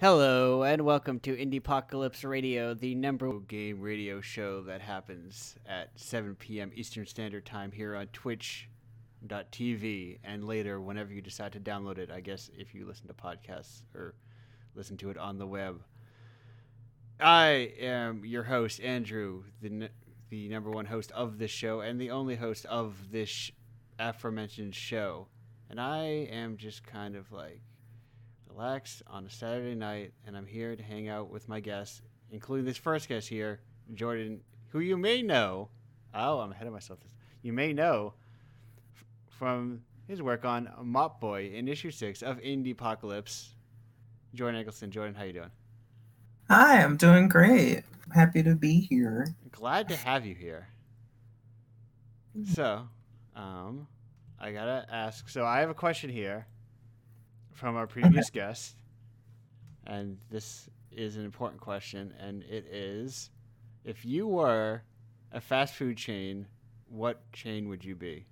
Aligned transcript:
Hello 0.00 0.62
and 0.62 0.86
welcome 0.86 1.20
to 1.20 1.36
Indie 1.36 1.58
Apocalypse 1.58 2.24
Radio, 2.24 2.72
the 2.72 2.94
number 2.94 3.28
one 3.28 3.44
game 3.46 3.82
radio 3.82 4.22
show 4.22 4.62
that 4.62 4.80
happens 4.80 5.56
at 5.66 5.90
7 5.94 6.36
p.m. 6.36 6.72
Eastern 6.74 7.04
Standard 7.04 7.44
Time 7.44 7.70
here 7.70 7.94
on 7.94 8.06
Twitch.tv 8.06 8.68
and 10.24 10.46
later 10.46 10.80
whenever 10.80 11.12
you 11.12 11.20
decide 11.20 11.52
to 11.52 11.60
download 11.60 11.98
it. 11.98 12.10
I 12.10 12.20
guess 12.20 12.50
if 12.56 12.74
you 12.74 12.86
listen 12.86 13.08
to 13.08 13.12
podcasts 13.12 13.82
or 13.94 14.14
listen 14.74 14.96
to 14.96 15.10
it 15.10 15.18
on 15.18 15.36
the 15.36 15.46
web. 15.46 15.82
I 17.20 17.74
am 17.78 18.24
your 18.24 18.44
host, 18.44 18.80
Andrew, 18.80 19.44
the 19.60 19.68
n- 19.68 19.90
the 20.30 20.48
number 20.48 20.70
one 20.70 20.86
host 20.86 21.12
of 21.12 21.36
this 21.36 21.50
show 21.50 21.80
and 21.80 22.00
the 22.00 22.10
only 22.10 22.36
host 22.36 22.64
of 22.64 23.12
this 23.12 23.28
sh- 23.28 23.50
aforementioned 23.98 24.74
show. 24.74 25.26
And 25.68 25.78
I 25.78 26.04
am 26.32 26.56
just 26.56 26.86
kind 26.86 27.16
of 27.16 27.30
like 27.32 27.60
relaxed 28.60 29.02
on 29.06 29.24
a 29.24 29.30
Saturday 29.30 29.74
night, 29.74 30.12
and 30.26 30.36
I'm 30.36 30.46
here 30.46 30.76
to 30.76 30.82
hang 30.82 31.08
out 31.08 31.30
with 31.30 31.48
my 31.48 31.60
guests, 31.60 32.02
including 32.30 32.66
this 32.66 32.76
first 32.76 33.08
guest 33.08 33.26
here, 33.26 33.60
Jordan, 33.94 34.42
who 34.68 34.80
you 34.80 34.98
may 34.98 35.22
know. 35.22 35.70
Oh, 36.12 36.40
I'm 36.40 36.52
ahead 36.52 36.66
of 36.66 36.72
myself. 36.74 36.98
You 37.40 37.54
may 37.54 37.72
know 37.72 38.12
f- 38.94 39.04
from 39.30 39.80
his 40.06 40.20
work 40.20 40.44
on 40.44 40.68
Mop 40.82 41.22
Boy 41.22 41.52
in 41.54 41.68
issue 41.68 41.90
six 41.90 42.20
of 42.20 42.38
Indie 42.40 42.72
Apocalypse. 42.72 43.54
Jordan 44.34 44.60
Eggleston. 44.60 44.90
Jordan, 44.90 45.14
how 45.14 45.24
you 45.24 45.32
doing? 45.32 45.50
Hi, 46.50 46.82
I'm 46.82 46.98
doing 46.98 47.28
great. 47.28 47.84
Happy 48.14 48.42
to 48.42 48.54
be 48.54 48.80
here. 48.80 49.26
Glad 49.52 49.88
to 49.88 49.96
have 49.96 50.26
you 50.26 50.34
here. 50.34 50.68
So, 52.52 52.86
um, 53.34 53.86
I 54.38 54.52
gotta 54.52 54.84
ask. 54.90 55.30
So 55.30 55.46
I 55.46 55.60
have 55.60 55.70
a 55.70 55.74
question 55.74 56.10
here 56.10 56.46
from 57.60 57.76
our 57.76 57.86
previous 57.86 58.30
guest, 58.30 58.74
and 59.86 60.16
this 60.30 60.68
is 60.90 61.16
an 61.16 61.24
important 61.26 61.60
question, 61.60 62.14
and 62.18 62.42
it 62.44 62.64
is: 62.66 63.30
if 63.84 64.04
you 64.04 64.26
were 64.26 64.82
a 65.30 65.40
fast 65.40 65.74
food 65.74 65.98
chain, 65.98 66.46
what 66.88 67.30
chain 67.32 67.68
would 67.68 67.84
you 67.84 67.94
be? 67.94 68.24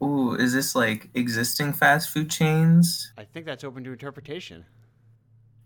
Ooh, 0.00 0.34
is 0.34 0.52
this 0.52 0.76
like 0.76 1.10
existing 1.14 1.72
fast 1.72 2.10
food 2.10 2.30
chains? 2.30 3.12
I 3.18 3.24
think 3.24 3.44
that's 3.44 3.64
open 3.64 3.82
to 3.84 3.90
interpretation. 3.90 4.64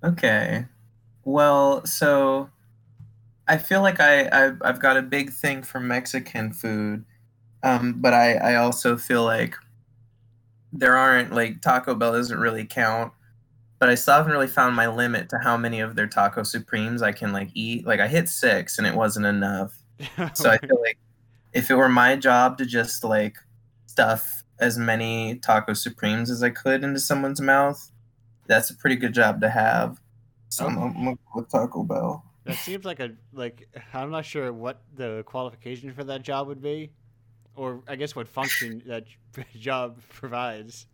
Okay. 0.03 0.65
Well, 1.25 1.85
so 1.85 2.49
I 3.47 3.59
feel 3.59 3.83
like 3.83 4.01
I, 4.01 4.29
I 4.29 4.53
I've 4.63 4.81
got 4.81 4.97
a 4.97 5.03
big 5.03 5.31
thing 5.31 5.63
for 5.63 5.79
Mexican 5.79 6.55
food, 6.55 7.05
um, 7.63 8.01
but 8.01 8.15
I 8.15 8.35
I 8.37 8.55
also 8.55 8.97
feel 8.97 9.25
like 9.25 9.57
there 10.73 10.97
aren't 10.97 11.33
like 11.33 11.61
Taco 11.61 11.95
Bell 11.95 12.13
doesn't 12.13 12.39
really 12.39 12.65
count, 12.65 13.13
but 13.79 13.89
I 13.89 13.95
still 13.95 14.15
haven't 14.15 14.33
really 14.33 14.47
found 14.47 14.75
my 14.75 14.87
limit 14.87 15.29
to 15.31 15.39
how 15.39 15.57
many 15.57 15.81
of 15.81 15.97
their 15.97 16.07
taco 16.07 16.43
supremes 16.43 17.03
I 17.03 17.13
can 17.13 17.33
like 17.33 17.51
eat. 17.55 17.87
Like 17.87 18.01
I 18.01 18.09
hit 18.09 18.29
six 18.29 18.79
and 18.79 18.87
it 18.87 18.95
wasn't 18.95 19.27
enough. 19.27 19.77
So 20.35 20.51
I 20.51 20.59
feel 20.59 20.81
like 20.81 20.99
if 21.53 21.71
it 21.71 21.75
were 21.75 21.89
my 21.89 22.17
job 22.17 22.59
to 22.59 22.67
just 22.67 23.05
like 23.05 23.37
stuff 23.87 24.43
as 24.59 24.79
many 24.79 25.37
taco 25.37 25.75
supremes 25.75 26.31
as 26.31 26.43
I 26.43 26.51
could 26.51 26.83
into 26.83 26.99
someone's 26.99 27.41
mouth, 27.41 27.91
that's 28.47 28.71
a 28.71 28.77
pretty 28.77 28.97
good 28.97 29.15
job 29.15 29.41
to 29.43 29.51
have. 29.51 30.01
So 30.49 30.67
I'm, 30.67 30.79
I'm 30.79 30.93
gonna 30.93 31.11
go 31.13 31.41
with 31.41 31.51
Taco 31.51 31.83
Bell. 31.83 32.25
That 32.45 32.57
seems 32.57 32.85
like 32.85 33.01
a 33.01 33.13
like 33.33 33.69
I'm 33.95 34.11
not 34.11 34.25
sure 34.25 34.53
what 34.53 34.83
the 34.95 35.23
qualification 35.25 35.93
for 35.93 36.05
that 36.05 36.23
job 36.23 36.49
would 36.49 36.61
be, 36.61 36.93
or 37.57 37.83
I 37.89 37.97
guess 37.97 38.17
what 38.17 38.29
function 38.29 38.83
that 38.87 39.05
job 39.59 40.01
provides. 40.09 40.87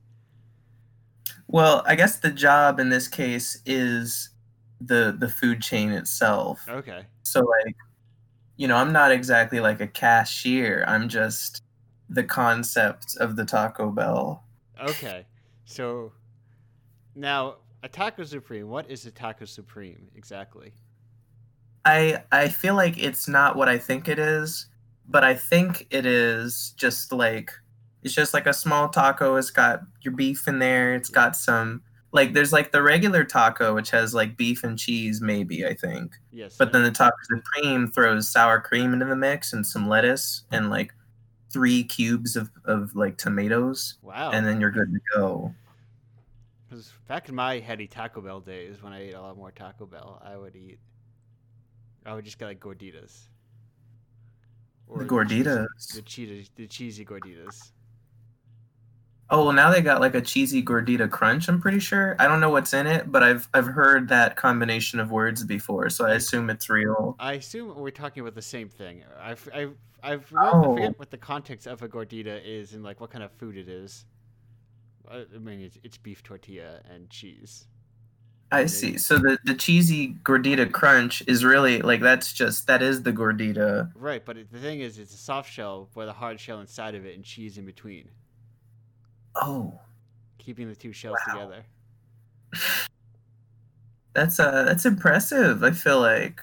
Well, 1.47 1.83
I 1.87 1.95
guess 1.95 2.19
the 2.19 2.31
job 2.31 2.78
in 2.78 2.89
this 2.89 3.09
case 3.09 3.61
is 3.65 4.31
the 4.81 5.15
the 5.19 5.28
food 5.28 5.61
chain 5.62 5.91
itself. 5.91 6.67
Okay. 6.69 7.03
So 7.23 7.41
like, 7.41 7.77
you 8.56 8.69
know, 8.69 8.77
I'm 8.77 8.93
not 8.93 9.12
exactly 9.12 9.60
like 9.60 9.81
a 9.81 9.87
cashier. 9.87 10.84
I'm 10.87 11.09
just 11.09 11.62
the 12.09 12.25
concept 12.25 13.16
of 13.19 13.37
the 13.37 13.44
Taco 13.44 13.91
Bell. 13.91 14.44
Okay. 14.81 15.27
So 15.65 16.12
now 17.15 17.56
a 17.82 17.88
taco 17.88 18.25
supreme. 18.25 18.69
What 18.69 18.91
is 18.91 19.06
a 19.06 19.11
taco 19.11 19.44
supreme 19.44 20.09
exactly? 20.15 20.72
I 21.84 22.22
I 22.32 22.49
feel 22.49 22.75
like 22.75 22.99
it's 22.99 23.28
not 23.28 23.56
what 23.56 23.69
I 23.69 23.78
think 23.78 24.09
it 24.09 24.19
is, 24.19 24.66
but 25.08 25.24
I 25.24 25.34
think 25.34 25.86
it 25.91 26.06
is 26.06 26.74
just 26.76 27.12
like 27.12 27.52
it's 28.02 28.14
just 28.14 28.34
like 28.34 28.46
a 28.46 28.52
small 28.52 28.88
taco. 28.88 29.36
It's 29.36 29.50
got 29.50 29.80
your 30.02 30.14
beef 30.14 30.46
in 30.46 30.58
there. 30.58 30.94
It's 30.94 31.08
got 31.08 31.34
some 31.34 31.82
like 32.12 32.32
there's 32.32 32.52
like 32.52 32.72
the 32.72 32.82
regular 32.82 33.24
taco 33.24 33.74
which 33.74 33.91
has 33.91 34.14
like 34.14 34.36
beef 34.36 34.64
and 34.64 34.78
cheese 34.78 35.20
maybe 35.20 35.66
I 35.66 35.74
think. 35.74 36.12
Yes. 36.32 36.56
But 36.56 36.72
then 36.72 36.84
the 36.84 36.91
taco 36.91 37.16
supreme 37.22 37.88
throws 37.88 38.28
sour 38.28 38.60
cream 38.60 38.92
into 38.92 39.06
the 39.06 39.16
mix 39.16 39.52
and 39.52 39.66
some 39.66 39.88
lettuce 39.88 40.44
and 40.50 40.70
like 40.70 40.92
three 41.50 41.82
cubes 41.82 42.36
of, 42.36 42.50
of 42.64 42.94
like 42.94 43.16
tomatoes 43.16 43.96
wow. 44.02 44.30
and 44.30 44.46
then 44.46 44.60
you're 44.60 44.70
good 44.70 44.92
to 44.92 45.00
go. 45.14 45.54
Because 46.69 46.92
back 47.06 47.28
in 47.28 47.34
my 47.34 47.58
heady 47.60 47.86
Taco 47.86 48.20
Bell 48.20 48.40
days, 48.40 48.82
when 48.82 48.92
I 48.92 49.08
ate 49.08 49.14
a 49.14 49.20
lot 49.22 49.38
more 49.38 49.50
Taco 49.50 49.86
Bell, 49.86 50.20
I 50.22 50.36
would 50.36 50.54
eat. 50.54 50.78
I 52.04 52.14
would 52.14 52.26
just 52.26 52.38
get 52.38 52.44
like 52.44 52.60
gorditas. 52.60 53.22
The 54.94 55.04
gorditas. 55.04 55.93
The 55.94 56.03
cheesy, 56.03 56.49
the 56.56 56.66
cheesy 56.66 57.04
gorditas. 57.04 57.72
Oh, 59.31 59.44
well, 59.44 59.53
now 59.53 59.71
they 59.71 59.82
got 59.82 60.00
like 60.00 60.15
a 60.15 60.22
cheesy 60.22 60.62
gordita 60.62 61.10
crunch. 61.10 61.49
I'm 61.49 61.60
pretty 61.60 61.81
sure. 61.81 62.16
I 62.19 62.26
don't 62.26 62.41
know 62.41 62.49
what's 62.49 62.72
in 62.72 62.87
it, 62.87 63.12
but 63.12 63.22
I've 63.22 63.47
I've 63.53 63.66
heard 63.66 64.09
that 64.09 64.37
combination 64.37 65.00
of 65.00 65.10
words 65.10 65.44
before, 65.44 65.91
so 65.91 66.06
I 66.06 66.15
assume 66.15 66.49
it's 66.49 66.71
real. 66.71 67.15
I 67.19 67.34
assume 67.34 67.76
we're 67.76 67.91
talking 67.91 68.22
about 68.22 68.34
the 68.34 68.41
same 68.43 68.71
thing. 68.71 69.04
I've, 69.21 69.47
I've, 69.54 69.76
I've 70.03 70.25
forgot, 70.25 70.54
I 70.54 70.56
Oh. 70.56 70.75
forget 70.75 70.99
what 70.99 71.10
the 71.10 71.19
context 71.19 71.66
of 71.66 71.82
a 71.82 71.88
gordita 71.88 72.41
is 72.43 72.72
and 72.72 72.82
like 72.82 73.00
what 73.03 73.10
kind 73.10 73.22
of 73.22 73.31
food 73.32 73.59
it 73.59 73.69
is. 73.69 74.06
I 75.10 75.26
I 75.34 75.38
mean, 75.38 75.60
it's, 75.60 75.78
it's 75.84 75.99
beef 75.99 76.22
tortilla 76.22 76.81
and 76.91 77.10
cheese. 77.10 77.66
I 78.50 78.66
see. 78.66 78.97
So 78.97 79.19
the 79.19 79.38
the 79.44 79.54
cheesy 79.54 80.14
gordita 80.25 80.70
crunch 80.72 81.22
is 81.26 81.44
really 81.44 81.82
like 81.82 82.00
that's 82.00 82.32
just 82.32 82.66
that 82.66 82.81
is 82.82 83.03
the 83.03 83.12
gordita. 83.12 83.92
Right, 83.94 84.25
but 84.25 84.36
it, 84.38 84.50
the 84.50 84.59
thing 84.59 84.81
is, 84.81 84.98
it's 84.98 85.12
a 85.14 85.19
soft 85.19 85.53
shell 85.53 85.88
with 85.94 86.09
a 86.09 86.12
hard 86.12 86.41
shell 86.41 86.60
inside 86.60 86.94
of 86.94 87.04
it 87.04 87.14
and 87.14 87.25
cheese 87.25 87.58
in 87.58 87.66
between, 87.66 88.08
Oh, 89.37 89.78
keeping 90.38 90.69
the 90.69 90.75
two 90.75 90.92
shells 90.92 91.16
Wow. 91.26 91.32
together. 91.32 91.64
that's 94.14 94.41
uh 94.41 94.64
that's 94.64 94.87
impressive. 94.87 95.62
I 95.62 95.72
feel 95.72 96.00
like. 96.00 96.42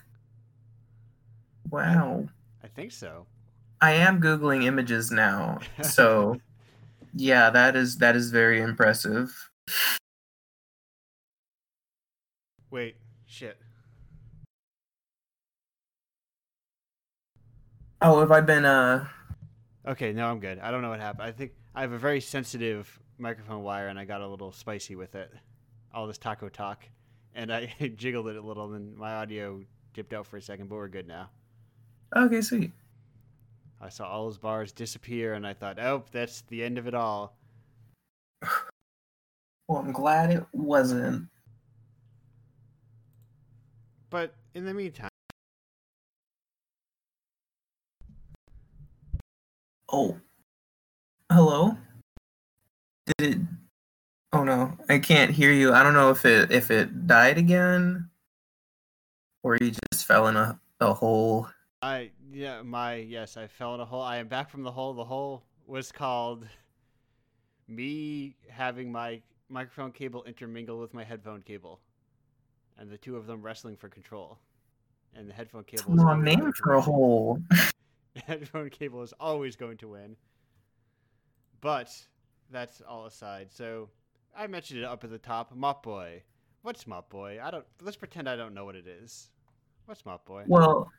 Wow. 1.72 2.30
I 2.64 2.68
think 2.68 2.92
so. 2.92 3.26
I 3.82 3.94
am 3.94 4.22
googling 4.22 4.64
images 4.64 5.12
now. 5.12 5.60
So, 5.82 6.40
yeah, 7.16 7.50
that 7.50 7.76
is 7.76 7.98
that 7.98 8.16
is 8.16 8.32
very 8.32 8.62
impressive. 8.62 9.50
Wait, 12.72 12.96
shit. 13.26 13.58
Oh, 18.02 18.20
have 18.20 18.32
I 18.32 18.42
been 18.42 18.66
uh 18.66 19.08
Okay, 19.88 20.14
no, 20.14 20.28
I'm 20.28 20.40
good. 20.40 20.60
I 20.60 20.72
don't 20.72 20.82
know 20.82 20.90
what 20.90 21.00
happened. 21.00 21.28
I 21.28 21.32
think 21.32 21.52
I 21.76 21.82
have 21.82 21.92
a 21.92 21.98
very 21.98 22.20
sensitive 22.20 23.00
microphone 23.20 23.64
wire, 23.64 23.88
and 23.88 24.00
I 24.00 24.06
got 24.06 24.22
a 24.22 24.28
little 24.28 24.52
spicy 24.52 24.96
with 24.96 25.14
it. 25.16 25.32
All 25.94 26.08
this 26.08 26.18
taco 26.18 26.50
talk, 26.50 26.84
and 27.36 27.54
I 27.54 27.74
jiggled 27.96 28.28
it 28.28 28.36
a 28.36 28.42
little, 28.42 28.74
and 28.74 28.98
my 28.98 29.14
audio 29.14 29.62
dipped 29.94 30.14
out 30.14 30.26
for 30.26 30.38
a 30.38 30.42
second, 30.42 30.70
but 30.70 30.76
we're 30.76 30.88
good 30.88 31.08
now. 31.08 31.30
Okay, 32.16 32.42
sweet. 32.42 32.72
I 33.80 33.90
saw 33.90 34.08
all 34.08 34.26
those 34.26 34.38
bars 34.38 34.72
disappear, 34.72 35.34
and 35.34 35.46
I 35.46 35.54
thought, 35.54 35.80
oh, 35.80 36.04
that's 36.12 36.42
the 36.42 36.64
end 36.64 36.78
of 36.78 36.88
it 36.88 36.94
all. 36.94 37.38
Well, 39.68 39.80
I'm 39.80 39.94
glad 39.94 40.30
it 40.30 40.46
wasn't. 40.54 41.28
But 44.10 44.34
in 44.54 44.66
the 44.66 44.74
meantime, 44.74 45.10
Oh. 49.90 50.20
Hello? 51.32 51.78
Did 53.06 53.36
it 53.36 53.42
Oh 54.34 54.44
no, 54.44 54.78
I 54.90 55.00
can't 55.00 55.32
hear 55.32 55.54
you. 55.54 55.72
I 55.74 55.82
don't 55.82 55.94
know 55.94 56.10
if 56.12 56.26
it 56.26 56.52
if 56.52 56.70
it 56.70 57.08
died 57.08 57.38
again 57.38 58.10
or 59.44 59.58
you 59.62 59.72
just 59.92 60.06
fell 60.06 60.28
in 60.28 60.36
a, 60.36 60.60
a 60.82 60.94
hole. 60.94 61.48
I 61.82 62.12
yeah, 62.34 62.62
my 62.62 62.96
yes, 62.96 63.38
I 63.38 63.48
fell 63.48 63.76
in 63.76 63.80
a 63.80 63.86
hole. 63.86 64.02
I 64.02 64.18
am 64.18 64.28
back 64.28 64.50
from 64.50 64.64
the 64.64 64.72
hole. 64.72 64.94
The 64.94 65.06
hole 65.06 65.44
was 65.68 65.92
called 65.92 66.46
me 67.70 68.36
having 68.50 68.92
my 68.92 69.22
microphone 69.48 69.92
cable 69.92 70.24
intermingle 70.26 70.80
with 70.80 70.94
my 70.94 71.06
headphone 71.06 71.42
cable, 71.42 71.80
and 72.78 72.90
the 72.90 72.98
two 72.98 73.16
of 73.18 73.28
them 73.28 73.42
wrestling 73.42 73.76
for 73.76 73.90
control. 73.90 74.38
And 75.14 75.30
the 75.30 75.34
headphone 75.34 75.64
cable. 75.64 75.96
is 75.96 76.04
Long 76.04 76.08
always 76.08 76.24
name 76.24 76.40
going 76.40 76.54
to 76.54 76.64
for 76.64 76.74
a 76.74 76.80
win. 76.80 76.84
hole. 76.84 77.40
Headphone 78.28 78.70
cable 78.70 79.02
is 79.04 79.14
always 79.20 79.56
going 79.56 79.78
to 79.78 79.88
win. 79.90 80.16
But 81.62 81.92
that's 82.52 82.82
all 82.82 83.06
aside. 83.06 83.48
So 83.52 83.90
I 84.38 84.48
mentioned 84.48 84.80
it 84.82 84.86
up 84.86 85.04
at 85.04 85.10
the 85.10 85.18
top. 85.18 85.56
Mop 85.56 85.84
Boy. 85.84 86.24
what's 86.62 86.86
Mop 86.88 87.10
Boy? 87.10 87.40
I 87.42 87.52
don't. 87.52 87.66
Let's 87.82 87.98
pretend 87.98 88.30
I 88.30 88.36
don't 88.36 88.54
know 88.54 88.66
what 88.66 88.76
it 88.76 88.88
is. 88.88 89.30
What's 89.86 90.06
Mop 90.06 90.26
Boy? 90.26 90.44
Well, 90.48 90.92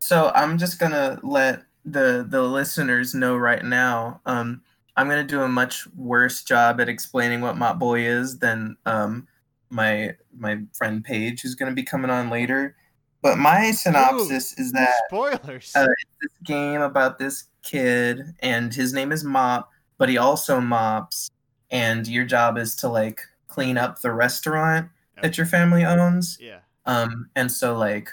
so 0.00 0.32
I'm 0.34 0.58
just 0.58 0.78
gonna 0.78 1.18
let 1.22 1.62
the 1.84 2.26
the 2.28 2.42
listeners 2.42 3.14
know 3.14 3.36
right 3.36 3.64
now. 3.64 4.20
Um, 4.26 4.62
I'm 4.96 5.08
gonna 5.08 5.24
do 5.24 5.42
a 5.42 5.48
much 5.48 5.86
worse 5.96 6.42
job 6.42 6.80
at 6.80 6.88
explaining 6.88 7.40
what 7.40 7.56
Mop 7.56 7.78
Boy 7.78 8.00
is 8.00 8.38
than 8.38 8.76
um 8.86 9.26
my 9.70 10.14
my 10.36 10.58
friend 10.74 11.04
Paige, 11.04 11.42
who's 11.42 11.54
gonna 11.54 11.72
be 11.72 11.82
coming 11.82 12.10
on 12.10 12.30
later. 12.30 12.76
But 13.22 13.38
my 13.38 13.70
synopsis 13.72 14.58
is 14.58 14.72
that 14.72 14.94
Spoilers. 15.08 15.72
uh, 15.76 15.86
it's 15.90 16.16
this 16.22 16.38
game 16.44 16.80
about 16.80 17.18
this 17.18 17.44
kid, 17.62 18.34
and 18.40 18.72
his 18.72 18.92
name 18.92 19.12
is 19.12 19.24
Mop, 19.24 19.70
but 19.98 20.08
he 20.08 20.16
also 20.16 20.60
mops, 20.60 21.30
and 21.70 22.06
your 22.08 22.24
job 22.24 22.56
is 22.56 22.74
to 22.76 22.88
like 22.88 23.20
clean 23.48 23.76
up 23.76 24.00
the 24.00 24.12
restaurant 24.12 24.88
that 25.20 25.36
your 25.36 25.46
family 25.46 25.84
owns. 25.84 26.38
yeah. 26.40 26.60
Um, 26.86 27.28
and 27.36 27.52
so 27.52 27.76
like 27.76 28.08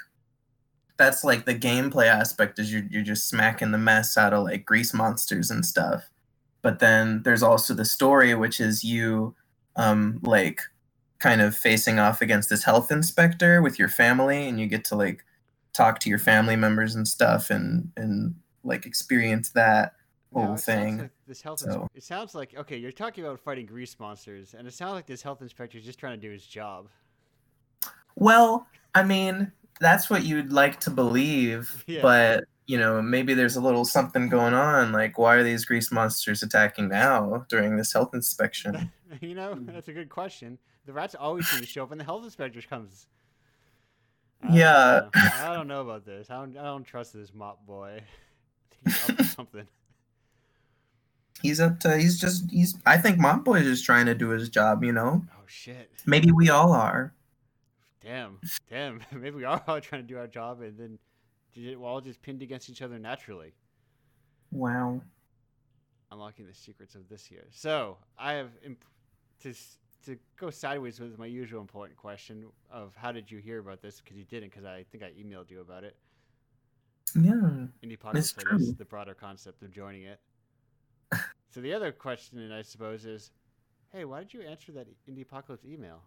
that's 0.98 1.24
like 1.24 1.46
the 1.46 1.56
gameplay 1.56 2.08
aspect 2.08 2.60
is 2.60 2.72
you're 2.72 2.84
you're 2.90 3.04
just 3.04 3.30
smacking 3.30 3.72
the 3.72 3.78
mess 3.78 4.18
out 4.18 4.34
of 4.34 4.44
like 4.44 4.66
grease 4.66 4.94
monsters 4.94 5.50
and 5.50 5.66
stuff. 5.66 6.10
But 6.62 6.80
then 6.80 7.24
there's 7.24 7.44
also 7.44 7.74
the 7.74 7.86
story, 7.86 8.36
which 8.36 8.60
is 8.60 8.84
you 8.84 9.36
um 9.78 10.20
like 10.24 10.62
kind 11.20 11.42
of 11.42 11.56
facing 11.56 12.00
off 12.00 12.22
against 12.22 12.50
this 12.50 12.64
health 12.64 12.92
inspector 12.92 13.62
with 13.62 13.80
your 13.80 13.90
family 13.90 14.48
and 14.48 14.60
you 14.60 14.68
get 14.68 14.84
to 14.86 14.96
like 14.96 15.24
talk 15.74 16.00
to 16.00 16.10
your 16.10 16.20
family 16.20 16.56
members 16.56 16.96
and 16.96 17.08
stuff 17.08 17.50
and 17.50 17.92
and 17.98 18.36
like 18.64 18.86
experience 18.86 19.50
that 19.50 19.94
whole 20.34 20.58
sounds 20.58 20.66
thing. 20.66 20.98
like 21.00 21.12
this 21.28 21.42
health. 21.42 21.60
So- 21.60 21.82
ins- 21.84 21.90
it 21.96 22.04
sounds 22.04 22.36
like 22.36 22.56
okay. 22.58 22.78
You're 22.78 22.92
talking 22.92 23.24
about 23.24 23.40
fighting 23.40 23.66
grease 23.66 23.96
monsters, 24.00 24.54
and 24.58 24.68
it 24.68 24.74
sounds 24.74 24.94
like 24.94 25.08
this 25.08 25.22
health 25.22 25.42
inspector 25.42 25.78
is 25.78 25.86
just 25.86 26.00
trying 26.00 26.20
to 26.20 26.28
do 26.28 26.32
his 26.32 26.46
job. 26.46 26.88
Well, 28.16 28.68
I 28.96 29.04
mean, 29.04 29.52
that's 29.80 30.10
what 30.10 30.24
you'd 30.24 30.52
like 30.52 30.80
to 30.82 30.90
believe, 30.90 31.84
Yeah. 31.88 32.02
but 32.02 32.44
you 32.66 32.78
know, 32.78 33.02
maybe 33.02 33.34
there's 33.34 33.56
a 33.56 33.62
little 33.62 33.86
something 33.86 34.28
going 34.28 34.54
on. 34.54 34.92
Like, 34.92 35.18
why 35.18 35.36
are 35.36 35.44
these 35.44 35.64
grease 35.64 35.90
monsters 35.92 36.44
attacking 36.44 36.90
now 36.90 37.46
during 37.48 37.78
this 37.78 37.94
health 37.94 38.14
inspection? 38.14 38.92
you 39.22 39.36
know, 39.36 39.56
that's 39.62 39.88
a 39.88 39.94
good 39.94 40.10
question. 40.10 40.58
The 40.88 40.94
rats 40.94 41.14
always 41.14 41.46
seem 41.48 41.60
to 41.60 41.66
show 41.68 41.84
up 41.84 41.90
when 41.90 42.00
the 42.00 42.04
health 42.06 42.24
inspector 42.24 42.62
comes. 42.62 43.06
I 44.42 44.48
don't 44.48 44.56
Yeah. 44.56 45.10
I 45.16 45.54
don't 45.54 45.68
know 45.68 45.82
about 45.82 46.06
this. 46.06 46.30
I 46.30 46.36
don't. 46.40 46.58
I 46.58 46.64
don't 46.64 46.84
trust 46.86 47.14
this 47.14 47.34
mop 47.34 47.66
boy. 47.68 48.02
He's 48.86 49.10
up 49.10 49.18
to 49.18 49.24
something. 49.26 49.68
He's 51.44 51.60
up 51.60 51.80
to. 51.82 51.98
He's 51.98 52.20
just. 52.20 52.50
He's. 52.50 52.80
I 52.86 52.98
think 52.98 53.20
Mop 53.20 53.44
Boy 53.44 53.60
is 53.60 53.66
just 53.68 53.86
trying 53.86 54.06
to 54.08 54.16
do 54.16 54.30
his 54.30 54.50
job. 54.50 54.84
You 54.84 54.92
know. 54.94 55.24
Oh 55.34 55.44
shit! 55.46 55.92
Maybe 56.06 56.32
we 56.32 56.50
all 56.50 56.72
are. 56.74 57.14
Damn, 58.02 58.40
damn. 58.70 59.02
Maybe 59.12 59.36
we 59.36 59.44
are 59.44 59.62
all 59.68 59.82
trying 59.82 60.02
to 60.02 60.08
do 60.08 60.18
our 60.18 60.28
job, 60.28 60.62
and 60.62 60.78
then 60.80 61.00
we're 61.56 61.86
all 61.86 62.02
just 62.02 62.22
pinned 62.22 62.42
against 62.42 62.70
each 62.70 62.82
other 62.82 62.98
naturally. 62.98 63.54
Wow. 64.52 65.02
unlocking 66.12 66.48
the 66.48 66.54
secrets 66.54 66.96
of 66.96 67.10
this 67.10 67.30
year. 67.30 67.46
So 67.52 67.98
I 68.18 68.34
have 68.34 68.50
imp- 68.64 68.86
to 69.42 69.54
to 70.06 70.18
go 70.40 70.50
sideways 70.50 71.00
with 71.00 71.18
my 71.18 71.26
usual 71.26 71.62
important 71.62 71.98
question 71.98 72.46
of 72.72 72.94
how 72.96 73.12
did 73.12 73.30
you 73.30 73.40
hear 73.40 73.60
about 73.60 73.82
this? 73.82 74.00
Because 74.02 74.18
you 74.18 74.26
didn't, 74.26 74.52
because 74.52 74.66
I 74.66 74.86
think 74.92 75.04
I 75.04 75.12
emailed 75.12 75.50
you 75.50 75.62
about 75.62 75.84
it. 75.84 75.96
Yeah. 77.16 77.68
Indie 77.84 78.00
Pocket 78.00 78.34
the 78.78 78.86
broader 78.86 79.14
concept 79.14 79.64
of 79.64 79.72
joining 79.72 80.04
it. 80.04 80.20
so 81.50 81.62
the 81.62 81.74
other 81.74 81.92
question, 81.92 82.52
I 82.52 82.62
suppose, 82.62 83.06
is, 83.06 83.32
hey, 83.92 84.06
why 84.06 84.20
did 84.20 84.34
you 84.34 84.42
answer 84.42 84.72
that 84.74 84.88
Indie 85.10 85.24
Apocalypse 85.24 85.66
email? 85.66 86.02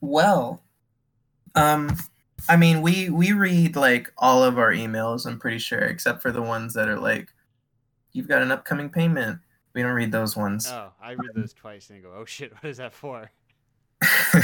Well, 0.00 0.62
um, 1.54 1.96
I 2.48 2.56
mean, 2.56 2.80
we 2.82 3.10
we 3.10 3.32
read 3.32 3.76
like 3.76 4.12
all 4.16 4.42
of 4.42 4.58
our 4.58 4.72
emails. 4.72 5.26
I'm 5.26 5.38
pretty 5.38 5.58
sure, 5.58 5.80
except 5.80 6.22
for 6.22 6.32
the 6.32 6.42
ones 6.42 6.74
that 6.74 6.88
are 6.88 6.98
like, 6.98 7.28
"You've 8.12 8.28
got 8.28 8.42
an 8.42 8.50
upcoming 8.50 8.88
payment." 8.88 9.40
We 9.74 9.82
don't 9.82 9.92
read 9.92 10.12
those 10.12 10.36
ones. 10.36 10.68
Oh, 10.70 10.90
I 11.02 11.10
read 11.12 11.30
those 11.34 11.52
twice 11.52 11.90
and 11.90 12.02
go, 12.02 12.12
oh 12.16 12.24
shit, 12.24 12.52
what 12.60 12.64
is 12.64 12.78
that 12.78 12.92
for? 12.92 13.30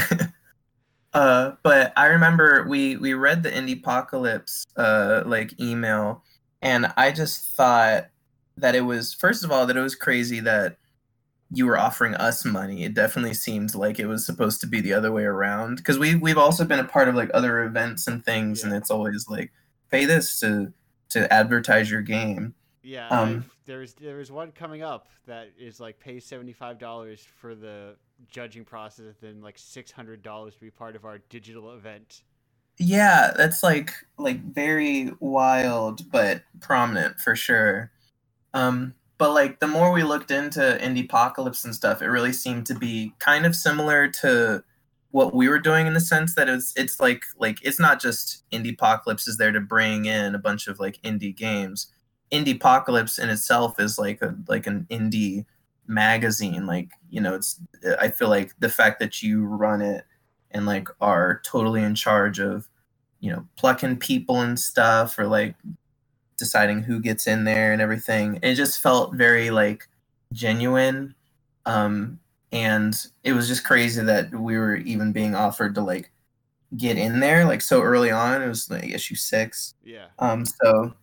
uh, 1.13 1.51
but 1.63 1.93
I 1.97 2.07
remember 2.07 2.65
we 2.67 2.97
we 2.97 3.13
read 3.13 3.43
the 3.43 3.49
Indie 3.51 3.79
Apocalypse 3.79 4.65
uh 4.75 5.23
like 5.25 5.59
email, 5.59 6.23
and 6.61 6.91
I 6.97 7.11
just 7.11 7.49
thought 7.55 8.07
that 8.57 8.75
it 8.75 8.81
was 8.81 9.13
first 9.13 9.43
of 9.43 9.51
all 9.51 9.65
that 9.65 9.77
it 9.77 9.81
was 9.81 9.95
crazy 9.95 10.39
that 10.41 10.77
you 11.51 11.65
were 11.65 11.77
offering 11.77 12.13
us 12.15 12.43
money. 12.43 12.83
It 12.83 12.93
definitely 12.93 13.33
seemed 13.33 13.73
like 13.73 13.99
it 13.99 14.05
was 14.07 14.25
supposed 14.25 14.59
to 14.61 14.67
be 14.67 14.81
the 14.81 14.93
other 14.93 15.11
way 15.11 15.23
around 15.23 15.77
because 15.77 15.97
we 15.97 16.15
we've 16.15 16.37
also 16.37 16.65
been 16.65 16.79
a 16.79 16.83
part 16.83 17.07
of 17.07 17.15
like 17.15 17.31
other 17.33 17.63
events 17.63 18.07
and 18.07 18.23
things, 18.23 18.63
and 18.63 18.73
it's 18.73 18.91
always 18.91 19.27
like 19.29 19.51
pay 19.89 20.05
this 20.05 20.39
to 20.41 20.71
to 21.09 21.31
advertise 21.33 21.89
your 21.89 22.01
game. 22.01 22.53
Yeah, 22.83 23.07
Um, 23.09 23.29
I've- 23.29 23.49
there's 23.67 23.93
there's 23.93 24.31
one 24.31 24.51
coming 24.51 24.81
up 24.81 25.09
that 25.27 25.49
is 25.59 25.79
like 25.79 25.99
pay 25.99 26.19
seventy 26.19 26.53
five 26.53 26.79
dollars 26.79 27.23
for 27.39 27.53
the 27.53 27.95
judging 28.27 28.65
process, 28.65 29.15
and 29.21 29.35
then 29.35 29.41
like 29.41 29.59
six 29.59 29.91
hundred 29.91 30.23
dollars 30.23 30.55
to 30.55 30.61
be 30.61 30.71
part 30.71 30.95
of 30.95 31.05
our 31.05 31.19
digital 31.29 31.73
event. 31.73 32.23
Yeah, 32.79 33.33
that's 33.35 33.61
like 33.61 33.91
like 34.17 34.41
very 34.41 35.11
wild 35.19 36.09
but 36.11 36.41
prominent 36.61 37.19
for 37.19 37.35
sure. 37.35 37.91
Um 38.53 38.95
but 39.17 39.33
like 39.33 39.59
the 39.59 39.67
more 39.67 39.91
we 39.91 40.03
looked 40.03 40.31
into 40.31 40.79
indie 40.81 41.05
apocalypse 41.05 41.65
and 41.65 41.75
stuff, 41.75 42.01
it 42.01 42.07
really 42.07 42.33
seemed 42.33 42.65
to 42.67 42.75
be 42.75 43.13
kind 43.19 43.45
of 43.45 43.55
similar 43.55 44.07
to 44.21 44.63
what 45.11 45.33
we 45.33 45.49
were 45.49 45.59
doing 45.59 45.87
in 45.87 45.93
the 45.93 45.99
sense 45.99 46.35
that 46.35 46.47
it's 46.47 46.73
it's 46.77 46.99
like 46.99 47.23
like 47.37 47.57
it's 47.63 47.79
not 47.79 47.99
just 47.99 48.43
indie 48.51 48.73
apocalypse 48.73 49.27
is 49.27 49.37
there 49.37 49.51
to 49.51 49.59
bring 49.59 50.05
in 50.05 50.35
a 50.35 50.39
bunch 50.39 50.67
of 50.67 50.79
like 50.79 51.01
indie 51.01 51.35
games. 51.35 51.87
Indie 52.31 52.55
apocalypse 52.55 53.19
in 53.19 53.29
itself 53.29 53.79
is 53.79 53.97
like 53.97 54.21
a 54.21 54.35
like 54.47 54.67
an 54.67 54.85
indie 54.89 55.45
magazine. 55.87 56.65
Like 56.65 56.91
you 57.09 57.21
know 57.21 57.35
it's 57.35 57.59
i 57.99 58.09
feel 58.09 58.29
like 58.29 58.53
the 58.59 58.69
fact 58.69 58.99
that 58.99 59.23
you 59.23 59.45
run 59.45 59.81
it 59.81 60.05
and 60.51 60.65
like 60.65 60.87
are 61.01 61.41
totally 61.45 61.83
in 61.83 61.95
charge 61.95 62.39
of 62.39 62.69
you 63.19 63.31
know 63.31 63.47
plucking 63.57 63.97
people 63.97 64.41
and 64.41 64.59
stuff 64.59 65.17
or 65.17 65.25
like 65.25 65.55
deciding 66.37 66.83
who 66.83 66.99
gets 66.99 67.27
in 67.27 67.43
there 67.45 67.73
and 67.73 67.81
everything 67.81 68.39
it 68.43 68.55
just 68.55 68.79
felt 68.81 69.15
very 69.15 69.49
like 69.49 69.87
genuine. 70.33 71.15
Um 71.65 72.19
and 72.51 72.95
it 73.23 73.33
was 73.33 73.47
just 73.47 73.65
crazy 73.65 74.01
that 74.01 74.33
we 74.33 74.57
were 74.57 74.77
even 74.77 75.11
being 75.11 75.35
offered 75.35 75.75
to 75.75 75.81
like 75.81 76.11
get 76.77 76.97
in 76.97 77.19
there 77.19 77.45
like 77.45 77.61
so 77.61 77.81
early 77.81 78.11
on. 78.11 78.41
It 78.41 78.47
was 78.47 78.69
like 78.69 78.85
issue 78.85 79.15
six. 79.15 79.73
Yeah, 79.83 80.07
um 80.19 80.45
so 80.45 80.93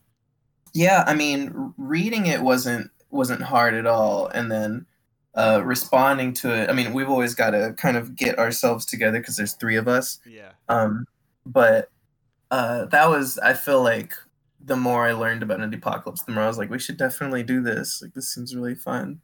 yeah 0.74 1.04
i 1.06 1.14
mean 1.14 1.72
reading 1.76 2.26
it 2.26 2.42
wasn't 2.42 2.90
wasn't 3.10 3.40
hard 3.40 3.74
at 3.74 3.86
all 3.86 4.26
and 4.28 4.50
then 4.50 4.84
uh 5.34 5.62
responding 5.64 6.32
to 6.32 6.52
it 6.52 6.68
i 6.68 6.72
mean 6.72 6.92
we've 6.92 7.08
always 7.08 7.34
got 7.34 7.50
to 7.50 7.72
kind 7.76 7.96
of 7.96 8.14
get 8.16 8.38
ourselves 8.38 8.84
together 8.84 9.18
because 9.18 9.36
there's 9.36 9.54
three 9.54 9.76
of 9.76 9.88
us 9.88 10.18
yeah. 10.26 10.50
um 10.68 11.06
but 11.46 11.90
uh 12.50 12.84
that 12.86 13.08
was 13.08 13.38
i 13.38 13.52
feel 13.52 13.82
like 13.82 14.12
the 14.64 14.76
more 14.76 15.06
i 15.06 15.12
learned 15.12 15.42
about 15.42 15.60
indie 15.60 15.76
apocalypse 15.76 16.22
the 16.24 16.32
more 16.32 16.44
i 16.44 16.46
was 16.46 16.58
like 16.58 16.70
we 16.70 16.78
should 16.78 16.96
definitely 16.96 17.42
do 17.42 17.62
this 17.62 18.02
like 18.02 18.14
this 18.14 18.32
seems 18.32 18.54
really 18.54 18.74
fun 18.74 19.20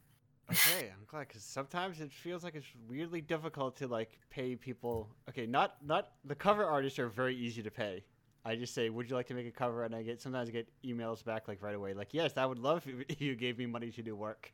Okay, 0.51 0.91
I'm 0.91 1.05
glad 1.07 1.27
because 1.27 1.43
sometimes 1.43 2.01
it 2.01 2.11
feels 2.11 2.43
like 2.43 2.55
it's 2.55 2.67
weirdly 2.89 3.21
difficult 3.21 3.77
to 3.77 3.87
like 3.87 4.19
pay 4.29 4.55
people. 4.55 5.09
Okay, 5.29 5.45
not 5.45 5.77
not 5.85 6.11
the 6.25 6.35
cover 6.35 6.65
artists 6.65 6.99
are 6.99 7.07
very 7.07 7.35
easy 7.35 7.63
to 7.63 7.71
pay. 7.71 8.03
I 8.43 8.55
just 8.55 8.73
say, 8.73 8.89
"Would 8.89 9.09
you 9.09 9.15
like 9.15 9.27
to 9.27 9.33
make 9.33 9.47
a 9.47 9.51
cover?" 9.51 9.83
And 9.83 9.95
I 9.95 10.03
get 10.03 10.21
sometimes 10.21 10.49
I 10.49 10.51
get 10.51 10.67
emails 10.83 11.23
back 11.23 11.47
like 11.47 11.61
right 11.61 11.75
away, 11.75 11.93
like, 11.93 12.13
"Yes, 12.13 12.37
I 12.37 12.45
would 12.45 12.59
love 12.59 12.85
if 12.87 13.21
you 13.21 13.35
gave 13.35 13.57
me 13.57 13.65
money 13.65 13.91
to 13.91 14.01
do 14.01 14.15
work." 14.15 14.51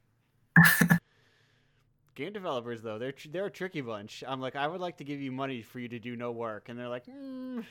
Game 2.16 2.34
developers 2.34 2.82
though, 2.82 2.98
they're 2.98 3.12
tr- 3.12 3.28
they're 3.32 3.46
a 3.46 3.52
tricky 3.52 3.82
bunch. 3.82 4.24
I'm 4.28 4.42
like, 4.42 4.56
I 4.56 4.68
would 4.68 4.82
like 4.82 4.98
to 4.98 5.04
give 5.04 5.22
you 5.22 5.32
money 5.32 5.62
for 5.62 5.80
you 5.80 5.88
to 5.90 6.00
do 6.00 6.16
no 6.16 6.32
work, 6.32 6.68
and 6.68 6.78
they're 6.78 6.90
like, 6.90 7.06
mm, 7.06 7.64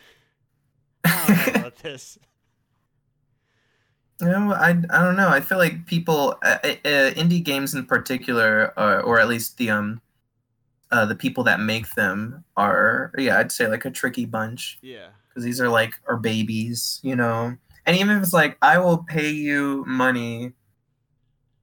I 1.05 1.27
don't 1.27 1.55
know 1.55 1.61
about 1.61 1.77
this. 1.83 2.19
You 4.21 4.29
know, 4.29 4.55
I, 4.55 4.71
I 4.71 5.03
don't 5.03 5.17
know. 5.17 5.29
I 5.29 5.41
feel 5.41 5.59
like 5.59 5.85
people, 5.85 6.39
uh, 6.43 6.59
uh, 6.63 7.11
indie 7.13 7.43
games 7.43 7.75
in 7.75 7.85
particular, 7.85 8.73
uh, 8.79 9.01
or 9.01 9.21
at 9.21 9.29
least 9.29 9.59
the 9.59 9.69
um, 9.71 10.01
uh, 10.91 11.05
the 11.05 11.15
people 11.15 11.45
that 11.45 11.61
make 11.61 11.91
them 11.95 12.45
are, 12.57 13.13
yeah, 13.19 13.39
I'd 13.39 13.53
say 13.53 13.67
like 13.67 13.85
a 13.85 13.91
tricky 13.91 14.25
bunch 14.25 14.79
Yeah, 14.81 15.09
because 15.37 15.45
these 15.45 15.61
are 15.61 15.69
like 15.69 15.93
our 16.09 16.17
babies, 16.17 16.99
you 17.03 17.15
know. 17.15 17.55
And 17.85 17.97
even 17.97 18.17
if 18.17 18.23
it's 18.23 18.33
like, 18.33 18.57
I 18.63 18.79
will 18.79 19.05
pay 19.05 19.29
you 19.29 19.85
money 19.87 20.53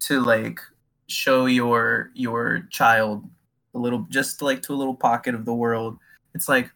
to 0.01 0.21
like 0.21 0.59
show 1.07 1.47
your 1.47 2.11
your 2.13 2.67
child 2.69 3.27
a 3.73 3.79
little, 3.79 4.05
just 4.11 4.43
like 4.43 4.61
to 4.61 4.73
a 4.73 4.75
little 4.75 4.93
pocket 4.93 5.33
of 5.33 5.45
the 5.45 5.53
world. 5.55 5.97
It's 6.35 6.47
like, 6.47 6.69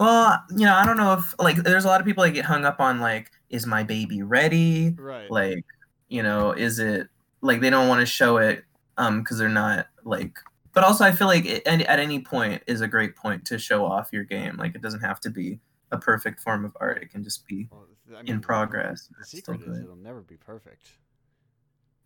well, 0.00 0.42
you 0.56 0.64
know, 0.64 0.74
I 0.74 0.86
don't 0.86 0.96
know 0.96 1.12
if 1.12 1.34
like 1.38 1.56
there's 1.56 1.84
a 1.84 1.88
lot 1.88 2.00
of 2.00 2.06
people 2.06 2.24
that 2.24 2.30
get 2.30 2.46
hung 2.46 2.64
up 2.64 2.80
on 2.80 2.98
like, 2.98 3.30
is 3.50 3.66
my 3.66 3.82
baby 3.82 4.22
ready? 4.22 4.94
right. 4.98 5.30
like 5.30 5.64
you 6.08 6.22
know 6.22 6.52
is 6.52 6.78
it 6.78 7.08
like 7.42 7.60
they 7.60 7.68
don't 7.68 7.88
want 7.88 8.00
to 8.00 8.06
show 8.06 8.36
it 8.36 8.64
um 8.96 9.20
because 9.20 9.38
they're 9.38 9.48
not 9.48 9.88
like 10.04 10.38
but 10.72 10.84
also 10.84 11.04
I 11.04 11.12
feel 11.12 11.26
like 11.26 11.46
it, 11.46 11.66
at 11.66 11.98
any 11.98 12.20
point 12.20 12.62
is 12.66 12.80
a 12.82 12.86
great 12.86 13.16
point 13.16 13.46
to 13.46 13.58
show 13.58 13.84
off 13.86 14.10
your 14.12 14.24
game. 14.24 14.56
Like 14.58 14.74
it 14.74 14.82
doesn't 14.82 15.00
have 15.00 15.20
to 15.20 15.30
be 15.30 15.58
a 15.92 15.98
perfect 15.98 16.40
form 16.40 16.64
of 16.64 16.76
art. 16.80 17.02
It 17.02 17.10
can 17.10 17.22
just 17.22 17.46
be 17.46 17.68
Well, 17.70 17.86
I 18.16 18.22
in 18.24 18.40
progress. 18.40 19.08
The 19.18 19.24
secret 19.24 19.60
is 19.60 19.66
good. 19.66 19.82
it'll 19.84 19.96
never 19.96 20.20
be 20.20 20.36
perfect. 20.36 20.90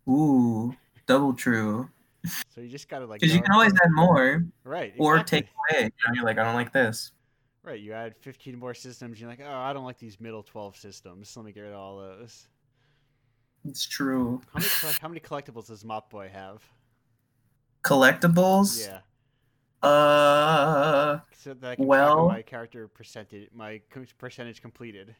Ooh, 0.09 0.75
double 1.07 1.33
true. 1.33 1.89
So 2.49 2.61
you 2.61 2.69
just 2.69 2.87
gotta 2.89 3.05
like. 3.05 3.19
Because 3.19 3.35
you 3.35 3.41
can 3.41 3.51
always 3.51 3.73
add 3.73 3.89
more 3.91 4.45
right 4.63 4.93
or 4.97 5.23
take 5.23 5.47
away. 5.71 5.83
You 5.83 5.89
know, 6.07 6.13
you're 6.13 6.23
like, 6.25 6.37
I 6.37 6.43
don't 6.43 6.55
like 6.55 6.71
this. 6.71 7.11
Right, 7.63 7.79
you 7.79 7.93
add 7.93 8.15
15 8.17 8.57
more 8.57 8.73
systems. 8.73 9.19
You're 9.19 9.29
like, 9.29 9.41
oh, 9.43 9.51
I 9.51 9.71
don't 9.71 9.85
like 9.85 9.99
these 9.99 10.19
middle 10.19 10.41
12 10.41 10.75
systems. 10.75 11.35
Let 11.37 11.45
me 11.45 11.51
get 11.51 11.61
rid 11.61 11.73
of 11.73 11.79
all 11.79 11.97
those. 11.97 12.47
It's 13.65 13.85
true. 13.85 14.41
How 14.53 14.59
many 14.59 14.95
how 14.99 15.07
many 15.07 15.19
collectibles 15.19 15.67
does 15.67 15.85
Mop 15.85 16.09
Boy 16.09 16.29
have? 16.33 16.63
Collectibles. 17.83 18.87
Yeah, 18.87 18.99
Uh, 19.83 21.19
so 21.33 21.53
that 21.53 21.71
I 21.71 21.75
can 21.75 21.85
Well- 21.85 22.27
my 22.27 22.41
character 22.41 22.87
percentage, 22.87 23.49
my 23.53 23.81
percentage 24.17 24.61
completed. 24.61 25.15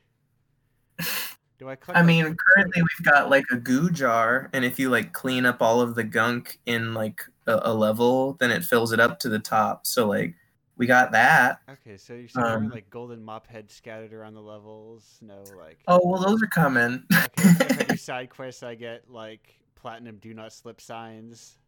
Do 1.62 1.70
I? 1.70 1.78
I 1.90 2.02
mean, 2.02 2.36
currently 2.36 2.82
we've 2.82 3.06
got 3.06 3.30
like 3.30 3.46
a 3.52 3.56
goo 3.56 3.92
jar, 3.92 4.50
and 4.52 4.66
if 4.66 4.80
you 4.80 4.90
like 4.90 5.14
clean 5.14 5.46
up 5.46 5.62
all 5.62 5.80
of 5.80 5.94
the 5.94 6.04
gunk 6.04 6.60
in 6.66 6.96
like 6.96 7.24
a, 7.46 7.60
a 7.66 7.74
level, 7.74 8.34
then 8.40 8.50
it 8.50 8.64
fills 8.64 8.92
it 8.92 9.00
up 9.00 9.20
to 9.20 9.30
the 9.30 9.38
top. 9.38 9.86
So 9.86 10.08
like, 10.08 10.34
we 10.76 10.88
got 10.88 11.12
that. 11.12 11.60
Okay, 11.70 11.98
so 11.98 12.14
you 12.14 12.28
said 12.28 12.44
there 12.44 12.58
um, 12.58 12.70
like 12.70 12.90
golden 12.90 13.24
mop 13.24 13.46
heads 13.46 13.76
scattered 13.76 14.12
around 14.12 14.34
the 14.34 14.42
levels. 14.42 15.20
No, 15.22 15.44
like. 15.56 15.78
Oh 15.88 16.02
well, 16.04 16.20
those 16.20 16.42
are 16.42 16.48
coming. 16.48 17.04
Okay, 17.14 17.86
do 17.90 17.96
side 17.96 18.32
quests, 18.32 18.64
I 18.64 18.74
get 18.74 19.08
like 19.08 19.54
platinum 19.76 20.18
do 20.18 20.34
not 20.34 20.54
slip 20.54 20.82
signs. 20.82 21.60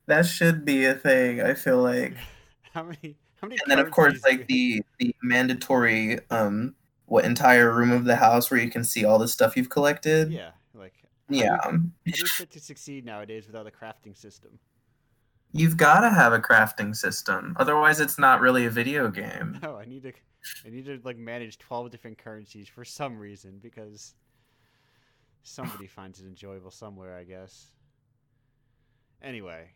that 0.06 0.26
should 0.26 0.64
be 0.64 0.84
a 0.84 0.94
thing. 0.94 1.40
I 1.40 1.54
feel 1.54 1.82
like. 1.82 2.14
How 2.73 2.82
many? 2.82 3.16
How 3.40 3.49
many? 3.49 3.61
and 3.62 3.70
then 3.70 3.78
of 3.78 3.90
course 3.90 4.23
like 4.25 4.46
the 4.46 4.82
the 4.99 5.14
mandatory 5.23 6.18
um 6.30 6.75
what 7.06 7.25
entire 7.26 7.70
room 7.75 7.92
of 7.92 8.04
the 8.04 8.16
house 8.16 8.50
where 8.50 8.58
you 8.58 8.70
can 8.70 8.82
see 8.82 9.04
all 9.04 9.18
the 9.18 9.28
stuff 9.28 9.54
you've 9.56 9.68
collected 9.68 10.32
Yeah, 10.32 10.52
like. 10.73 10.94
yeah 11.28 11.52
you- 11.52 11.61
How 11.61 11.70
do 11.70 12.11
you 12.20 12.26
fit 12.26 12.50
to 12.52 12.61
succeed 12.61 13.04
nowadays 13.04 13.46
without 13.46 13.66
a 13.66 13.70
crafting 13.70 14.16
system? 14.16 14.58
you've 15.52 15.76
got 15.76 16.00
to 16.00 16.11
have 16.11 16.32
a 16.32 16.38
crafting 16.40 16.96
system 16.96 17.54
otherwise 17.61 18.00
it's 18.00 18.18
not 18.18 18.40
really 18.40 18.64
a 18.64 18.70
video 18.70 19.08
game 19.11 19.58
No, 19.62 19.76
I 19.82 19.84
need 19.84 20.02
to. 20.04 20.12
I 20.66 20.70
need 20.70 20.87
to 20.87 20.99
like 21.04 21.18
manage 21.18 21.58
twelve 21.58 21.90
different 21.90 22.16
currencies 22.16 22.66
for 22.66 22.84
some 22.84 23.18
reason 23.18 23.58
because 23.62 24.14
somebody 25.42 25.87
finds 25.99 26.18
it 26.20 26.26
enjoyable 26.26 26.70
somewhere, 26.70 27.14
I 27.16 27.25
guess. 27.25 27.66
Anyway, 29.23 29.68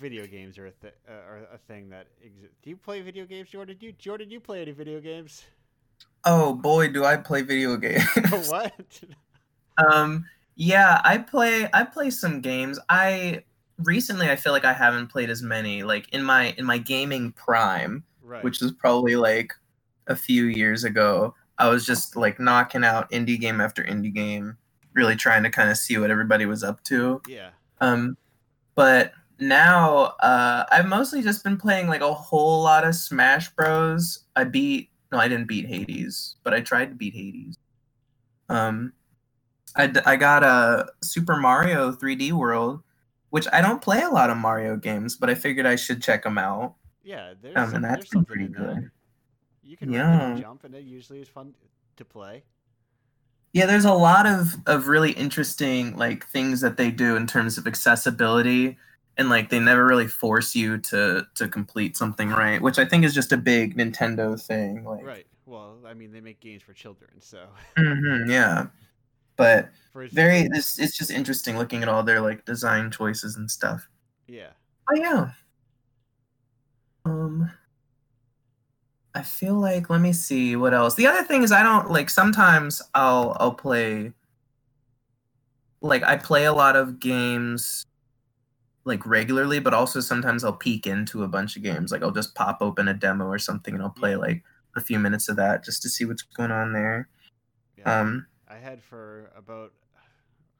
video 0.00 0.26
games 0.26 0.58
are 0.58 0.66
a 0.66 0.70
th- 0.70 0.94
uh, 1.08 1.12
are 1.12 1.48
a 1.52 1.58
thing 1.58 1.90
that 1.90 2.06
exists. 2.22 2.56
Do 2.62 2.70
you 2.70 2.76
play 2.76 3.00
video 3.00 3.26
games, 3.26 3.48
Jordan? 3.48 3.76
Do 3.78 3.86
you, 3.86 3.92
Jordan, 3.92 4.28
do 4.28 4.34
you 4.34 4.40
play 4.40 4.62
any 4.62 4.72
video 4.72 5.00
games? 5.00 5.44
oh 6.26 6.54
boy 6.54 6.88
do 6.88 7.04
i 7.04 7.16
play 7.16 7.42
video 7.42 7.76
games 7.76 8.08
what? 8.48 9.00
um 9.90 10.24
yeah 10.56 11.00
i 11.04 11.16
play 11.18 11.68
i 11.72 11.84
play 11.84 12.10
some 12.10 12.40
games 12.40 12.80
i 12.88 13.40
recently 13.84 14.28
i 14.28 14.34
feel 14.34 14.52
like 14.52 14.64
i 14.64 14.72
haven't 14.72 15.06
played 15.06 15.30
as 15.30 15.42
many 15.42 15.84
like 15.84 16.08
in 16.12 16.22
my 16.22 16.52
in 16.58 16.64
my 16.64 16.78
gaming 16.78 17.30
prime 17.32 18.02
right. 18.24 18.42
which 18.42 18.60
is 18.62 18.72
probably 18.72 19.16
like 19.16 19.52
a 20.06 20.16
few 20.16 20.44
years 20.44 20.84
ago. 20.84 21.34
I 21.58 21.68
was 21.68 21.86
just 21.86 22.16
like 22.16 22.40
knocking 22.40 22.84
out 22.84 23.10
indie 23.10 23.38
game 23.38 23.60
after 23.60 23.82
indie 23.84 24.12
game, 24.12 24.56
really 24.92 25.16
trying 25.16 25.42
to 25.44 25.50
kind 25.50 25.70
of 25.70 25.76
see 25.76 25.98
what 25.98 26.10
everybody 26.10 26.46
was 26.46 26.64
up 26.64 26.82
to. 26.84 27.20
yeah. 27.28 27.50
Um, 27.80 28.16
but 28.74 29.12
now 29.38 30.14
uh, 30.20 30.64
I've 30.70 30.86
mostly 30.86 31.22
just 31.22 31.42
been 31.44 31.56
playing 31.56 31.88
like 31.88 32.00
a 32.00 32.12
whole 32.14 32.62
lot 32.62 32.84
of 32.86 32.94
Smash 32.94 33.50
Bros. 33.50 34.24
I 34.36 34.44
beat 34.44 34.90
no, 35.12 35.18
I 35.18 35.28
didn't 35.28 35.46
beat 35.46 35.66
Hades, 35.66 36.36
but 36.42 36.52
I 36.54 36.60
tried 36.60 36.86
to 36.90 36.94
beat 36.94 37.14
Hades. 37.14 37.56
Um, 38.48 38.92
I, 39.76 39.92
I 40.06 40.16
got 40.16 40.42
a 40.42 40.86
Super 41.02 41.36
Mario 41.36 41.92
3D 41.92 42.32
World, 42.32 42.82
which 43.30 43.46
I 43.52 43.60
don't 43.60 43.80
play 43.80 44.02
a 44.02 44.08
lot 44.08 44.30
of 44.30 44.36
Mario 44.36 44.76
games, 44.76 45.16
but 45.16 45.30
I 45.30 45.34
figured 45.34 45.66
I 45.66 45.76
should 45.76 46.02
check 46.02 46.24
them 46.24 46.36
out. 46.38 46.74
Yeah, 47.02 47.34
there's, 47.40 47.56
Um, 47.56 47.66
some, 47.66 47.74
and 47.76 47.84
there's 47.84 47.96
that's 47.96 48.10
been 48.10 48.24
pretty 48.24 48.48
good. 48.48 48.90
You 49.62 49.76
can 49.76 49.92
Yeah. 49.92 50.36
jump, 50.40 50.64
and 50.64 50.74
it 50.74 50.84
usually 50.84 51.20
is 51.20 51.28
fun 51.28 51.54
to 51.96 52.04
play. 52.04 52.44
Yeah, 53.52 53.66
there's 53.66 53.84
a 53.84 53.94
lot 53.94 54.26
of 54.26 54.56
of 54.66 54.88
really 54.88 55.12
interesting 55.12 55.96
like 55.96 56.26
things 56.26 56.60
that 56.60 56.76
they 56.76 56.90
do 56.90 57.14
in 57.14 57.26
terms 57.28 57.56
of 57.56 57.68
accessibility 57.68 58.78
and 59.16 59.28
like 59.28 59.48
they 59.50 59.60
never 59.60 59.84
really 59.86 60.08
force 60.08 60.54
you 60.54 60.78
to 60.78 61.26
to 61.34 61.48
complete 61.48 61.96
something 61.96 62.30
right, 62.30 62.60
which 62.60 62.78
I 62.78 62.84
think 62.84 63.04
is 63.04 63.14
just 63.14 63.32
a 63.32 63.36
big 63.36 63.76
Nintendo 63.76 64.40
thing. 64.40 64.84
Like, 64.84 65.04
Right. 65.04 65.26
Well, 65.46 65.76
I 65.86 65.92
mean, 65.94 66.10
they 66.10 66.20
make 66.20 66.40
games 66.40 66.62
for 66.62 66.72
children, 66.72 67.10
so 67.20 67.46
Mhm, 67.76 68.28
yeah. 68.30 68.66
But 69.36 69.70
very, 70.12 70.48
this 70.48 70.78
it's 70.78 70.96
just 70.96 71.10
interesting 71.10 71.58
looking 71.58 71.82
at 71.82 71.88
all 71.88 72.02
their 72.02 72.20
like 72.20 72.44
design 72.44 72.90
choices 72.90 73.36
and 73.36 73.50
stuff. 73.50 73.88
yeah. 74.26 74.50
Oh 74.90 74.94
yeah. 74.96 75.30
Um 77.04 77.50
I 79.14 79.22
feel 79.22 79.54
like 79.54 79.90
let 79.90 80.00
me 80.00 80.12
see 80.12 80.56
what 80.56 80.74
else. 80.74 80.94
The 80.94 81.06
other 81.06 81.22
thing 81.22 81.42
is 81.42 81.52
I 81.52 81.62
don't 81.62 81.90
like 81.90 82.10
sometimes 82.10 82.82
I'll 82.94 83.36
I'll 83.38 83.54
play 83.54 84.12
like 85.80 86.02
I 86.02 86.16
play 86.16 86.44
a 86.46 86.52
lot 86.52 86.76
of 86.76 86.98
games 86.98 87.84
like 88.84 89.04
regularly, 89.06 89.60
but 89.60 89.74
also 89.74 90.00
sometimes 90.00 90.44
I'll 90.44 90.52
peek 90.52 90.86
into 90.86 91.22
a 91.24 91.28
bunch 91.28 91.56
of 91.56 91.62
games. 91.62 91.92
Like 91.92 92.02
I'll 92.02 92.10
just 92.10 92.34
pop 92.34 92.58
open 92.60 92.88
a 92.88 92.94
demo 92.94 93.26
or 93.26 93.38
something 93.38 93.74
and 93.74 93.82
I'll 93.82 93.90
play 93.90 94.16
like 94.16 94.42
a 94.76 94.80
few 94.80 94.98
minutes 94.98 95.28
of 95.28 95.36
that 95.36 95.64
just 95.64 95.82
to 95.82 95.88
see 95.88 96.04
what's 96.04 96.22
going 96.22 96.50
on 96.52 96.72
there. 96.72 97.08
yeah. 97.76 98.00
Um 98.00 98.26
I 98.48 98.56
had 98.56 98.82
for 98.82 99.30
about 99.36 99.72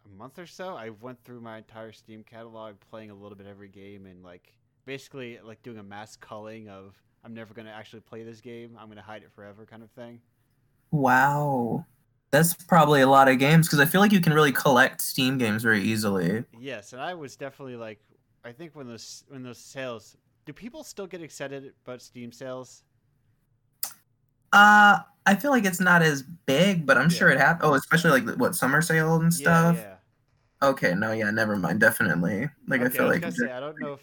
a 0.04 0.08
month 0.08 0.38
or 0.38 0.46
so. 0.46 0.74
I 0.76 0.90
went 0.90 1.22
through 1.24 1.40
my 1.40 1.58
entire 1.58 1.92
Steam 1.92 2.22
catalog, 2.24 2.76
playing 2.80 3.10
a 3.10 3.14
little 3.14 3.36
bit 3.36 3.46
every 3.46 3.68
game, 3.68 4.06
and 4.06 4.22
like 4.22 4.54
basically 4.86 5.38
like 5.42 5.62
doing 5.62 5.78
a 5.78 5.82
mass 5.82 6.16
culling 6.16 6.68
of 6.68 6.96
I'm 7.24 7.34
never 7.34 7.54
gonna 7.54 7.70
actually 7.70 8.00
play 8.00 8.22
this 8.24 8.40
game. 8.40 8.76
I'm 8.78 8.88
gonna 8.88 9.02
hide 9.02 9.22
it 9.22 9.32
forever, 9.32 9.66
kind 9.66 9.82
of 9.82 9.90
thing. 9.92 10.20
wow. 10.90 11.86
That's 12.30 12.54
probably 12.54 13.00
a 13.00 13.06
lot 13.06 13.28
of 13.28 13.38
games 13.38 13.66
because 13.68 13.78
I 13.78 13.84
feel 13.86 14.00
like 14.00 14.12
you 14.12 14.20
can 14.20 14.32
really 14.32 14.52
collect 14.52 15.00
Steam 15.00 15.38
games 15.38 15.62
very 15.62 15.82
easily. 15.82 16.44
Yes, 16.52 16.92
and 16.92 17.02
I 17.02 17.14
was 17.14 17.36
definitely 17.36 17.76
like, 17.76 18.00
I 18.44 18.52
think 18.52 18.74
when 18.76 18.86
those 18.86 19.24
when 19.28 19.42
those 19.42 19.58
sales, 19.58 20.16
do 20.44 20.52
people 20.52 20.84
still 20.84 21.06
get 21.06 21.22
excited 21.22 21.72
about 21.84 22.02
Steam 22.02 22.30
sales? 22.30 22.82
Uh, 24.52 25.00
I 25.26 25.34
feel 25.34 25.50
like 25.50 25.64
it's 25.64 25.80
not 25.80 26.02
as 26.02 26.22
big, 26.22 26.86
but 26.86 26.96
I'm 26.98 27.10
Yeah. 27.10 27.16
sure 27.16 27.30
it 27.30 27.38
happened. 27.38 27.70
Oh, 27.70 27.74
especially 27.74 28.20
like 28.20 28.38
what 28.38 28.54
summer 28.54 28.82
sale 28.82 29.16
and 29.16 29.32
stuff. 29.32 29.76
Yeah, 29.76 29.82
yeah. 30.62 30.68
Okay, 30.68 30.94
no, 30.94 31.12
yeah, 31.12 31.30
never 31.30 31.56
mind. 31.56 31.80
Definitely. 31.80 32.48
Like 32.68 32.82
I 32.82 32.88
feel 32.88 33.08
was 33.08 33.20
like 33.20 33.32
say, 33.32 33.50
I 33.50 33.60
don't 33.60 33.80
know 33.80 33.94
if 33.94 34.00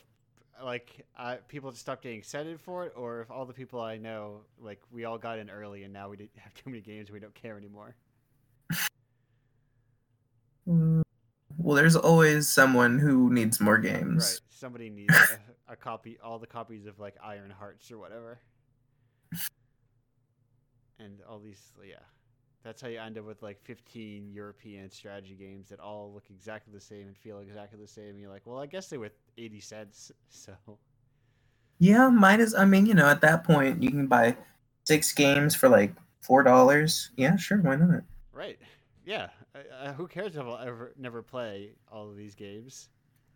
like 0.63 1.05
I, 1.17 1.35
people 1.47 1.71
just 1.71 1.81
stopped 1.81 2.03
getting 2.03 2.17
excited 2.17 2.59
for 2.59 2.85
it, 2.85 2.93
or 2.95 3.21
if 3.21 3.31
all 3.31 3.45
the 3.45 3.53
people 3.53 3.79
I 3.79 3.97
know, 3.97 4.41
like 4.59 4.81
we 4.91 5.05
all 5.05 5.17
got 5.17 5.39
in 5.39 5.49
early, 5.49 5.83
and 5.83 5.93
now 5.93 6.09
we 6.09 6.17
didn't 6.17 6.31
have 6.37 6.53
too 6.53 6.69
many 6.69 6.81
games, 6.81 7.09
and 7.09 7.13
we 7.13 7.19
don't 7.19 7.33
care 7.35 7.57
anymore. 7.57 7.95
Well, 11.63 11.75
there's 11.75 11.95
always 11.95 12.47
someone 12.47 12.99
who 12.99 13.31
needs 13.31 13.59
more 13.59 13.77
games. 13.77 14.41
Right? 14.41 14.57
Somebody 14.57 14.89
needs 14.89 15.15
a, 15.15 15.39
a 15.73 15.75
copy, 15.75 16.17
all 16.23 16.39
the 16.39 16.47
copies 16.47 16.85
of 16.85 16.99
like 16.99 17.15
Iron 17.23 17.51
Hearts 17.51 17.91
or 17.91 17.97
whatever, 17.97 18.39
and 20.99 21.19
all 21.27 21.39
these, 21.39 21.73
yeah. 21.87 21.95
That's 22.63 22.79
how 22.79 22.89
you 22.89 22.99
end 22.99 23.17
up 23.17 23.25
with 23.25 23.41
like 23.41 23.59
15 23.63 24.29
European 24.31 24.91
strategy 24.91 25.33
games 25.33 25.69
that 25.69 25.79
all 25.79 26.11
look 26.13 26.25
exactly 26.29 26.71
the 26.71 26.79
same 26.79 27.07
and 27.07 27.17
feel 27.17 27.39
exactly 27.39 27.79
the 27.79 27.87
same. 27.87 28.09
And 28.09 28.19
you're 28.19 28.29
like, 28.29 28.43
well, 28.45 28.59
I 28.59 28.67
guess 28.67 28.87
they 28.87 28.97
were 28.97 29.09
80 29.37 29.59
cents, 29.61 30.11
so 30.29 30.53
Yeah, 31.79 32.09
mine 32.09 32.39
is. 32.39 32.53
I 32.53 32.65
mean, 32.65 32.85
you 32.85 32.93
know, 32.93 33.07
at 33.07 33.21
that 33.21 33.43
point, 33.43 33.81
you 33.81 33.89
can 33.89 34.07
buy 34.07 34.35
six 34.83 35.11
games 35.11 35.55
for 35.55 35.69
like 35.69 35.93
four 36.21 36.43
dollars. 36.43 37.09
Yeah, 37.15 37.35
sure, 37.35 37.59
why 37.61 37.75
not? 37.77 38.03
Right. 38.31 38.59
Yeah. 39.05 39.29
Uh, 39.55 39.93
who 39.93 40.07
cares 40.07 40.35
if 40.35 40.41
I'll 40.41 40.57
ever 40.57 40.93
never 40.97 41.21
play 41.23 41.75
all 41.91 42.09
of 42.09 42.15
these 42.17 42.35
games? 42.35 42.89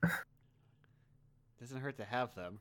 Doesn't 1.60 1.80
hurt 1.80 1.98
to 1.98 2.06
have 2.06 2.36
them. 2.36 2.60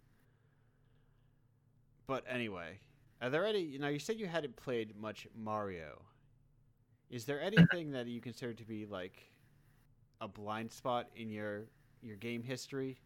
But 2.07 2.25
anyway, 2.29 2.81
are 3.21 3.31
there 3.31 3.47
any? 3.47 3.61
You 3.61 3.79
know, 3.79 3.89
you 3.89 3.99
said 3.99 4.19
you 4.19 4.27
hadn't 4.27 4.57
played 4.57 4.97
much 4.97 5.27
Mario. 5.35 6.03
Is 7.11 7.25
there 7.25 7.41
anything 7.41 7.93
that 7.93 8.07
you 8.07 8.21
consider 8.21 8.53
to 8.55 8.65
be 8.65 8.87
like 8.87 9.31
a 10.21 10.29
blind 10.29 10.73
spot 10.73 11.11
in 11.17 11.31
your 11.31 11.67
your 12.03 12.17
game 12.17 12.43
history? 12.43 12.99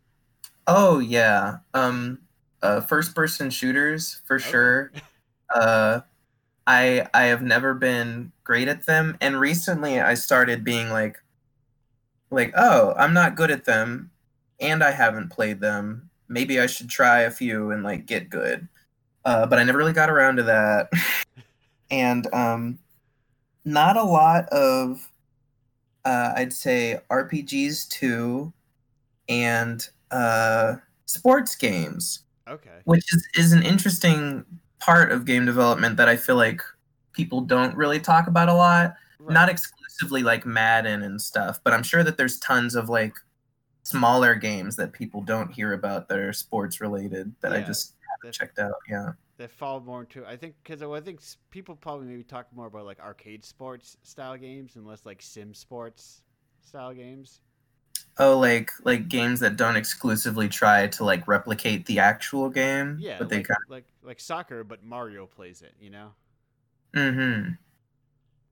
Oh 0.67 0.99
yeah, 0.99 1.59
um, 1.75 2.21
uh, 2.63 2.81
first-person 2.83 3.51
shooters 3.51 4.21
for 4.27 4.39
Okay. 4.45 4.51
sure. 4.51 4.93
uh 5.55 6.01
i 6.69 7.05
i 7.13 7.25
have 7.25 7.43
never 7.43 7.75
been 7.75 8.31
great 8.45 8.69
at 8.69 8.87
them 8.87 9.17
and 9.21 9.41
recently 9.41 10.01
i 10.01 10.15
started 10.15 10.63
being 10.63 10.91
like 10.91 11.19
like 12.31 12.53
oh 12.57 12.95
i'm 12.97 13.13
not 13.13 13.35
good 13.35 13.51
at 13.51 13.65
them 13.65 14.11
and 14.61 14.83
I 14.83 14.91
haven't 14.91 15.31
played 15.31 15.61
them. 15.61 16.11
Maybe 16.29 16.61
I 16.61 16.67
should 16.67 16.89
try 16.91 17.21
a 17.21 17.31
few 17.31 17.71
and 17.71 17.83
like 17.83 18.07
get 18.07 18.31
good. 18.31 18.69
Uh, 19.25 19.47
but 19.47 19.59
I 19.59 19.65
never 19.65 19.79
really 19.79 19.93
got 19.93 20.11
around 20.11 20.37
to 20.37 20.43
that. 20.45 20.91
and 21.91 22.33
um, 22.33 22.79
not 23.65 23.97
a 23.97 24.03
lot 24.03 24.47
of, 24.49 25.11
uh, 26.05 26.33
I'd 26.37 26.53
say, 26.53 27.01
RPGs 27.11 27.89
too, 27.89 28.53
and 29.29 29.87
uh, 30.11 30.77
sports 31.07 31.55
games, 31.55 32.21
Okay. 32.49 32.81
which 32.85 33.05
is, 33.13 33.29
is 33.37 33.53
an 33.53 33.63
interesting 33.63 34.45
part 34.79 35.13
of 35.13 35.25
game 35.25 35.45
development 35.47 35.97
that 35.97 36.09
I 36.09 36.17
feel 36.17 36.37
like 36.37 36.63
people 37.13 37.41
don't 37.41 37.77
really 37.77 37.99
talk 38.01 38.27
about 38.29 38.49
a 38.49 38.55
lot. 38.55 38.95
Right. 39.19 39.35
Not 39.35 39.49
exclusively 39.49 40.23
like 40.23 40.47
Madden 40.47 41.03
and 41.03 41.21
stuff, 41.21 41.61
but 41.65 41.73
I'm 41.73 41.83
sure 41.83 42.05
that 42.05 42.17
there's 42.17 42.39
tons 42.39 42.75
of 42.75 42.89
like 42.89 43.15
smaller 43.83 44.35
games 44.35 44.77
that 44.77 44.93
people 44.93 45.23
don't 45.23 45.51
hear 45.53 45.73
about 45.73 46.09
that 46.09 46.19
are 46.19 46.33
sports 46.33 46.81
related 46.81 47.35
that 47.41 47.53
I 47.53 47.59
Yeah, 47.59 47.65
just 47.67 47.95
that- 48.23 48.33
checked 48.33 48.59
out. 48.59 48.75
Yeah. 48.89 49.13
that 49.39 49.51
fall 49.51 49.81
more 49.81 50.01
into 50.01 50.27
I 50.27 50.37
think 50.37 50.57
because 50.63 50.83
I 50.83 51.01
think 51.01 51.21
people 51.51 51.77
probably 51.77 52.07
maybe 52.07 52.25
talk 52.25 52.47
more 52.53 52.67
about 52.67 52.85
like 52.85 53.01
arcade 53.01 53.45
sports 53.45 53.97
style 54.03 54.37
games 54.37 54.77
and 54.77 54.87
less 54.87 55.07
like 55.07 55.23
sim 55.23 55.55
sports 55.55 56.23
style 56.61 56.93
games. 56.93 57.41
Oh, 58.19 58.39
like 58.39 58.71
like 58.85 59.09
games 59.09 59.41
that 59.41 59.57
don't 59.57 59.77
exclusively 59.77 60.49
try 60.49 60.89
to 60.89 61.05
like 61.05 61.29
replicate 61.29 61.87
the 61.87 62.01
actual 62.01 62.51
game, 62.51 62.99
Yeah, 62.99 63.17
but 63.19 63.29
they 63.29 63.37
like, 63.37 63.49
kind 63.49 63.59
like 63.69 63.85
like 64.03 64.21
soccer, 64.21 64.65
but 64.65 64.85
Mario 64.85 65.27
plays 65.27 65.63
it. 65.63 65.75
You 65.81 65.91
know. 65.91 66.15
Mm-hmm. 66.95 67.53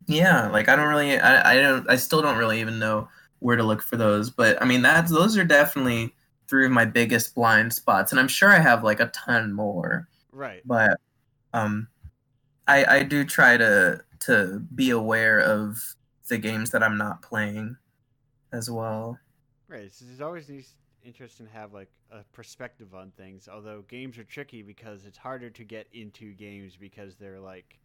Yeah, 0.07 0.49
like 0.49 0.69
I 0.69 0.77
don't 0.77 0.89
really, 0.89 1.19
I, 1.19 1.53
I 1.53 1.57
don't, 1.57 1.91
I 1.91 1.97
still 1.97 2.23
don't 2.23 2.39
really 2.39 2.61
even 2.61 2.79
know 2.79 3.09
where 3.41 3.57
to 3.57 3.63
look 3.65 3.83
for 3.83 3.97
those. 3.97 4.31
But 4.31 4.61
I 4.63 4.65
mean, 4.65 4.83
that's 4.83 5.11
those 5.11 5.37
are 5.37 5.45
definitely 5.45 6.15
three 6.49 6.65
of 6.67 6.73
my 6.73 6.85
biggest 6.85 7.35
blind 7.35 7.73
spots, 7.73 8.13
and 8.13 8.21
I'm 8.21 8.29
sure 8.29 8.51
I 8.51 8.59
have 8.61 8.85
like 8.85 9.01
a 9.01 9.09
ton 9.09 9.53
more. 9.53 10.09
Right. 10.33 10.63
But 10.65 11.01
um, 11.53 11.89
I 12.69 12.85
I 12.99 13.03
do 13.03 13.25
try 13.25 13.57
to 13.57 14.01
to 14.21 14.61
be 14.75 14.91
aware 14.91 15.41
of 15.41 15.97
the 16.29 16.39
games 16.39 16.71
that 16.71 16.83
I'm 16.83 16.99
not 16.99 17.23
playing 17.23 17.77
as 18.53 18.71
well. 18.71 19.19
Right. 19.69 19.93
So 19.93 20.05
there's 20.05 20.21
always 20.21 20.47
these 20.47 20.75
interesting 21.05 21.47
to 21.47 21.53
have 21.53 21.73
like 21.73 21.89
a 22.11 22.23
perspective 22.33 22.95
on 22.95 23.13
things. 23.17 23.49
Although 23.53 23.83
games 23.89 24.19
are 24.19 24.25
tricky 24.25 24.63
because 24.63 25.05
it's 25.05 25.19
harder 25.19 25.51
to 25.51 25.65
get 25.65 25.87
into 25.93 26.35
games 26.35 26.77
because 26.77 27.17
they're 27.17 27.41
like 27.41 27.79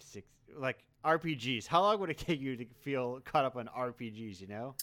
six 0.00 0.26
like 0.56 0.84
RPGs. 1.04 1.66
How 1.66 1.82
long 1.82 2.00
would 2.00 2.10
it 2.10 2.18
take 2.26 2.40
you 2.40 2.56
to 2.56 2.66
feel 2.82 3.20
caught 3.24 3.44
up 3.44 3.56
on 3.56 3.68
RPGs? 3.76 4.40
You 4.40 4.48
know. 4.48 4.74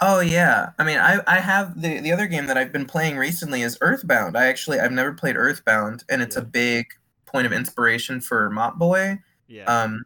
Oh 0.00 0.20
yeah. 0.20 0.70
I 0.78 0.84
mean, 0.84 0.98
I 0.98 1.20
I 1.26 1.40
have 1.40 1.80
the 1.80 2.00
the 2.00 2.12
other 2.12 2.26
game 2.26 2.46
that 2.46 2.56
I've 2.56 2.72
been 2.72 2.86
playing 2.86 3.16
recently 3.16 3.62
is 3.62 3.78
Earthbound. 3.80 4.36
I 4.36 4.46
actually 4.46 4.80
I've 4.80 4.92
never 4.92 5.12
played 5.12 5.36
Earthbound, 5.36 6.04
and 6.08 6.22
it's 6.22 6.36
a 6.36 6.42
big 6.42 6.86
point 7.26 7.46
of 7.46 7.52
inspiration 7.52 8.20
for 8.20 8.50
Mop 8.50 8.78
Boy. 8.78 9.20
Yeah. 9.46 9.64
Um, 9.64 10.04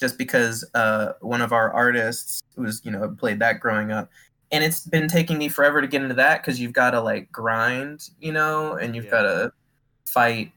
just 0.00 0.16
because 0.18 0.64
uh 0.74 1.12
one 1.20 1.42
of 1.42 1.52
our 1.52 1.70
artists 1.72 2.42
who's 2.56 2.80
you 2.84 2.90
know 2.90 3.08
played 3.18 3.38
that 3.40 3.60
growing 3.60 3.92
up, 3.92 4.10
and 4.50 4.64
it's 4.64 4.86
been 4.86 5.06
taking 5.08 5.38
me 5.38 5.48
forever 5.48 5.80
to 5.80 5.86
get 5.86 6.02
into 6.02 6.14
that 6.14 6.42
because 6.42 6.58
you've 6.58 6.72
got 6.72 6.90
to 6.92 7.00
like 7.00 7.30
grind, 7.30 8.08
you 8.20 8.32
know, 8.32 8.74
and 8.74 8.96
you've 8.96 9.04
Yeah. 9.04 9.10
got 9.10 9.22
to 9.22 9.52
fight 10.06 10.52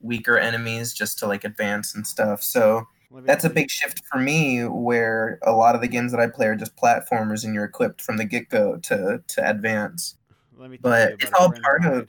weaker 0.00 0.38
enemies 0.38 0.92
just 0.94 1.18
to 1.20 1.26
like 1.26 1.44
advance 1.44 1.94
and 1.94 2.06
stuff. 2.06 2.42
So 2.42 2.86
that's 3.24 3.44
a 3.44 3.50
big 3.50 3.70
shift 3.70 4.02
for 4.10 4.18
me 4.18 4.64
where 4.64 5.38
a 5.42 5.52
lot 5.52 5.74
of 5.74 5.80
the 5.80 5.88
games 5.88 6.10
that 6.12 6.20
I 6.20 6.26
play 6.26 6.46
are 6.48 6.56
just 6.56 6.76
platformers 6.76 7.44
and 7.44 7.54
you're 7.54 7.64
equipped 7.64 8.02
from 8.02 8.16
the 8.16 8.24
get 8.24 8.48
go 8.50 8.76
to 8.78 9.22
to 9.26 9.48
advance. 9.50 10.16
Let 10.56 10.70
me 10.70 10.78
But 10.80 11.12
it's 11.12 11.32
all 11.38 11.52
part 11.62 11.84
of- 11.84 12.08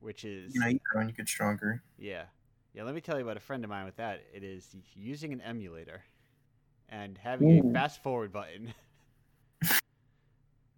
which 0.00 0.24
is 0.24 0.54
You 0.54 0.60
know, 0.60 0.66
you 0.68 0.78
grow 0.92 1.00
and 1.00 1.10
you 1.10 1.16
get 1.16 1.28
stronger. 1.28 1.82
yeah, 1.98 2.24
yeah. 2.76 2.84
Let 2.84 2.94
me 2.94 3.00
tell 3.00 3.16
you 3.16 3.24
about 3.24 3.38
a 3.38 3.40
friend 3.40 3.64
of 3.64 3.70
mine 3.70 3.86
with 3.86 3.96
that. 3.96 4.22
It 4.32 4.44
is 4.44 4.68
using 4.94 5.32
an 5.32 5.40
emulator 5.40 6.02
and 6.88 7.18
having 7.18 7.58
Ooh. 7.58 7.70
a 7.70 7.72
fast 7.72 8.02
forward 8.02 8.32
button 8.32 8.72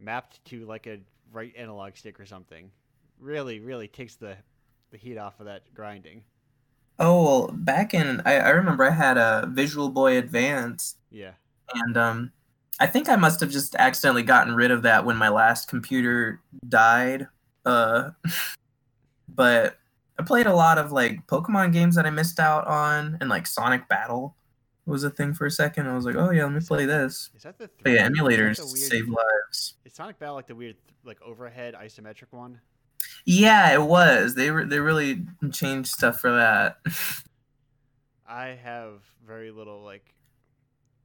mapped 0.01 0.43
to 0.47 0.65
like 0.65 0.87
a 0.87 1.01
right 1.33 1.53
analog 1.57 1.97
stick 1.97 2.19
or 2.21 2.27
something. 2.27 2.71
Really, 3.21 3.61
really 3.61 3.89
takes 3.89 4.15
the 4.15 4.37
the 4.91 4.97
heat 4.97 5.19
off 5.19 5.41
of 5.41 5.47
that 5.47 5.75
grinding. 5.75 6.23
Oh 6.99 7.23
well, 7.23 7.51
back 7.53 7.95
in 7.95 8.23
I, 8.25 8.37
I 8.37 8.49
remember 8.51 8.85
I 8.85 8.91
had 8.91 9.19
a 9.19 9.49
Visual 9.53 9.89
Boy 9.89 10.19
Advance 10.19 10.97
Yeah, 11.11 11.33
and 11.75 11.97
um 11.97 12.33
I 12.81 12.87
think 12.87 13.09
I 13.09 13.17
must 13.17 13.41
have 13.41 13.51
just 13.51 13.75
accidentally 13.77 14.23
gotten 14.23 14.55
rid 14.55 14.71
of 14.71 14.83
that 14.83 15.05
when 15.05 15.17
my 15.17 15.29
last 15.29 15.69
computer 15.69 16.41
died. 16.69 17.27
Uh 17.67 18.11
but 19.29 19.79
I 20.19 20.23
played 20.25 20.47
a 20.47 20.55
lot 20.55 20.79
of 20.79 20.91
like 20.93 21.27
Pokemon 21.27 21.73
games 21.73 21.95
that 21.95 22.07
I 22.07 22.11
missed 22.11 22.41
out 22.41 22.67
on 22.67 23.19
and 23.21 23.31
like 23.31 23.47
Sonic 23.47 23.89
Battle 23.89 24.35
was 24.87 25.05
a 25.05 25.11
thing 25.11 25.35
for 25.35 25.47
a 25.47 25.51
second. 25.51 25.87
I 25.87 25.95
was 25.95 26.05
like, 26.05 26.17
"Oh 26.17 26.31
yeah, 26.31 26.45
let 26.45 26.53
me 26.53 26.61
play 26.61 26.87
this." 26.87 27.31
is 27.37 27.43
that 27.43 27.59
the 27.59 27.71
yeah, 27.85 27.91
3D 27.91 27.93
is 27.93 27.97
that 27.99 28.13
emulators 28.13 28.59
weird- 28.59 28.91
save 28.91 29.09
lives. 29.09 29.75
Is 29.85 29.93
Sonic 29.95 30.19
Battle 30.19 30.35
like 30.35 30.47
the 30.47 30.55
weird 30.55 30.77
like 31.05 31.21
overhead 31.23 31.75
isometric 31.75 32.33
one? 32.33 32.61
Yeah, 33.25 33.73
it 33.73 33.83
was. 33.83 34.35
They 34.35 34.51
were 34.51 34.65
they 34.65 34.81
really 34.81 35.27
changed 35.53 35.91
stuff 35.91 36.21
for 36.21 36.33
that. 36.33 36.79
I 38.27 38.59
have 38.63 39.03
very 39.27 39.51
little 39.51 39.83
like 39.83 40.15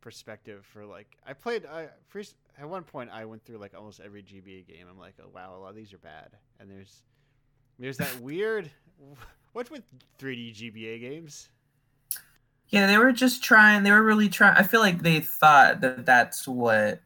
perspective 0.01 0.65
for 0.65 0.85
like 0.85 1.07
I 1.25 1.33
played 1.33 1.65
I 1.65 1.87
first 2.07 2.35
at 2.57 2.67
one 2.67 2.83
point 2.83 3.09
I 3.11 3.25
went 3.25 3.45
through 3.45 3.57
like 3.57 3.73
almost 3.77 3.99
every 3.99 4.23
GBA 4.23 4.67
game. 4.67 4.87
I'm 4.89 4.97
like, 4.99 5.15
oh 5.21 5.29
wow, 5.33 5.55
a 5.55 5.59
lot 5.59 5.69
of 5.69 5.75
these 5.75 5.93
are 5.93 5.97
bad. 5.99 6.31
And 6.59 6.69
there's 6.69 7.03
there's 7.79 7.97
that 7.97 8.19
weird 8.19 8.69
what's 9.53 9.69
with 9.71 9.83
3D 10.17 10.51
GBA 10.51 10.99
games? 10.99 11.49
Yeah, 12.69 12.87
they 12.87 12.97
were 12.97 13.11
just 13.11 13.43
trying. 13.43 13.83
They 13.83 13.91
were 13.91 14.03
really 14.03 14.29
trying. 14.29 14.55
I 14.57 14.63
feel 14.63 14.79
like 14.81 15.01
they 15.01 15.19
thought 15.19 15.81
that 15.81 16.05
that's 16.05 16.47
what 16.47 17.01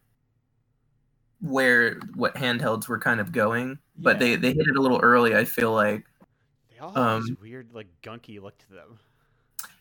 where 1.41 1.99
what 2.15 2.35
handhelds 2.35 2.87
were 2.87 2.99
kind 2.99 3.19
of 3.19 3.31
going, 3.31 3.79
but 3.97 4.17
Yeah. 4.17 4.19
they 4.19 4.35
they 4.35 4.49
hit 4.53 4.67
it 4.67 4.77
a 4.77 4.81
little 4.81 4.99
early. 5.01 5.35
I 5.35 5.45
feel 5.45 5.73
like. 5.73 6.05
They 6.69 6.77
all 6.77 6.95
have 6.95 7.11
this 7.11 7.29
Um, 7.29 7.37
weird 7.41 7.73
like 7.73 7.89
gunky 8.01 8.41
look 8.41 8.57
to 8.59 8.69
them. 8.69 8.99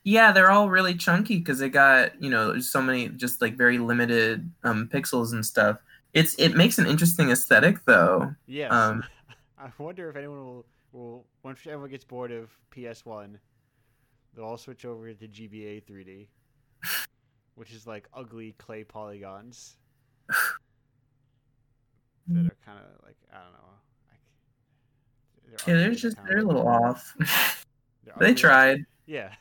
Yeah, 0.04 0.32
they're 0.32 0.50
all 0.50 0.70
really 0.70 0.94
chunky 0.94 1.38
because 1.38 1.58
they 1.58 1.68
got 1.68 2.20
you 2.22 2.30
know 2.30 2.52
there's 2.52 2.70
so 2.70 2.80
many 2.80 3.08
just 3.08 3.42
like 3.42 3.56
very 3.56 3.78
limited 3.78 4.50
um, 4.64 4.88
pixels 4.92 5.32
and 5.32 5.44
stuff. 5.44 5.78
It's 6.14 6.34
it 6.38 6.56
makes 6.56 6.78
an 6.78 6.86
interesting 6.86 7.30
aesthetic 7.30 7.84
though. 7.84 8.34
Yeah. 8.46 8.70
um, 8.70 9.04
I 9.58 9.70
wonder 9.78 10.08
if 10.10 10.16
anyone 10.16 10.38
will 10.44 10.66
will 10.96 11.26
once 11.42 11.60
everyone 11.66 11.90
gets 11.90 12.04
bored 12.04 12.32
of 12.32 12.50
PS1, 12.74 13.36
they'll 14.34 14.44
all 14.44 14.56
switch 14.56 14.84
over 14.84 15.12
to 15.12 15.28
GBA 15.28 15.84
3D, 15.84 16.26
which 17.54 17.72
is 17.72 17.86
like 17.86 18.08
ugly 18.14 18.54
clay 18.58 18.82
polygons 18.82 19.76
that 20.28 20.36
are 22.46 22.56
kind 22.64 22.78
of 22.78 23.04
like 23.04 23.16
I 23.32 23.36
don't 23.36 23.52
know. 23.52 23.58
Like, 25.52 25.66
Yeah, 25.68 25.74
they're 25.74 25.90
just 25.90 26.16
they're 26.26 26.38
a 26.38 26.42
little 26.42 26.66
off. 26.66 27.14
they're 28.04 28.14
they 28.18 28.34
tried. 28.34 28.84
Yeah, 29.06 29.32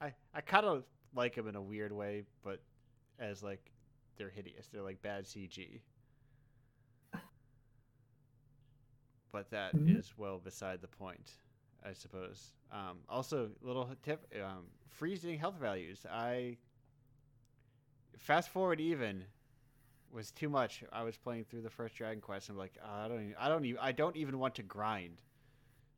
I 0.00 0.12
I 0.34 0.40
kind 0.42 0.66
of 0.66 0.84
like 1.14 1.34
them 1.34 1.48
in 1.48 1.56
a 1.56 1.62
weird 1.62 1.92
way, 1.92 2.22
but 2.44 2.60
as 3.18 3.42
like 3.42 3.70
they're 4.16 4.30
hideous. 4.30 4.68
They're 4.72 4.82
like 4.82 5.02
bad 5.02 5.24
CG. 5.24 5.80
But 9.32 9.50
that 9.50 9.76
is 9.86 10.08
Mhm. 10.08 10.18
well 10.18 10.38
beside 10.38 10.80
the 10.82 10.88
point, 10.88 11.32
I 11.84 11.92
suppose. 11.94 12.52
Um, 12.70 13.00
also, 13.08 13.50
little 13.62 13.90
tip: 14.02 14.26
um, 14.42 14.66
freezing 14.88 15.38
health 15.38 15.56
values. 15.56 16.06
I 16.10 16.58
fast 18.18 18.50
forward 18.50 18.80
even 18.80 19.24
was 20.12 20.30
too 20.30 20.48
much. 20.48 20.84
I 20.92 21.02
was 21.02 21.16
playing 21.16 21.44
through 21.44 21.62
the 21.62 21.70
first 21.70 21.96
Dragon 21.96 22.20
Quest. 22.20 22.48
And 22.48 22.56
I'm 22.56 22.58
like, 22.60 22.78
"Oh, 22.82 23.04
I 23.04 23.08
don't, 23.08 23.22
even, 23.22 23.36
I 23.38 23.48
don't, 23.48 23.64
even, 23.64 23.80
I 23.80 23.92
don't 23.92 24.16
even 24.16 24.38
want 24.38 24.54
to 24.56 24.62
grind. 24.62 25.22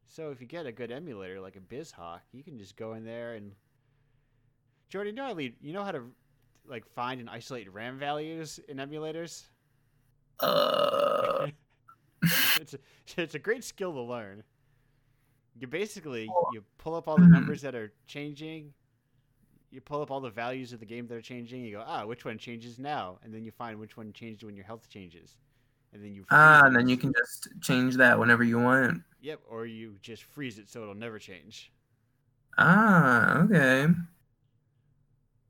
So 0.09 0.31
if 0.31 0.41
you 0.41 0.47
get 0.47 0.67
a 0.67 0.73
good 0.73 0.91
emulator 0.93 1.41
like 1.41 1.57
a 1.57 1.61
BizHawk, 1.61 2.21
you 2.33 2.43
can 2.43 2.59
just 2.59 2.77
go 2.77 2.95
in 2.95 3.05
there 3.05 3.35
and 3.35 3.53
Jordan, 4.89 5.15
you 5.15 5.23
know 5.23 5.27
how 5.29 5.35
to, 5.35 5.43
you 5.61 5.73
know 5.73 5.85
how 5.85 5.93
to 5.93 6.03
like 6.67 6.87
find 6.95 7.21
and 7.21 7.29
isolate 7.29 7.73
RAM 7.73 7.99
values 7.99 8.59
in 8.69 8.79
emulators. 8.79 9.45
Uh, 10.41 11.49
it's 12.61 12.75
a, 12.75 12.79
it's 13.17 13.35
a 13.35 13.39
great 13.39 13.65
skill 13.65 13.93
to 13.93 14.01
learn. 14.01 14.43
You 15.59 15.67
basically 15.67 16.29
you 16.53 16.65
pull 16.79 16.95
up 16.95 17.07
all 17.07 17.17
the 17.17 17.27
numbers 17.27 17.63
that 17.63 17.75
are 17.75 17.93
changing. 18.07 18.73
You 19.71 19.81
pull 19.81 20.03
up 20.03 20.11
all 20.11 20.21
the 20.21 20.31
values 20.31 20.73
of 20.73 20.81
the 20.81 20.87
game 20.87 21.07
that 21.09 21.15
are 21.15 21.23
changing. 21.23 21.65
You 21.65 21.77
go, 21.77 21.85
ah, 21.87 22.07
which 22.07 22.25
one 22.25 22.39
changes 22.39 22.79
now? 22.79 23.19
And 23.23 23.33
then 23.33 23.45
you 23.45 23.51
find 23.51 23.79
which 23.79 23.97
one 23.97 24.13
changed 24.13 24.45
when 24.45 24.57
your 24.57 24.65
health 24.65 24.89
changes, 24.89 25.37
and 25.93 26.03
then 26.03 26.15
you 26.15 26.25
ah, 26.31 26.65
and 26.65 26.75
then 26.75 26.89
you 26.89 26.97
can 26.97 27.13
just 27.13 27.49
change 27.61 27.97
that 27.97 28.19
whenever 28.19 28.43
you 28.43 28.59
want. 28.59 29.03
Yep, 29.21 29.41
or 29.49 29.67
you 29.67 29.97
just 30.03 30.25
freeze 30.25 30.59
it 30.59 30.69
so 30.69 30.83
it'll 30.83 30.95
never 30.95 31.19
change. 31.19 31.73
Ah, 32.59 33.39
okay. 33.43 33.89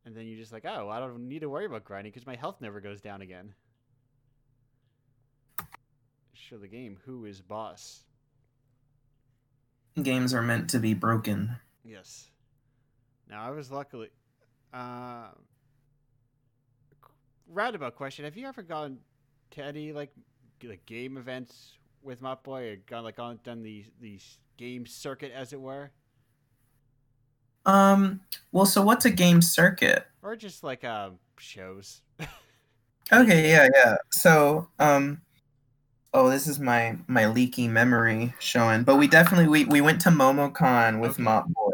And 0.07 0.15
then 0.15 0.27
you're 0.27 0.39
just 0.39 0.53
like, 0.53 0.65
oh, 0.67 0.89
I 0.91 1.01
don't 1.01 1.29
need 1.29 1.41
to 1.41 1.49
worry 1.49 1.65
about 1.65 1.85
grinding 1.85 2.13
because 2.13 2.27
my 2.27 2.37
health 2.37 2.61
never 2.61 2.81
goes 2.81 3.01
down 3.01 3.23
again. 3.23 3.55
Of 6.53 6.61
the 6.61 6.69
game, 6.69 6.99
who 7.05 7.25
is 7.25 7.41
boss? 7.41 8.01
Games 10.03 10.35
are 10.35 10.43
meant 10.43 10.69
to 10.71 10.79
be 10.79 10.93
broken. 10.95 11.57
Yes. 11.85 12.29
Now 13.29 13.47
I 13.47 13.51
was 13.51 13.71
luckily. 13.71 14.09
Uh, 14.73 15.29
roundabout 17.49 17.95
question: 17.97 18.25
Have 18.25 18.37
you 18.37 18.47
ever 18.47 18.63
gone 18.63 18.99
to 19.53 19.63
any 19.65 19.93
like 19.93 20.11
like 20.63 20.85
game 20.87 21.17
events 21.17 21.75
with 22.03 22.21
Mop 22.23 22.43
Boy, 22.43 22.71
or 22.71 22.77
gone 22.77 23.05
like 23.05 23.19
on 23.19 23.39
done 23.45 23.63
the 23.63 23.85
the 24.01 24.19
game 24.57 24.87
circuit, 24.87 25.33
as 25.33 25.53
it 25.53 25.61
were, 25.61 25.91
Um, 27.67 28.21
well, 28.53 28.67
so 28.67 28.83
what's 28.83 29.05
a 29.05 29.11
game 29.11 29.41
circuit? 29.43 30.07
or 30.23 30.37
just 30.37 30.65
like 30.65 30.85
um 30.85 31.19
shows? 31.39 32.01
Okay, 33.13 33.51
yeah, 33.51 33.69
yeah. 33.75 33.97
So, 34.13 34.71
um, 34.79 35.21
oh, 36.15 36.31
this 36.31 36.47
is 36.47 36.59
my 36.59 36.97
my 37.09 37.27
leaky 37.27 37.69
memory 37.69 38.33
showing, 38.39 38.85
but 38.85 38.97
we 38.97 39.07
definitely 39.09 39.49
we 39.49 39.65
we 39.67 39.81
went 39.81 40.01
to 40.03 40.11
MomoCon 40.11 41.01
with 41.01 41.13
Okay. 41.13 41.23
Mop 41.25 41.49
Boy, 41.49 41.73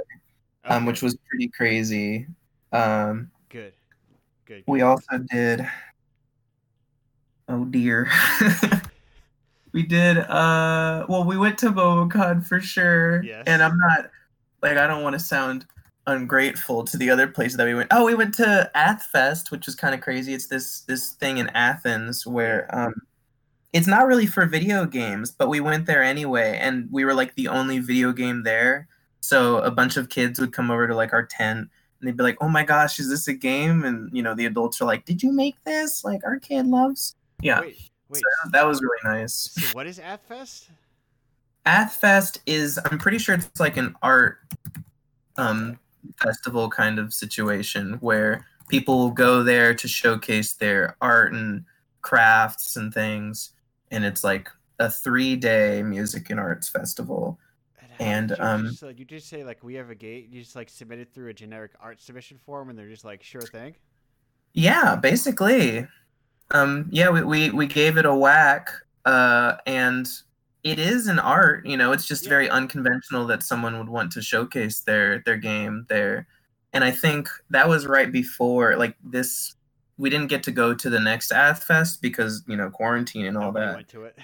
um, 0.65 0.79
Okay, 0.83 0.87
which 0.87 1.03
was 1.03 1.17
pretty 1.29 1.49
crazy. 1.49 2.27
Um, 2.73 3.31
good. 3.51 3.73
Good. 4.47 4.65
we 4.67 4.83
also 4.83 5.19
did. 5.31 5.69
Oh 7.49 7.65
dear. 7.67 8.11
we 9.73 9.83
did. 9.85 10.19
Uh, 10.19 11.07
well, 11.09 11.25
we 11.25 11.37
went 11.39 11.59
to 11.59 11.71
MomoCon 11.71 12.45
for 12.45 12.61
sure, 12.61 13.23
Yes. 13.23 13.45
and 13.47 13.63
I'm 13.63 13.77
not 13.79 14.11
like 14.63 14.77
I 14.77 14.87
don't 14.87 15.03
want 15.03 15.15
to 15.15 15.21
sound 15.21 15.67
ungrateful 16.07 16.83
to 16.85 16.97
the 16.97 17.11
other 17.11 17.29
places 17.29 17.57
that 17.57 17.67
we 17.67 17.75
went. 17.75 17.89
Oh, 17.93 18.05
we 18.07 18.15
went 18.15 18.35
to 18.35 18.71
Athfest, 18.75 19.51
which 19.51 19.67
was 19.67 19.75
kind 19.75 19.95
of 19.95 20.01
crazy. 20.01 20.33
It's 20.35 20.47
this 20.47 20.81
this 20.83 21.11
thing 21.11 21.39
in 21.39 21.49
Athens 21.51 22.27
where 22.27 22.69
um 22.75 22.95
it's 23.73 23.87
not 23.87 24.07
really 24.07 24.27
for 24.27 24.47
video 24.47 24.85
games, 24.85 25.31
but 25.31 25.49
we 25.49 25.61
went 25.61 25.87
there 25.87 26.03
anyway 26.03 26.59
and 26.61 26.89
we 26.91 27.05
were 27.05 27.15
like 27.15 27.35
the 27.35 27.49
only 27.49 27.79
video 27.79 28.13
game 28.13 28.43
there. 28.43 28.89
So 29.21 29.59
a 29.59 29.71
bunch 29.71 29.97
of 29.97 30.09
kids 30.09 30.41
would 30.41 30.53
come 30.53 30.71
over 30.71 30.89
to 30.89 30.95
like 30.95 31.13
our 31.13 31.25
tent 31.25 31.69
and 32.01 32.09
they'd 32.09 32.17
be 32.17 32.23
like, 32.23 32.39
"Oh 32.41 32.49
my 32.49 32.65
gosh, 32.65 32.99
is 32.99 33.11
this 33.11 33.29
a 33.29 33.35
game?" 33.35 33.85
And 33.85 34.11
you 34.17 34.23
know, 34.23 34.35
the 34.35 34.47
adults 34.47 34.81
are 34.81 34.87
like, 34.87 35.05
"Did 35.05 35.23
you 35.23 35.33
make 35.33 35.63
this? 35.65 36.03
Like 36.03 36.25
our 36.25 36.39
kid 36.39 36.67
loves." 36.67 37.15
Yeah. 37.43 37.61
Wait, 37.61 37.77
wait. 38.09 38.23
So 38.43 38.51
that 38.51 38.67
was 38.67 38.81
really 38.83 38.99
nice. 39.05 39.51
So 39.53 39.75
what 39.75 39.87
is 39.87 39.99
Athfest? 39.99 40.71
Athfest 41.67 42.39
is 42.47 42.79
I'm 42.91 42.99
pretty 42.99 43.19
sure 43.19 43.35
it's 43.35 43.61
like 43.61 43.77
an 43.77 43.95
art 44.03 44.39
um 45.37 45.79
festival 46.21 46.69
kind 46.71 46.99
of 46.99 47.13
situation 47.13 47.99
where 48.01 48.47
people 48.69 48.99
will 48.99 49.11
go 49.11 49.43
there 49.43 49.75
to 49.75 49.87
showcase 49.87 50.55
their 50.55 50.97
art 51.01 51.33
and 51.35 51.65
crafts 52.01 52.77
and 52.77 52.93
things 52.95 53.53
and 53.91 54.05
it's 54.05 54.25
like 54.25 54.49
a 54.79 54.87
3-day 54.89 55.83
music 55.83 56.31
and 56.31 56.41
arts 56.41 56.69
festival. 56.69 57.39
And, 57.99 58.31
you 58.31 58.37
um, 58.39 58.65
just, 58.67 58.83
like, 58.83 58.99
you 58.99 59.05
just 59.05 59.29
say 59.29 59.45
like 59.45 59.63
we 59.63 59.75
have 59.75 59.91
a 59.91 59.95
gate. 59.95 60.29
You 60.31 60.41
just 60.43 60.57
like 60.57 60.71
submit 60.71 61.01
it 61.01 61.13
through 61.13 61.29
a 61.29 61.35
generic 61.35 61.73
art 61.81 62.01
submission 62.01 62.39
form, 62.39 62.71
and 62.71 62.79
they're 62.79 62.89
just 62.89 63.05
like 63.05 63.23
sure 63.23 63.47
thing. 63.47 63.77
Yeah, 64.53 64.97
basically. 64.97 65.87
Um 66.53 66.89
yeah, 66.91 67.11
we 67.11 67.23
we, 67.25 67.51
we 67.51 67.67
gave 67.67 67.97
it 67.99 68.07
a 68.07 68.15
whack 68.15 68.71
uh 69.05 69.57
and 69.67 70.09
it 70.65 70.79
is 70.79 71.07
an 71.09 71.19
art, 71.19 71.67
you 71.67 71.77
know, 71.77 71.93
it's 71.93 72.07
just 72.07 72.27
Yeah. 72.27 72.31
very 72.31 72.51
unconventional 72.51 73.27
that 73.29 73.43
someone 73.43 73.79
would 73.79 73.89
want 73.89 74.13
to 74.13 74.23
showcase 74.23 74.81
their 74.81 75.21
their 75.21 75.37
game 75.39 75.87
there. 75.89 76.29
And 76.73 76.85
I 76.85 76.91
think 76.93 77.29
that 77.51 77.69
was 77.69 77.87
right 77.87 78.13
before 78.13 78.77
like 78.77 78.97
this 79.05 79.57
we 80.01 80.09
didn't 80.09 80.29
get 80.29 80.43
to 80.45 80.51
go 80.51 80.73
to 80.73 80.89
the 80.89 80.99
next 80.99 81.31
Athfest 81.31 82.01
because, 82.01 82.43
you 82.49 82.57
know, 82.57 82.71
quarantine 82.71 83.27
and 83.27 83.37
all 83.37 83.53
Nobody 83.53 83.67
that. 83.67 83.75
went 83.75 83.89
to 83.89 84.05
it. 84.05 84.19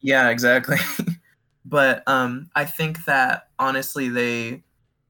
Yeah, 0.00 0.28
exactly. 0.28 0.76
but 1.64 2.04
um, 2.06 2.48
I 2.54 2.64
think 2.64 3.04
that 3.06 3.48
honestly, 3.58 4.08
they 4.08 4.62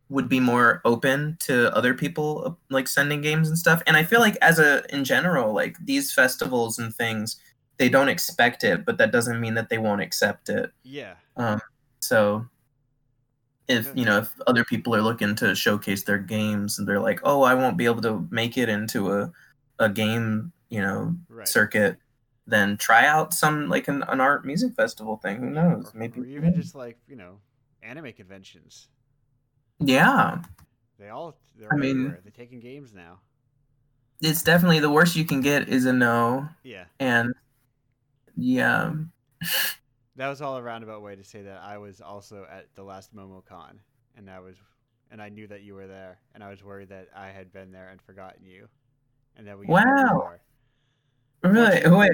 would 0.08 0.26
be 0.26 0.40
more 0.40 0.80
open 0.86 1.36
to 1.40 1.74
other 1.76 1.92
people 1.92 2.58
like 2.70 2.88
sending 2.88 3.20
games 3.20 3.48
and 3.48 3.58
stuff. 3.58 3.82
And 3.86 3.94
I 3.94 4.02
feel 4.02 4.20
like 4.20 4.38
as 4.40 4.58
a 4.58 4.82
in 4.92 5.04
general, 5.04 5.52
like 5.52 5.76
these 5.84 6.14
festivals 6.14 6.78
and 6.78 6.94
things, 6.94 7.36
they 7.76 7.90
don't 7.90 8.08
expect 8.08 8.64
it, 8.64 8.86
but 8.86 8.96
that 8.96 9.12
doesn't 9.12 9.38
mean 9.38 9.52
that 9.54 9.68
they 9.68 9.78
won't 9.78 10.00
accept 10.00 10.48
it. 10.48 10.72
Yeah. 10.82 11.14
Um, 11.36 11.60
so 12.00 12.46
if 13.68 13.92
you 13.94 14.06
know 14.06 14.18
if 14.18 14.32
other 14.46 14.64
people 14.64 14.96
are 14.96 15.02
looking 15.02 15.34
to 15.36 15.54
showcase 15.54 16.04
their 16.04 16.18
games 16.18 16.78
and 16.78 16.88
they're 16.88 16.98
like, 16.98 17.20
oh, 17.22 17.42
I 17.42 17.54
won't 17.54 17.76
be 17.76 17.84
able 17.84 18.02
to 18.02 18.26
make 18.30 18.56
it 18.56 18.70
into 18.70 19.12
a 19.12 19.30
a 19.80 19.88
game, 19.88 20.52
you 20.68 20.80
know, 20.80 21.16
Right. 21.28 21.48
circuit, 21.48 21.96
then 22.46 22.76
try 22.76 23.06
out 23.06 23.34
some 23.34 23.68
like 23.68 23.88
an, 23.88 24.04
an 24.04 24.20
art 24.20 24.44
music 24.46 24.74
festival 24.74 25.16
thing. 25.16 25.38
Who 25.38 25.50
knows? 25.50 25.92
Or, 25.92 25.98
Maybe 25.98 26.20
or 26.20 26.24
even 26.26 26.54
just 26.54 26.74
like 26.76 26.98
you 27.08 27.16
know, 27.16 27.38
anime 27.82 28.12
conventions. 28.12 28.86
yeah. 29.80 30.42
They 30.98 31.08
all 31.08 31.36
they're 31.58 31.72
I 31.72 31.76
mean- 31.76 31.96
everywhere. 32.00 32.20
They're 32.22 32.32
taking 32.32 32.60
games 32.60 32.94
now. 32.94 33.18
It's 34.22 34.42
definitely 34.42 34.80
the 34.80 34.90
worst 34.90 35.16
you 35.16 35.24
can 35.24 35.40
get 35.40 35.68
is 35.70 35.86
a 35.86 35.92
no, 35.94 36.46
Yeah. 36.62 36.84
and 36.98 37.32
yeah, 38.36 38.92
That 40.16 40.28
was 40.28 40.42
all 40.42 40.56
a 40.56 40.62
roundabout 40.62 41.00
way 41.00 41.16
to 41.16 41.24
say 41.24 41.40
that 41.42 41.62
I 41.62 41.78
was 41.78 42.02
also 42.02 42.46
at 42.50 42.66
the 42.74 42.82
last 42.82 43.14
MomoCon, 43.16 43.78
and 44.16 44.28
I 44.30 44.40
was, 44.40 44.56
and 45.10 45.22
I 45.22 45.30
knew 45.30 45.46
that 45.46 45.62
you 45.62 45.74
were 45.74 45.86
there, 45.86 46.18
and 46.34 46.44
I 46.44 46.50
was 46.50 46.62
worried 46.62 46.90
that 46.90 47.08
I 47.16 47.28
had 47.28 47.50
been 47.50 47.72
there 47.72 47.88
and 47.88 48.00
forgotten 48.02 48.44
you, 48.44 48.68
and 49.36 49.46
that 49.46 49.58
we. 49.58 49.66
Wow. 49.66 50.32
really. 51.42 51.88
Wait, 51.88 52.12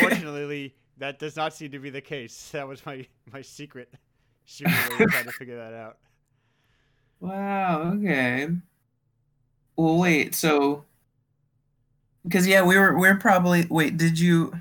Fortunately, 0.00 0.74
that 0.98 1.18
does 1.18 1.36
not 1.36 1.52
seem 1.52 1.70
to 1.72 1.78
be 1.78 1.90
the 1.90 2.00
case. 2.00 2.50
That 2.52 2.68
was 2.68 2.84
my 2.86 3.06
my 3.32 3.42
secret, 3.42 3.92
of 3.92 5.08
trying 5.10 5.24
to 5.24 5.32
figure 5.32 5.56
that 5.56 5.74
out. 5.74 5.98
wow. 7.20 7.92
Okay. 7.94 8.48
Well, 9.76 9.98
wait. 9.98 10.34
So, 10.34 10.84
because 12.24 12.46
yeah, 12.46 12.62
we 12.62 12.78
were 12.78 12.96
we 12.98 13.08
are 13.08 13.16
probably 13.16 13.66
wait. 13.68 13.96
Did 13.96 14.18
you? 14.18 14.52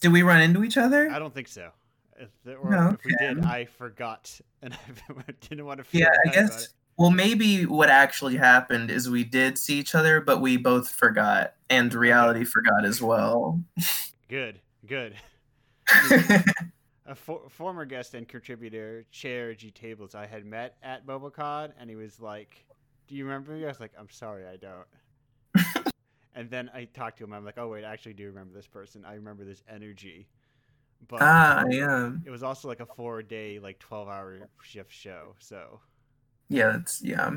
Did 0.00 0.12
we 0.12 0.22
run 0.22 0.40
into 0.40 0.64
each 0.64 0.78
other? 0.78 1.10
I 1.10 1.18
don't 1.18 1.34
think 1.34 1.48
so. 1.48 1.70
If, 2.18 2.28
there, 2.44 2.58
or 2.58 2.70
No, 2.70 2.88
if 2.90 3.04
we 3.04 3.14
did. 3.18 3.44
I 3.44 3.64
forgot, 3.64 4.38
and 4.62 4.74
I 5.08 5.32
didn't 5.48 5.64
want 5.64 5.80
to. 5.80 5.98
Yeah, 5.98 6.08
I 6.26 6.30
guess. 6.30 6.68
It. 7.00 7.02
Well, 7.02 7.10
maybe 7.10 7.64
what 7.64 7.88
actually 7.88 8.36
happened 8.36 8.90
is 8.90 9.08
we 9.08 9.24
did 9.24 9.58
see 9.58 9.78
each 9.78 9.94
other, 9.94 10.20
but 10.20 10.40
we 10.40 10.56
both 10.56 10.90
forgot, 10.90 11.54
and 11.70 11.92
reality 11.94 12.44
forgot 12.44 12.84
as 12.84 13.00
well. 13.00 13.60
Good, 14.28 14.60
good. 14.86 15.14
a 17.06 17.14
for- 17.14 17.48
former 17.48 17.84
guest 17.84 18.14
and 18.14 18.28
contributor, 18.28 19.04
Chair 19.10 19.54
G 19.54 19.70
Tables, 19.70 20.14
I 20.14 20.26
had 20.26 20.44
met 20.44 20.76
at 20.82 21.06
MomoCon, 21.06 21.72
and 21.78 21.88
he 21.88 21.96
was 21.96 22.20
like, 22.20 22.64
"Do 23.08 23.14
you 23.14 23.24
remember 23.24 23.52
me?" 23.52 23.64
I 23.64 23.68
was 23.68 23.80
like, 23.80 23.92
"I'm 23.98 24.10
sorry, 24.10 24.44
I 24.46 24.56
don't." 24.56 25.84
and 26.34 26.50
then 26.50 26.70
I 26.74 26.84
talked 26.84 27.18
to 27.18 27.24
him. 27.24 27.32
I'm 27.32 27.44
like, 27.44 27.58
"Oh 27.58 27.68
wait, 27.68 27.84
I 27.84 27.92
actually 27.92 28.14
do 28.14 28.26
remember 28.26 28.54
this 28.54 28.66
person. 28.66 29.04
I 29.04 29.14
remember 29.14 29.44
this 29.44 29.62
energy." 29.68 30.28
But 31.08 31.22
ah, 31.22 31.64
yeah, 31.70 32.12
it 32.26 32.30
was 32.30 32.42
also 32.42 32.68
like 32.68 32.80
a 32.80 32.86
four-day, 32.86 33.58
like 33.58 33.78
twelve-hour 33.78 34.48
shift 34.62 34.92
show, 34.92 35.34
so 35.38 35.80
yeah. 36.50 36.76
It's 36.76 37.00
yeah. 37.02 37.30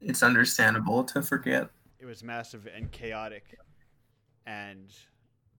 It's 0.00 0.22
understandable 0.22 1.04
to 1.04 1.20
forget. 1.22 1.68
it 1.98 2.06
was 2.06 2.22
massive 2.22 2.66
and 2.74 2.90
chaotic, 2.92 3.58
and 4.46 4.90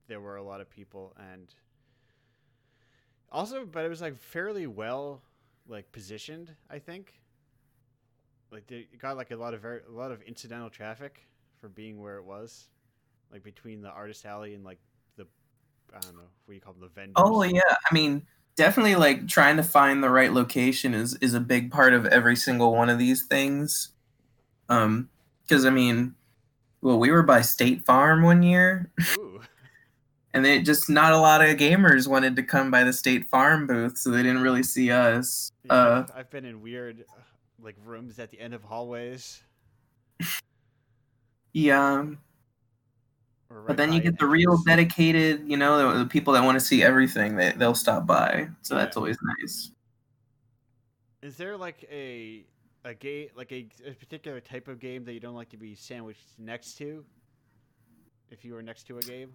there 0.07 0.21
were 0.21 0.37
a 0.37 0.43
lot 0.43 0.61
of 0.61 0.69
people, 0.69 1.13
and 1.31 1.53
also, 3.31 3.65
but 3.65 3.83
it 3.85 3.89
was 3.89 4.01
like 4.01 4.17
fairly 4.17 4.67
well 4.67 5.21
like 5.67 5.91
positioned. 5.91 6.55
I 6.69 6.79
think. 6.79 7.13
Like 8.51 8.65
they- 8.67 8.87
it 8.93 8.99
got 8.99 9.17
like 9.17 9.31
a 9.31 9.35
lot 9.35 9.53
of 9.53 9.61
very 9.61 9.81
a 9.87 9.91
lot 9.91 10.11
of 10.11 10.21
incidental 10.21 10.69
traffic 10.69 11.27
for 11.59 11.67
being 11.67 11.99
where 11.99 12.15
it 12.17 12.23
was, 12.23 12.69
like 13.31 13.43
between 13.43 13.81
the 13.81 13.89
artist 13.89 14.25
alley 14.25 14.53
and 14.53 14.63
like 14.63 14.79
the 15.17 15.27
I 15.93 15.99
don't 15.99 16.15
know 16.15 16.29
what 16.45 16.53
you 16.55 16.61
call 16.61 16.73
them 16.73 16.83
the 16.83 16.87
vendors. 16.87 17.15
Oh 17.17 17.43
yeah, 17.43 17.61
I 17.91 17.93
mean, 17.93 18.25
definitely 18.57 18.95
like 18.95 19.27
trying 19.29 19.55
to 19.55 19.63
find 19.63 20.03
the 20.03 20.09
right 20.09 20.33
location 20.33 20.93
is 20.93 21.13
is 21.21 21.33
a 21.33 21.39
big 21.39 21.71
part 21.71 21.93
of 21.93 22.05
every 22.07 22.35
single 22.35 22.73
one 22.73 22.89
of 22.89 22.97
these 22.99 23.25
things. 23.25 23.93
Um, 24.67 25.07
because 25.43 25.65
I 25.65 25.69
mean, 25.69 26.15
well, 26.81 26.99
we 26.99 27.09
were 27.11 27.23
by 27.23 27.41
State 27.41 27.85
Farm 27.85 28.21
one 28.23 28.43
year, 28.43 28.91
and 30.33 30.43
they 30.43 30.61
just 30.61 30.89
not 30.89 31.13
a 31.13 31.17
lot 31.17 31.41
of 31.41 31.55
gamers 31.55 32.07
wanted 32.07 32.35
to 32.35 32.43
come 32.43 32.69
by 32.69 32.83
the 32.83 32.91
State 32.91 33.29
Farm 33.29 33.65
booth, 33.65 33.97
so 33.97 34.09
they 34.11 34.23
didn't 34.23 34.41
really 34.41 34.63
see 34.63 34.91
us. 34.91 35.51
Yeah, 35.63 35.73
Uh, 35.73 36.05
I've- 36.13 36.27
been 36.29 36.43
in 36.43 36.61
weird 36.61 37.05
like 37.63 37.75
rooms 37.85 38.19
at 38.19 38.29
the 38.29 38.39
end 38.39 38.53
of 38.53 38.61
hallways. 38.63 39.41
yeah, 41.53 42.01
Or 42.01 42.17
right 43.49 43.67
but 43.67 43.77
then 43.77 43.93
you 43.93 44.01
get 44.01 44.19
the 44.19 44.25
real 44.25 44.57
dedicated, 44.65 45.47
you 45.49 45.57
know, 45.57 45.93
the, 45.93 45.99
the 45.99 46.05
people 46.05 46.33
that 46.33 46.43
want 46.43 46.59
to 46.59 46.65
see 46.65 46.83
everything. 46.83 47.35
They 47.35 47.51
they'll 47.51 47.75
stop 47.75 48.05
by, 48.05 48.49
so 48.61 48.75
that's 48.75 48.97
always 48.97 49.17
nice. 49.39 49.71
Is 51.21 51.37
there 51.37 51.57
like 51.57 51.85
a 51.91 52.45
a 52.85 52.93
game 52.93 53.29
like 53.35 53.51
a, 53.51 53.67
a 53.85 53.91
particular 53.93 54.39
type 54.39 54.67
of 54.67 54.79
game 54.79 55.03
that 55.05 55.13
you 55.13 55.19
don't 55.19 55.35
like 55.35 55.49
to 55.49 55.57
be 55.57 55.75
sandwiched 55.75 56.27
next 56.37 56.77
to? 56.77 57.03
If 58.29 58.43
you 58.43 58.53
were 58.53 58.61
next 58.61 58.83
to 58.87 58.97
a 58.97 59.01
game, 59.01 59.31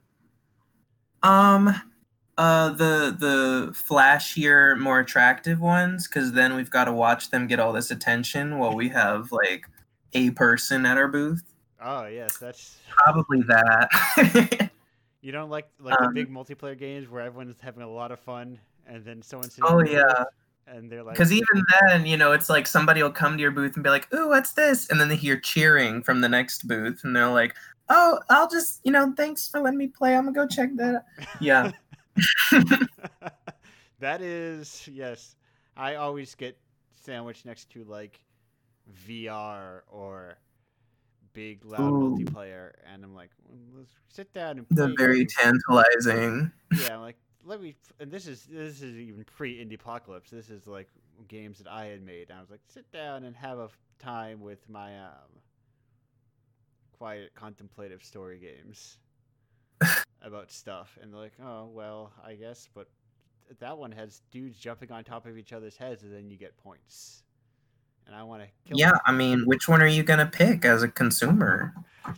Um, 1.23 1.75
Uh, 2.39 2.71
the 2.71 3.15
the 3.19 3.73
flashier, 3.73 4.79
more 4.79 5.01
attractive 5.01 5.61
ones, 5.61 6.09
because 6.09 6.33
then 6.33 6.55
we've 6.55 6.71
got 6.71 6.87
to 6.87 6.93
watch 6.93 7.31
them 7.31 7.47
get 7.47 7.61
all 7.61 7.73
this 7.75 7.91
attention 7.91 8.59
while 8.59 8.75
we 8.75 8.89
have 8.89 9.31
like 9.33 9.69
a 10.15 10.31
person 10.31 10.87
at 10.87 10.97
our 10.97 11.09
booth. 11.09 11.52
Oh 11.83 12.07
yes, 12.07 12.39
that's 12.39 12.77
Probably 12.89 13.43
that. 13.43 14.71
you 15.21 15.33
don't 15.33 15.51
like 15.51 15.69
like 15.81 16.01
Um, 16.01 16.15
the 16.15 16.25
big 16.25 16.33
multiplayer 16.33 16.79
games 16.79 17.09
where 17.09 17.23
everyone's 17.23 17.61
having 17.61 17.83
a 17.83 17.91
lot 17.91 18.13
of 18.13 18.21
fun, 18.21 18.59
and 18.87 19.05
then 19.05 19.23
someone's 19.23 19.59
oh 19.63 19.83
yeah, 19.83 20.25
and 20.67 20.91
they're 20.91 21.03
like, 21.03 21.15
because 21.15 21.33
even 21.33 21.65
then, 21.81 22.07
you 22.07 22.17
know, 22.17 22.33
it's 22.33 22.49
like 22.49 22.67
somebody 22.67 23.03
will 23.03 23.11
come 23.11 23.37
to 23.37 23.41
your 23.41 23.51
booth 23.51 23.75
and 23.75 23.83
be 23.83 23.91
like, 23.91 24.13
"Ooh, 24.15 24.29
what's 24.29 24.53
this?" 24.53 24.89
And 24.91 25.01
then 25.01 25.09
they 25.09 25.17
hear 25.17 25.39
cheering 25.39 26.03
from 26.03 26.21
the 26.21 26.29
next 26.29 26.69
booth, 26.69 27.03
and 27.05 27.17
they're 27.17 27.31
like, 27.31 27.55
"Oh, 27.89 28.21
I'll 28.31 28.49
just, 28.49 28.81
you 28.85 28.93
know, 28.93 29.13
thanks 29.17 29.49
for 29.49 29.61
letting 29.61 29.79
me 29.79 29.89
play. 29.89 30.15
I'm 30.15 30.25
gonna 30.25 30.35
go 30.35 30.47
check 30.47 30.71
that." 30.77 30.95
out." 30.95 31.03
Yeah. 31.41 31.73
that 34.01 34.21
is 34.21 34.89
yes. 34.93 35.37
I 35.77 35.97
always 35.97 36.35
get 36.35 36.57
sandwiched 37.05 37.47
next 37.47 37.71
to 37.71 37.85
like 37.85 38.21
VR 39.09 39.83
or 39.91 40.37
big 41.33 41.65
loud 41.65 41.81
Ooh. 41.81 42.17
multiplayer, 42.17 42.73
and 42.93 43.05
I'm 43.05 43.15
like, 43.15 43.31
"Mm, 43.53 43.79
let's 43.79 43.91
sit 44.09 44.33
down 44.33 44.59
and 44.59 44.69
play 44.69 44.87
The 44.87 44.95
very 44.97 45.27
tantalizing. 45.27 46.53
yeah. 46.79 46.95
I'm 46.95 47.01
like, 47.01 47.17
let 47.45 47.61
me. 47.61 47.75
And 48.01 48.11
this 48.11 48.27
is 48.27 48.45
this 48.45 48.83
is 48.83 48.97
even 48.97 49.25
pre 49.25 49.65
indie 49.65 49.75
apocalypse. 49.75 50.31
This 50.31 50.51
is 50.51 50.67
like 50.67 50.89
games 51.29 51.59
that 51.59 51.69
I 51.69 51.87
had 51.87 52.03
made. 52.03 52.31
And 52.31 52.39
I 52.39 52.41
was 52.41 52.51
like, 52.51 52.61
sit 52.67 52.91
down 52.93 53.25
and 53.25 53.37
have 53.37 53.59
a 53.59 53.69
time 53.99 54.41
with 54.41 54.69
my 54.69 54.99
um 54.99 55.41
quiet 56.99 57.33
contemplative 57.35 58.03
story 58.05 58.39
games 58.39 58.99
about 60.23 60.51
stuff. 60.51 60.99
And 61.03 61.13
they're 61.13 61.21
like, 61.21 61.35
oh 61.43 61.67
well, 61.73 62.13
I 62.25 62.35
guess, 62.35 62.69
but 62.75 62.89
that 63.61 63.77
one 63.77 63.93
has 63.93 64.23
dudes 64.31 64.59
jumping 64.59 64.91
on 64.93 65.05
top 65.05 65.27
of 65.27 65.37
each 65.37 65.53
other's 65.53 65.77
heads, 65.77 66.03
and 66.05 66.13
then 66.15 66.31
you 66.31 66.37
get 66.37 66.57
points. 66.57 67.23
And 68.07 68.15
I 68.15 68.23
want 68.23 68.43
to 68.43 68.49
kill. 68.67 68.79
Yeah, 68.79 68.93
I 69.07 69.13
mean, 69.13 69.45
which 69.47 69.69
one 69.69 69.83
are 69.83 69.87
you 69.87 70.03
gonna 70.03 70.27
pick 70.27 70.65
as 70.65 70.83
a 70.83 70.89
consumer? 70.89 71.75
Gonna 72.05 72.17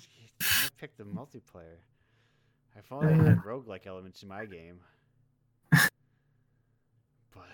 pick 0.79 0.97
the 0.97 1.05
multiplayer. 1.05 1.79
I 2.77 2.95
only 2.95 3.15
I 3.15 3.17
had 3.17 3.39
mm. 3.39 3.45
roguelike 3.45 3.87
elements 3.87 4.23
in 4.23 4.29
my 4.29 4.45
game. 4.47 4.81
But 7.35 7.49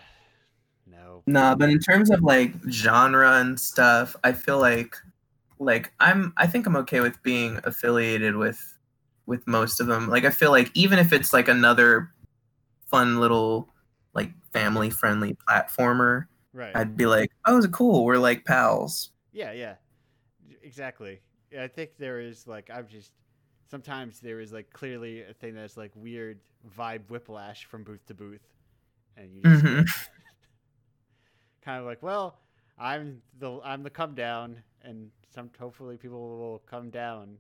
no. 0.86 1.22
Nah, 1.26 1.54
but 1.54 1.70
in 1.70 1.78
terms 1.78 2.10
of 2.10 2.22
like 2.22 2.52
genre 2.68 3.38
and 3.38 3.58
stuff, 3.58 4.16
I 4.24 4.32
feel 4.32 4.58
like 4.58 4.96
like 5.58 5.92
I'm 6.00 6.32
I 6.36 6.46
think 6.46 6.66
I'm 6.66 6.76
okay 6.76 7.00
with 7.00 7.22
being 7.22 7.60
affiliated 7.64 8.36
with 8.36 8.78
with 9.26 9.46
most 9.46 9.80
of 9.80 9.86
them. 9.86 10.08
Like 10.08 10.24
I 10.24 10.30
feel 10.30 10.50
like 10.50 10.70
even 10.74 10.98
if 10.98 11.12
it's 11.12 11.32
like 11.32 11.48
another 11.48 12.10
fun 12.86 13.20
little 13.20 13.68
like 14.14 14.32
family 14.52 14.90
friendly 14.90 15.36
platformer, 15.48 16.26
Right. 16.52 16.80
I'd 16.80 16.96
be 16.96 17.06
like, 17.06 17.30
"Oh, 17.46 17.58
it's 17.58 17.66
cool. 17.68 18.04
We're 18.04 18.18
like 18.18 18.44
pals." 18.44 19.10
Yeah, 19.32 19.52
yeah. 19.52 19.76
Exactly. 20.62 21.20
Yeah, 21.52 21.64
I 21.64 21.68
think 21.68 21.98
there 21.98 22.20
is 22.20 22.46
like 22.46 22.70
I've 22.70 22.88
just 22.88 23.12
sometimes 23.70 24.20
there 24.20 24.40
is 24.40 24.52
like 24.52 24.70
clearly 24.72 25.22
a 25.22 25.34
thing 25.34 25.54
that's 25.54 25.76
like 25.76 25.92
weird 25.94 26.40
vibe 26.78 27.10
whiplash 27.10 27.66
from 27.66 27.84
booth 27.84 28.06
to 28.06 28.14
booth. 28.14 28.42
And 29.16 29.36
you 29.36 29.46
just 29.46 29.66
Mhm. 29.68 30.10
kind 31.62 31.78
of 31.80 31.86
like, 31.86 32.02
well, 32.02 32.38
I'm 32.78 33.22
the 33.38 33.60
I'm 33.64 33.82
the 33.82 33.90
come 33.90 34.14
down 34.14 34.62
and 34.82 35.10
some 35.34 35.50
hopefully 35.58 35.96
people 35.96 36.38
will 36.38 36.58
come 36.66 36.90
down. 36.90 37.38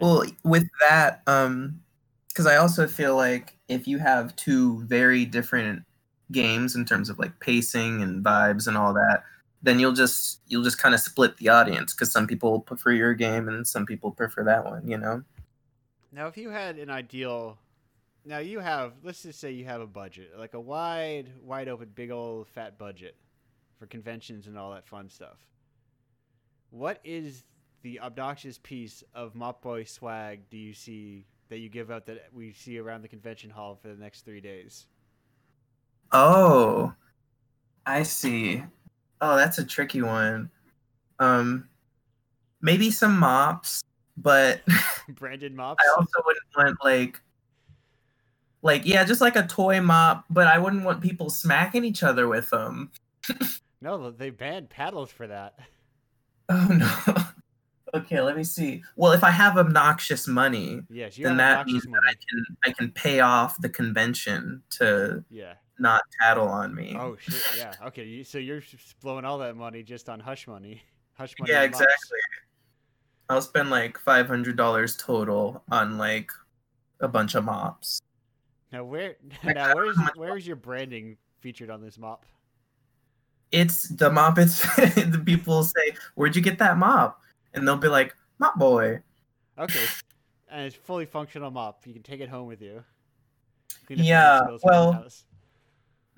Well, 0.00 0.24
with 0.44 0.68
that, 0.80 1.22
um, 1.26 1.80
because 2.28 2.46
I 2.46 2.56
also 2.56 2.86
feel 2.86 3.16
like 3.16 3.56
if 3.68 3.88
you 3.88 3.98
have 3.98 4.36
two 4.36 4.84
very 4.84 5.24
different 5.24 5.82
games 6.30 6.76
in 6.76 6.84
terms 6.84 7.08
of 7.08 7.18
like 7.18 7.38
pacing 7.40 8.02
and 8.02 8.24
vibes 8.24 8.66
and 8.66 8.76
all 8.76 8.92
that, 8.94 9.24
then 9.62 9.78
you'll 9.78 9.92
just 9.92 10.40
you'll 10.46 10.62
just 10.62 10.78
kind 10.78 10.94
of 10.94 11.00
split 11.00 11.36
the 11.38 11.48
audience 11.48 11.94
because 11.94 12.12
some 12.12 12.26
people 12.26 12.60
prefer 12.60 12.92
your 12.92 13.14
game 13.14 13.48
and 13.48 13.66
some 13.66 13.86
people 13.86 14.10
prefer 14.10 14.44
that 14.44 14.64
one. 14.64 14.86
You 14.88 14.98
know? 14.98 15.22
Now, 16.12 16.26
if 16.26 16.36
you 16.36 16.50
had 16.50 16.78
an 16.78 16.90
ideal, 16.90 17.58
now 18.24 18.38
you 18.38 18.60
have, 18.60 18.92
let's 19.02 19.22
just 19.22 19.40
say 19.40 19.52
you 19.52 19.66
have 19.66 19.80
a 19.80 19.86
budget, 19.86 20.32
like 20.38 20.54
a 20.54 20.60
wide, 20.60 21.30
wide 21.42 21.68
open, 21.68 21.90
big 21.94 22.10
old 22.10 22.48
fat 22.48 22.78
budget 22.78 23.14
for 23.78 23.86
conventions 23.86 24.46
and 24.46 24.58
all 24.58 24.72
that 24.72 24.86
fun 24.86 25.08
stuff. 25.08 25.38
What 26.70 27.00
is 27.04 27.44
the 27.82 28.00
obnoxious 28.00 28.58
piece 28.58 29.04
of 29.14 29.34
Mop 29.34 29.62
Boy 29.62 29.84
swag 29.84 30.48
do 30.50 30.56
you 30.56 30.72
see 30.74 31.26
that 31.48 31.58
you 31.58 31.68
give 31.68 31.90
out 31.90 32.06
that 32.06 32.26
we 32.32 32.52
see 32.52 32.78
around 32.78 33.02
the 33.02 33.08
convention 33.08 33.50
hall 33.50 33.78
for 33.80 33.88
the 33.88 33.94
next 33.94 34.24
three 34.24 34.40
days? 34.40 34.86
Oh, 36.12 36.92
I 37.84 38.02
see. 38.02 38.62
Oh, 39.20 39.36
that's 39.36 39.58
a 39.58 39.64
tricky 39.64 40.02
one. 40.02 40.50
Um, 41.18 41.68
maybe 42.60 42.90
some 42.90 43.18
mops, 43.18 43.82
but 44.16 44.62
Branded 45.08 45.54
mops? 45.54 45.82
I 45.84 45.90
also 45.98 46.22
wouldn't 46.24 46.44
want 46.56 46.76
like 46.84 47.20
like 48.62 48.84
yeah, 48.84 49.04
just 49.04 49.20
like 49.20 49.36
a 49.36 49.46
toy 49.46 49.80
mop, 49.80 50.24
but 50.30 50.46
I 50.46 50.58
wouldn't 50.58 50.84
want 50.84 51.00
people 51.02 51.30
smacking 51.30 51.84
each 51.84 52.02
other 52.02 52.28
with 52.28 52.50
them. 52.50 52.90
no, 53.80 54.10
they 54.10 54.30
banned 54.30 54.70
paddles 54.70 55.10
for 55.10 55.26
that. 55.26 55.58
Oh 56.48 56.68
no. 56.70 57.24
okay, 57.94 58.20
let 58.20 58.36
me 58.36 58.44
see. 58.44 58.82
Well, 58.96 59.12
if 59.12 59.22
I 59.22 59.30
have 59.30 59.56
obnoxious 59.56 60.26
money, 60.26 60.80
Yes, 60.90 61.16
then 61.16 61.36
that 61.36 61.66
means 61.66 61.84
that 61.84 62.02
I 62.06 62.12
can 62.12 62.56
I 62.64 62.72
can 62.72 62.90
pay 62.90 63.20
off 63.20 63.60
the 63.60 63.68
convention 63.68 64.62
to 64.70 65.24
Yeah. 65.30 65.54
Not 65.78 66.02
tattle 66.20 66.48
on 66.48 66.74
me. 66.74 66.96
Oh 66.98 67.16
shit. 67.20 67.42
Yeah. 67.56 67.72
Okay. 67.86 68.04
You, 68.04 68.24
so 68.24 68.38
you're 68.38 68.62
blowing 69.02 69.24
all 69.24 69.38
that 69.38 69.56
money 69.56 69.82
just 69.82 70.08
on 70.08 70.20
hush 70.20 70.46
money. 70.46 70.82
Hush 71.14 71.34
money. 71.40 71.50
yeah, 71.50 71.62
and 71.62 71.72
mops. 71.72 71.82
exactly. 71.82 72.18
I'll 73.28 73.42
spend 73.42 73.70
like 73.70 73.98
five 73.98 74.28
hundred 74.28 74.56
dollars 74.56 74.96
total 74.96 75.64
on 75.68 75.98
like 75.98 76.30
a 77.00 77.08
bunch 77.08 77.34
of 77.34 77.44
mops. 77.44 78.00
Now 78.72 78.84
where 78.84 79.16
now 79.44 79.74
where's 79.74 79.96
know 79.96 80.02
how 80.02 80.04
much 80.04 80.16
where's 80.16 80.46
your 80.46 80.54
branding 80.56 81.16
featured 81.40 81.70
on 81.70 81.80
this 81.82 81.98
mop? 81.98 82.24
It's 83.50 83.88
the 83.88 84.10
mop. 84.10 84.38
It's 84.38 84.60
the 84.76 85.20
people 85.24 85.64
say, 85.64 85.96
"Where'd 86.14 86.36
you 86.36 86.42
get 86.42 86.58
that 86.60 86.78
mop?" 86.78 87.20
And 87.54 87.66
they'll 87.66 87.76
be 87.76 87.88
like, 87.88 88.14
"Mop 88.38 88.56
boy." 88.56 89.00
Okay. 89.58 89.84
and 90.50 90.66
it's 90.66 90.76
fully 90.76 91.04
functional 91.06 91.50
mop. 91.50 91.84
You 91.84 91.94
can 91.94 92.02
take 92.04 92.20
it 92.20 92.28
home 92.28 92.46
with 92.46 92.62
you. 92.62 92.84
Clean 93.86 93.98
up 93.98 94.06
your 94.06 94.14
Yeah, 94.14 94.38
spills 94.44 94.48
around 94.48 94.58
the 94.60 94.66
well, 94.66 94.92
house. 94.92 95.24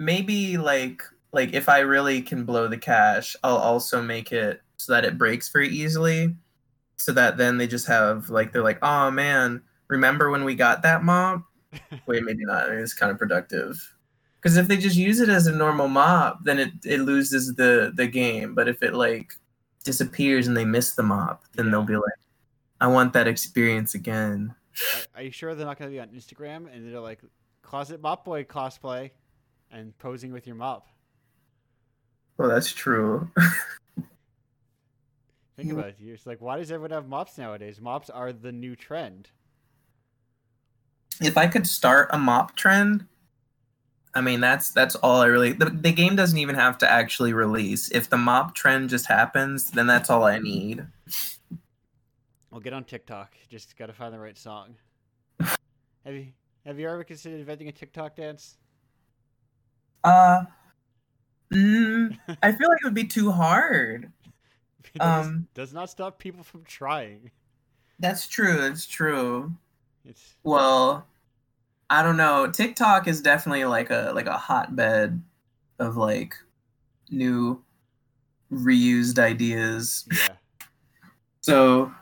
Maybe 0.00 0.56
like 0.56 1.02
like 1.32 1.52
if 1.52 1.68
I 1.68 1.80
really 1.80 2.22
can 2.22 2.44
blow 2.44 2.66
the 2.66 2.78
cash, 2.78 3.36
I'll 3.44 3.58
also 3.58 4.02
make 4.02 4.32
it 4.32 4.60
so 4.78 4.92
that 4.92 5.04
it 5.04 5.18
breaks 5.18 5.48
very 5.50 5.68
easily, 5.68 6.34
so 6.96 7.12
that 7.12 7.36
then 7.36 7.58
they 7.58 7.68
just 7.68 7.86
have 7.86 8.30
like 8.30 8.52
they're 8.52 8.64
like, 8.64 8.80
oh 8.82 9.12
man, 9.12 9.62
remember 9.86 10.30
when 10.30 10.42
we 10.42 10.56
got 10.56 10.82
that 10.82 11.04
mop? 11.04 11.44
Wait, 12.06 12.24
maybe 12.24 12.44
not. 12.44 12.66
I 12.66 12.70
mean, 12.70 12.80
It's 12.80 12.94
kind 12.94 13.12
of 13.12 13.18
productive. 13.18 13.94
Because 14.40 14.56
if 14.56 14.66
they 14.66 14.78
just 14.78 14.96
use 14.96 15.20
it 15.20 15.28
as 15.28 15.46
a 15.46 15.52
normal 15.52 15.86
mop, 15.86 16.44
then 16.44 16.58
it, 16.58 16.72
it 16.84 17.00
loses 17.02 17.54
the 17.54 17.92
the 17.94 18.08
game. 18.08 18.54
But 18.54 18.68
if 18.68 18.82
it 18.82 18.94
like 18.94 19.34
disappears 19.84 20.48
and 20.48 20.56
they 20.56 20.64
miss 20.64 20.94
the 20.94 21.02
mop, 21.02 21.44
then 21.54 21.70
they'll 21.70 21.84
be 21.84 21.96
like, 21.96 22.04
I 22.80 22.86
want 22.88 23.12
that 23.12 23.28
experience 23.28 23.94
again. 23.94 24.54
Are, 25.14 25.20
are 25.20 25.22
you 25.22 25.30
sure 25.30 25.54
they're 25.54 25.66
not 25.66 25.78
going 25.78 25.90
to 25.90 25.94
be 25.94 26.00
on 26.00 26.08
Instagram 26.08 26.74
and 26.74 26.90
they're 26.90 27.00
like 27.00 27.20
closet 27.62 28.00
mop 28.00 28.24
boy 28.24 28.42
cosplay 28.44 29.10
and 29.70 29.96
posing 29.98 30.32
with 30.32 30.46
your 30.46 30.56
mop? 30.56 30.88
Well, 32.36 32.48
that's 32.48 32.72
true. 32.72 33.30
Think 35.56 35.72
about 35.72 35.88
it. 35.88 35.96
It's 36.00 36.26
like 36.26 36.40
why 36.40 36.56
does 36.56 36.72
everyone 36.72 36.92
have 36.92 37.06
mops 37.06 37.36
nowadays? 37.36 37.80
Mops 37.80 38.08
are 38.08 38.32
the 38.32 38.52
new 38.52 38.74
trend. 38.74 39.28
if 41.20 41.36
I 41.36 41.46
could 41.48 41.66
start 41.66 42.08
a 42.12 42.18
mop 42.18 42.56
trend, 42.56 43.04
I 44.14 44.22
mean 44.22 44.40
that's 44.40 44.70
that's 44.70 44.94
all 44.96 45.20
I 45.20 45.26
really 45.26 45.52
the, 45.52 45.66
the 45.66 45.92
game 45.92 46.16
doesn't 46.16 46.38
even 46.38 46.54
have 46.54 46.78
to 46.78 46.90
actually 46.90 47.34
release. 47.34 47.90
If 47.90 48.08
the 48.08 48.16
mop 48.16 48.54
trend 48.54 48.88
just 48.88 49.06
happens, 49.06 49.70
then 49.70 49.86
that's 49.86 50.08
all 50.08 50.24
I 50.24 50.38
need. 50.38 50.86
Well, 52.50 52.60
get 52.60 52.72
on 52.72 52.84
TikTok. 52.84 53.34
Just 53.48 53.76
got 53.76 53.86
to 53.86 53.92
find 53.92 54.14
the 54.14 54.18
right 54.18 54.38
song. 54.38 54.76
have 55.40 56.14
you 56.14 56.28
have 56.64 56.78
you 56.78 56.88
ever 56.88 57.04
considered 57.04 57.40
inventing 57.40 57.68
a 57.68 57.72
TikTok 57.72 58.16
dance? 58.16 58.56
Uh 60.04 60.44
mm, 61.52 62.18
I 62.42 62.52
feel 62.52 62.68
like 62.68 62.78
it 62.82 62.84
would 62.84 62.94
be 62.94 63.06
too 63.06 63.30
hard. 63.30 64.12
It 64.92 64.98
does, 64.98 65.26
Um, 65.26 65.46
does 65.54 65.72
not 65.72 65.88
stop 65.90 66.18
people 66.18 66.42
from 66.42 66.64
trying. 66.64 67.30
That's 68.00 68.26
true, 68.26 68.56
that's 68.56 68.86
true. 68.86 69.52
It's 70.04 70.34
Well, 70.42 71.06
I 71.90 72.02
don't 72.02 72.16
know. 72.16 72.50
TikTok 72.50 73.06
is 73.06 73.20
definitely 73.20 73.64
like 73.66 73.90
a 73.90 74.10
like 74.14 74.26
a 74.26 74.36
hotbed 74.38 75.22
of 75.78 75.96
like 75.96 76.34
new 77.10 77.62
reused 78.50 79.18
ideas. 79.18 80.08
yeah. 80.10 80.34
So 81.42 81.92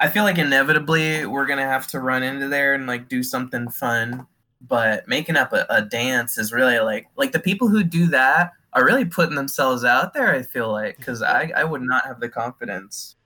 I 0.00 0.08
feel 0.08 0.24
like 0.24 0.38
inevitably 0.38 1.26
we're 1.26 1.46
gonna 1.46 1.62
have 1.62 1.86
to 1.88 2.00
run 2.00 2.22
into 2.22 2.48
there 2.48 2.74
and 2.74 2.86
like 2.86 3.08
do 3.08 3.22
something 3.22 3.68
fun. 3.70 4.26
But 4.66 5.06
making 5.08 5.36
up 5.36 5.52
a, 5.52 5.66
a 5.68 5.82
dance 5.82 6.38
is 6.38 6.52
really 6.52 6.78
like 6.78 7.06
like 7.16 7.32
the 7.32 7.40
people 7.40 7.68
who 7.68 7.82
do 7.82 8.06
that 8.08 8.52
are 8.72 8.84
really 8.84 9.04
putting 9.04 9.34
themselves 9.34 9.84
out 9.84 10.14
there. 10.14 10.34
I 10.34 10.42
feel 10.42 10.70
like 10.70 10.96
because 10.96 11.22
I 11.22 11.52
I 11.54 11.64
would 11.64 11.82
not 11.82 12.06
have 12.06 12.20
the 12.20 12.28
confidence. 12.28 13.16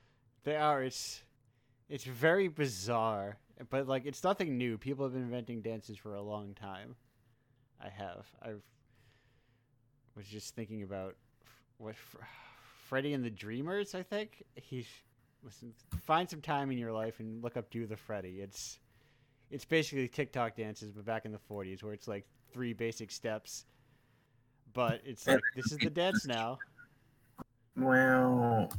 They 0.44 0.57
are. 0.57 0.83
It's 0.83 1.22
it's 1.88 2.05
very 2.05 2.48
bizarre, 2.48 3.38
but 3.70 3.87
like 3.87 4.05
it's 4.07 4.24
nothing 4.24 4.59
new. 4.59 4.79
People 4.79 5.05
have 5.05 5.14
been 5.14 5.22
inventing 5.22 5.62
dances 5.62 5.96
for 5.96 6.14
a 6.14 6.22
long 6.22 6.55
time. 6.55 6.96
I 7.81 7.88
have. 7.88 8.27
I've 8.42 8.62
was 10.18 10.27
just 10.27 10.55
thinking 10.55 10.83
about 10.83 11.14
what 11.79 11.94
Freddie 12.88 13.14
and 13.14 13.24
the 13.24 13.31
Dreamers. 13.31 13.94
I 13.94 14.03
think 14.03 14.42
he's 14.57 14.88
listen. 15.42 15.72
Find 16.05 16.29
some 16.29 16.42
time 16.42 16.70
in 16.70 16.77
your 16.77 16.92
life 16.92 17.20
and 17.20 17.42
look 17.42 17.57
up 17.57 17.70
Do 17.70 17.87
the 17.87 17.96
Freddie. 17.96 18.40
It's 18.40 18.81
it's 19.50 19.64
basically 19.64 20.08
TikTok 20.08 20.56
dances, 20.56 20.92
but 20.92 21.04
back 21.04 21.24
in 21.24 21.32
the 21.32 21.40
'40s, 21.50 21.82
where 21.82 21.92
it's 21.92 22.08
like 22.08 22.26
three 22.52 22.72
basic 22.72 23.11
steps. 23.11 23.64
But 24.72 25.00
it's 25.04 25.26
like 25.26 25.40
this 25.56 25.72
is 25.72 25.78
the 25.78 25.90
dance 25.90 26.26
now. 26.26 26.58
Well, 27.76 28.70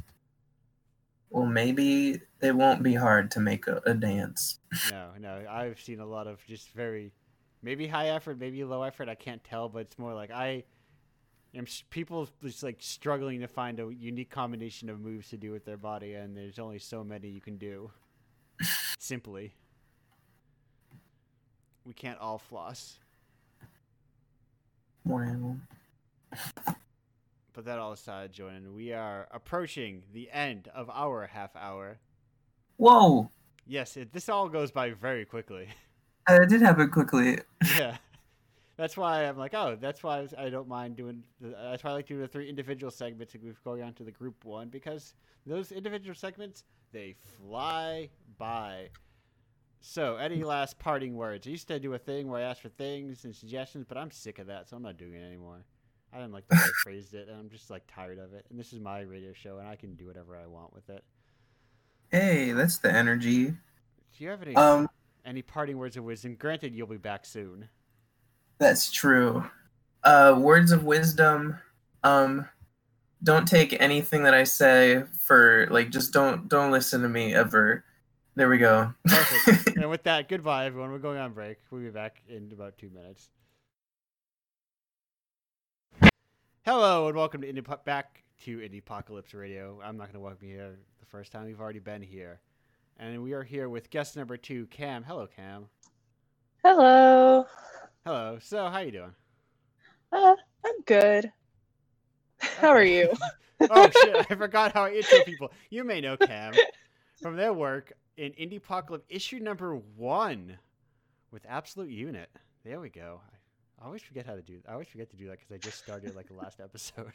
well, 1.30 1.46
maybe 1.46 2.20
it 2.40 2.54
won't 2.54 2.82
be 2.82 2.94
hard 2.94 3.30
to 3.32 3.40
make 3.40 3.66
a, 3.66 3.80
a 3.86 3.94
dance. 3.94 4.58
no, 4.90 5.10
no, 5.18 5.44
I've 5.48 5.80
seen 5.80 6.00
a 6.00 6.06
lot 6.06 6.26
of 6.26 6.44
just 6.46 6.70
very, 6.70 7.12
maybe 7.62 7.86
high 7.86 8.08
effort, 8.08 8.38
maybe 8.38 8.62
low 8.64 8.82
effort. 8.82 9.08
I 9.08 9.14
can't 9.14 9.42
tell, 9.42 9.68
but 9.68 9.80
it's 9.80 9.98
more 9.98 10.14
like 10.14 10.30
I 10.30 10.64
am 11.54 11.66
people 11.90 12.28
just 12.42 12.62
like 12.62 12.76
struggling 12.80 13.40
to 13.40 13.48
find 13.48 13.80
a 13.80 13.92
unique 13.92 14.30
combination 14.30 14.90
of 14.90 15.00
moves 15.00 15.28
to 15.30 15.36
do 15.36 15.52
with 15.52 15.64
their 15.64 15.76
body, 15.76 16.14
and 16.14 16.36
there's 16.36 16.58
only 16.58 16.78
so 16.78 17.04
many 17.04 17.28
you 17.28 17.40
can 17.40 17.56
do. 17.56 17.90
Simply, 18.98 19.54
we 21.84 21.92
can't 21.92 22.18
all 22.18 22.38
floss. 22.38 22.98
Wow. 25.04 25.56
But 27.52 27.64
that 27.64 27.78
all 27.78 27.92
aside, 27.92 28.32
Jordan, 28.32 28.74
we 28.74 28.92
are 28.92 29.28
approaching 29.32 30.02
the 30.12 30.30
end 30.30 30.68
of 30.74 30.88
our 30.90 31.26
half 31.26 31.56
hour. 31.56 31.98
Whoa! 32.76 33.30
Yes, 33.66 33.96
it, 33.96 34.12
this 34.12 34.28
all 34.28 34.48
goes 34.48 34.70
by 34.70 34.90
very 34.90 35.24
quickly. 35.24 35.68
Uh, 36.28 36.42
it 36.42 36.50
did 36.50 36.60
happen 36.60 36.88
quickly. 36.90 37.38
yeah. 37.76 37.96
That's 38.76 38.96
why 38.96 39.24
I'm 39.24 39.36
like, 39.36 39.52
oh, 39.52 39.76
that's 39.80 40.02
why 40.02 40.28
I 40.38 40.48
don't 40.48 40.68
mind 40.68 40.96
doing. 40.96 41.22
The, 41.40 41.48
that's 41.48 41.82
why 41.82 41.90
I 41.90 41.92
like 41.94 42.06
doing 42.06 42.20
the 42.20 42.28
three 42.28 42.48
individual 42.48 42.90
segments 42.90 43.34
and 43.34 43.42
we've 43.42 43.62
going 43.64 43.82
on 43.82 43.94
to 43.94 44.04
the 44.04 44.10
group 44.10 44.44
one 44.44 44.68
because 44.68 45.14
those 45.46 45.72
individual 45.72 46.14
segments 46.14 46.64
they 46.92 47.14
fly 47.36 48.08
by. 48.38 48.88
So, 49.82 50.16
any 50.16 50.44
last 50.44 50.78
parting 50.78 51.16
words? 51.16 51.46
I 51.46 51.50
used 51.50 51.68
to 51.68 51.80
do 51.80 51.94
a 51.94 51.98
thing 51.98 52.28
where 52.28 52.40
I 52.40 52.44
asked 52.44 52.60
for 52.60 52.68
things 52.68 53.24
and 53.24 53.34
suggestions, 53.34 53.86
but 53.88 53.96
I'm 53.96 54.10
sick 54.10 54.38
of 54.38 54.46
that, 54.48 54.68
so 54.68 54.76
I'm 54.76 54.82
not 54.82 54.98
doing 54.98 55.14
it 55.14 55.24
anymore. 55.26 55.64
I 56.12 56.18
didn't 56.18 56.32
like 56.32 56.46
the 56.48 56.56
way 56.56 56.62
I 56.62 56.68
phrased 56.82 57.14
it, 57.14 57.28
and 57.28 57.38
I'm 57.38 57.48
just 57.48 57.70
like 57.70 57.82
tired 57.86 58.18
of 58.18 58.34
it. 58.34 58.44
And 58.50 58.58
this 58.58 58.72
is 58.72 58.80
my 58.80 59.00
radio 59.00 59.32
show, 59.32 59.58
and 59.58 59.66
I 59.68 59.76
can 59.76 59.94
do 59.94 60.06
whatever 60.06 60.36
I 60.36 60.46
want 60.46 60.74
with 60.74 60.90
it. 60.90 61.02
Hey, 62.10 62.52
that's 62.52 62.78
the 62.78 62.92
energy. 62.92 63.46
Do 63.46 64.24
you 64.24 64.28
have 64.30 64.42
any 64.42 64.54
Um, 64.56 64.88
any 65.24 65.40
parting 65.42 65.78
words 65.78 65.96
of 65.96 66.04
wisdom? 66.04 66.34
Granted, 66.34 66.74
you'll 66.74 66.86
be 66.86 66.96
back 66.98 67.24
soon. 67.24 67.68
that's 68.58 68.90
true. 68.90 69.44
Uh, 70.04 70.34
words 70.38 70.72
of 70.72 70.84
wisdom. 70.84 71.58
Um, 72.02 72.46
don't 73.22 73.46
take 73.46 73.80
anything 73.80 74.24
that 74.24 74.34
I 74.34 74.44
say 74.44 75.04
for 75.26 75.68
like. 75.70 75.90
Just 75.90 76.12
don't 76.12 76.48
don't 76.48 76.70
listen 76.70 77.02
to 77.02 77.08
me 77.08 77.34
ever. 77.34 77.84
There 78.36 78.48
we 78.48 78.58
go. 78.58 78.94
Perfect. 79.04 79.76
and 79.76 79.90
with 79.90 80.04
that, 80.04 80.28
goodbye, 80.28 80.66
everyone. 80.66 80.92
We're 80.92 80.98
going 80.98 81.18
on 81.18 81.32
break. 81.32 81.58
We'll 81.70 81.82
be 81.82 81.90
back 81.90 82.22
in 82.28 82.50
about 82.52 82.78
two 82.78 82.88
minutes. 82.88 83.28
Hello 86.64 87.08
and 87.08 87.16
welcome 87.16 87.40
to 87.40 87.52
Indie 87.52 87.64
Po- 87.64 87.80
back 87.84 88.22
to 88.44 88.58
Indie 88.58 88.78
Apocalypse 88.78 89.34
Radio. 89.34 89.80
I'm 89.82 89.96
not 89.96 90.04
going 90.04 90.14
to 90.14 90.20
welcome 90.20 90.46
you 90.46 90.54
here 90.54 90.78
the 91.00 91.06
first 91.06 91.32
time. 91.32 91.46
We've 91.46 91.60
already 91.60 91.80
been 91.80 92.02
here, 92.02 92.40
and 92.98 93.20
we 93.24 93.32
are 93.32 93.42
here 93.42 93.68
with 93.68 93.90
guest 93.90 94.16
number 94.16 94.36
two, 94.36 94.66
Cam. 94.66 95.02
Hello, 95.02 95.26
Cam. 95.26 95.66
Hello. 96.62 97.46
Hello. 98.06 98.38
So, 98.40 98.68
how 98.68 98.74
are 98.74 98.84
you 98.84 98.92
doing? 98.92 99.14
Uh, 100.12 100.36
I'm 100.64 100.80
good. 100.86 101.32
How 102.38 102.68
are 102.68 102.84
you? 102.84 103.12
oh 103.70 103.90
shit! 103.90 104.26
I 104.30 104.34
forgot 104.36 104.72
how 104.72 104.84
I 104.84 104.92
intro 104.92 105.18
people. 105.24 105.50
You 105.68 105.82
may 105.82 106.00
know 106.00 106.16
Cam 106.16 106.54
from 107.20 107.36
their 107.36 107.52
work 107.52 107.92
in 108.20 108.32
Indie 108.32 108.58
Apocalypse 108.58 109.06
issue 109.08 109.38
number 109.38 109.74
one 109.96 110.58
with 111.30 111.42
Absolute 111.48 111.88
Unit. 111.88 112.28
There 112.64 112.78
we 112.78 112.90
go. 112.90 113.22
I 113.80 113.86
always 113.86 114.02
forget 114.02 114.26
how 114.26 114.34
to 114.34 114.42
do. 114.42 114.60
I 114.68 114.72
always 114.72 114.88
forget 114.88 115.08
to 115.12 115.16
do 115.16 115.28
that 115.28 115.38
because 115.38 115.50
I 115.50 115.56
just 115.56 115.78
started 115.78 116.14
like 116.14 116.28
the 116.28 116.34
last 116.34 116.60
episode. 116.62 117.12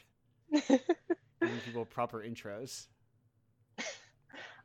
Giving 0.50 1.60
people 1.64 1.84
proper 1.84 2.24
intros. 2.24 2.86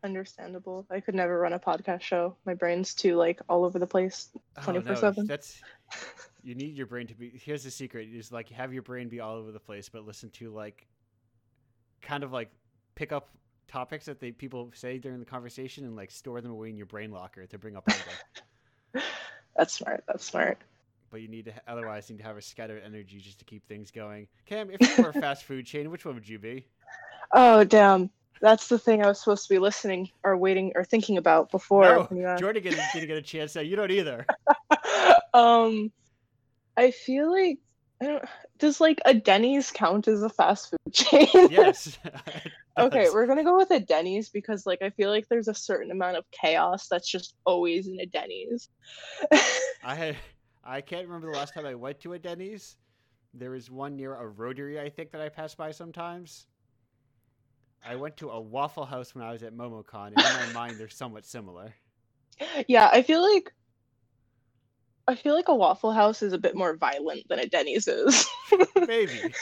Understandable. 0.03 0.87
I 0.89 0.99
could 0.99 1.13
never 1.13 1.37
run 1.37 1.53
a 1.53 1.59
podcast 1.59 2.01
show. 2.01 2.35
My 2.43 2.55
brain's 2.55 2.95
too 2.95 3.17
like 3.17 3.39
all 3.47 3.63
over 3.63 3.77
the 3.77 3.85
place, 3.85 4.29
oh, 4.57 4.63
twenty 4.63 4.81
four 4.81 4.95
seven. 4.95 5.27
That's 5.27 5.61
you 6.41 6.55
need 6.55 6.75
your 6.75 6.87
brain 6.87 7.05
to 7.05 7.13
be. 7.13 7.31
Here's 7.35 7.63
the 7.63 7.69
secret: 7.69 8.09
is 8.11 8.31
like 8.31 8.49
have 8.49 8.73
your 8.73 8.81
brain 8.81 9.09
be 9.09 9.19
all 9.19 9.35
over 9.35 9.51
the 9.51 9.59
place, 9.59 9.89
but 9.89 10.07
listen 10.07 10.31
to 10.31 10.49
like 10.49 10.87
kind 12.01 12.23
of 12.23 12.31
like 12.31 12.49
pick 12.95 13.11
up 13.11 13.29
topics 13.71 14.05
that 14.05 14.19
they 14.19 14.31
people 14.31 14.69
say 14.73 14.97
during 14.97 15.19
the 15.19 15.25
conversation 15.25 15.85
and 15.85 15.95
like 15.95 16.11
store 16.11 16.41
them 16.41 16.51
away 16.51 16.69
in 16.69 16.77
your 16.77 16.85
brain 16.85 17.11
locker 17.11 17.45
to 17.45 17.57
bring 17.57 17.75
up 17.75 17.87
later. 17.87 19.05
That's 19.55 19.73
smart. 19.73 20.03
That's 20.07 20.25
smart. 20.25 20.59
but 21.09 21.21
you 21.21 21.27
need 21.27 21.45
to 21.45 21.53
otherwise 21.67 22.09
you 22.09 22.15
need 22.15 22.21
to 22.21 22.27
have 22.27 22.37
a 22.37 22.41
scattered 22.41 22.81
energy 22.85 23.19
just 23.19 23.39
to 23.39 23.45
keep 23.45 23.65
things 23.67 23.91
going. 23.91 24.27
Cam, 24.45 24.69
if 24.71 24.97
you 24.97 25.03
were 25.03 25.09
a 25.09 25.13
fast 25.21 25.45
food 25.45 25.65
chain, 25.65 25.89
which 25.89 26.05
one 26.05 26.15
would 26.15 26.27
you 26.27 26.39
be? 26.39 26.67
Oh 27.33 27.63
damn. 27.63 28.09
That's 28.41 28.67
the 28.67 28.79
thing 28.79 29.03
I 29.03 29.07
was 29.07 29.19
supposed 29.19 29.47
to 29.47 29.53
be 29.53 29.59
listening 29.59 30.09
or 30.23 30.35
waiting 30.35 30.71
or 30.75 30.83
thinking 30.83 31.17
about 31.17 31.51
before. 31.51 32.07
no, 32.09 32.31
you. 32.31 32.37
Jordan 32.39 32.63
didn't, 32.63 32.81
didn't 32.91 33.07
get 33.07 33.17
a 33.17 33.21
chance. 33.21 33.55
Now 33.55 33.61
you 33.61 33.75
don't 33.75 33.91
either. 33.91 34.25
um, 35.33 35.91
I 36.75 36.89
feel 36.89 37.31
like 37.31 37.59
I 38.01 38.05
don't. 38.05 38.25
Does 38.57 38.81
like 38.81 38.99
a 39.05 39.13
Denny's 39.13 39.69
count 39.71 40.07
as 40.07 40.23
a 40.23 40.29
fast 40.29 40.71
food 40.71 40.93
chain? 40.93 41.27
Yes. 41.51 41.99
Okay, 42.77 43.07
we're 43.13 43.27
gonna 43.27 43.43
go 43.43 43.57
with 43.57 43.71
a 43.71 43.79
Denny's 43.79 44.29
because 44.29 44.65
like 44.65 44.81
I 44.81 44.89
feel 44.91 45.09
like 45.09 45.27
there's 45.29 45.47
a 45.47 45.53
certain 45.53 45.91
amount 45.91 46.17
of 46.17 46.25
chaos 46.31 46.87
that's 46.87 47.09
just 47.09 47.35
always 47.45 47.87
in 47.87 47.99
a 47.99 48.05
Denny's. 48.05 48.69
I. 49.83 50.15
I 50.63 50.81
can't 50.81 51.07
remember 51.07 51.31
the 51.31 51.37
last 51.37 51.53
time 51.53 51.65
I 51.65 51.75
went 51.75 51.99
to 52.01 52.13
a 52.13 52.19
Denny's. 52.19 52.77
There 53.33 53.55
is 53.55 53.71
one 53.71 53.95
near 53.95 54.13
a 54.13 54.27
Rotary, 54.27 54.79
I 54.79 54.89
think, 54.89 55.11
that 55.11 55.21
I 55.21 55.29
pass 55.29 55.55
by 55.55 55.71
sometimes. 55.71 56.47
I 57.83 57.95
went 57.95 58.17
to 58.17 58.29
a 58.29 58.39
Waffle 58.39 58.85
House 58.85 59.15
when 59.15 59.23
I 59.23 59.31
was 59.31 59.41
at 59.41 59.55
MomoCon, 59.55 60.07
and 60.07 60.17
in 60.17 60.23
my 60.23 60.53
mind, 60.53 60.77
they're 60.77 60.89
somewhat 60.89 61.25
similar. 61.25 61.73
yeah, 62.67 62.89
I 62.91 63.01
feel 63.01 63.21
like 63.21 63.51
I 65.11 65.15
feel 65.15 65.33
like 65.33 65.49
a 65.49 65.55
Waffle 65.55 65.91
House 65.91 66.21
is 66.21 66.33
a 66.33 66.37
bit 66.37 66.55
more 66.55 66.75
violent 66.77 67.27
than 67.27 67.39
a 67.39 67.45
Denny's 67.45 67.87
is. 67.87 68.27
Maybe. 68.87 69.33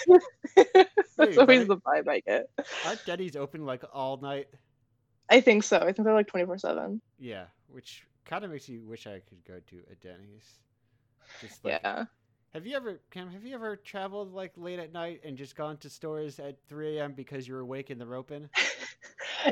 That's 0.56 1.18
Maybe, 1.18 1.38
always 1.38 1.68
the 1.68 1.78
vibe 1.78 2.08
I 2.08 2.22
get. 2.22 2.48
Aren't 2.86 3.06
Denny's 3.06 3.36
open 3.36 3.66
like 3.66 3.84
all 3.94 4.18
night? 4.18 4.48
I 5.30 5.42
think 5.42 5.64
so. 5.64 5.78
I 5.78 5.92
think 5.92 6.06
they're 6.06 6.14
like 6.14 6.28
twenty 6.28 6.46
four 6.46 6.58
seven. 6.58 7.02
Yeah, 7.20 7.46
which 7.68 8.04
kind 8.26 8.44
of 8.44 8.52
makes 8.52 8.68
you 8.68 8.82
wish 8.82 9.06
I 9.08 9.22
could 9.30 9.44
go 9.46 9.60
to 9.70 9.76
a 9.92 9.96
Denny's. 9.96 10.60
Just 11.42 11.64
like, 11.64 11.80
Yeah. 11.84 12.06
Have 12.54 12.66
you 12.66 12.76
ever, 12.76 13.00
Cam? 13.12 13.30
Have 13.30 13.46
you 13.46 13.54
ever 13.54 13.76
traveled 13.76 14.34
like 14.34 14.54
late 14.58 14.80
at 14.80 14.92
night 14.92 15.22
and 15.24 15.38
just 15.38 15.56
gone 15.56 15.78
to 15.78 15.90
stores 15.90 16.40
at 16.40 16.58
3 16.68 16.98
a.m. 16.98 17.14
because 17.14 17.48
you're 17.48 17.60
awake 17.60 17.90
and 17.90 18.00
they're 18.02 18.16
open? 18.16 18.50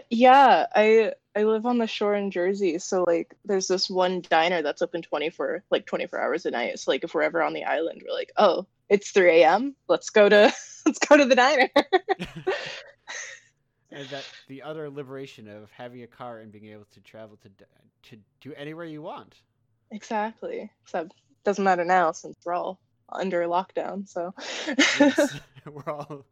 Yeah, 0.09 0.65
I 0.75 1.13
I 1.35 1.43
live 1.43 1.65
on 1.65 1.77
the 1.77 1.87
shore 1.87 2.13
in 2.15 2.31
Jersey, 2.31 2.77
so 2.79 3.03
like 3.03 3.35
there's 3.45 3.67
this 3.67 3.89
one 3.89 4.21
diner 4.21 4.61
that's 4.61 4.81
open 4.81 5.01
24 5.01 5.63
like 5.69 5.85
24 5.85 6.19
hours 6.19 6.45
a 6.45 6.51
night. 6.51 6.79
So 6.79 6.91
like 6.91 7.03
if 7.03 7.13
we're 7.13 7.21
ever 7.21 7.41
on 7.41 7.53
the 7.53 7.63
island, 7.63 8.01
we're 8.05 8.13
like, 8.13 8.31
"Oh, 8.37 8.67
it's 8.89 9.11
3 9.11 9.43
a.m. 9.43 9.75
Let's 9.87 10.09
go 10.09 10.27
to 10.27 10.53
let's 10.85 10.99
go 10.99 11.17
to 11.17 11.25
the 11.25 11.35
diner." 11.35 11.69
and 13.91 14.09
that 14.09 14.25
the 14.47 14.61
other 14.63 14.89
liberation 14.89 15.47
of 15.47 15.71
having 15.71 16.03
a 16.03 16.07
car 16.07 16.39
and 16.39 16.51
being 16.51 16.67
able 16.67 16.85
to 16.91 17.01
travel 17.01 17.37
to 17.37 17.49
to 18.03 18.17
to 18.41 18.53
anywhere 18.55 18.85
you 18.85 19.01
want. 19.01 19.41
exactly. 19.91 20.71
Except 20.83 21.13
doesn't 21.45 21.63
matter 21.63 21.85
now 21.85 22.11
since 22.11 22.35
we're 22.45 22.53
all 22.53 22.79
under 23.09 23.43
lockdown. 23.43 24.07
So 24.07 24.33
we're 25.71 25.91
all. 25.91 26.25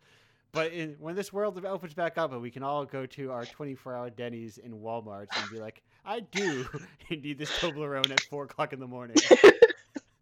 But 0.52 0.72
in, 0.72 0.96
when 1.00 1.16
this 1.16 1.34
world 1.34 1.64
opens 1.66 1.94
back 1.94 2.18
up 2.18 2.32
and 2.32 2.42
we 2.42 2.50
can 2.50 2.64
all 2.64 2.86
go 2.86 3.06
to 3.08 3.32
our 3.32 3.44
24-hour 3.44 4.12
Denny's 4.12 4.58
in 4.58 4.72
Walmart 4.72 5.28
and 5.36 5.52
be 5.52 5.60
like, 5.60 5.82
I 6.06 6.22
do 6.22 6.66
need 7.10 7.38
this 7.38 7.52
Toblerone 7.60 8.10
at 8.10 8.22
four 8.22 8.46
o'clock 8.46 8.72
in 8.72 8.80
the 8.80 8.88
morning. 8.88 9.18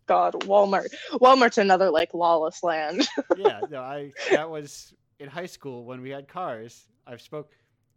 God, 0.07 0.33
Walmart. 0.45 0.87
Walmart's 1.13 1.59
another 1.59 1.89
like 1.91 2.13
lawless 2.13 2.63
land. 2.63 3.07
yeah, 3.37 3.61
no, 3.69 3.81
I 3.81 4.11
that 4.31 4.49
was 4.49 4.93
in 5.19 5.29
high 5.29 5.45
school 5.45 5.85
when 5.85 6.01
we 6.01 6.09
had 6.09 6.27
cars. 6.27 6.87
I've 7.05 7.21
spoke 7.21 7.51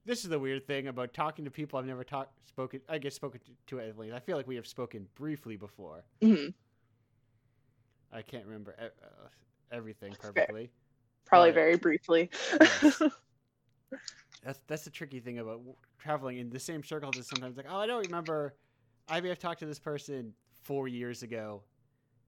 this 0.05 0.23
is 0.23 0.31
the 0.31 0.39
weird 0.39 0.67
thing 0.67 0.87
about 0.87 1.13
talking 1.13 1.45
to 1.45 1.51
people 1.51 1.79
I've 1.79 1.87
never 1.87 2.05
talked 2.05 2.33
spoken. 2.49 2.81
I 2.89 2.99
guess 2.99 3.15
spoken 3.15 3.41
to, 3.41 3.77
to 3.79 3.81
at 3.83 3.99
least. 3.99 4.15
I 4.15 4.21
feel 4.21 4.37
like 4.37 4.47
we 4.47 4.57
have 4.57 4.67
spoken 4.67 5.07
briefly 5.17 5.57
before. 5.57 6.05
Mhm. 6.23 6.55
I 8.13 8.23
can't 8.23 8.45
remember 8.47 8.75
e- 8.81 8.85
uh, 8.87 9.29
everything 9.73 10.15
perfectly. 10.21 10.71
Probably 11.25 11.51
But- 11.51 11.55
very 11.55 11.77
briefly. 11.77 12.31
Yes. 12.61 13.03
That's 14.45 14.61
that's 14.69 14.85
the 14.85 14.91
tricky 14.91 15.19
thing 15.19 15.39
about 15.41 15.61
traveling 15.99 16.39
in 16.39 16.51
the 16.51 16.59
same 16.61 16.85
circles. 16.85 17.17
Is 17.17 17.27
sometimes 17.27 17.57
like, 17.57 17.67
oh, 17.69 17.79
I 17.79 17.87
don't 17.87 18.05
remember. 18.07 18.55
I 19.09 19.21
may 19.21 19.29
have 19.29 19.39
talked 19.41 19.59
to 19.61 19.67
this 19.67 19.79
person 19.81 20.33
four 20.63 20.87
years 20.87 21.25
ago, 21.25 21.63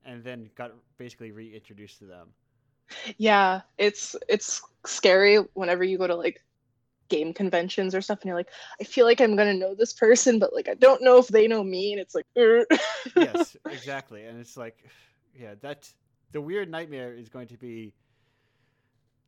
and 0.04 0.24
then 0.24 0.50
got 0.56 0.72
basically 0.96 1.30
reintroduced 1.30 1.98
to 2.00 2.06
them. 2.06 2.28
yeah, 3.18 3.60
it's 3.76 4.16
it's 4.28 4.62
scary 4.84 5.36
whenever 5.54 5.84
you 5.84 5.96
go 5.96 6.08
to 6.08 6.14
like 6.16 6.42
game 7.08 7.32
conventions 7.32 7.94
or 7.94 8.00
stuff, 8.00 8.18
and 8.22 8.28
you're 8.28 8.36
like, 8.36 8.50
I 8.80 8.84
feel 8.84 9.06
like 9.06 9.20
I'm 9.20 9.36
gonna 9.36 9.54
know 9.54 9.74
this 9.74 9.92
person, 9.92 10.40
but 10.40 10.52
like 10.52 10.68
I 10.68 10.74
don't 10.74 11.02
know 11.02 11.18
if 11.18 11.28
they 11.28 11.46
know 11.46 11.62
me, 11.62 11.92
and 11.92 12.00
it's 12.00 12.16
like, 12.16 12.26
yes, 13.14 13.56
exactly. 13.70 14.24
And 14.24 14.40
it's 14.40 14.56
like, 14.56 14.84
yeah, 15.34 15.54
that's 15.60 15.94
the 16.32 16.40
weird 16.40 16.70
nightmare 16.70 17.12
is 17.12 17.28
going 17.28 17.48
to 17.48 17.56
be 17.56 17.94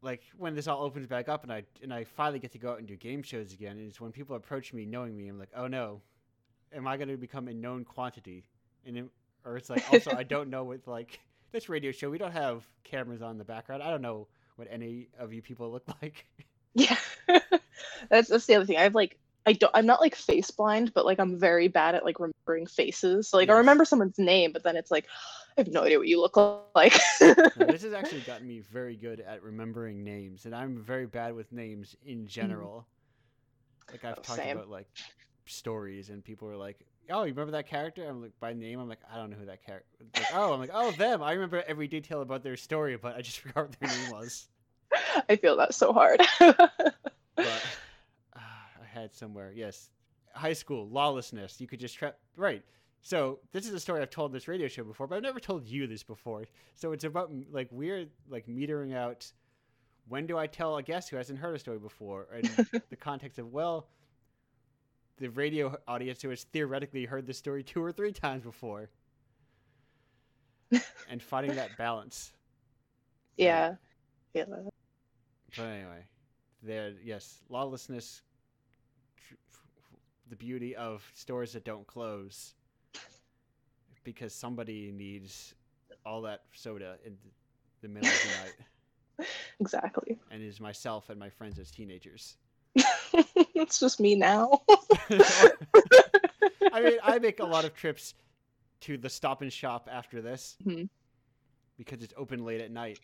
like 0.02 0.22
when 0.36 0.54
this 0.54 0.66
all 0.66 0.82
opens 0.82 1.06
back 1.06 1.28
up 1.28 1.42
and 1.42 1.52
I 1.52 1.64
and 1.82 1.92
I 1.92 2.04
finally 2.04 2.38
get 2.38 2.52
to 2.52 2.58
go 2.58 2.70
out 2.72 2.78
and 2.78 2.86
do 2.86 2.96
game 2.96 3.22
shows 3.22 3.52
again. 3.52 3.78
Is 3.78 4.00
when 4.00 4.12
people 4.12 4.36
approach 4.36 4.72
me 4.72 4.86
knowing 4.86 5.16
me, 5.16 5.28
I'm 5.28 5.38
like, 5.38 5.50
oh 5.54 5.66
no, 5.66 6.00
am 6.74 6.86
I 6.86 6.96
going 6.96 7.08
to 7.08 7.16
become 7.16 7.48
a 7.48 7.54
known 7.54 7.84
quantity? 7.84 8.44
And 8.86 8.96
it, 8.96 9.04
or 9.44 9.56
it's 9.56 9.70
like 9.70 9.84
also 9.92 10.12
I 10.16 10.22
don't 10.22 10.50
know 10.50 10.64
with 10.64 10.86
like 10.86 11.20
this 11.52 11.68
radio 11.68 11.92
show 11.92 12.10
we 12.10 12.18
don't 12.18 12.32
have 12.32 12.64
cameras 12.84 13.22
on 13.22 13.32
in 13.32 13.38
the 13.38 13.44
background. 13.44 13.82
I 13.82 13.90
don't 13.90 14.02
know 14.02 14.28
what 14.56 14.68
any 14.70 15.08
of 15.18 15.32
you 15.32 15.42
people 15.42 15.70
look 15.70 15.84
like. 16.02 16.26
Yeah, 16.74 16.96
that's 18.08 18.28
that's 18.28 18.46
the 18.46 18.54
other 18.54 18.64
thing. 18.64 18.76
I 18.76 18.82
have 18.82 18.94
like 18.94 19.18
I 19.46 19.52
don't 19.54 19.72
I'm 19.74 19.86
not 19.86 20.00
like 20.00 20.14
face 20.14 20.50
blind, 20.50 20.92
but 20.94 21.04
like 21.04 21.18
I'm 21.18 21.38
very 21.38 21.68
bad 21.68 21.94
at 21.94 22.04
like 22.04 22.20
remembering 22.20 22.66
faces. 22.66 23.28
So, 23.28 23.36
like 23.36 23.48
I 23.48 23.54
remember 23.54 23.84
someone's 23.84 24.18
name, 24.18 24.52
but 24.52 24.62
then 24.62 24.76
it's 24.76 24.90
like 24.90 25.06
I 25.58 25.60
have 25.62 25.68
no 25.68 25.82
idea 25.84 25.98
what 25.98 26.08
you 26.08 26.20
look 26.20 26.36
like. 26.74 26.98
Now, 27.54 27.64
this 27.66 27.82
has 27.82 27.92
actually 27.92 28.22
gotten 28.22 28.46
me 28.46 28.58
very 28.60 28.96
good 28.96 29.20
at 29.20 29.42
remembering 29.44 30.02
names, 30.02 30.46
and 30.46 30.54
I'm 30.54 30.78
very 30.82 31.06
bad 31.06 31.34
with 31.34 31.52
names 31.52 31.94
in 32.02 32.26
general. 32.26 32.88
Like 33.92 34.04
I've 34.04 34.20
Oh, 34.20 34.22
talked 34.22 34.44
same. 34.44 34.46
about 34.46 34.68
like 34.68 34.88
stories, 35.46 36.10
and 36.10 36.24
people 36.24 36.48
are 36.48 36.56
like, 36.56 36.86
"Oh, 37.10 37.24
you 37.24 37.32
remember 37.32 37.52
that 37.52 37.66
character?" 37.66 38.04
I'm 38.08 38.22
like, 38.22 38.38
by 38.40 38.52
name, 38.52 38.78
I'm 38.80 38.88
like, 38.88 39.00
I 39.12 39.16
don't 39.16 39.30
know 39.30 39.36
who 39.36 39.46
that 39.46 39.64
character. 39.64 40.06
Like, 40.16 40.28
oh, 40.32 40.52
I'm 40.52 40.60
like, 40.60 40.70
oh, 40.72 40.92
them. 40.92 41.22
I 41.22 41.32
remember 41.32 41.62
every 41.66 41.88
detail 41.88 42.22
about 42.22 42.42
their 42.42 42.56
story, 42.56 42.96
but 42.96 43.16
I 43.16 43.22
just 43.22 43.40
forgot 43.40 43.68
what 43.68 43.80
their 43.80 43.88
name 43.88 44.08
was. 44.08 44.48
I 45.28 45.36
feel 45.36 45.56
that 45.56 45.74
so 45.74 45.92
hard. 45.92 46.20
But 47.40 47.66
ah, 48.36 48.66
I 48.82 48.86
had 48.86 49.14
somewhere, 49.14 49.52
yes, 49.54 49.90
high 50.34 50.52
school 50.52 50.88
lawlessness. 50.88 51.60
You 51.60 51.66
could 51.66 51.80
just 51.80 51.96
trap 51.96 52.18
right. 52.36 52.64
So 53.02 53.40
this 53.52 53.66
is 53.66 53.72
a 53.72 53.80
story 53.80 54.02
I've 54.02 54.10
told 54.10 54.32
this 54.32 54.46
radio 54.46 54.68
show 54.68 54.84
before, 54.84 55.06
but 55.06 55.16
I've 55.16 55.22
never 55.22 55.40
told 55.40 55.66
you 55.66 55.86
this 55.86 56.02
before. 56.02 56.44
So 56.74 56.92
it's 56.92 57.04
about 57.04 57.30
like 57.50 57.68
weird, 57.70 58.10
like 58.28 58.46
metering 58.46 58.94
out. 58.94 59.30
When 60.08 60.26
do 60.26 60.36
I 60.36 60.46
tell 60.46 60.76
a 60.76 60.82
guest 60.82 61.08
who 61.08 61.16
hasn't 61.16 61.38
heard 61.38 61.54
a 61.54 61.58
story 61.58 61.78
before? 61.78 62.26
And 62.32 62.44
the 62.90 62.96
context 62.96 63.38
of 63.38 63.52
well, 63.52 63.88
the 65.18 65.28
radio 65.28 65.76
audience 65.88 66.20
who 66.22 66.30
has 66.30 66.44
theoretically 66.44 67.04
heard 67.04 67.26
the 67.26 67.34
story 67.34 67.62
two 67.62 67.82
or 67.82 67.92
three 67.92 68.12
times 68.12 68.42
before, 68.42 68.90
and 71.08 71.22
finding 71.22 71.56
that 71.56 71.76
balance. 71.78 72.32
yeah. 73.36 73.74
Yeah. 74.34 74.44
But 75.56 75.64
anyway, 75.64 76.04
there, 76.62 76.92
yes, 77.02 77.40
lawlessness. 77.48 78.22
The 80.28 80.36
beauty 80.36 80.76
of 80.76 81.04
stores 81.12 81.54
that 81.54 81.64
don't 81.64 81.84
close 81.88 82.54
because 84.04 84.34
somebody 84.34 84.90
needs 84.92 85.54
all 86.06 86.22
that 86.22 86.42
soda 86.54 86.96
in 87.04 87.16
the 87.82 87.88
middle 87.88 88.08
of 88.08 88.22
the 88.22 88.28
night, 89.20 89.28
Exactly. 89.60 90.18
and 90.30 90.42
is 90.42 90.60
myself 90.60 91.10
and 91.10 91.18
my 91.18 91.28
friends 91.30 91.58
as 91.58 91.70
teenagers. 91.70 92.36
it's 93.54 93.78
just 93.80 94.00
me 94.00 94.14
now. 94.14 94.62
I 96.72 96.80
mean, 96.82 96.98
I 97.02 97.18
make 97.20 97.40
a 97.40 97.44
lot 97.44 97.64
of 97.64 97.74
trips 97.74 98.14
to 98.82 98.96
the 98.96 99.08
Stop 99.10 99.42
and 99.42 99.52
Shop 99.52 99.88
after 99.90 100.22
this 100.22 100.56
Mhm. 100.64 100.88
because 101.76 102.02
it's 102.02 102.14
open 102.16 102.44
late 102.44 102.60
at 102.60 102.70
night, 102.70 103.00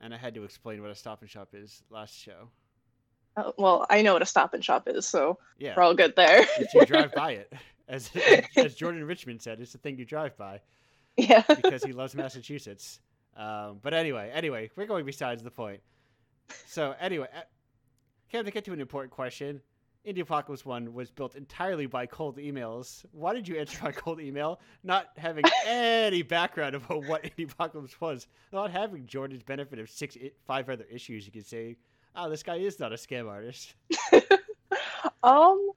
and 0.00 0.14
I 0.14 0.16
had 0.16 0.34
to 0.34 0.44
explain 0.44 0.80
what 0.80 0.90
a 0.90 0.94
Stop 0.94 1.20
and 1.22 1.28
Shop 1.30 1.48
is 1.54 1.82
last 1.90 2.14
show. 2.14 2.48
Uh, 3.38 3.52
well, 3.56 3.86
I 3.88 4.02
know 4.02 4.14
what 4.14 4.22
a 4.22 4.26
stop 4.26 4.52
and 4.54 4.64
shop 4.64 4.88
is, 4.88 5.06
so 5.06 5.38
Yeah, 5.58 5.74
we're 5.76 5.84
all 5.84 5.94
good 5.94 6.16
there. 6.16 6.44
you 6.74 6.86
drive 6.86 7.12
by 7.14 7.32
it, 7.32 7.52
as 7.88 8.10
as 8.56 8.74
Jordan 8.74 9.04
Richmond 9.04 9.40
said, 9.42 9.60
it's 9.60 9.72
the 9.72 9.78
thing 9.78 9.98
you 9.98 10.04
drive 10.04 10.36
by 10.36 10.60
yeah. 11.16 11.42
because 11.46 11.84
he 11.84 11.92
loves 11.92 12.14
Massachusetts. 12.16 13.00
Um, 13.36 13.78
but 13.82 13.94
anyway, 13.94 14.30
anyway, 14.34 14.70
we're 14.74 14.86
going 14.86 15.04
besides 15.04 15.42
the 15.42 15.50
point. 15.50 15.80
So 16.66 16.94
anyway, 16.98 17.28
uh, 17.36 17.42
Cam, 18.30 18.44
to 18.44 18.50
get 18.50 18.64
to 18.64 18.72
an 18.72 18.80
important 18.80 19.12
question, 19.12 19.60
Indie 20.06 20.20
Apocalypse 20.20 20.64
One 20.64 20.94
was 20.94 21.10
built 21.10 21.36
entirely 21.36 21.86
by 21.86 22.06
cold 22.06 22.38
emails. 22.38 23.04
Why 23.12 23.34
did 23.34 23.46
you 23.46 23.58
answer 23.58 23.78
my 23.84 23.92
cold 23.92 24.20
email, 24.20 24.60
not 24.82 25.08
having 25.16 25.44
any 25.66 26.22
background 26.22 26.74
about 26.74 27.06
what 27.06 27.24
Indie 27.24 27.52
Apocalypse 27.52 28.00
was, 28.00 28.26
not 28.52 28.70
having 28.70 29.06
Jordan's 29.06 29.42
benefit 29.42 29.78
of 29.78 29.90
six, 29.90 30.16
five 30.46 30.68
other 30.68 30.86
issues? 30.90 31.26
You 31.26 31.32
could 31.32 31.46
say, 31.46 31.76
"Oh, 32.18 32.28
this 32.28 32.42
guy 32.42 32.56
is 32.56 32.78
not 32.80 32.92
a 32.92 32.96
scam 32.96 33.28
artist." 33.28 33.74
um 35.22 35.70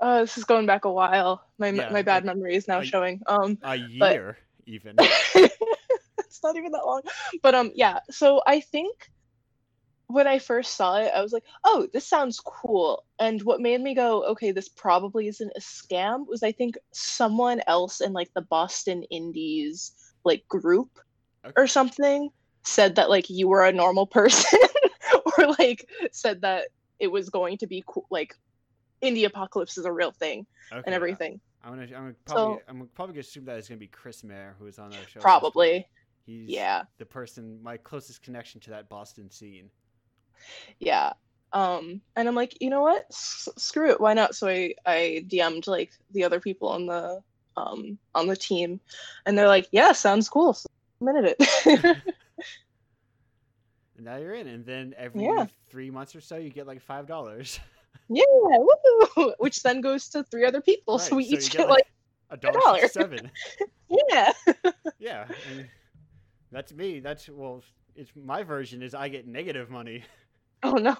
uh 0.00 0.20
this 0.20 0.38
is 0.38 0.44
going 0.44 0.66
back 0.66 0.84
a 0.84 0.92
while. 0.92 1.44
My 1.58 1.68
Yeah, 1.68 1.90
my 1.92 2.02
bad 2.02 2.24
like, 2.24 2.36
memory 2.36 2.54
is 2.54 2.68
now 2.68 2.78
I- 2.80 2.84
showing. 2.84 3.20
Um 3.26 3.58
A 3.62 3.76
year, 3.76 4.38
even. 4.66 4.96
it's 4.98 6.42
not 6.42 6.56
even 6.56 6.72
that 6.72 6.86
long. 6.86 7.02
But 7.42 7.54
um 7.54 7.72
yeah, 7.74 8.00
so 8.10 8.40
I 8.46 8.60
think 8.60 9.10
when 10.08 10.26
I 10.26 10.38
first 10.40 10.76
saw 10.76 10.98
it, 10.98 11.12
I 11.14 11.22
was 11.22 11.32
like, 11.32 11.44
"Oh, 11.64 11.86
this 11.92 12.06
sounds 12.06 12.40
cool." 12.40 13.04
And 13.20 13.42
what 13.42 13.60
made 13.60 13.80
me 13.80 13.94
go, 13.94 14.24
"Okay, 14.24 14.50
this 14.50 14.68
probably 14.68 15.28
isn't 15.28 15.52
a 15.56 15.60
scam," 15.60 16.26
was 16.26 16.42
I 16.42 16.52
think 16.52 16.76
someone 16.92 17.60
else 17.66 18.00
in 18.00 18.12
like 18.12 18.32
the 18.34 18.42
Boston 18.42 19.04
Indies 19.04 19.92
like 20.24 20.46
group 20.48 20.98
Okay. 21.44 21.54
or 21.56 21.66
something 21.66 22.30
said 22.64 22.96
that 22.96 23.08
like 23.08 23.30
you 23.30 23.48
were 23.48 23.64
a 23.64 23.72
normal 23.72 24.06
person 24.18 24.58
or 25.38 25.54
like 25.58 25.88
said 26.12 26.40
that 26.42 26.68
it 26.98 27.08
was 27.08 27.28
going 27.30 27.56
to 27.58 27.66
be 27.66 27.82
cool 27.86 28.06
like 28.10 28.34
indie 29.02 29.24
apocalypse 29.26 29.78
is 29.78 29.84
a 29.86 29.92
real 29.92 30.12
thing 30.12 30.46
Okay, 30.72 30.82
and 30.86 30.94
everything. 30.94 31.40
I'm 31.64 31.70
gonna, 31.72 31.82
I'm 31.82 31.90
gonna 31.90 32.14
probably, 32.24 32.56
So- 32.56 32.62
I'm 32.68 32.88
probably 32.94 33.14
gonna 33.14 33.20
assume 33.20 33.44
that 33.46 33.58
it's 33.58 33.68
gonna 33.68 33.78
be 33.78 33.86
Chris 33.86 34.22
Mayer 34.24 34.54
who's 34.58 34.78
on 34.78 34.92
our 34.92 35.08
show. 35.08 35.20
Probably. 35.20 35.86
He's 36.26 36.48
Yeah. 36.48 36.84
the 36.98 37.06
person, 37.06 37.62
my 37.62 37.76
closest 37.76 38.22
connection 38.22 38.60
to 38.62 38.70
that 38.70 38.88
Boston 38.88 39.30
scene. 39.30 39.70
Yeah. 40.78 41.12
Um 41.52 42.00
and 42.16 42.28
I'm 42.28 42.34
like, 42.34 42.56
"You 42.62 42.70
know 42.70 42.82
what? 42.82 43.06
S- 43.10 43.48
screw 43.56 43.90
it. 43.90 44.00
Why 44.00 44.14
not?" 44.14 44.34
So 44.34 44.48
I 44.48 44.74
I 44.86 45.24
DM'd 45.26 45.66
like 45.66 45.90
the 46.12 46.24
other 46.24 46.38
people 46.40 46.68
on 46.68 46.86
the 46.86 47.22
um 47.56 47.98
on 48.14 48.26
the 48.26 48.36
team 48.36 48.80
and 49.26 49.36
they're 49.36 49.48
like, 49.48 49.66
"Yeah, 49.72 49.92
sounds 49.92 50.28
cool." 50.28 50.52
So 50.54 50.68
it. 51.02 51.36
Now 54.00 54.16
you're 54.16 54.34
in, 54.34 54.46
and 54.48 54.64
then 54.64 54.94
every 54.96 55.24
Yeah. 55.24 55.46
three 55.68 55.90
months 55.90 56.14
or 56.16 56.20
so, 56.20 56.36
you 56.36 56.50
get 56.50 56.66
like 56.66 56.80
five 56.80 57.06
dollars. 57.06 57.60
yeah, 58.08 58.22
woo! 59.16 59.32
which 59.38 59.62
then 59.62 59.80
goes 59.80 60.08
to 60.10 60.24
three 60.24 60.44
other 60.44 60.60
people. 60.60 60.98
so 60.98 61.16
we 61.16 61.24
each 61.24 61.50
get 61.50 61.68
like, 61.68 61.84
a 62.30 62.36
dollar 62.36 62.88
seven. 62.88 63.30
yeah. 64.10 64.32
yeah, 64.98 65.26
and 65.50 65.68
that's 66.52 66.72
me. 66.72 67.00
That's 67.00 67.28
well, 67.28 67.62
it's 67.94 68.10
my 68.16 68.42
version 68.42 68.82
is 68.82 68.94
I 68.94 69.08
get 69.08 69.26
negative 69.26 69.68
money 69.70 70.04
Oh 70.62 70.74
no. 70.74 70.96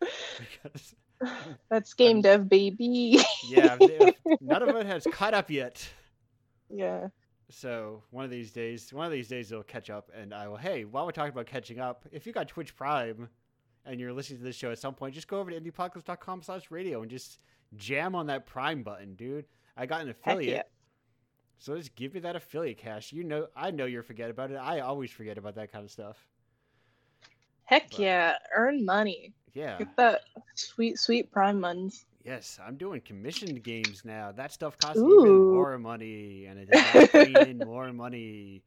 because 0.00 0.94
That's 1.70 1.94
game 1.94 2.20
dev 2.20 2.48
baby. 2.48 3.18
yeah, 3.48 3.76
none 4.40 4.62
of 4.62 4.76
it 4.76 4.86
has 4.86 5.06
caught 5.12 5.34
up 5.34 5.50
yet. 5.50 5.88
yeah. 6.70 7.08
So 7.50 8.02
one 8.10 8.24
of 8.24 8.30
these 8.30 8.52
days, 8.52 8.92
one 8.92 9.06
of 9.06 9.12
these 9.12 9.28
days 9.28 9.50
it'll 9.50 9.64
catch 9.64 9.88
up, 9.90 10.10
and 10.14 10.34
I 10.34 10.48
will. 10.48 10.56
Hey, 10.56 10.84
while 10.84 11.06
we're 11.06 11.12
talking 11.12 11.32
about 11.32 11.46
catching 11.46 11.80
up, 11.80 12.04
if 12.12 12.26
you 12.26 12.32
got 12.32 12.46
Twitch 12.48 12.76
Prime 12.76 13.28
and 13.86 13.98
you're 13.98 14.12
listening 14.12 14.38
to 14.40 14.44
this 14.44 14.56
show 14.56 14.70
at 14.70 14.78
some 14.78 14.94
point, 14.94 15.14
just 15.14 15.28
go 15.28 15.40
over 15.40 15.50
to 15.50 15.58
indiepocalypse.com 15.58 16.42
slash 16.42 16.70
radio 16.70 17.00
and 17.00 17.10
just 17.10 17.38
jam 17.76 18.14
on 18.14 18.26
that 18.26 18.44
Prime 18.46 18.82
button, 18.82 19.14
dude. 19.14 19.46
I 19.76 19.86
got 19.86 20.02
an 20.02 20.10
affiliate, 20.10 20.56
yeah. 20.56 20.62
so 21.58 21.76
just 21.76 21.94
give 21.94 22.12
me 22.12 22.20
that 22.20 22.36
affiliate 22.36 22.78
cash. 22.78 23.12
You 23.12 23.24
know, 23.24 23.46
I 23.56 23.70
know 23.70 23.86
you're 23.86 24.02
forget 24.02 24.28
about 24.28 24.50
it. 24.50 24.56
I 24.56 24.80
always 24.80 25.10
forget 25.10 25.38
about 25.38 25.54
that 25.54 25.72
kind 25.72 25.84
of 25.84 25.90
stuff. 25.90 26.18
Heck 27.64 27.90
But- 27.90 27.98
yeah. 28.00 28.34
Earn 28.54 28.84
money. 28.84 29.32
Yeah. 29.54 29.78
Get 29.78 29.96
that 29.96 30.20
sweet, 30.54 30.98
sweet 30.98 31.32
prime 31.32 31.60
money. 31.60 31.90
Yes, 32.24 32.58
I'm 32.64 32.76
doing 32.76 33.00
commissioned 33.00 33.62
games 33.62 34.04
now. 34.04 34.32
That 34.32 34.52
stuff 34.52 34.76
costs 34.78 35.04
even 35.04 35.46
more 35.46 35.78
money, 35.78 36.46
and 36.46 36.58
it 36.58 36.66
does 36.66 37.08
in 37.14 37.62
more 37.62 37.92
money. 37.92 38.64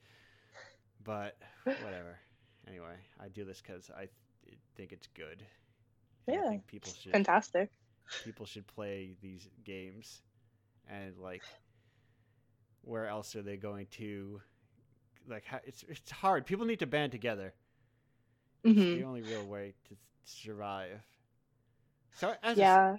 But 1.03 1.37
whatever. 1.75 2.19
Anyway, 2.67 2.95
I 3.19 3.27
do 3.29 3.43
this 3.45 3.61
because 3.61 3.89
I 3.91 4.07
th- 4.45 4.57
think 4.75 4.91
it's 4.91 5.07
good. 5.07 5.45
And 6.27 6.37
I 6.37 6.41
Yeah. 6.41 6.43
think 6.43 6.67
people 6.67 6.93
should 6.93 7.19
Fantastic. 7.21 7.71
people 8.19 8.45
should 8.45 8.67
play 8.67 9.15
these 9.21 9.49
games 9.63 10.23
and 10.87 11.17
like 11.17 11.59
where 12.81 13.07
else 13.07 13.35
are 13.35 13.41
they 13.41 13.57
going 13.57 13.87
to 13.91 14.41
like 15.27 15.45
how, 15.45 15.59
it's 15.65 15.83
it's 15.87 16.11
hard 16.11 16.45
people 16.45 16.65
need 16.65 16.79
to 16.79 16.87
band 16.87 17.11
together 17.11 17.53
it's 18.65 18.85
hmm 18.85 19.01
the 19.01 19.03
only 19.03 19.21
real 19.21 19.45
way 19.45 19.73
to 19.87 19.95
survive 20.23 21.01
so 22.13 22.35
as 22.43 22.61
a, 22.61 22.67
Yeah. 22.67 22.97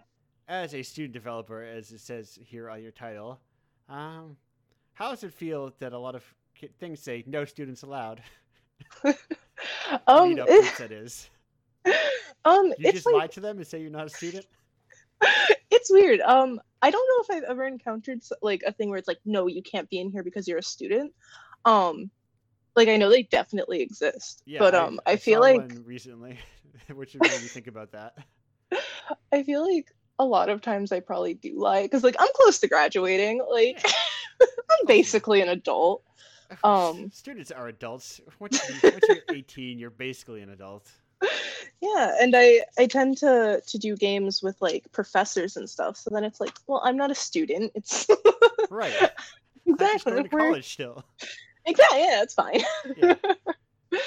As 0.49 0.75
a 0.75 0.83
student 0.83 1.13
developer 1.13 1.63
as 1.63 1.91
it 1.93 2.01
says 2.01 2.39
here 2.45 2.69
on 2.69 2.83
your 2.83 2.93
title 2.93 3.41
um 3.89 4.37
how 4.95 5.11
does 5.11 5.25
it 5.25 5.33
feel 5.33 5.73
that 5.79 5.93
a 5.93 5.99
lot 5.99 6.15
of 6.15 6.25
things 6.79 7.01
say 7.01 7.25
no 7.27 7.45
students 7.45 7.83
allowed 7.83 8.23
um, 10.07 10.35
groups, 10.35 10.79
that 10.79 10.93
is 10.93 11.31
um, 12.45 12.67
you 12.67 12.75
it's 12.79 12.93
just 12.93 13.07
like 13.07 13.15
lie 13.15 13.27
to 13.27 13.41
them 13.41 13.57
and 13.59 13.67
say 13.67 13.81
you're 13.81 13.91
not 13.91 14.07
a 14.07 14.11
student 14.11 14.47
it's 15.71 15.91
weird. 15.91 16.21
Um, 16.21 16.61
I 16.81 16.91
don't 16.91 17.09
know 17.09 17.35
if 17.35 17.43
I've 17.43 17.51
ever 17.51 17.67
encountered 17.67 18.23
like 18.41 18.63
a 18.67 18.73
thing 18.73 18.89
where 18.91 18.99
it's 18.99 19.09
like, 19.09 19.21
no, 19.25 19.47
you 19.47 19.63
can't 19.63 19.89
be 19.89 20.01
in 20.01 20.11
here 20.11 20.23
because 20.23 20.49
you're 20.49 20.59
a 20.59 20.63
student. 20.63 21.13
Um, 21.65 22.11
like 22.75 22.89
I 22.89 22.97
know 22.97 23.11
they 23.11 23.25
definitely 23.25 23.83
exist, 23.83 24.43
yeah 24.47 24.59
but 24.59 24.75
um, 24.75 24.99
I, 25.07 25.17
feel 25.17 25.41
saw 25.41 25.49
like 25.49 25.59
one 25.59 25.85
recently 25.85 26.39
which 26.95 27.15
made 27.15 27.31
me 27.31 27.49
think 27.49 27.67
about 27.67 27.93
that 27.93 28.17
I 29.31 29.43
feel 29.43 29.71
like 29.71 29.93
a 30.23 30.25
lot 30.25 30.49
of 30.49 30.61
times 30.61 30.93
I 30.93 31.01
probably 31.01 31.35
do 31.35 31.59
lie 31.59 31.83
because 31.83 32.03
like 32.05 32.17
I'm 32.19 32.29
close 32.35 32.59
to 32.61 32.69
graduating. 32.69 33.45
Like 33.51 33.85
I'm 34.43 34.87
basically 34.87 35.41
an 35.43 35.49
adult. 35.49 36.03
Um, 36.65 37.11
students 37.15 37.51
are 37.51 37.69
adults. 37.69 38.21
Once, 38.39 38.61
you, 38.69 38.75
once 38.91 39.03
you're 39.09 39.17
18, 39.35 39.79
you're 39.79 39.89
basically 39.89 40.43
an 40.43 40.51
adult. 40.51 40.91
Yeah, 41.81 42.15
and 42.21 42.35
I 42.37 42.61
I 42.79 42.85
tend 42.87 43.17
to 43.19 43.63
to 43.67 43.79
do 43.79 43.97
games 43.97 44.43
with 44.43 44.61
like 44.61 44.85
professors 44.93 45.57
and 45.57 45.67
stuff. 45.69 45.97
So 45.97 46.11
then 46.13 46.25
it's 46.25 46.41
like, 46.41 46.53
well, 46.67 46.83
I'm 46.85 46.99
not 46.99 47.11
a 47.11 47.15
student. 47.15 47.73
It's 47.75 48.07
Right. 48.71 48.93
I'm 49.67 49.73
exactly 49.75 50.13
we're- 50.13 50.29
college 50.29 50.71
still. 50.75 51.03
exactly 51.65 52.01
yeah, 52.01 52.23
it's 52.23 52.35
fine. 52.35 52.61
Yeah. 52.99 53.15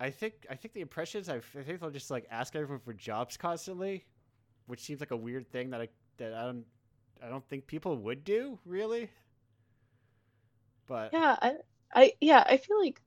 I 0.00 0.10
think 0.10 0.46
I 0.50 0.54
think 0.54 0.74
the 0.74 0.80
impressions 0.80 1.28
I, 1.28 1.36
I 1.36 1.62
think 1.62 1.80
they'll 1.80 1.90
just 1.90 2.10
like 2.10 2.26
ask 2.30 2.54
everyone 2.54 2.80
for 2.80 2.92
jobs 2.94 3.36
constantly, 3.36 4.04
which 4.68 4.80
seems 4.80 5.00
like 5.00 5.10
a 5.10 5.16
weird 5.16 5.50
thing 5.50 5.70
that 5.70 5.80
I 5.80 5.88
that 6.18 6.34
I 6.34 6.44
don't 6.44 6.64
I 7.22 7.28
don't 7.28 7.46
think 7.48 7.66
people 7.66 7.96
would 7.96 8.24
do 8.24 8.58
really. 8.64 9.10
But 10.86 11.12
yeah, 11.12 11.36
I 11.42 11.54
I 11.94 12.12
yeah, 12.20 12.44
I 12.46 12.58
feel 12.58 12.80
like 12.80 13.00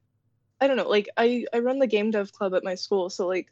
I 0.59 0.68
don't 0.68 0.78
know, 0.78 0.89
like 0.89 1.09
I 1.18 1.45
I 1.53 1.59
run 1.59 1.80
the 1.80 1.88
game 1.88 2.12
dev 2.12 2.34
club 2.34 2.53
at 2.53 2.64
my 2.64 2.76
school, 2.76 3.09
so 3.09 3.28
like 3.28 3.51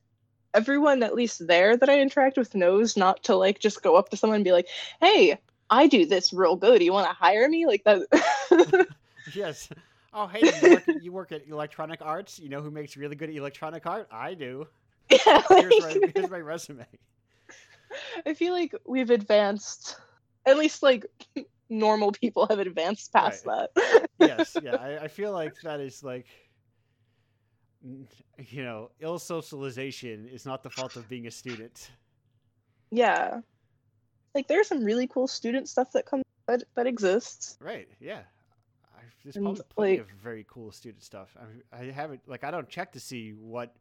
everyone 0.54 1.04
at 1.04 1.16
least 1.16 1.48
there 1.48 1.78
that 1.78 1.90
I 1.90 2.00
interact 2.02 2.38
with 2.38 2.56
knows 2.56 2.98
not 2.98 3.24
to 3.26 3.36
like 3.36 3.60
just 3.60 3.84
go 3.84 3.96
up 3.96 4.10
to 4.10 4.18
someone 4.18 4.38
and 4.38 4.46
be 4.46 4.52
like, 4.52 4.68
"Hey, 5.00 5.40
I 5.70 5.88
do 5.88 6.06
this 6.06 6.34
real 6.34 6.56
good. 6.56 6.80
Do 6.80 6.86
You 6.86 6.94
want 6.94 7.08
to 7.08 7.14
hire 7.14 7.48
me?" 7.48 7.66
Like 7.66 7.84
that. 7.86 8.88
yes. 9.34 9.70
Oh 10.14 10.28
hey, 10.28 10.42
you 10.42 10.72
work, 10.72 10.84
you 11.00 11.12
work 11.12 11.32
at 11.32 11.48
Electronic 11.48 12.02
Arts. 12.02 12.40
You 12.40 12.50
know 12.50 12.62
who 12.62 12.72
makes 12.72 12.98
really 12.98 13.16
good 13.16 13.30
electronic 13.30 13.86
art? 13.86 14.08
I 14.12 14.34
do. 14.34 14.68
yeah, 15.26 15.42
Here's 15.50 15.80
my, 15.80 16.00
here's 16.14 16.30
my 16.30 16.40
resume. 16.40 16.86
I 18.26 18.34
feel 18.34 18.54
like 18.54 18.74
we've 18.86 19.10
advanced. 19.10 19.98
At 20.46 20.58
least 20.58 20.82
like 20.84 21.06
normal 21.70 22.12
people 22.12 22.48
have 22.48 22.60
advanced 22.60 23.12
past 23.14 23.46
that. 23.46 23.70
yes, 24.20 24.56
yeah. 24.62 24.76
I, 24.80 24.98
I 25.04 25.08
feel 25.08 25.32
like 25.32 25.54
that 25.62 25.80
is 25.80 26.04
like, 26.04 26.28
you 28.50 28.64
know, 28.64 28.92
ill 29.00 29.20
socialization 29.20 30.28
is 30.28 30.46
not 30.46 30.64
the 30.64 30.70
fault 30.70 30.96
of 30.96 31.08
being 31.08 31.28
a 31.28 31.32
student. 31.32 31.92
yeah. 32.92 33.42
Like 34.36 34.48
there's 34.48 34.68
some 34.68 34.84
really 34.84 35.08
cool 35.08 35.28
student 35.28 35.68
stuff 35.68 35.92
that 35.94 36.06
comes 36.06 36.24
that, 36.48 36.64
that 36.76 36.86
exists. 36.86 37.58
Right? 37.60 37.88
Yeah. 38.00 38.20
I, 38.96 39.02
there's 39.24 39.36
And, 39.36 39.44
probably 39.46 39.64
plenty 39.76 39.92
like- 39.98 40.02
of 40.02 40.08
very 40.22 40.46
cool 40.48 40.72
student 40.72 41.04
stuff. 41.04 41.36
I, 41.74 41.80
I 41.82 41.86
haven't 41.92 42.22
like 42.28 42.44
I 42.44 42.52
don't 42.52 42.70
check 42.70 42.92
to 42.92 43.00
see 43.00 43.32
what 43.32 43.76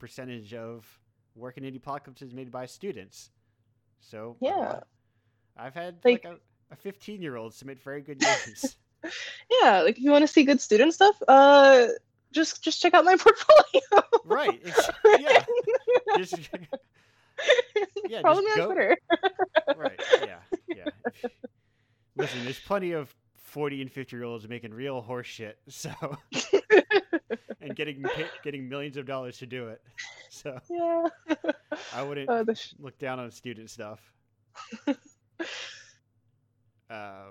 percentage 0.00 0.54
of 0.54 0.84
work 1.36 1.56
in 1.56 1.62
indie 1.64 1.76
apocalypse 1.76 2.20
is 2.20 2.34
made 2.34 2.50
by 2.50 2.66
students. 2.66 3.30
So 4.00 4.36
Yeah. 4.40 4.80
I've 5.56 5.74
had 5.74 5.96
Like- 6.04 6.24
like, 6.24 6.34
a, 6.70 6.74
a 6.74 6.76
15 6.76 7.22
year 7.22 7.36
old 7.36 7.54
submit 7.54 7.82
very 7.82 8.02
good 8.02 8.18
games. 8.18 8.76
Yeah, 9.62 9.82
like 9.82 9.98
if 9.98 10.02
you 10.02 10.10
want 10.10 10.22
to 10.22 10.26
see 10.26 10.42
good 10.42 10.60
student 10.60 10.92
stuff, 10.92 11.14
uh 11.28 11.86
just 12.32 12.64
just 12.64 12.82
check 12.82 12.92
out 12.92 13.04
my 13.04 13.14
portfolio. 13.20 14.02
right? 14.24 14.60
Yeah. 15.20 15.44
Just, 16.16 16.34
yeah. 18.08 18.22
Follow 18.22 18.40
me 18.40 18.50
on 18.50 18.56
go, 18.56 18.66
Twitter. 18.66 18.96
right 19.76 20.00
yeah 20.22 20.38
yeah 20.68 20.84
listen 22.16 22.42
there's 22.44 22.58
plenty 22.58 22.92
of 22.92 23.14
40 23.44 23.82
and 23.82 23.92
50 23.92 24.16
year 24.16 24.24
olds 24.24 24.48
making 24.48 24.72
real 24.72 25.00
horse 25.02 25.26
shit 25.26 25.58
so 25.68 25.90
and 27.60 27.74
getting 27.76 28.04
getting 28.42 28.68
millions 28.68 28.96
of 28.96 29.06
dollars 29.06 29.38
to 29.38 29.46
do 29.46 29.68
it 29.68 29.80
so 30.30 30.58
yeah. 30.70 31.04
i 31.94 32.02
wouldn't 32.02 32.28
Uh, 32.28 32.44
sh- 32.54 32.74
look 32.78 32.98
down 32.98 33.18
on 33.18 33.30
student 33.30 33.70
stuff 33.70 34.00
uh, 36.90 37.24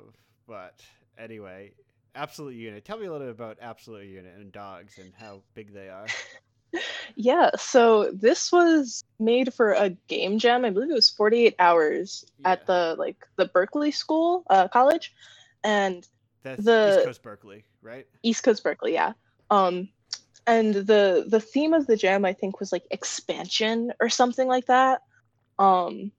but 0.47 0.81
anyway 1.17 1.71
absolute 2.15 2.55
unit 2.55 2.85
tell 2.85 2.97
me 2.97 3.05
a 3.05 3.11
little 3.11 3.27
bit 3.27 3.35
about 3.35 3.57
absolute 3.61 4.05
unit 4.07 4.35
and 4.37 4.51
dogs 4.51 4.97
and 4.97 5.11
how 5.17 5.41
big 5.53 5.73
they 5.73 5.89
are 5.89 6.07
yeah, 7.15 7.51
so 7.57 8.11
this 8.11 8.51
was 8.51 9.01
made 9.17 9.53
for 9.53 9.71
a 9.71 9.91
game 10.09 10.39
jam. 10.39 10.65
I 10.65 10.71
believe 10.71 10.89
it 10.89 10.93
was 10.93 11.09
48 11.09 11.55
hours 11.57 12.25
Yeah. 12.39 12.51
at 12.51 12.67
the 12.67 12.95
like 12.99 13.25
the 13.37 13.45
Berklee 13.47 13.93
School, 13.93 14.43
uh, 14.49 14.67
college, 14.67 15.13
and 15.63 16.05
that's 16.43 16.65
The- 16.65 16.95
east 16.97 17.05
coast 17.05 17.23
Berklee 17.23 17.63
right 17.81 18.05
East 18.23 18.43
Coast 18.43 18.61
Berklee, 18.61 18.91
yeah. 18.91 19.13
Um, 19.49 19.89
and 20.47 20.75
the 20.75 21.25
the 21.27 21.39
theme 21.39 21.73
of 21.73 21.87
the 21.87 21.97
jam 21.97 22.23
I 22.23 22.33
think 22.33 22.59
was 22.59 22.71
like 22.71 22.85
expansion 22.91 23.91
or 23.99 24.09
something 24.09 24.47
like 24.47 24.67
that. 24.67 25.01
Um, 25.57 26.11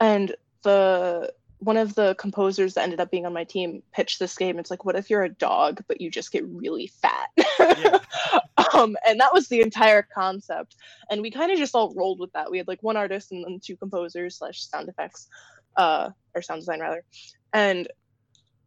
and 0.00 0.34
the 0.62 1.32
one 1.62 1.76
of 1.76 1.94
the 1.94 2.16
composers 2.16 2.74
that 2.74 2.82
ended 2.82 2.98
up 2.98 3.10
being 3.10 3.24
on 3.24 3.32
my 3.32 3.44
team 3.44 3.84
pitched 3.92 4.18
this 4.18 4.36
game. 4.36 4.58
It's 4.58 4.70
like, 4.70 4.84
what 4.84 4.96
if 4.96 5.08
you're 5.08 5.22
a 5.22 5.28
dog 5.28 5.80
but 5.86 6.00
you 6.00 6.10
just 6.10 6.32
get 6.32 6.44
really 6.46 6.88
fat? 6.88 7.28
Yeah. 7.60 7.98
um, 8.74 8.96
and 9.06 9.20
that 9.20 9.32
was 9.32 9.46
the 9.46 9.60
entire 9.60 10.02
concept. 10.02 10.74
And 11.08 11.22
we 11.22 11.30
kind 11.30 11.52
of 11.52 11.58
just 11.58 11.76
all 11.76 11.94
rolled 11.94 12.18
with 12.18 12.32
that. 12.32 12.50
We 12.50 12.58
had 12.58 12.66
like 12.66 12.82
one 12.82 12.96
artist 12.96 13.30
and 13.30 13.44
then 13.44 13.60
two 13.62 13.76
composers 13.76 14.38
slash 14.38 14.60
sound 14.60 14.88
effects, 14.88 15.28
uh, 15.76 16.10
or 16.34 16.42
sound 16.42 16.62
design 16.62 16.80
rather, 16.80 17.04
and 17.52 17.86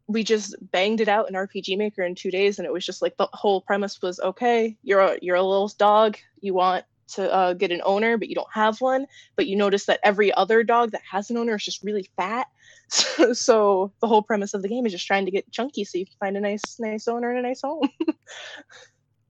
we 0.08 0.22
just 0.22 0.54
banged 0.72 1.00
it 1.00 1.08
out 1.08 1.28
in 1.28 1.34
RPG 1.34 1.76
Maker 1.76 2.02
in 2.02 2.14
two 2.14 2.30
days, 2.30 2.58
and 2.58 2.66
it 2.66 2.72
was 2.72 2.86
just 2.86 3.02
like 3.02 3.16
the 3.16 3.28
whole 3.32 3.60
premise 3.60 4.00
was 4.02 4.20
okay, 4.20 4.76
you're 4.82 5.00
a 5.00 5.18
you're 5.22 5.36
a 5.36 5.42
little 5.42 5.70
dog, 5.78 6.16
you 6.40 6.54
want 6.54 6.84
to 7.08 7.32
uh, 7.32 7.52
get 7.52 7.70
an 7.70 7.82
owner, 7.84 8.18
but 8.18 8.28
you 8.28 8.34
don't 8.34 8.52
have 8.52 8.80
one, 8.80 9.06
but 9.36 9.46
you 9.46 9.56
notice 9.56 9.86
that 9.86 10.00
every 10.02 10.32
other 10.34 10.64
dog 10.64 10.90
that 10.90 11.02
has 11.08 11.30
an 11.30 11.36
owner 11.36 11.54
is 11.54 11.64
just 11.64 11.82
really 11.82 12.08
fat. 12.16 12.46
So, 12.88 13.32
so 13.32 13.92
the 14.00 14.06
whole 14.06 14.22
premise 14.22 14.54
of 14.54 14.62
the 14.62 14.68
game 14.68 14.86
is 14.86 14.92
just 14.92 15.08
trying 15.08 15.24
to 15.24 15.32
get 15.32 15.50
chunky 15.50 15.82
so 15.82 15.98
you 15.98 16.06
can 16.06 16.14
find 16.20 16.36
a 16.36 16.40
nice 16.40 16.76
nice 16.78 17.08
owner 17.08 17.30
and 17.30 17.40
a 17.40 17.42
nice 17.42 17.62
home. 17.62 17.88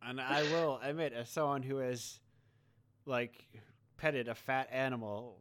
And 0.06 0.20
I 0.20 0.42
will 0.42 0.78
admit, 0.84 1.12
as 1.12 1.28
someone 1.28 1.62
who 1.62 1.78
has 1.78 2.20
like 3.06 3.44
petted 3.96 4.28
a 4.28 4.36
fat 4.36 4.68
animal 4.70 5.40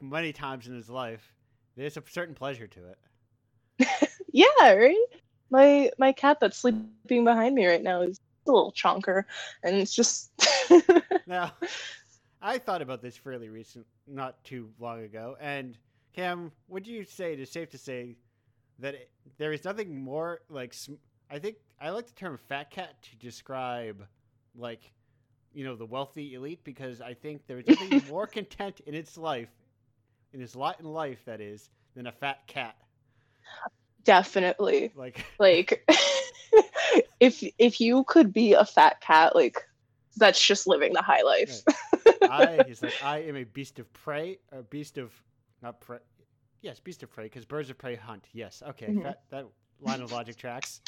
many 0.00 0.32
times 0.32 0.66
in 0.66 0.74
his 0.74 0.90
life, 0.90 1.32
there's 1.76 1.96
a 1.96 2.02
certain 2.10 2.34
pleasure 2.34 2.66
to 2.66 2.80
it. 2.88 4.08
yeah, 4.32 4.72
right. 4.74 4.96
My 5.50 5.90
my 5.98 6.12
cat 6.12 6.38
that's 6.40 6.58
sleeping 6.58 6.94
behind 6.94 7.54
me 7.54 7.66
right 7.66 7.82
now 7.82 8.02
is 8.02 8.18
a 8.46 8.50
little 8.50 8.72
chonker, 8.72 9.24
and 9.62 9.76
it's 9.76 9.94
just 9.94 10.32
Now, 11.26 11.52
I 12.40 12.58
thought 12.58 12.82
about 12.82 13.02
this 13.02 13.16
fairly 13.16 13.48
recent, 13.48 13.86
not 14.06 14.42
too 14.44 14.72
long 14.78 15.02
ago, 15.02 15.36
and 15.40 15.78
Cam, 16.12 16.52
would 16.68 16.86
you 16.86 17.04
say 17.04 17.32
it 17.32 17.40
is 17.40 17.50
safe 17.50 17.70
to 17.70 17.78
say 17.78 18.16
that 18.78 18.94
it, 18.94 19.10
there 19.38 19.52
is 19.52 19.64
nothing 19.64 20.00
more 20.02 20.40
like 20.48 20.72
sm- 20.74 20.94
I 21.30 21.38
think 21.38 21.56
I 21.80 21.90
like 21.90 22.06
the 22.06 22.14
term 22.14 22.36
fat 22.36 22.70
cat 22.70 23.02
to 23.02 23.16
describe 23.16 24.06
like 24.54 24.92
you 25.52 25.64
know 25.64 25.76
the 25.76 25.86
wealthy 25.86 26.34
elite 26.34 26.64
because 26.64 27.00
I 27.00 27.14
think 27.14 27.46
there 27.46 27.58
is 27.58 27.66
nothing 27.68 27.96
more 28.06 28.26
content 28.26 28.80
in 28.86 28.94
its 28.94 29.16
life, 29.16 29.50
in 30.32 30.40
its 30.40 30.56
lot 30.56 30.80
in 30.80 30.86
life 30.86 31.24
that 31.24 31.40
is, 31.40 31.70
than 31.94 32.06
a 32.06 32.12
fat 32.12 32.46
cat. 32.46 32.76
Definitely 34.04 34.94
Like 34.94 35.24
like 35.38 35.84
if 37.20 37.42
if 37.58 37.80
you 37.80 38.04
could 38.06 38.32
be 38.32 38.52
a 38.54 38.64
fat 38.64 39.00
cat, 39.00 39.34
like 39.34 39.56
that's 40.16 40.44
just 40.44 40.66
living 40.66 40.92
the 40.92 41.02
high 41.02 41.22
life. 41.22 41.62
I 42.26 42.54
is 42.68 42.82
like 42.82 42.96
I 43.00 43.18
am 43.20 43.36
a 43.36 43.44
beast 43.44 43.78
of 43.78 43.92
prey, 43.92 44.38
a 44.52 44.62
beast 44.62 44.98
of 44.98 45.12
not 45.62 45.80
prey. 45.80 45.98
Yes, 46.60 46.80
beast 46.80 47.02
of 47.02 47.10
prey 47.10 47.24
because 47.24 47.44
birds 47.44 47.70
of 47.70 47.78
prey 47.78 47.96
hunt. 47.96 48.28
Yes, 48.32 48.62
okay, 48.70 48.94
Mhm. 48.94 49.02
that, 49.02 49.22
that 49.30 49.46
line 49.80 50.00
of 50.00 50.10
logic 50.12 50.36
tracks. 50.36 50.80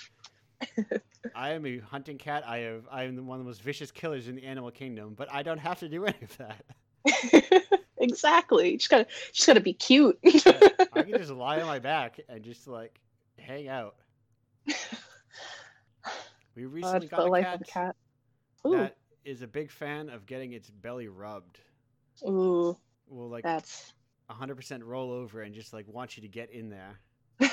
I 1.35 1.51
am 1.51 1.67
a 1.67 1.79
hunting 1.79 2.19
cat. 2.19 2.45
I 2.47 2.59
have 2.59 2.87
I 2.91 3.05
am 3.05 3.27
one 3.27 3.39
of 3.39 3.45
the 3.45 3.49
most 3.49 3.63
vicious 3.63 3.91
killers 3.91 4.29
in 4.29 4.37
the 4.37 4.45
animal 4.45 4.71
kingdom, 4.71 5.15
but 5.17 5.29
I 5.33 5.43
don't 5.43 5.59
have 5.59 5.79
to 5.81 5.89
do 5.89 6.05
any 6.07 6.19
of 6.23 6.37
that. 6.39 6.65
exactly. 7.99 8.73
You 8.73 8.79
just 8.79 8.91
gotta 8.91 9.07
just 9.33 9.47
gotta 9.47 9.61
be 9.61 9.73
cute. 9.75 10.19
I 10.93 11.03
can 11.03 11.17
just 11.17 11.31
lie 11.31 11.61
on 11.61 11.67
my 11.67 11.79
back 11.79 12.21
and 12.29 12.43
just 12.43 12.67
like 12.69 13.01
hang 13.45 13.69
out. 13.69 13.97
We 16.57 16.67
recently 16.67 17.09
got 17.09 17.17
the 17.17 17.25
a 17.25 17.27
life 17.27 17.45
cat, 17.47 17.55
of 17.57 17.61
a 17.61 17.65
cat. 17.65 17.97
Ooh, 18.65 18.77
that 18.77 18.97
is 19.25 19.43
a 19.43 19.47
big 19.49 19.73
fan 19.73 20.09
of 20.09 20.25
getting 20.25 20.53
its 20.53 20.71
belly 20.71 21.09
rubbed. 21.09 21.59
ooh, 22.25 22.77
Will 23.09 23.29
like 23.29 23.43
that's 23.43 23.93
100% 24.31 24.83
roll 24.85 25.11
over 25.11 25.43
and 25.43 25.53
just 25.53 25.73
like 25.73 25.85
want 25.89 26.17
you 26.17 26.21
to 26.23 26.29
get 26.29 26.51
in 26.53 26.71
there 26.71 27.01
and 27.41 27.51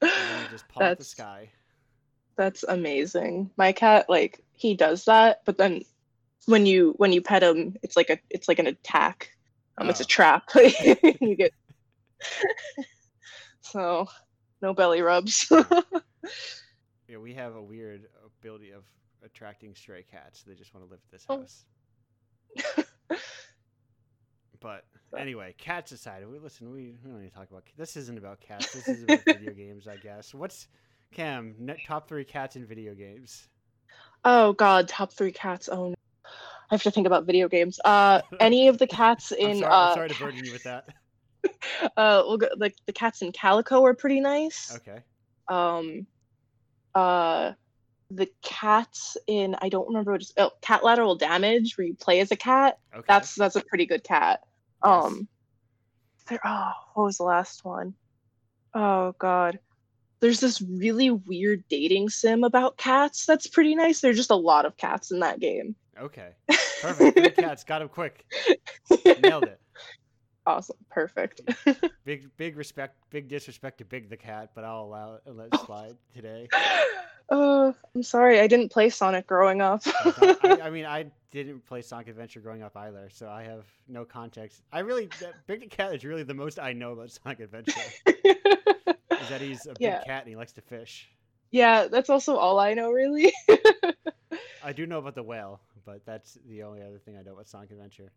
then 0.00 0.46
just 0.50 0.68
paw 0.68 0.78
the 0.78 0.84
That's- 0.90 1.08
sky. 1.08 1.50
that's 2.36 2.62
amazing. 2.68 3.50
My 3.56 3.72
cat, 3.72 4.06
like, 4.08 4.40
he 4.52 4.74
does 4.76 5.04
that, 5.06 5.40
but 5.44 5.58
then 5.58 5.82
when 6.46 6.66
you 6.66 6.94
when 6.98 7.12
you 7.12 7.20
pet 7.20 7.42
him, 7.42 7.74
it's 7.82 7.96
like 7.96 8.10
a 8.10 8.18
it's 8.30 8.46
like 8.46 8.60
an 8.60 8.68
attack. 8.68 9.30
Um, 9.78 9.90
it's 9.90 9.98
a 10.00 10.04
Oh. 10.04 10.06
trap. 10.06 10.50
you 11.20 11.34
get 11.34 11.50
so 13.60 14.06
no 14.64 14.74
belly 14.74 15.02
rubs. 15.02 15.50
Yeah, 17.06 17.18
we 17.18 17.34
have 17.34 17.54
a 17.54 17.62
weird 17.62 18.06
ability 18.40 18.70
of 18.70 18.82
attracting 19.22 19.74
stray 19.74 20.02
cats. 20.10 20.42
They 20.42 20.54
just 20.54 20.72
want 20.72 20.86
to 20.86 20.90
live 20.90 21.00
at 21.04 21.10
this 21.12 21.26
Oh. 21.28 21.40
house. 21.40 21.66
But 24.58 24.84
anyway, 25.16 25.54
cats 25.58 25.92
aside, 25.92 26.26
we 26.26 26.38
listen. 26.38 26.72
We, 26.72 26.94
we 27.04 27.10
don't 27.10 27.20
need 27.20 27.28
to 27.28 27.34
talk 27.34 27.50
about. 27.50 27.64
This 27.76 27.96
isn't 27.98 28.16
about 28.16 28.40
cats. 28.40 28.72
This 28.72 28.88
is 28.88 29.04
about 29.04 29.20
video 29.26 29.52
games, 29.52 29.86
I 29.86 29.98
guess. 29.98 30.32
What's 30.32 30.68
Cam 31.12 31.54
net, 31.58 31.76
top 31.86 32.08
three 32.08 32.24
cats 32.24 32.56
in 32.56 32.64
video 32.64 32.94
games? 32.94 33.48
oh 34.24 34.54
God, 34.54 34.88
top 34.88 35.12
three 35.12 35.32
cats. 35.32 35.68
Oh, 35.70 35.90
no. 35.90 35.94
I 36.24 36.74
have 36.74 36.82
to 36.84 36.90
think 36.90 37.06
about 37.06 37.26
video 37.26 37.48
games. 37.48 37.78
Uh, 37.84 38.22
any 38.40 38.68
of 38.68 38.78
the 38.78 38.86
cats 38.86 39.30
I'm 39.30 39.38
in 39.50 39.58
sorry, 39.58 39.72
uh, 39.72 39.88
I'm 39.90 39.94
sorry 39.94 40.08
to 40.08 40.18
burden 40.18 40.42
you 40.42 40.52
with 40.52 40.62
that. 40.62 40.88
uh, 41.96 42.22
we'll 42.26 42.38
go, 42.38 42.48
like 42.56 42.76
the 42.86 42.92
cats 42.92 43.22
in 43.22 43.32
Calico 43.32 43.84
are 43.84 43.94
pretty 43.94 44.20
nice. 44.20 44.76
Okay. 44.76 45.00
um 45.48 46.06
uh 46.94 47.52
the 48.10 48.28
cats 48.42 49.16
in 49.26 49.56
I 49.60 49.68
don't 49.68 49.88
remember 49.88 50.12
what 50.12 50.20
it's 50.20 50.32
oh 50.36 50.50
Catlateral 50.60 51.16
Damage 51.16 51.76
where 51.76 51.86
you 51.86 51.94
play 51.94 52.20
as 52.20 52.30
a 52.30 52.36
cat. 52.36 52.78
Okay. 52.94 53.04
That's 53.08 53.34
that's 53.34 53.56
a 53.56 53.62
pretty 53.62 53.86
good 53.86 54.04
cat. 54.04 54.40
Yes. 54.84 55.04
Um 55.04 55.28
there 56.28 56.40
oh 56.44 56.72
what 56.94 57.04
was 57.04 57.16
the 57.18 57.24
last 57.24 57.64
one? 57.64 57.94
Oh 58.74 59.14
god. 59.18 59.58
There's 60.20 60.40
this 60.40 60.62
really 60.62 61.10
weird 61.10 61.64
dating 61.68 62.08
sim 62.08 62.44
about 62.44 62.76
cats 62.76 63.26
that's 63.26 63.46
pretty 63.46 63.74
nice. 63.74 64.00
There's 64.00 64.16
just 64.16 64.30
a 64.30 64.36
lot 64.36 64.64
of 64.64 64.76
cats 64.76 65.10
in 65.10 65.20
that 65.20 65.40
game. 65.40 65.74
Okay. 66.00 66.30
Perfect. 66.80 67.18
Three 67.18 67.30
cats. 67.44 67.64
Got 67.64 67.82
him 67.82 67.88
quick. 67.88 68.24
Nailed 69.22 69.44
it. 69.44 69.60
Awesome. 70.46 70.76
Perfect. 70.90 71.40
Big, 72.04 72.28
big 72.36 72.56
respect, 72.58 72.96
big 73.08 73.28
disrespect 73.28 73.78
to 73.78 73.84
Big 73.86 74.10
the 74.10 74.16
cat, 74.16 74.50
but 74.54 74.62
I'll 74.62 74.82
allow 74.84 75.14
it 75.14 75.22
and 75.24 75.38
let 75.38 75.48
it 75.54 75.58
slide 75.64 75.96
today. 76.14 76.48
uh 77.30 77.72
I'm 77.94 78.02
sorry, 78.02 78.40
I 78.40 78.46
didn't 78.46 78.70
play 78.70 78.90
Sonic 78.90 79.26
growing 79.26 79.62
up. 79.62 79.80
I, 79.86 80.58
I 80.64 80.70
mean, 80.70 80.84
I 80.84 81.06
didn't 81.30 81.64
play 81.64 81.80
Sonic 81.80 82.08
Adventure 82.08 82.40
growing 82.40 82.62
up 82.62 82.76
either, 82.76 83.08
so 83.10 83.30
I 83.30 83.42
have 83.44 83.64
no 83.88 84.04
context. 84.04 84.60
I 84.70 84.80
really, 84.80 85.08
Big 85.46 85.60
the 85.60 85.66
Cat 85.66 85.94
is 85.94 86.04
really 86.04 86.24
the 86.24 86.34
most 86.34 86.58
I 86.58 86.74
know 86.74 86.92
about 86.92 87.10
Sonic 87.10 87.40
Adventure. 87.40 87.80
Is 88.06 89.28
that 89.30 89.40
he's 89.40 89.64
a 89.64 89.70
big 89.70 89.80
Yeah. 89.80 90.02
cat 90.02 90.20
and 90.22 90.28
he 90.28 90.36
likes 90.36 90.52
to 90.52 90.60
fish. 90.60 91.08
yeah, 91.52 91.86
that's 91.88 92.10
also 92.10 92.36
all 92.36 92.58
I 92.60 92.74
know 92.74 92.90
really. 92.90 93.32
I 94.62 94.72
do 94.74 94.86
know 94.86 94.98
about 94.98 95.14
the 95.14 95.22
whale, 95.22 95.60
but 95.86 96.04
that's 96.04 96.36
the 96.48 96.62
only 96.64 96.82
other 96.82 96.98
thing 96.98 97.16
I 97.16 97.22
know 97.22 97.32
about 97.32 97.48
Sonic 97.48 97.70
Adventure. 97.70 98.12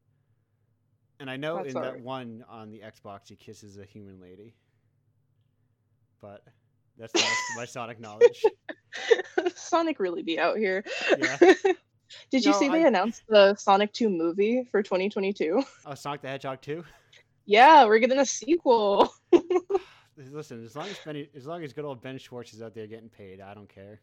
And 1.20 1.30
I 1.30 1.36
know 1.38 1.58
That's 1.58 1.74
in 1.74 1.82
that 1.82 2.00
one 2.00 2.46
on 2.48 2.72
the 2.72 2.80
Xbox, 2.82 3.30
he 3.30 3.36
kisses 3.36 3.78
a 3.78 3.86
human 3.86 4.20
lady. 4.22 4.54
But 6.22 6.44
that's 6.98 7.14
my 7.56 7.66
Sonic 7.66 8.00
knowledge. 8.00 8.44
Sonic 9.56 10.00
really 10.00 10.24
be 10.24 10.40
out 10.40 10.58
here. 10.58 10.84
Yeah. 11.18 11.38
Did 12.32 12.46
you 12.46 12.52
No, 12.52 12.60
see 12.60 12.70
they 12.70 12.84
I- 12.84 12.88
announced 12.88 13.24
the 13.28 13.56
Sonic 13.56 13.92
2 13.94 14.10
movie 14.10 14.64
for 14.72 14.82
2022? 14.82 15.62
Oh, 15.86 15.94
Sonic 15.96 16.22
the 16.22 16.28
Hedgehog 16.30 16.62
2? 16.62 16.84
Yeah, 17.46 17.86
we're 17.86 18.00
getting 18.00 18.20
a 18.20 18.26
sequel. 18.26 19.12
Listen, 20.32 20.64
as 20.66 20.76
long 20.76 20.88
as 20.88 20.98
Benny, 21.06 21.30
as 21.36 21.46
long 21.46 21.64
as 21.64 21.74
good 21.74 21.86
old 21.86 22.02
Ben 22.02 22.18
Schwartz 22.18 22.54
is 22.54 22.62
out 22.62 22.74
there 22.74 22.88
getting 22.88 23.10
paid, 23.10 23.40
I 23.40 23.54
don't 23.54 23.70
care. 23.70 24.00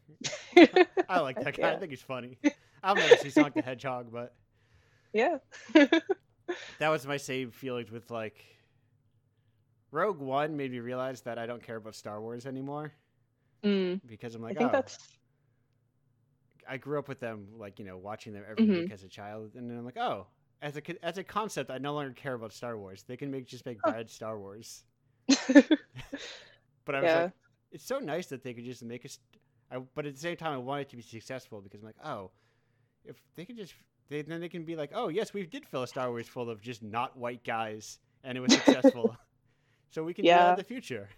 I 1.09 1.19
like 1.21 1.43
that 1.43 1.57
guy. 1.57 1.73
I 1.73 1.77
think 1.77 1.91
he's 1.91 2.03
funny. 2.03 2.39
I'll 2.85 2.95
never 2.95 3.17
see 3.17 3.31
Sonic 3.31 3.55
the 3.55 3.63
Hedgehog, 3.63 4.13
but 4.13 4.35
yeah. 5.13 5.39
That 6.79 6.89
was 6.89 7.07
my 7.07 7.17
same 7.17 7.51
feelings 7.51 7.91
with 7.91 8.11
like 8.11 8.45
Rogue 9.91 10.19
One 10.21 10.57
made 10.57 10.73
me 10.73 10.81
realize 10.81 11.23
that 11.23 11.39
I 11.39 11.47
don't 11.47 11.63
care 11.63 11.77
about 11.77 11.95
Star 11.95 12.21
Wars 12.21 12.45
anymore 12.47 12.93
Mm, 13.65 14.01
because 14.07 14.35
I'm 14.35 14.43
I 14.51 14.55
like, 14.55 14.57
think 14.57 14.73
oh, 14.73 14.73
that's 14.73 14.99
I 16.69 16.77
grew 16.79 16.99
up 16.99 17.09
with 17.09 17.21
them, 17.21 17.49
like 17.59 17.79
you 17.79 17.85
know, 17.85 17.97
watching 17.99 18.33
them 18.33 18.45
every 18.49 18.67
Mhm. 18.67 18.71
week 18.71 18.91
as 18.91 19.03
a 19.05 19.09
child, 19.09 19.55
and 19.55 19.71
then 19.71 19.79
I'm 19.79 19.85
like, 19.85 19.97
oh, 19.99 20.27
as 20.63 20.77
a 20.77 21.05
as 21.05 21.19
a 21.19 21.25
concept, 21.25 21.71
I 21.71 21.79
no 21.79 21.95
longer 21.95 22.13
care 22.13 22.35
about 22.35 22.53
Star 22.53 22.77
Wars. 22.79 23.03
They 23.05 23.17
can 23.17 23.31
make 23.31 23.47
just 23.47 23.67
make 23.67 23.85
bad 23.85 24.11
Star 24.11 24.39
Wars. 24.39 24.85
But 26.85 26.95
I 26.95 27.03
was 27.03 27.13
Yeah. 27.13 27.15
like, 27.15 27.31
it's 27.73 27.85
so 27.87 27.99
nice 27.99 28.27
that 28.29 28.43
they 28.43 28.55
could 28.55 28.65
just 28.65 28.83
make 28.83 29.05
us. 29.05 29.19
I, 29.71 29.79
but 29.95 30.07
at 30.07 30.15
the 30.15 30.21
same 30.21 30.37
time, 30.37 30.53
I 30.53 30.59
want 30.59 30.83
it 30.83 30.91
to 30.91 30.97
be 30.97 31.03
successful 31.03 31.61
because 31.61 31.81
I'm 31.81 31.87
like, 31.87 32.05
oh, 32.05 32.31
if 33.05 33.17
they 33.37 33.45
could 33.45 33.57
just, 33.57 33.75
they, 34.09 34.23
then 34.23 34.41
they 34.41 34.49
can 34.49 34.65
be 34.65 34.77
like, 34.77 34.91
oh 34.95 35.09
yes, 35.09 35.33
we 35.33 35.45
did 35.47 35.67
fill 35.67 35.83
a 35.83 35.87
Star 35.87 36.11
Wars 36.11 36.29
full 36.29 36.51
of 36.51 36.61
just 36.61 36.83
not 36.83 37.17
white 37.17 37.45
guys, 37.45 37.99
and 38.23 38.37
it 38.37 38.41
was 38.41 38.53
successful. 38.53 39.17
so 39.91 40.03
we 40.03 40.15
can 40.15 40.25
do 40.25 40.31
that 40.31 40.51
in 40.51 40.57
the 40.57 40.65
future. 40.65 41.09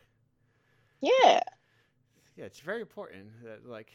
yeah. 1.00 1.40
Yeah, 2.36 2.44
it's 2.44 2.60
very 2.60 2.80
important 2.80 3.28
that 3.44 3.68
like. 3.68 3.90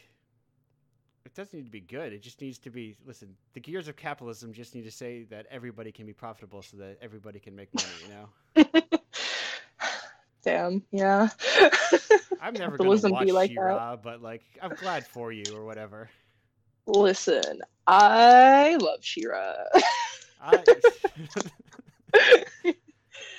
It 1.24 1.34
doesn't 1.34 1.56
need 1.56 1.66
to 1.66 1.70
be 1.70 1.80
good. 1.80 2.12
It 2.12 2.20
just 2.20 2.40
needs 2.40 2.58
to 2.58 2.70
be. 2.70 2.96
Listen, 3.06 3.36
the 3.54 3.60
gears 3.60 3.86
of 3.86 3.94
capitalism 3.94 4.52
just 4.52 4.74
need 4.74 4.82
to 4.82 4.90
say 4.90 5.22
that 5.30 5.46
everybody 5.52 5.92
can 5.92 6.04
be 6.04 6.12
profitable, 6.12 6.62
so 6.62 6.76
that 6.78 6.98
everybody 7.00 7.38
can 7.38 7.54
make 7.54 7.68
money. 7.72 7.86
You 8.02 8.64
know, 8.64 8.80
Damn. 10.42 10.82
Yeah. 10.90 11.28
I'm 12.40 12.54
never 12.54 12.76
gonna 12.76 12.90
watch 12.90 13.24
be 13.24 13.32
like 13.32 13.54
that. 13.54 14.02
But 14.02 14.20
like, 14.20 14.42
I'm 14.60 14.74
glad 14.74 15.06
for 15.06 15.30
you 15.30 15.44
or 15.54 15.64
whatever. 15.64 16.10
Listen, 16.86 17.60
I 17.86 18.76
love 18.80 18.98
She-Ra. 19.00 19.54
I 20.40 20.64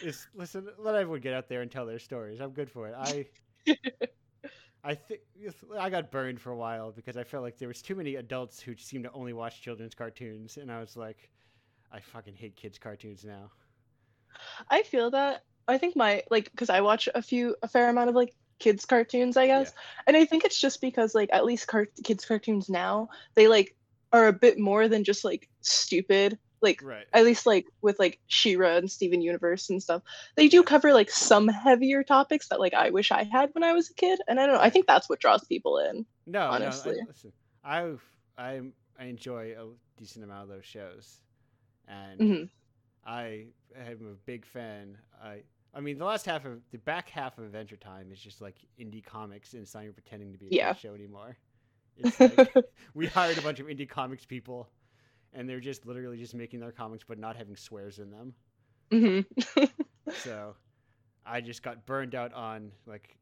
listen. 0.36 0.68
Let 0.78 0.96
everyone 0.96 1.22
get 1.22 1.34
out 1.34 1.50
there 1.50 1.62
and 1.62 1.72
tell 1.72 1.86
their 1.86 2.00
stories. 2.00 2.40
I'm 2.40 2.52
good 2.52 2.70
for 2.70 2.88
it. 2.88 2.96
I 2.98 3.26
I 4.84 4.96
think 4.96 5.22
I 5.80 5.90
got 5.90 6.12
burned 6.12 6.42
for 6.42 6.52
a 6.52 6.58
while 6.58 6.92
because 6.92 7.18
I 7.18 7.24
felt 7.24 7.44
like 7.44 7.58
there 7.58 7.68
was 7.68 7.82
too 7.82 7.96
many 7.96 8.16
adults 8.16 8.62
who 8.62 8.76
seemed 8.76 9.06
to 9.06 9.12
only 9.12 9.34
watch 9.34 9.62
children's 9.62 9.96
cartoons, 9.96 10.58
and 10.58 10.72
I 10.72 10.80
was 10.80 10.98
like, 10.98 11.30
I 11.92 12.00
fucking 12.00 12.36
hate 12.36 12.56
kids' 12.56 12.80
cartoons 12.80 13.24
now. 13.24 13.52
I 14.70 14.84
feel 14.84 15.12
that. 15.12 15.44
I 15.68 15.78
think 15.78 15.96
my 15.96 16.24
like 16.30 16.52
because 16.52 16.70
I 16.70 16.82
watch 16.82 17.08
a 17.16 17.22
few 17.22 17.56
a 17.64 17.68
fair 17.68 17.90
amount 17.90 18.10
of 18.10 18.16
like 18.16 18.34
kids 18.64 18.86
cartoons, 18.86 19.38
I 19.38 19.48
guess, 19.48 19.74
and 20.08 20.18
I 20.18 20.26
think 20.26 20.46
it's 20.46 20.62
just 20.62 20.82
because 20.82 21.16
like 21.16 21.30
at 21.34 21.46
least 21.46 21.68
car- 21.68 21.88
kids 22.04 22.26
cartoons 22.26 22.70
now 22.70 23.10
they 23.36 23.48
like 23.48 23.76
are 24.14 24.28
a 24.28 24.34
bit 24.34 24.60
more 24.60 24.88
than 24.88 25.04
just 25.04 25.26
like 25.26 25.50
stupid. 25.62 26.40
Like 26.62 26.82
Right. 26.82 27.08
at 27.14 27.26
least 27.26 27.46
like 27.46 27.66
with 27.82 28.00
like 28.00 28.20
She-Ra 28.28 28.78
and 28.78 28.90
Steven 28.92 29.22
Universe 29.22 29.70
and 29.70 29.84
stuff, 29.84 30.02
they 30.38 30.48
do 30.48 30.64
cover 30.64 30.94
like 30.94 31.12
some 31.12 31.48
heavier 31.50 32.04
topics 32.04 32.48
that 32.50 32.60
like 32.60 32.74
I 32.74 32.90
wish 32.92 33.12
I 33.12 33.24
had 33.24 33.50
when 33.54 33.64
I 33.64 33.74
was 33.74 33.90
a 33.90 33.94
kid, 33.96 34.20
and 34.28 34.40
I 34.40 34.46
don't 34.46 34.56
know. 34.56 34.62
I 34.62 34.70
think 34.70 34.88
that's 34.88 35.10
what 35.10 35.20
draws 35.20 35.44
people 35.46 35.78
in. 35.80 36.06
No, 36.26 36.42
honestly. 36.50 36.96
no. 36.96 37.04
I, 37.04 37.08
listen, 37.08 37.34
I 37.64 37.94
I 38.38 38.62
I 39.00 39.06
enjoy 39.06 39.56
a 39.58 39.68
decent 40.00 40.24
amount 40.24 40.44
of 40.44 40.50
those 40.50 40.66
shows, 40.66 41.22
and 41.88 42.20
Mhm. 42.20 42.50
I 43.06 43.48
am 43.76 44.08
a 44.08 44.16
big 44.26 44.46
fan. 44.46 44.98
I 45.22 45.44
I 45.74 45.80
mean, 45.82 45.98
the 45.98 46.06
last 46.06 46.26
half 46.26 46.46
of 46.46 46.62
the 46.72 46.78
back 46.78 47.10
half 47.10 47.38
of 47.38 47.46
Adventure 47.46 47.78
Time 47.78 48.12
is 48.12 48.20
just 48.20 48.42
like 48.42 48.58
indie 48.80 49.04
comics, 49.04 49.54
and 49.54 49.64
it's 49.64 49.74
not 49.74 49.84
even 49.84 49.94
pretending 49.94 50.32
to 50.34 50.38
be 50.38 50.48
a 50.50 50.56
Yeah. 50.56 50.74
show 50.74 50.94
anymore. 50.94 51.38
It's 51.98 52.22
like 52.22 52.56
we 52.94 53.08
hired 53.08 53.38
a 53.38 53.42
bunch 53.42 53.60
of 53.60 53.68
indie 53.68 53.90
comics 53.90 54.26
people, 54.26 54.70
and 55.34 55.50
they're 55.50 55.60
just 55.60 55.86
literally 55.86 56.18
just 56.18 56.36
making 56.36 56.60
their 56.60 56.72
comics, 56.72 57.04
but 57.08 57.20
not 57.20 57.36
having 57.36 57.56
swears 57.56 58.00
in 58.00 58.12
them. 58.12 58.34
hmm 58.92 59.22
So 60.12 60.56
I 61.26 61.42
just 61.42 61.64
got 61.64 61.86
burned 61.86 62.16
out 62.16 62.34
on 62.34 62.72
like 62.86 63.18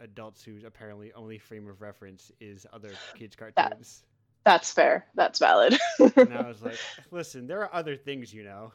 adults 0.00 0.42
whose 0.44 0.64
apparently 0.64 1.12
only 1.14 1.38
frame 1.38 1.68
of 1.68 1.80
reference 1.80 2.32
is 2.40 2.66
other 2.72 3.00
kids' 3.14 3.36
cartoons. 3.36 4.04
That's 4.44 4.72
fair. 4.72 5.06
That's 5.14 5.38
valid. 5.38 5.76
and 6.20 6.34
I 6.34 6.48
was 6.48 6.62
like, 6.62 6.80
listen, 7.10 7.46
there 7.46 7.60
are 7.62 7.74
other 7.74 7.96
things, 7.96 8.32
you 8.32 8.44
know. 8.44 8.72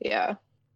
yeah 0.00 0.34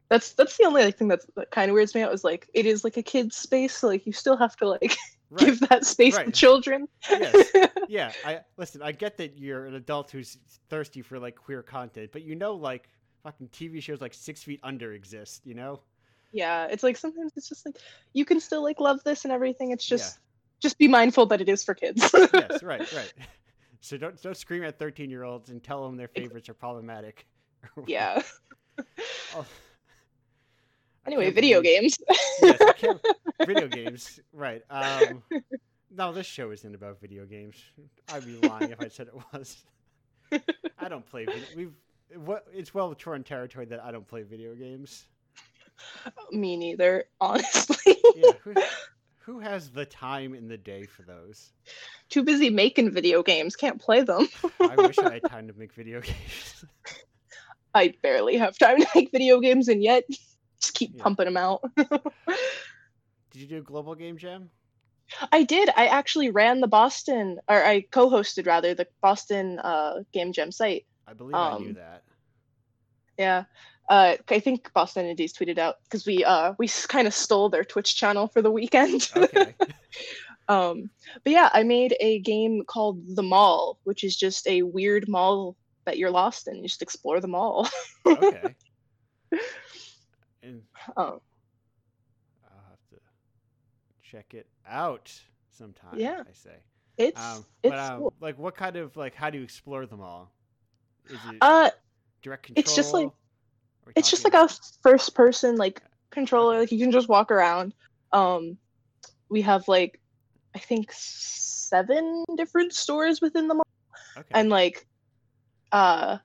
that's 0.08 0.32
that's 0.34 0.56
the 0.56 0.64
only 0.64 0.84
like 0.84 0.96
thing 0.96 1.08
that's, 1.08 1.26
that 1.36 1.50
kind 1.50 1.70
of 1.70 1.74
weirds 1.74 1.94
me 1.94 2.02
out 2.02 2.12
is 2.12 2.24
like 2.24 2.48
it 2.54 2.66
is 2.66 2.84
like 2.84 2.96
a 2.96 3.02
kid's 3.02 3.36
space 3.36 3.76
so 3.76 3.86
like 3.88 4.06
you 4.06 4.12
still 4.12 4.36
have 4.36 4.56
to 4.56 4.68
like 4.68 4.96
Right. 5.28 5.46
give 5.46 5.60
that 5.68 5.84
space 5.84 6.16
right. 6.16 6.26
to 6.26 6.30
children 6.30 6.86
Yes. 7.10 7.50
yeah, 7.88 8.12
I 8.24 8.40
listen. 8.56 8.82
I 8.82 8.92
get 8.92 9.16
that 9.18 9.38
you're 9.38 9.66
an 9.66 9.74
adult 9.74 10.10
who's 10.10 10.38
thirsty 10.68 11.02
for 11.02 11.18
like 11.18 11.36
queer 11.36 11.62
content, 11.62 12.10
but 12.12 12.22
you 12.22 12.34
know, 12.34 12.54
like 12.54 12.88
fucking 13.22 13.48
TV 13.48 13.82
shows 13.82 14.00
like 14.00 14.14
Six 14.14 14.42
Feet 14.42 14.60
Under 14.62 14.92
exist. 14.92 15.42
You 15.44 15.54
know? 15.54 15.80
Yeah, 16.32 16.66
it's 16.66 16.82
like 16.82 16.96
sometimes 16.96 17.32
it's 17.36 17.48
just 17.48 17.66
like 17.66 17.76
you 18.12 18.24
can 18.24 18.40
still 18.40 18.62
like 18.62 18.80
love 18.80 19.02
this 19.04 19.24
and 19.24 19.32
everything. 19.32 19.70
It's 19.70 19.84
just 19.86 20.18
just 20.60 20.78
be 20.78 20.88
mindful 20.88 21.26
that 21.26 21.40
it 21.40 21.48
is 21.48 21.62
for 21.64 21.74
kids. 21.74 22.08
yes, 22.14 22.62
right, 22.62 22.92
right. 22.92 23.12
So 23.80 23.96
don't 23.96 24.20
don't 24.22 24.36
scream 24.36 24.64
at 24.64 24.78
thirteen 24.78 25.10
year 25.10 25.24
olds 25.24 25.50
and 25.50 25.62
tell 25.62 25.84
them 25.84 25.96
their 25.96 26.08
favorites 26.08 26.48
are 26.48 26.54
problematic. 26.54 27.26
yeah. 27.86 28.22
Oh, 29.34 29.46
Anyway, 31.06 31.30
video 31.30 31.60
games. 31.60 31.96
yes, 32.42 32.74
video 33.46 33.68
games, 33.68 34.20
right? 34.32 34.62
Um, 34.70 35.22
no, 35.94 36.12
this 36.12 36.26
show 36.26 36.50
isn't 36.50 36.74
about 36.74 37.00
video 37.00 37.24
games. 37.24 37.56
I'd 38.12 38.26
be 38.26 38.36
lying 38.48 38.70
if 38.70 38.80
I 38.80 38.88
said 38.88 39.08
it 39.08 39.14
was. 39.32 39.64
I 40.78 40.88
don't 40.88 41.06
play. 41.06 41.24
Video, 41.26 41.42
we've 41.56 41.74
what 42.24 42.46
it's 42.52 42.74
well 42.74 42.94
torn 42.94 43.22
territory 43.22 43.66
that 43.66 43.82
I 43.84 43.92
don't 43.92 44.06
play 44.06 44.22
video 44.22 44.54
games. 44.54 45.04
Me 46.32 46.56
neither, 46.56 47.04
honestly. 47.20 47.96
Yeah, 48.16 48.32
who, 48.42 48.54
who 49.18 49.38
has 49.40 49.70
the 49.70 49.84
time 49.84 50.34
in 50.34 50.48
the 50.48 50.56
day 50.56 50.86
for 50.86 51.02
those? 51.02 51.52
Too 52.08 52.22
busy 52.22 52.48
making 52.48 52.92
video 52.92 53.22
games, 53.22 53.56
can't 53.56 53.80
play 53.80 54.02
them. 54.02 54.28
I 54.60 54.74
wish 54.76 54.98
I 54.98 55.14
had 55.14 55.24
time 55.28 55.48
to 55.48 55.54
make 55.54 55.72
video 55.74 56.00
games. 56.00 56.64
I 57.74 57.92
barely 58.02 58.38
have 58.38 58.56
time 58.56 58.80
to 58.80 58.86
make 58.94 59.10
video 59.12 59.38
games, 59.38 59.68
and 59.68 59.82
yet 59.82 60.04
just 60.66 60.74
keep 60.74 60.92
Yeah. 60.94 61.02
pumping 61.02 61.26
them 61.26 61.36
out. 61.36 61.62
Did 61.76 63.42
you 63.42 63.46
do 63.46 63.62
Global 63.62 63.94
Game 63.94 64.16
Jam? 64.18 64.50
I 65.30 65.44
did. 65.44 65.68
I 65.76 65.86
actually 65.86 66.30
ran 66.30 66.60
the 66.60 66.66
Boston, 66.66 67.38
or 67.48 67.64
I 67.64 67.82
co-hosted 67.92 68.46
rather 68.46 68.74
the 68.74 68.88
Boston 69.00 69.60
uh, 69.60 70.00
Game 70.12 70.32
Jam 70.32 70.50
site. 70.50 70.84
I 71.06 71.12
believe 71.12 71.34
I 71.36 71.58
knew 71.58 71.68
Um, 71.68 71.74
that. 71.74 72.02
Yeah. 73.16 73.44
Uh, 73.88 74.16
I 74.28 74.40
think 74.40 74.72
Boston 74.72 75.06
Indies 75.06 75.32
tweeted 75.32 75.58
out 75.58 75.76
because 75.84 76.04
we 76.04 76.24
uh 76.24 76.54
we 76.58 76.66
kind 76.88 77.06
of 77.06 77.14
stole 77.14 77.48
their 77.48 77.62
Twitch 77.62 77.94
channel 77.94 78.26
for 78.26 78.42
the 78.42 78.50
weekend. 78.50 79.08
Okay. 79.16 79.54
um, 80.48 80.90
but 81.22 81.32
yeah, 81.32 81.50
I 81.52 81.62
made 81.62 81.94
a 82.00 82.18
game 82.18 82.64
called 82.66 83.00
The 83.14 83.22
Mall, 83.22 83.78
which 83.84 84.02
is 84.02 84.16
just 84.16 84.48
a 84.48 84.62
weird 84.62 85.08
mall 85.08 85.54
that 85.84 85.98
you're 85.98 86.10
lost 86.10 86.48
in. 86.48 86.56
You 86.56 86.62
just 86.64 86.82
explore 86.82 87.20
the 87.20 87.28
mall. 87.28 87.68
okay. 88.06 88.56
And 90.46 90.62
um, 90.96 91.20
I'll 92.44 92.64
have 92.70 92.78
to 92.90 92.96
check 94.02 94.32
it 94.32 94.46
out 94.68 95.12
sometime. 95.50 95.98
Yeah. 95.98 96.20
I 96.20 96.32
say. 96.32 96.56
it's 96.96 97.20
Um, 97.20 97.44
it's 97.64 97.70
but 97.70 97.78
um, 97.78 97.98
cool. 97.98 98.12
like, 98.20 98.38
what 98.38 98.56
kind 98.56 98.76
of 98.76 98.96
like, 98.96 99.16
how 99.16 99.28
do 99.28 99.38
you 99.38 99.44
explore 99.44 99.86
them 99.86 100.00
all? 100.00 100.30
Is 101.06 101.18
it 101.30 101.38
uh 101.40 101.70
direct 102.22 102.44
control? 102.44 102.62
it's 102.62 102.76
just 102.76 102.94
like- 102.94 103.10
it's 103.94 104.10
just 104.10 104.24
like 104.24 104.34
a 104.34 104.48
first 104.82 105.14
person 105.14 105.54
like 105.56 105.80
controller 106.10 106.58
like 106.58 106.72
you 106.72 106.78
can 106.78 106.90
just 106.90 107.08
walk 107.08 107.30
around 107.30 107.72
um 108.12 108.58
we 109.28 109.40
have 109.40 109.68
like 109.68 110.00
i 110.56 110.58
think 110.58 110.90
seven 110.92 112.24
different 112.36 112.72
stores 112.72 113.20
within 113.20 113.46
the 113.46 113.54
mall 113.54 113.66
okay. 114.16 114.26
and 114.32 114.48
like 114.48 114.88
uh 115.70 116.18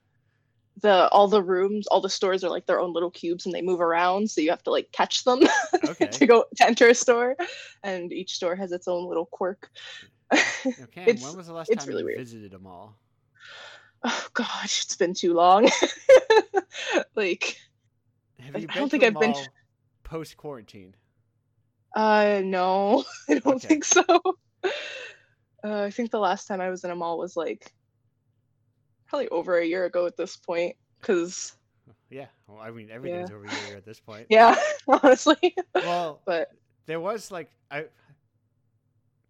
the 0.82 1.08
all 1.10 1.28
the 1.28 1.42
rooms 1.44 1.88
all 1.88 2.02
the 2.02 2.10
stores 2.10 2.44
are 2.44 2.50
like 2.50 2.66
their 2.66 2.80
own 2.80 2.92
little 2.94 3.12
cubes 3.12 3.46
and 3.46 3.54
they 3.54 3.62
move 3.62 3.82
around 3.82 4.30
so 4.30 4.42
you 4.42 4.50
have 4.50 4.64
to 4.64 4.72
like 4.72 4.92
catch 4.92 5.24
them 5.24 5.40
Okay. 5.86 6.08
to 6.08 6.26
go 6.26 6.46
to 6.58 6.66
enter 6.68 6.88
a 6.90 6.96
store 6.96 7.36
and 7.84 8.12
each 8.12 8.34
store 8.34 8.56
has 8.56 8.72
its 8.72 8.88
own 8.88 9.08
little 9.08 9.26
quirk 9.28 9.70
okay. 10.34 11.04
it's- 11.06 11.22
when 11.24 11.36
was 11.38 11.48
the 11.48 11.54
last 11.54 11.72
time 11.76 11.88
really 11.88 12.02
you 12.02 12.06
weird. 12.06 12.18
visited 12.20 12.54
a 12.54 12.60
mall? 12.60 12.98
oh 14.04 14.28
gosh 14.34 14.84
it's 14.84 14.96
been 14.96 15.14
too 15.14 15.34
long 15.34 15.70
like 17.16 17.58
Have 18.40 18.56
I- 18.56 18.60
you 18.60 18.68
I 18.70 18.74
don't 18.76 18.88
to 18.88 18.92
think 18.92 19.04
I've 19.04 19.20
been 19.20 19.36
post 20.04 20.38
quarantine? 20.38 20.96
Uh, 21.96 22.42
no, 22.44 23.04
I 23.30 23.40
don't 23.40 23.56
Okay. 23.58 23.68
think 23.68 23.84
so. 23.84 24.04
Uh, 25.64 25.84
I 25.84 25.92
think 25.92 26.10
the 26.10 26.20
last 26.20 26.48
time 26.48 26.62
I 26.62 26.70
was 26.70 26.84
in 26.86 26.90
a 26.92 26.96
mall 26.96 27.18
was 27.18 27.36
like 27.36 27.72
probably 29.12 29.30
over 29.30 29.60
a 29.60 29.66
year 29.66 29.86
ago 29.86 30.08
at 30.08 30.18
this 30.18 30.38
point. 30.38 30.76
Cause 31.02 31.56
Yeah. 32.10 32.28
Well, 32.48 32.60
I 32.60 32.72
mean, 32.72 32.90
everything's 32.92 33.32
over 33.32 33.46
here 33.46 33.76
at 33.76 33.86
this 33.86 34.00
point. 34.00 34.28
yeah, 34.30 34.56
honestly. 34.88 35.56
Well, 35.82 36.22
but 36.26 36.50
there 36.88 37.00
was 37.00 37.32
like 37.32 37.52
I. 37.70 37.86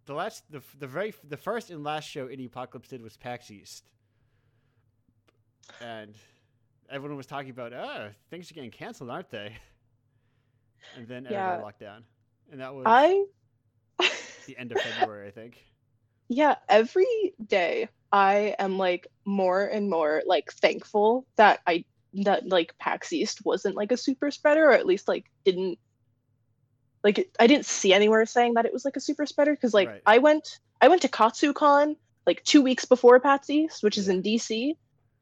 The 0.06 0.14
last, 0.14 0.44
the 0.52 0.62
the 0.80 0.88
very, 0.88 1.14
the 1.24 1.38
first 1.38 1.70
and 1.70 1.84
last 1.84 2.10
show 2.10 2.28
Indie 2.28 2.48
Apocalypse 2.48 2.90
did 2.90 3.02
was 3.02 3.18
PAX 3.18 3.52
East, 3.52 3.90
and 5.80 6.16
everyone 6.90 7.18
was 7.18 7.28
talking 7.28 7.52
about, 7.52 7.74
oh, 7.74 8.10
things 8.30 8.52
are 8.52 8.54
getting 8.56 8.72
canceled, 8.72 9.10
aren't 9.10 9.30
they? 9.30 9.58
And 10.96 11.08
then 11.08 11.26
Yeah. 11.28 11.38
everyone 11.38 11.62
locked 11.62 11.80
down, 11.80 12.06
and 12.52 12.60
that 12.62 12.74
was 12.76 12.86
I, 12.86 13.26
the 14.46 14.58
end 14.58 14.72
of 14.72 14.80
February, 14.82 15.28
I 15.28 15.32
think. 15.32 15.64
yeah, 16.30 16.56
every 16.70 17.34
day 17.48 17.90
I 18.12 18.55
am 18.59 18.78
like 18.78 19.07
more 19.26 19.64
and 19.64 19.89
more 19.89 20.22
like 20.26 20.51
thankful 20.51 21.26
that 21.38 21.59
I 21.66 21.86
that 22.14 22.47
like 22.47 22.78
PAX 22.78 23.14
East 23.14 23.45
wasn't 23.45 23.76
like 23.76 23.91
a 23.91 23.97
super 23.97 24.32
spreader, 24.32 24.66
or 24.66 24.74
at 24.74 24.86
least 24.86 25.07
like 25.07 25.26
didn't 25.45 25.80
like 27.03 27.30
I 27.39 27.47
didn't 27.47 27.66
see 27.66 27.93
anywhere 27.93 28.26
saying 28.26 28.55
that 28.55 28.66
it 28.66 28.74
was 28.74 28.86
like 28.86 28.97
a 28.97 29.01
super 29.01 29.26
spreader 29.26 29.53
because 29.53 29.74
like 29.74 29.88
Right. 29.88 30.01
I 30.05 30.18
went 30.18 30.59
I 30.82 30.88
went 30.88 31.01
to 31.03 31.07
KatsuCon 31.07 31.95
like 32.26 32.43
two 32.43 32.62
weeks 32.62 32.86
before 32.86 33.20
PAX 33.20 33.49
East, 33.49 33.84
which 33.84 33.97
is 33.97 34.07
in 34.09 34.22
DC, 34.22 34.76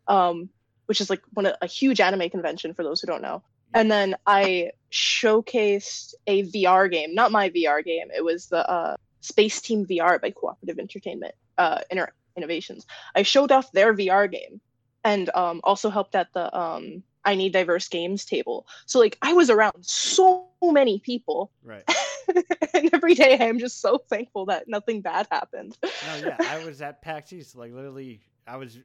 um, 0.07 0.49
which 0.87 0.99
is 0.99 1.09
like 1.09 1.21
one 1.33 1.45
of, 1.45 1.55
a 1.61 1.67
huge 1.67 2.01
anime 2.01 2.29
convention 2.29 2.73
for 2.73 2.83
those 2.83 3.01
who 3.01 3.07
don't 3.07 3.21
know. 3.21 3.43
And 3.73 3.91
then 3.91 4.15
I 4.25 4.71
showcased 4.91 6.15
a 6.25 6.43
VR 6.43 6.89
game, 6.91 7.13
not 7.13 7.31
my 7.31 7.51
VR 7.51 7.85
game. 7.85 8.07
It 8.15 8.25
was 8.25 8.47
the 8.47 8.67
uh, 8.67 8.95
Spaceteam 9.21 9.87
VR 9.87 10.19
by 10.19 10.31
Cooperative 10.31 10.79
Entertainment 10.79 11.35
uh, 11.59 11.81
Inter- 11.91 12.11
Innovations. 12.39 12.87
I 13.19 13.23
showed 13.23 13.51
off 13.51 13.71
their 13.73 13.93
VR 13.93 14.27
game, 14.31 14.61
and 15.03 15.29
um, 15.35 15.61
also 15.63 15.89
helped 15.89 16.15
at 16.15 16.27
the 16.33 16.45
um, 16.57 17.03
I 17.25 17.35
Need 17.35 17.53
Diverse 17.53 17.87
Games 17.89 18.25
table. 18.25 18.65
So 18.87 18.99
like 18.99 19.17
I 19.21 19.33
was 19.33 19.49
around 19.49 19.85
so 19.85 20.69
many 20.73 20.99
people, 20.99 21.51
Right. 21.63 21.83
and 22.73 22.89
every 22.93 23.15
day 23.15 23.37
I 23.39 23.45
am 23.45 23.59
just 23.59 23.81
so 23.81 23.99
thankful 24.09 24.45
that 24.47 24.67
nothing 24.67 25.01
bad 25.01 25.27
happened. 25.31 25.77
No, 26.07 26.15
yeah, 26.15 26.37
I 26.49 26.65
was 26.65 26.81
at 26.81 27.01
PAX 27.01 27.33
East. 27.33 27.55
Like 27.55 27.73
literally, 27.73 28.21
I 28.47 28.57
was 28.57 28.79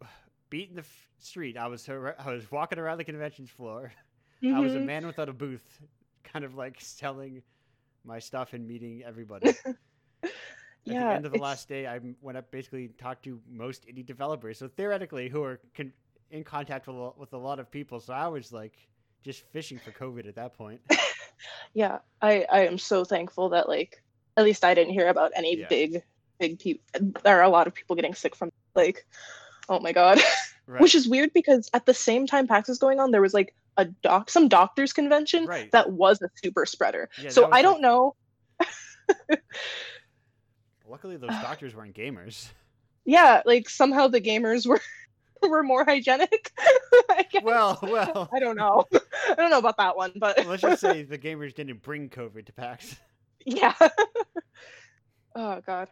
beating 0.50 0.74
the 0.76 0.80
f- 0.80 1.10
street. 1.18 1.56
I 1.56 1.66
was 1.68 1.88
I 1.88 2.32
was 2.32 2.50
walking 2.50 2.78
around 2.78 2.98
the 2.98 3.04
convention 3.04 3.46
floor. 3.46 3.92
I 4.52 4.60
was 4.60 4.74
a 4.74 4.78
Mhm. 4.78 4.84
man 4.84 5.06
without 5.06 5.28
a 5.28 5.32
booth, 5.32 5.80
kind 6.24 6.44
of 6.44 6.54
like 6.54 6.80
selling 6.80 7.42
my 8.04 8.18
stuff 8.20 8.52
and 8.54 8.66
meeting 8.66 9.02
everybody. 9.04 9.52
At 10.86 10.92
yeah, 10.92 11.08
the 11.08 11.14
end 11.14 11.26
of 11.26 11.32
the 11.32 11.38
last 11.38 11.68
day, 11.68 11.86
I 11.86 12.00
went 12.20 12.38
up 12.38 12.50
basically 12.50 12.88
talked 12.98 13.24
to 13.24 13.40
most 13.50 13.86
indie 13.86 14.06
developers. 14.06 14.58
So 14.58 14.68
theoretically, 14.68 15.28
who 15.28 15.42
are 15.42 15.60
con- 15.76 15.92
in 16.30 16.44
contact 16.44 16.86
with 16.86 16.96
a, 16.96 17.10
with 17.16 17.32
a 17.32 17.38
lot 17.38 17.58
of 17.58 17.70
people. 17.70 18.00
So 18.00 18.12
I 18.12 18.28
was 18.28 18.52
like 18.52 18.74
just 19.24 19.42
fishing 19.52 19.78
for 19.78 19.90
COVID 19.92 20.28
at 20.28 20.36
that 20.36 20.54
point. 20.54 20.80
yeah 21.74 21.98
i 22.22 22.46
i 22.50 22.60
am 22.66 22.78
so 22.78 23.04
thankful 23.04 23.50
that 23.50 23.68
like 23.68 24.02
at 24.38 24.44
least 24.44 24.64
i 24.64 24.72
didn't 24.72 24.92
hear 24.94 25.08
about 25.08 25.32
any 25.36 25.58
Yeah. 25.58 25.66
big 25.68 26.02
big 26.40 26.58
people 26.58 26.82
there 27.24 27.38
are 27.38 27.42
a 27.42 27.48
lot 27.50 27.66
of 27.66 27.74
people 27.74 27.94
getting 27.94 28.14
sick 28.14 28.34
from 28.34 28.50
like 28.74 29.04
oh 29.68 29.80
my 29.80 29.92
god 29.92 30.18
Right. 30.66 30.80
which 30.80 30.94
is 30.94 31.06
weird 31.06 31.32
because 31.34 31.68
at 31.74 31.84
the 31.86 31.92
same 31.94 32.26
time 32.26 32.46
pax 32.48 32.68
was 32.68 32.78
going 32.78 32.98
on 32.98 33.10
there 33.10 33.20
was 33.20 33.34
like 33.34 33.54
a 33.76 33.84
doc 33.84 34.30
some 34.30 34.48
doctors 34.48 34.92
convention 34.92 35.44
right. 35.46 35.70
that 35.72 35.92
was 35.92 36.20
a 36.22 36.28
super 36.42 36.64
spreader 36.66 37.08
Yeah, 37.20 37.28
so 37.30 37.50
i 37.52 37.60
don't 37.62 37.80
know 37.82 38.16
Luckily, 40.96 41.18
those 41.18 41.28
doctors 41.42 41.74
weren't 41.74 41.94
gamers. 41.94 42.48
yeah 43.04 43.42
like 43.44 43.68
somehow 43.68 44.08
the 44.08 44.20
gamers 44.20 44.66
were 44.66 44.80
were 45.48 45.62
more 45.62 45.84
hygienic 45.84 46.50
I 47.10 47.26
guess. 47.30 47.42
Well, 47.44 47.78
well. 47.82 48.30
i 48.34 48.40
don't 48.40 48.56
know 48.56 48.84
i 49.30 49.34
don't 49.34 49.50
know 49.50 49.58
about 49.58 49.76
that 49.76 49.94
one 49.94 50.12
but 50.16 50.46
Let's 50.46 50.62
just 50.62 50.80
say 50.80 51.02
the 51.02 51.18
gamers 51.18 51.54
didn't 51.54 51.82
bring 51.82 52.08
COVID 52.08 52.46
to 52.46 52.52
PAX. 52.54 52.96
yeah 53.44 53.74
oh 55.34 55.60
god 55.66 55.88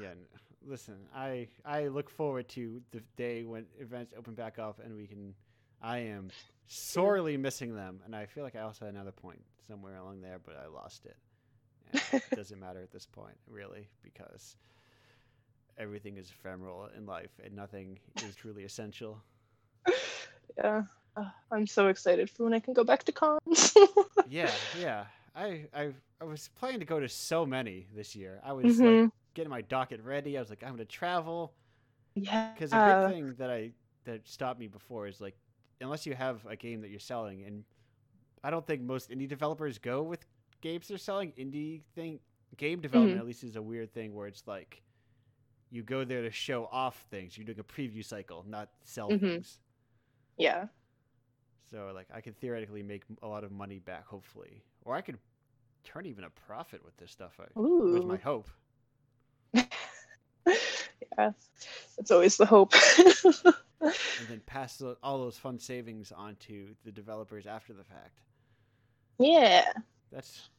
Yeah, 0.00 0.12
listen, 0.66 0.96
I 1.16 1.48
I 1.64 1.88
look 1.88 2.10
forward 2.10 2.48
to 2.50 2.80
the 2.92 3.00
day 3.16 3.44
when 3.44 3.64
events 3.80 4.12
open 4.16 4.34
back 4.34 4.58
up 4.58 4.78
and 4.84 4.94
we 4.94 5.06
can. 5.06 5.34
I 5.80 5.98
am 5.98 6.30
sorely 6.68 7.36
missing 7.36 7.74
them, 7.74 8.00
and 8.04 8.14
I 8.14 8.26
feel 8.26 8.44
like 8.44 8.54
I 8.54 8.60
also 8.60 8.84
had 8.84 8.94
another 8.94 9.10
point 9.10 9.42
somewhere 9.66 9.96
along 9.96 10.20
there, 10.20 10.38
but 10.44 10.54
I 10.62 10.68
lost 10.68 11.06
it. 11.06 11.16
It 12.26 12.34
doesn't 12.34 12.58
matter 12.60 12.82
at 12.82 12.90
this 12.90 13.06
point, 13.06 13.38
really, 13.46 13.88
because 14.02 14.56
everything 15.78 16.16
is 16.16 16.30
ephemeral 16.30 16.88
in 16.96 17.06
life, 17.06 17.30
and 17.42 17.54
nothing 17.54 17.98
is 18.20 18.34
truly 18.34 18.64
essential. 18.64 19.22
yeah 20.56 20.82
uh, 21.16 21.24
i'm 21.50 21.66
so 21.66 21.88
excited 21.88 22.28
for 22.30 22.44
when 22.44 22.54
i 22.54 22.60
can 22.60 22.74
go 22.74 22.84
back 22.84 23.04
to 23.04 23.12
cons 23.12 23.74
Yeah, 24.24 24.58
yeah. 24.72 25.06
I 25.34 25.66
I 25.74 25.92
I 26.20 26.24
was 26.24 26.48
planning 26.48 26.80
to 26.80 26.86
go 26.86 27.00
to 27.00 27.08
so 27.08 27.46
many 27.46 27.86
this 27.94 28.14
year. 28.14 28.40
I 28.44 28.52
was 28.52 28.82
like 28.82 29.02
Mhm. 29.02 29.12
getting 29.34 29.50
my 29.50 29.62
docket 29.62 30.02
ready. 30.02 30.36
I 30.36 30.40
was 30.40 30.50
like, 30.50 30.62
I'm 30.62 30.70
gonna 30.70 30.84
travel. 30.84 31.54
yeah 32.14 32.54
Because 32.54 32.74
a 32.74 32.78
big 32.78 33.00
thing 33.00 33.34
that 33.38 33.50
I 33.50 33.72
that 34.04 34.26
stopped 34.28 34.58
me 34.60 34.66
before 34.68 35.06
is 35.06 35.20
like 35.20 35.36
unless 35.80 36.06
you 36.06 36.14
have 36.14 36.44
a 36.46 36.56
game 36.56 36.80
that 36.82 36.90
you're 36.90 37.00
selling, 37.00 37.42
and 37.44 37.64
I 38.44 38.50
don't 38.50 38.66
think 38.66 38.82
most 38.82 39.10
indie 39.10 39.28
developers 39.28 39.78
go 39.78 40.02
with 40.02 40.26
games 40.62 40.88
they're 40.88 40.96
selling. 40.96 41.32
Indie 41.32 41.82
thing, 41.94 42.18
game 42.56 42.80
development 42.80 43.18
at 43.18 43.26
least 43.26 43.44
is 43.44 43.56
a 43.56 43.62
weird 43.62 43.92
thing 43.92 44.14
where 44.14 44.26
it's 44.26 44.44
like 44.46 44.82
you 45.70 45.82
go 45.82 46.04
there 46.04 46.22
to 46.22 46.30
show 46.30 46.66
off 46.72 47.04
things. 47.10 47.36
You're 47.36 47.44
doing 47.44 47.60
a 47.60 47.64
preview 47.64 48.04
cycle, 48.04 48.44
not 48.48 48.70
sell 48.84 49.10
Mhm. 49.10 49.20
things. 49.20 49.58
Yeah. 50.38 50.66
So 51.70 51.90
like 51.94 52.06
I 52.12 52.20
could 52.22 52.36
theoretically 52.38 52.82
make 52.82 53.02
a 53.22 53.28
lot 53.28 53.44
of 53.44 53.52
money 53.52 53.78
back, 53.78 54.06
hopefully, 54.06 54.62
or 54.84 54.94
I 54.94 55.00
could 55.02 55.18
turn 55.84 56.06
even 56.06 56.24
a 56.24 56.30
profit 56.30 56.84
with 56.84 56.96
this 56.96 57.10
stuff. 57.10 57.38
I, 57.40 57.44
was 57.58 58.04
my 58.04 58.16
hope. 58.16 58.48
yeah. 59.54 61.32
it's 61.98 62.10
always 62.10 62.36
the 62.36 62.46
hope. 62.46 62.72
and 63.80 64.28
then 64.28 64.40
pass 64.46 64.82
all 65.02 65.18
those 65.18 65.38
fun 65.38 65.58
savings 65.58 66.12
onto 66.12 66.74
the 66.84 66.92
developers 66.92 67.46
after 67.46 67.72
the 67.72 67.84
fact. 67.84 68.20
yeah. 69.18 69.72
That's 70.12 70.50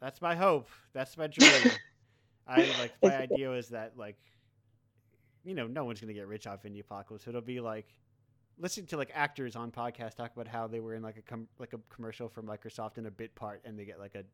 that's 0.00 0.20
my 0.20 0.34
hope. 0.34 0.68
That's 0.92 1.16
my 1.16 1.26
dream. 1.28 1.50
I 2.48 2.66
like 2.80 2.92
my 3.02 3.16
idea 3.16 3.52
is 3.52 3.68
that 3.70 3.92
like 3.96 4.16
you 5.44 5.54
know 5.54 5.66
no 5.66 5.84
one's 5.84 6.00
gonna 6.00 6.12
get 6.12 6.26
rich 6.26 6.46
off 6.46 6.64
indie 6.64 6.80
apocalypse. 6.80 7.26
It'll 7.28 7.40
be 7.40 7.60
like 7.60 7.86
listening 8.58 8.86
to 8.86 8.96
like 8.96 9.10
actors 9.14 9.54
on 9.56 9.70
podcasts 9.70 10.14
talk 10.16 10.32
about 10.34 10.48
how 10.48 10.66
they 10.66 10.80
were 10.80 10.94
in 10.94 11.02
like 11.02 11.16
a 11.16 11.22
com- 11.22 11.48
like 11.58 11.72
a 11.72 11.78
commercial 11.94 12.28
for 12.28 12.42
Microsoft 12.42 12.98
in 12.98 13.06
a 13.06 13.10
bit 13.10 13.34
part 13.34 13.60
and 13.64 13.78
they 13.78 13.84
get 13.84 13.98
like 13.98 14.14
a 14.14 14.24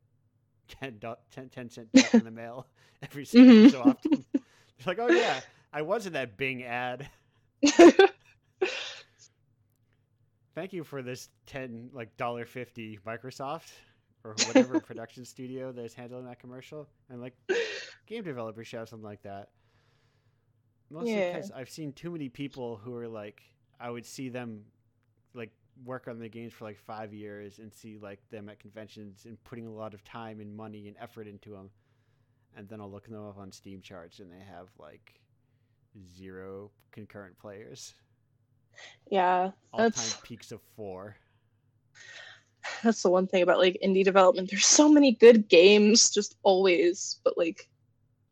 10, 0.79 0.97
do- 0.99 1.15
10, 1.31 1.49
10 1.49 1.69
cent 1.69 1.89
check 1.95 2.13
in 2.13 2.23
the 2.23 2.31
mail 2.43 2.67
every 3.01 3.25
so 3.25 3.37
Mhm. 3.39 3.71
so 3.71 3.81
often. 3.81 4.25
It's 4.77 4.87
like 4.87 4.97
oh 4.99 5.09
yeah, 5.09 5.41
I 5.73 5.81
was 5.81 6.05
in 6.07 6.13
that 6.13 6.37
Bing 6.37 6.63
ad. 6.63 7.09
thank 10.55 10.73
you 10.73 10.83
for 10.83 11.01
this 11.01 11.29
10 11.47 11.89
like 11.93 12.15
dollar 12.17 12.45
50 12.45 12.99
microsoft 13.05 13.71
or 14.23 14.35
whatever 14.47 14.79
production 14.79 15.25
studio 15.25 15.71
that's 15.71 15.93
handling 15.93 16.25
that 16.25 16.39
commercial 16.39 16.87
and 17.09 17.21
like 17.21 17.33
game 18.07 18.23
developers 18.23 18.67
should 18.67 18.79
have 18.79 18.89
something 18.89 19.05
like 19.07 19.21
that 19.23 19.49
mostly 20.89 21.13
Yeah. 21.13 21.33
because 21.33 21.51
i've 21.51 21.69
seen 21.69 21.91
too 21.93 22.11
many 22.11 22.29
people 22.29 22.77
who 22.77 22.95
are 22.95 23.07
like 23.07 23.41
i 23.79 23.89
would 23.89 24.05
see 24.05 24.29
them 24.29 24.63
like 25.33 25.51
work 25.85 26.07
on 26.07 26.19
the 26.19 26.29
games 26.29 26.53
for 26.53 26.65
like 26.65 26.77
five 26.77 27.13
years 27.13 27.59
and 27.59 27.73
see 27.73 27.97
like 27.97 28.19
them 28.29 28.47
at 28.49 28.59
conventions 28.59 29.25
and 29.25 29.43
putting 29.43 29.65
a 29.67 29.71
lot 29.73 29.93
of 29.93 30.03
time 30.03 30.39
and 30.39 30.55
money 30.55 30.87
and 30.87 30.95
effort 31.01 31.27
into 31.27 31.49
them 31.49 31.69
and 32.55 32.69
then 32.69 32.79
i'll 32.79 32.91
look 32.91 33.07
them 33.07 33.25
up 33.27 33.37
on 33.37 33.51
steam 33.51 33.81
charts 33.81 34.19
and 34.19 34.31
they 34.31 34.43
have 34.43 34.69
like 34.79 35.19
zero 36.15 36.71
concurrent 36.91 37.37
players 37.39 37.95
yeah. 39.09 39.51
all-time 39.71 40.19
peaks 40.23 40.51
of 40.51 40.59
four 40.75 41.15
That's 42.83 43.01
the 43.03 43.09
one 43.09 43.27
thing 43.27 43.43
about 43.43 43.59
like 43.59 43.77
indie 43.83 44.03
development. 44.03 44.49
There's 44.49 44.65
so 44.65 44.87
many 44.89 45.13
good 45.13 45.47
games 45.49 46.09
just 46.09 46.35
always, 46.43 47.19
but 47.23 47.37
like 47.37 47.67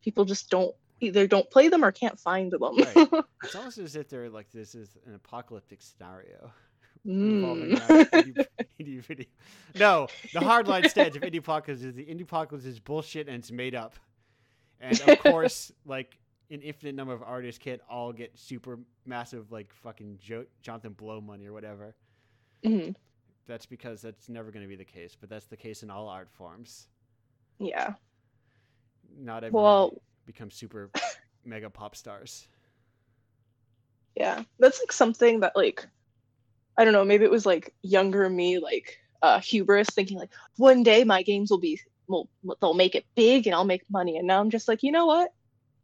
people 0.02 0.24
just 0.24 0.48
don't 0.50 0.74
either 1.00 1.26
don't 1.26 1.50
play 1.50 1.68
them 1.68 1.84
or 1.84 1.92
can't 1.92 2.18
find 2.18 2.50
them. 2.52 2.62
Right. 2.62 3.08
It's 3.44 3.56
almost 3.56 3.78
as 3.78 3.96
if 3.96 4.08
they're 4.08 4.30
like 4.30 4.50
this 4.52 4.74
is 4.76 4.96
an 5.06 5.14
apocalyptic 5.14 5.82
scenario 5.82 6.52
Mm. 7.04 7.74
indie, 8.12 8.46
indie 8.80 9.00
video. 9.02 9.26
No, 9.74 10.06
the 10.32 10.38
hardline 10.38 10.88
stance 10.88 11.16
of 11.16 11.22
indie 11.22 11.38
apocalypse 11.38 11.82
is 11.82 11.94
the 11.96 12.04
indie 12.04 12.22
apocalypse 12.22 12.64
is 12.64 12.78
bullshit 12.78 13.26
and 13.26 13.36
it's 13.38 13.50
made 13.50 13.74
up. 13.74 13.96
And 14.80 15.00
of 15.00 15.18
course, 15.18 15.72
like 15.84 16.16
an 16.52 16.62
infinite 16.62 16.94
number 16.94 17.12
of 17.12 17.22
artists 17.24 17.58
can't 17.58 17.80
all 17.90 18.12
get 18.12 18.38
super 18.38 18.78
massive 19.04 19.50
like 19.50 19.72
fucking 19.82 20.18
jo- 20.22 20.46
Jonathan 20.60 20.92
Blow 20.92 21.20
money 21.20 21.46
or 21.46 21.52
whatever. 21.52 21.96
Mhm. 22.64 22.94
That's 23.46 23.66
because 23.66 24.02
that's 24.02 24.28
never 24.28 24.50
going 24.50 24.62
to 24.64 24.68
be 24.68 24.76
the 24.76 24.84
case, 24.84 25.16
but 25.18 25.28
that's 25.28 25.46
the 25.46 25.56
case 25.56 25.82
in 25.82 25.90
all 25.90 26.08
art 26.08 26.30
forms. 26.30 26.88
Yeah. 27.58 27.94
Not 29.16 29.44
everyone 29.44 29.62
Well, 29.62 30.02
becomes 30.26 30.54
super 30.54 30.90
mega 31.44 31.70
pop 31.70 31.94
stars. 31.96 32.48
yeah. 34.14 34.42
That's 34.58 34.80
like 34.80 34.92
something 34.92 35.40
that 35.40 35.56
like 35.56 35.86
I 36.78 36.84
don't 36.84 36.92
know, 36.94 37.04
maybe 37.04 37.24
it 37.24 37.30
was 37.30 37.46
like 37.46 37.74
younger 37.82 38.28
me 38.28 38.58
like 38.58 38.98
uh 39.22 39.40
hubris 39.40 39.88
thinking 39.90 40.18
like 40.18 40.30
one 40.56 40.82
day 40.82 41.04
my 41.04 41.22
games 41.22 41.50
will 41.50 41.58
be 41.60 41.80
will 42.08 42.28
they'll 42.60 42.74
make 42.74 42.94
it 42.94 43.06
big 43.16 43.46
and 43.46 43.54
I'll 43.54 43.64
make 43.64 43.84
money 43.90 44.16
and 44.18 44.26
now 44.26 44.40
I'm 44.40 44.50
just 44.50 44.68
like, 44.68 44.82
you 44.82 44.92
know 44.92 45.06
what? 45.06 45.32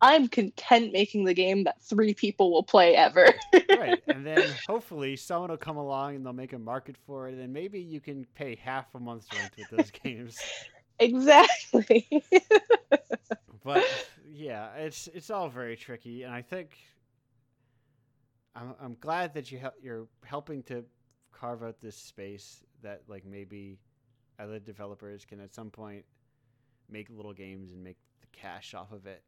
I'm 0.00 0.28
content 0.28 0.92
making 0.92 1.24
the 1.24 1.34
game 1.34 1.64
that 1.64 1.82
three 1.82 2.14
people 2.14 2.52
will 2.52 2.62
play 2.62 2.94
ever. 2.94 3.34
right 3.78 4.02
and 4.08 4.26
then 4.26 4.44
hopefully 4.66 5.16
someone 5.16 5.50
will 5.50 5.56
come 5.56 5.76
along 5.76 6.16
and 6.16 6.24
they'll 6.24 6.32
make 6.32 6.52
a 6.52 6.58
market 6.58 6.96
for 7.06 7.28
it 7.28 7.34
and 7.34 7.52
maybe 7.52 7.80
you 7.80 8.00
can 8.00 8.26
pay 8.34 8.56
half 8.56 8.94
a 8.94 9.00
month's 9.00 9.26
rent 9.32 9.52
with 9.56 9.70
those 9.70 9.90
games 10.02 10.38
exactly. 10.98 12.08
but 13.64 13.84
yeah 14.26 14.74
it's 14.74 15.08
it's 15.14 15.30
all 15.30 15.48
very 15.48 15.76
tricky 15.76 16.22
and 16.22 16.32
i 16.34 16.42
think 16.42 16.76
i'm, 18.54 18.74
I'm 18.80 18.96
glad 19.00 19.34
that 19.34 19.50
you 19.50 19.58
hel- 19.58 19.74
you're 19.82 20.06
helping 20.24 20.62
to 20.64 20.84
carve 21.32 21.62
out 21.62 21.80
this 21.80 21.96
space 21.96 22.64
that 22.82 23.02
like 23.08 23.24
maybe 23.24 23.78
other 24.38 24.58
developers 24.58 25.24
can 25.24 25.40
at 25.40 25.52
some 25.54 25.70
point 25.70 26.04
make 26.90 27.08
little 27.10 27.32
games 27.32 27.70
and 27.72 27.82
make 27.82 27.98
the 28.20 28.26
cash 28.32 28.74
off 28.74 28.92
of 28.92 29.06
it 29.06 29.22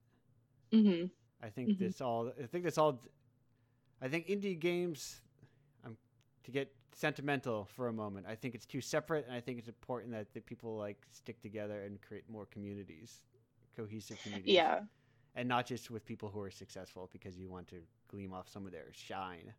hmm 0.72 1.10
I 1.42 1.48
think 1.48 1.76
Mhm. 1.76 1.78
this 1.78 2.00
all. 2.00 2.32
I 2.42 2.46
think 2.46 2.64
this 2.64 2.78
all. 2.78 3.02
I 4.00 4.08
think 4.08 4.26
indie 4.26 4.58
games. 4.58 5.20
Um, 5.84 5.96
to 6.44 6.50
get 6.50 6.72
sentimental 6.92 7.64
for 7.64 7.88
a 7.88 7.92
moment, 7.92 8.26
I 8.28 8.34
think 8.34 8.54
it's 8.54 8.66
too 8.66 8.80
separate, 8.80 9.26
and 9.26 9.34
I 9.34 9.40
think 9.40 9.58
it's 9.58 9.68
important 9.68 10.12
that 10.12 10.32
the 10.34 10.40
people 10.40 10.76
like 10.76 11.06
stick 11.12 11.40
together 11.40 11.82
and 11.82 12.00
create 12.00 12.28
more 12.28 12.46
communities, 12.46 13.20
cohesive 13.76 14.20
communities. 14.22 14.56
Yeah. 14.56 14.86
And 15.34 15.48
not 15.48 15.66
just 15.66 15.90
with 15.90 16.04
people 16.04 16.28
who 16.30 16.40
are 16.40 16.50
successful 16.50 17.08
because 17.12 17.38
you 17.38 17.48
want 17.48 17.68
to 17.68 17.76
gleam 18.08 18.32
off 18.32 18.48
some 18.48 18.66
of 18.66 18.72
their 18.72 18.88
shine. 18.92 19.54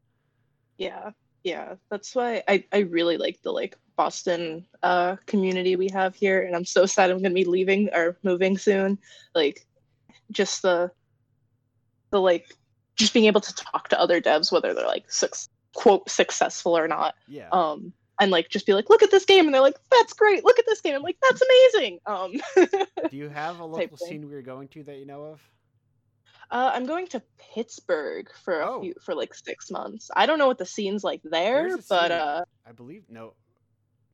Yeah. 0.78 1.12
Yeah. 1.44 1.76
That's 1.90 2.16
why 2.16 2.44
I, 2.48 2.66
I 2.72 2.80
really 2.80 3.18
like 3.18 3.42
the 3.42 3.52
like 3.52 3.78
Boston 3.98 4.66
uh 4.84 5.18
community 5.28 5.76
we 5.76 5.90
have 5.90 6.16
here 6.16 6.42
and 6.44 6.56
I'm 6.56 6.66
so 6.66 6.86
sad 6.86 7.10
I'm 7.12 7.22
gonna 7.22 7.34
be 7.34 7.46
leaving 7.46 7.90
or 7.94 8.18
moving 8.24 8.58
soon. 8.58 8.98
Like 9.36 9.66
just 10.32 10.62
the 10.62 10.92
the 12.12 12.22
like 12.22 12.56
just 12.96 13.14
being 13.14 13.26
able 13.26 13.42
to 13.42 13.56
talk 13.56 13.88
to 13.90 14.00
other 14.00 14.22
devs 14.22 14.52
whether 14.52 14.74
they're 14.74 14.86
like 14.86 15.10
suc 15.12 15.34
quote 15.74 16.10
successful 16.10 16.78
or 16.78 16.88
not. 16.88 17.16
Yeah. 17.28 17.50
Um 17.52 17.94
and 18.20 18.30
like 18.30 18.50
just 18.50 18.68
be 18.68 18.74
like, 18.74 18.90
look 18.90 19.02
at 19.02 19.10
this 19.10 19.26
game 19.26 19.46
and 19.46 19.54
they're 19.54 19.62
like, 19.62 19.78
that's 19.90 20.14
great, 20.14 20.44
look 20.46 20.60
at 20.60 20.66
this 20.68 20.82
game. 20.82 20.94
I'm 20.96 21.02
like, 21.02 21.18
that's 21.22 21.42
amazing. 21.42 22.00
Um 22.06 22.34
Do 23.10 23.18
you 23.18 23.30
have 23.30 23.60
a 23.60 23.66
local 23.66 23.98
scene 23.98 24.30
we're 24.30 24.42
going 24.44 24.68
to 24.70 24.84
that 24.84 24.98
you 24.98 25.06
know 25.06 25.24
of? 25.24 25.42
uh, 26.52 26.70
I'm 26.74 26.86
going 26.86 27.08
to 27.08 27.22
Pittsburgh 27.54 28.30
for 28.44 28.60
a 28.60 28.70
Oh. 28.70 28.82
few 28.82 28.94
for 29.02 29.16
like 29.16 29.34
six 29.34 29.72
months. 29.72 30.12
I 30.16 30.26
don't 30.26 30.38
know 30.38 30.48
what 30.48 30.58
the 30.58 30.66
scene's 30.66 31.04
like 31.04 31.22
there, 31.24 31.78
but 31.90 32.12
uh 32.12 32.44
I 32.68 32.74
believe 32.74 33.04
no. 33.10 33.34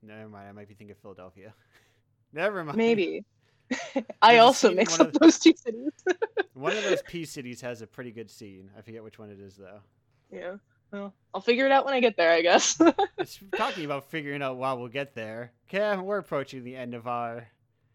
Never 0.03 0.29
mind. 0.29 0.47
I 0.47 0.51
might 0.51 0.67
be 0.67 0.75
thinking 0.75 0.91
of 0.91 0.99
Philadelphia. 1.01 1.53
Never 2.33 2.63
mind. 2.63 2.77
Maybe. 2.77 3.25
I 4.21 4.37
also 4.37 4.73
mix 4.73 4.99
up 4.99 5.13
those 5.13 5.39
two 5.39 5.53
cities. 5.55 5.91
One 6.53 6.75
of 6.75 6.83
those 6.83 7.01
P 7.03 7.25
cities 7.25 7.61
has 7.61 7.81
a 7.81 7.87
pretty 7.87 8.11
good 8.11 8.29
scene. 8.29 8.69
I 8.77 8.81
forget 8.81 9.03
which 9.03 9.19
one 9.19 9.29
it 9.29 9.39
is 9.39 9.55
though. 9.55 9.79
yeah. 10.31 10.55
Well, 10.91 11.13
I'll 11.33 11.41
figure 11.41 11.65
it 11.65 11.71
out 11.73 11.83
when 11.83 11.93
I 11.93 11.99
get 11.99 12.15
there, 12.15 12.31
I 12.31 12.41
guess. 12.41 12.79
It's 13.17 13.39
talking 13.57 13.83
about 13.83 14.09
figuring 14.09 14.41
out 14.41 14.55
while 14.57 14.77
we'll 14.77 14.87
get 14.87 15.13
there. 15.13 15.51
Okay, 15.67 16.01
we're 16.01 16.19
approaching 16.19 16.63
the 16.63 16.77
end 16.77 16.93
of 16.93 17.07
our 17.07 17.47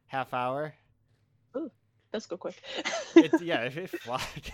half 0.07 0.35
hour. 0.35 0.75
Let's 2.13 2.27
go 2.27 2.37
quick. 2.37 2.61
It, 3.17 3.33
yeah, 3.43 3.63
if 3.63 3.79
it, 3.79 3.95
it 3.95 4.53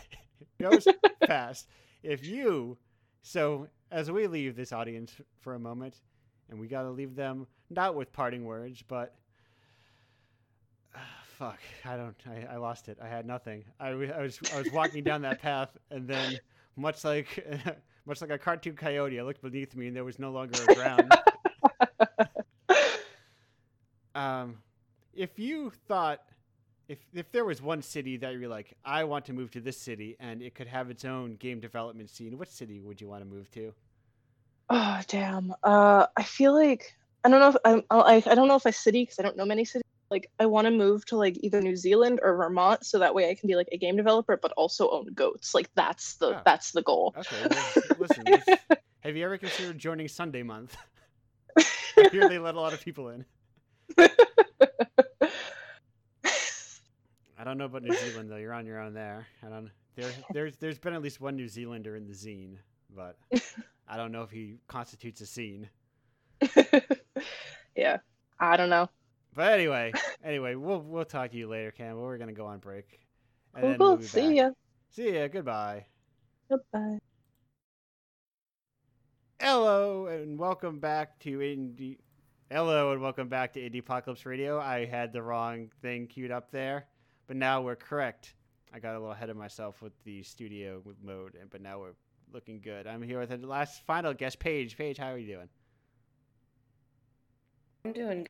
goes 0.60 0.86
fast. 1.26 1.66
If 2.04 2.24
you, 2.24 2.78
so 3.22 3.66
as 3.90 4.10
we 4.10 4.28
leave 4.28 4.54
this 4.54 4.72
audience 4.72 5.12
for 5.40 5.54
a 5.54 5.58
moment, 5.58 5.96
and 6.48 6.60
we 6.60 6.68
got 6.68 6.82
to 6.82 6.90
leave 6.90 7.16
them 7.16 7.46
not 7.70 7.96
with 7.96 8.12
parting 8.12 8.44
words, 8.44 8.82
but 8.86 9.14
fuck, 11.38 11.60
I 11.84 11.96
don't, 11.96 12.16
I, 12.26 12.54
I 12.54 12.56
lost 12.56 12.88
it. 12.88 12.98
I 13.02 13.06
had 13.06 13.24
nothing. 13.24 13.64
I, 13.78 13.90
I 13.90 14.22
was, 14.22 14.40
I 14.52 14.58
was 14.58 14.72
walking 14.72 15.04
down 15.04 15.22
that 15.22 15.40
path, 15.40 15.76
and 15.90 16.08
then 16.08 16.38
much 16.76 17.04
like, 17.04 17.46
much 18.06 18.20
like 18.20 18.30
a 18.30 18.38
cartoon 18.38 18.74
coyote, 18.74 19.20
I 19.20 19.22
looked 19.22 19.42
beneath 19.42 19.76
me, 19.76 19.86
and 19.86 19.96
there 19.96 20.04
was 20.04 20.18
no 20.18 20.30
longer 20.30 20.58
a 20.68 20.74
ground. 20.74 21.12
um, 24.14 24.56
if 25.14 25.38
you 25.38 25.70
thought 25.86 26.20
if 26.88 26.98
if 27.12 27.30
there 27.30 27.44
was 27.44 27.60
one 27.60 27.82
city 27.82 28.16
that 28.16 28.32
you're 28.34 28.48
like, 28.48 28.74
I 28.84 29.04
want 29.04 29.26
to 29.26 29.32
move 29.32 29.50
to 29.52 29.60
this 29.60 29.76
city 29.76 30.16
and 30.18 30.42
it 30.42 30.54
could 30.54 30.66
have 30.66 30.90
its 30.90 31.04
own 31.04 31.36
game 31.36 31.60
development 31.60 32.10
scene, 32.10 32.38
what 32.38 32.48
city 32.48 32.80
would 32.80 33.00
you 33.00 33.08
want 33.08 33.22
to 33.22 33.28
move 33.28 33.50
to? 33.52 33.72
oh 34.70 35.00
damn. 35.06 35.54
Uh, 35.62 36.06
I 36.16 36.22
feel 36.22 36.54
like 36.54 36.94
I 37.24 37.28
don't 37.28 37.40
know 37.40 37.48
if 37.50 37.56
I'm, 37.64 37.82
I 37.90 38.22
I 38.26 38.34
don't 38.34 38.48
know 38.48 38.56
if 38.56 38.66
I 38.66 38.70
city 38.70 39.02
because 39.02 39.18
I 39.18 39.22
don't 39.22 39.36
know 39.36 39.44
many 39.44 39.64
cities. 39.64 39.82
Like 40.10 40.30
I 40.38 40.46
want 40.46 40.66
to 40.66 40.70
move 40.70 41.04
to 41.06 41.16
like 41.16 41.36
either 41.42 41.60
New 41.60 41.76
Zealand 41.76 42.20
or 42.22 42.34
Vermont 42.36 42.84
so 42.86 42.98
that 42.98 43.14
way 43.14 43.28
I 43.30 43.34
can 43.34 43.46
be 43.46 43.56
like 43.56 43.68
a 43.72 43.76
game 43.78 43.96
developer 43.96 44.36
but 44.40 44.52
also 44.52 44.88
own 44.90 45.12
goats. 45.14 45.54
Like 45.54 45.68
that's 45.74 46.14
the 46.16 46.36
Ah. 46.36 46.42
that's 46.44 46.72
the 46.72 46.82
goal. 46.82 47.14
Okay, 47.18 47.46
well, 47.50 47.84
listen. 47.98 48.24
Have 49.00 49.16
you 49.16 49.24
ever 49.24 49.36
considered 49.38 49.78
joining 49.78 50.08
Sunday 50.08 50.42
Month? 50.42 50.76
I 51.58 52.08
hear 52.10 52.28
they 52.28 52.38
let 52.38 52.54
a 52.54 52.60
lot 52.60 52.72
of 52.72 52.80
people 52.84 53.08
in. 53.10 53.24
I 57.38 57.44
don't 57.44 57.58
know 57.58 57.66
about 57.66 57.82
New 57.82 57.94
Zealand 57.94 58.30
though. 58.30 58.36
You're 58.36 58.52
on 58.52 58.66
your 58.66 58.80
own 58.80 58.94
there. 58.94 59.26
I 59.44 59.48
don't. 59.48 59.70
There, 59.96 60.10
there's, 60.32 60.56
there's 60.56 60.78
been 60.78 60.94
at 60.94 61.02
least 61.02 61.20
one 61.20 61.34
New 61.36 61.48
Zealander 61.48 61.96
in 61.96 62.06
the 62.06 62.12
zine, 62.12 62.56
but 62.94 63.16
I 63.88 63.96
don't 63.96 64.12
know 64.12 64.22
if 64.22 64.30
he 64.30 64.56
constitutes 64.68 65.20
a 65.20 65.26
scene. 65.26 65.68
yeah, 67.76 67.98
I 68.38 68.56
don't 68.56 68.70
know. 68.70 68.88
But 69.38 69.52
anyway, 69.52 69.92
anyway, 70.24 70.56
we'll 70.56 70.80
we'll 70.80 71.04
talk 71.04 71.30
to 71.30 71.36
you 71.36 71.46
later, 71.46 71.70
Campbell. 71.70 72.02
We're 72.02 72.18
gonna 72.18 72.32
go 72.32 72.46
on 72.46 72.58
break. 72.58 72.98
And 73.54 73.62
Cool, 73.62 73.74
cool. 73.76 73.86
we'll 73.90 73.96
be 73.98 74.04
See 74.04 74.26
back. 74.30 74.36
ya. 74.36 74.50
See 74.90 75.14
ya. 75.14 75.28
Goodbye. 75.28 75.86
Goodbye. 76.50 76.98
Hello 79.40 80.06
and 80.06 80.36
welcome 80.40 80.80
back 80.80 81.20
to 81.20 81.38
Indie. 81.38 81.98
Hello 82.50 82.90
and 82.90 83.00
welcome 83.00 83.28
back 83.28 83.52
to 83.52 83.60
Indie 83.60 83.78
Apocalypse 83.78 84.26
Radio. 84.26 84.58
I 84.58 84.86
had 84.86 85.12
the 85.12 85.22
wrong 85.22 85.70
thing 85.82 86.08
queued 86.08 86.32
up 86.32 86.50
there, 86.50 86.86
but 87.28 87.36
now 87.36 87.62
we're 87.62 87.76
correct. 87.76 88.34
I 88.74 88.80
got 88.80 88.96
a 88.96 88.98
little 88.98 89.12
ahead 89.12 89.30
of 89.30 89.36
myself 89.36 89.80
with 89.80 89.92
the 90.02 90.20
studio 90.24 90.82
mode, 91.00 91.36
and 91.40 91.48
but 91.48 91.60
now 91.62 91.78
we're 91.78 91.94
looking 92.32 92.60
good. 92.60 92.88
I'm 92.88 93.02
here 93.02 93.20
with 93.20 93.28
the 93.30 93.46
last 93.46 93.86
final 93.86 94.12
guest, 94.14 94.40
Paige. 94.40 94.76
Paige, 94.76 94.98
how 94.98 95.12
are 95.12 95.18
you 95.18 95.32
doing? 95.32 95.48
I'm 97.84 97.92
doing 97.92 98.26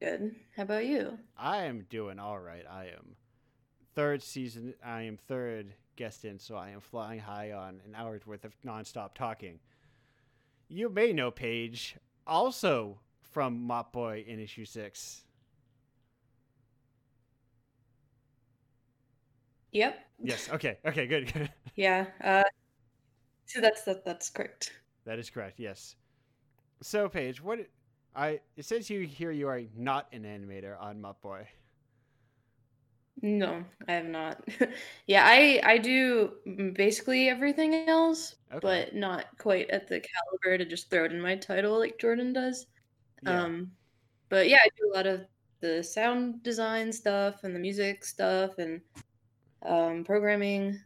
good. 0.00 0.34
How 0.56 0.62
about 0.64 0.86
you? 0.86 1.18
I 1.36 1.64
am 1.64 1.86
doing 1.88 2.18
all 2.18 2.38
right. 2.38 2.64
I 2.70 2.86
am 2.86 3.16
third 3.94 4.22
season. 4.22 4.74
I 4.84 5.02
am 5.02 5.16
third 5.16 5.74
guest 5.96 6.24
in, 6.24 6.38
so 6.38 6.56
I 6.56 6.70
am 6.70 6.80
flying 6.80 7.20
high 7.20 7.52
on 7.52 7.80
an 7.84 7.94
hour's 7.94 8.26
worth 8.26 8.44
of 8.44 8.54
nonstop 8.62 9.14
talking. 9.14 9.60
You 10.68 10.88
may 10.88 11.12
know 11.12 11.30
Paige, 11.30 11.96
also 12.26 13.00
from 13.20 13.60
Mop 13.62 13.92
Boy 13.92 14.24
in 14.26 14.38
issue 14.40 14.64
six. 14.64 15.24
Yep. 19.72 19.98
Yes. 20.22 20.48
Okay. 20.50 20.78
Okay. 20.84 21.06
Good. 21.06 21.32
Good. 21.32 21.50
Yeah. 21.76 22.06
Uh, 22.22 22.42
so 23.46 23.60
that's 23.60 23.82
that, 23.84 24.04
that's 24.04 24.28
correct. 24.30 24.72
that 25.04 25.18
is 25.18 25.30
correct. 25.30 25.58
Yes. 25.60 25.96
So 26.82 27.08
Paige, 27.08 27.42
what 27.42 27.60
I 28.14 28.40
it 28.56 28.64
says 28.64 28.90
you 28.90 29.06
here 29.06 29.30
you 29.30 29.48
are 29.48 29.62
not 29.76 30.08
an 30.12 30.22
animator 30.24 30.80
on 30.80 31.00
Mop 31.00 31.20
Boy. 31.22 31.48
No, 33.22 33.64
I 33.86 33.92
have 33.92 34.06
not. 34.06 34.48
yeah, 35.06 35.24
I 35.26 35.60
I 35.64 35.78
do 35.78 36.32
basically 36.74 37.28
everything 37.28 37.74
else, 37.88 38.36
Okay. 38.52 38.60
but 38.60 38.94
not 38.94 39.26
quite 39.38 39.68
at 39.70 39.88
the 39.88 40.00
caliber 40.00 40.56
to 40.58 40.64
just 40.64 40.90
throw 40.90 41.04
it 41.04 41.12
in 41.12 41.20
my 41.20 41.36
title 41.36 41.78
like 41.78 41.98
Jordan 41.98 42.32
does. 42.32 42.66
Yeah. 43.22 43.42
Um, 43.44 43.72
but 44.30 44.48
yeah, 44.48 44.58
I 44.64 44.68
do 44.78 44.90
a 44.90 44.96
lot 44.96 45.06
of 45.06 45.26
the 45.60 45.82
sound 45.82 46.42
design 46.42 46.92
stuff 46.92 47.44
and 47.44 47.54
the 47.54 47.58
music 47.60 48.04
stuff 48.04 48.58
and 48.58 48.80
um, 49.66 50.04
programming 50.04 50.80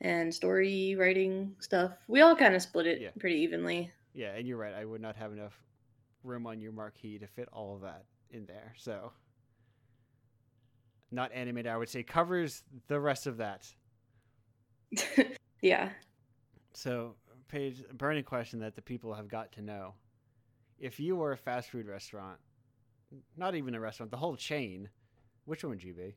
and 0.00 0.32
story 0.32 0.94
writing 0.96 1.56
stuff. 1.60 2.04
We 2.08 2.20
all 2.20 2.36
kind 2.36 2.54
of 2.54 2.62
split 2.62 2.86
it 2.86 3.00
Yeah. 3.00 3.10
pretty 3.18 3.36
evenly. 3.40 3.92
Yeah, 4.14 4.34
and 4.34 4.46
you're 4.46 4.58
right. 4.58 4.74
I 4.74 4.84
would 4.84 5.00
not 5.00 5.16
have 5.16 5.32
enough 5.32 5.58
room 6.24 6.46
on 6.46 6.60
your 6.60 6.72
marquee 6.72 7.18
to 7.18 7.26
fit 7.26 7.48
all 7.52 7.74
of 7.74 7.82
that 7.82 8.04
in 8.30 8.46
there. 8.46 8.74
So, 8.76 9.12
not 11.10 11.30
animated, 11.32 11.70
I 11.70 11.76
would 11.76 11.88
say 11.88 12.02
covers 12.02 12.62
the 12.88 13.00
rest 13.00 13.26
of 13.26 13.38
that. 13.38 13.66
yeah. 15.62 15.90
So, 16.74 17.14
Paige, 17.48 17.82
a 17.90 17.94
burning 17.94 18.24
question 18.24 18.60
that 18.60 18.74
the 18.74 18.82
people 18.82 19.14
have 19.14 19.28
got 19.28 19.52
to 19.52 19.62
know: 19.62 19.94
If 20.78 20.98
you 20.98 21.16
were 21.16 21.32
a 21.32 21.36
fast 21.36 21.70
food 21.70 21.86
restaurant, 21.86 22.38
not 23.36 23.54
even 23.54 23.74
a 23.74 23.80
restaurant, 23.80 24.10
the 24.10 24.16
whole 24.16 24.36
chain, 24.36 24.88
which 25.44 25.64
one 25.64 25.70
would 25.70 25.82
you 25.82 25.94
be? 25.94 26.16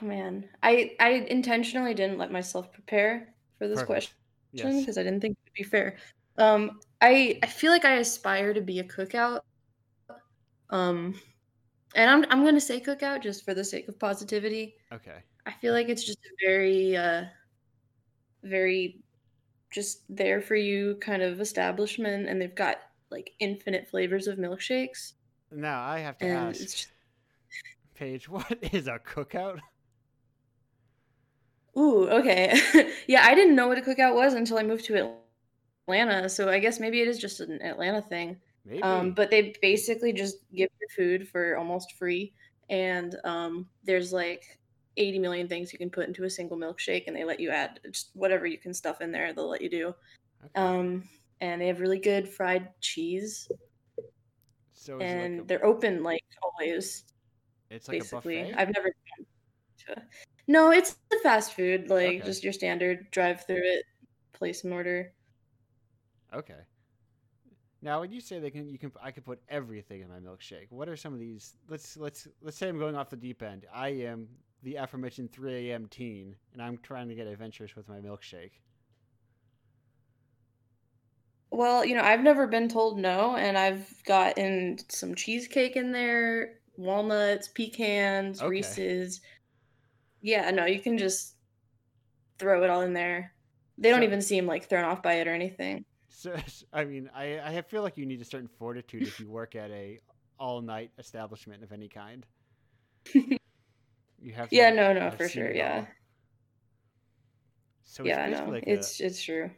Oh 0.00 0.06
man, 0.06 0.48
I 0.62 0.92
I 0.98 1.10
intentionally 1.28 1.94
didn't 1.94 2.18
let 2.18 2.32
myself 2.32 2.72
prepare 2.72 3.34
for 3.58 3.68
this 3.68 3.80
Perfect. 3.80 3.86
question 3.86 4.14
Yes. 4.52 4.80
because 4.80 4.98
I 4.98 5.02
didn't 5.02 5.20
think 5.20 5.32
it 5.32 5.50
would 5.50 5.54
be 5.54 5.62
fair. 5.62 5.96
Um, 6.38 6.80
I 7.00 7.38
I 7.42 7.46
feel 7.46 7.70
like 7.72 7.84
I 7.84 7.94
aspire 7.96 8.52
to 8.54 8.60
be 8.60 8.78
a 8.80 8.84
cookout. 8.84 9.40
Um, 10.70 11.14
and 11.94 12.10
I'm 12.10 12.24
I'm 12.30 12.44
gonna 12.44 12.60
say 12.60 12.80
cookout 12.80 13.22
just 13.22 13.44
for 13.44 13.54
the 13.54 13.64
sake 13.64 13.88
of 13.88 13.98
positivity. 13.98 14.76
Okay. 14.92 15.18
I 15.46 15.52
feel 15.52 15.72
like 15.72 15.88
it's 15.88 16.04
just 16.04 16.18
a 16.18 16.46
very 16.46 16.96
uh, 16.96 17.24
very 18.42 19.02
just 19.72 20.02
there 20.08 20.40
for 20.40 20.54
you 20.56 20.96
kind 21.00 21.22
of 21.22 21.40
establishment, 21.40 22.28
and 22.28 22.40
they've 22.40 22.54
got 22.54 22.76
like 23.10 23.32
infinite 23.40 23.88
flavors 23.88 24.26
of 24.28 24.38
milkshakes. 24.38 25.12
Now 25.50 25.82
I 25.82 25.98
have 25.98 26.16
to 26.18 26.26
And 26.26 26.48
ask, 26.50 26.60
just- 26.60 26.88
Paige, 27.94 28.28
what 28.28 28.56
is 28.72 28.86
a 28.86 28.98
cookout? 28.98 29.58
Ooh, 31.76 32.08
okay. 32.08 32.58
yeah, 33.06 33.24
I 33.24 33.34
didn't 33.34 33.54
know 33.56 33.68
what 33.68 33.78
a 33.78 33.82
cookout 33.82 34.14
was 34.14 34.34
until 34.34 34.58
I 34.58 34.62
moved 34.62 34.84
to 34.86 34.94
Atlanta. 35.90 36.28
So 36.28 36.48
I 36.48 36.58
guess 36.58 36.78
maybe 36.80 37.00
it 37.00 37.08
is 37.08 37.18
just 37.18 37.40
an 37.40 37.60
Atlanta 37.62 38.00
thing. 38.02 38.36
Maybe. 38.64 38.82
Um, 38.82 39.12
but 39.12 39.30
they 39.30 39.54
basically 39.62 40.12
just 40.12 40.36
give 40.54 40.68
you 40.80 40.86
food 40.94 41.28
for 41.28 41.56
almost 41.56 41.92
free, 41.98 42.34
and 42.68 43.16
um, 43.24 43.68
there's 43.84 44.12
like 44.12 44.44
80 44.96 45.18
million 45.18 45.48
things 45.48 45.72
you 45.72 45.78
can 45.78 45.90
put 45.90 46.06
into 46.06 46.24
a 46.24 46.30
single 46.30 46.58
milkshake, 46.58 47.04
and 47.06 47.16
they 47.16 47.24
let 47.24 47.40
you 47.40 47.50
add 47.50 47.80
just 47.90 48.10
whatever 48.14 48.46
you 48.46 48.58
can 48.58 48.74
stuff 48.74 49.00
in 49.00 49.10
there. 49.10 49.32
They'll 49.32 49.48
let 49.48 49.62
you 49.62 49.70
do. 49.70 49.94
Okay. 50.44 50.50
Um, 50.54 51.08
and 51.40 51.60
they 51.60 51.66
have 51.68 51.80
really 51.80 51.98
good 51.98 52.28
fried 52.28 52.68
cheese, 52.80 53.48
so 54.74 55.00
and 55.00 55.36
like 55.36 55.44
a, 55.44 55.46
they're 55.46 55.64
open 55.64 56.02
like 56.02 56.24
always. 56.42 57.04
it's 57.70 57.88
like 57.88 58.00
basically, 58.00 58.40
a 58.40 58.44
buffet. 58.44 58.60
I've 58.60 58.74
never. 58.74 58.92
to 59.86 60.02
No, 60.48 60.70
it's 60.70 60.96
the 61.10 61.18
fast 61.22 61.54
food, 61.54 61.88
like 61.88 62.06
Okay. 62.06 62.22
just 62.24 62.44
your 62.44 62.52
standard 62.52 63.10
drive 63.10 63.46
through 63.46 63.62
it, 63.62 63.84
place 64.32 64.64
an 64.64 64.72
order. 64.72 65.14
Okay. 66.34 66.60
Now, 67.82 68.00
when 68.00 68.12
you 68.12 68.20
say 68.20 68.38
they 68.38 68.50
can, 68.50 68.68
you 68.68 68.78
can, 68.78 68.92
I 69.02 69.10
could 69.10 69.24
put 69.24 69.40
everything 69.48 70.02
in 70.02 70.08
my 70.08 70.18
milkshake. 70.18 70.66
What 70.70 70.88
are 70.88 70.96
some 70.96 71.14
of 71.14 71.18
these? 71.18 71.56
Let's 71.68 71.96
let's 71.96 72.28
let's 72.42 72.58
say 72.58 72.68
I'm 72.68 72.78
going 72.78 72.94
off 72.94 73.08
the 73.08 73.16
deep 73.16 73.42
end. 73.42 73.64
I 73.72 73.88
am 73.88 74.28
the 74.62 74.76
aforementioned 74.76 75.32
3 75.32 75.70
a.m. 75.70 75.86
teen, 75.88 76.36
and 76.52 76.60
I'm 76.60 76.78
trying 76.82 77.08
to 77.08 77.14
get 77.14 77.26
adventurous 77.26 77.74
with 77.74 77.88
my 77.88 77.98
milkshake. 77.98 78.52
Well, 81.50 81.84
you 81.84 81.96
know, 81.96 82.02
I've 82.02 82.22
never 82.22 82.46
been 82.46 82.68
told 82.68 82.98
no, 82.98 83.34
and 83.36 83.58
I've 83.58 83.90
gotten 84.04 84.78
some 84.88 85.14
cheesecake 85.14 85.76
in 85.76 85.90
there, 85.90 86.58
walnuts, 86.76 87.48
pecans, 87.48 88.40
Okay. 88.40 88.48
Reese's. 88.48 89.20
Yeah, 90.20 90.50
no, 90.50 90.66
you 90.66 90.80
can 90.80 90.96
just 90.98 91.34
throw 92.38 92.62
it 92.62 92.70
all 92.70 92.82
in 92.82 92.92
there. 92.92 93.32
They 93.78 93.90
don't 93.90 94.00
So- 94.00 94.04
even 94.04 94.22
seem 94.22 94.46
like 94.46 94.68
thrown 94.68 94.84
off 94.84 95.02
by 95.02 95.14
it 95.14 95.26
or 95.26 95.32
anything. 95.32 95.84
So, 96.26 96.36
I 96.72 96.84
mean, 96.84 97.10
I 97.14 97.38
I 97.40 97.62
feel 97.62 97.82
like 97.82 97.96
you 97.96 98.04
need 98.06 98.20
a 98.20 98.24
certain 98.24 98.48
fortitude 98.58 99.02
if 99.02 99.18
you 99.20 99.28
work 99.30 99.54
at 99.56 99.70
a 99.70 99.98
all 100.38 100.60
night 100.60 100.90
establishment 100.98 101.62
of 101.62 101.72
any 101.72 101.88
kind. 101.88 102.26
You 104.20 104.32
have 104.34 104.50
to. 104.50 104.56
Yeah, 104.56 104.70
no, 104.70 104.92
no, 104.92 105.10
for 105.10 105.28
sure, 105.28 105.50
yeah. 105.50 105.78
all. 105.80 105.88
So 107.84 108.04
yeah, 108.04 108.26
it's 108.26 108.40
no, 108.40 108.50
like 108.50 108.64
it's 108.66 109.00
it's 109.00 109.22
true. 109.22 109.50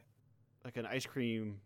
like 0.65 0.77
an 0.77 0.87
ice 0.87 1.05
cream. 1.07 1.61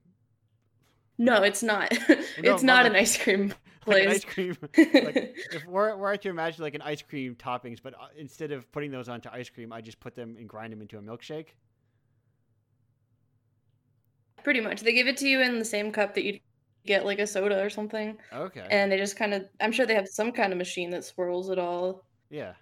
No, 1.18 1.42
it's 1.42 1.62
not. 1.62 1.92
No, 2.08 2.54
it's 2.54 2.62
not 2.62 2.84
but 2.84 2.92
an 2.92 2.96
ice 2.96 3.16
cream 3.16 3.54
Like 3.86 4.02
an 4.02 4.08
place. 4.08 4.08
ice 4.16 4.24
cream. 4.24 4.56
like 4.76 5.36
if 5.52 5.64
we're, 5.66 5.96
we're 5.96 6.16
to 6.16 6.28
imagine 6.28 6.62
like 6.62 6.74
an 6.74 6.82
ice 6.82 7.00
cream 7.02 7.34
toppings, 7.36 7.78
but 7.82 7.94
uh, 7.94 8.08
instead 8.18 8.52
of 8.52 8.70
putting 8.72 8.90
those 8.90 9.08
onto 9.08 9.28
ice 9.30 9.48
cream, 9.48 9.72
I 9.72 9.80
just 9.80 10.00
put 10.00 10.14
them 10.14 10.36
and 10.38 10.48
grind 10.48 10.72
them 10.72 10.82
into 10.82 10.98
a 10.98 11.00
milkshake. 11.00 11.48
Pretty 14.46 14.60
much. 14.60 14.82
They 14.82 14.92
give 14.92 15.08
it 15.08 15.16
to 15.16 15.28
you 15.28 15.40
in 15.40 15.58
the 15.58 15.64
same 15.64 15.90
cup 15.90 16.14
that 16.14 16.22
you'd 16.22 16.38
get 16.86 17.04
like 17.04 17.18
a 17.18 17.26
soda 17.26 17.60
or 17.60 17.68
something. 17.68 18.16
Okay. 18.32 18.64
And 18.70 18.92
they 18.92 18.96
just 18.96 19.16
kind 19.16 19.34
of, 19.34 19.44
I'm 19.60 19.72
sure 19.72 19.86
they 19.86 19.96
have 19.96 20.06
some 20.06 20.30
kind 20.30 20.52
of 20.52 20.56
machine 20.56 20.88
that 20.90 21.04
swirls 21.04 21.50
it 21.50 21.58
all. 21.58 22.04
yeah. 22.30 22.52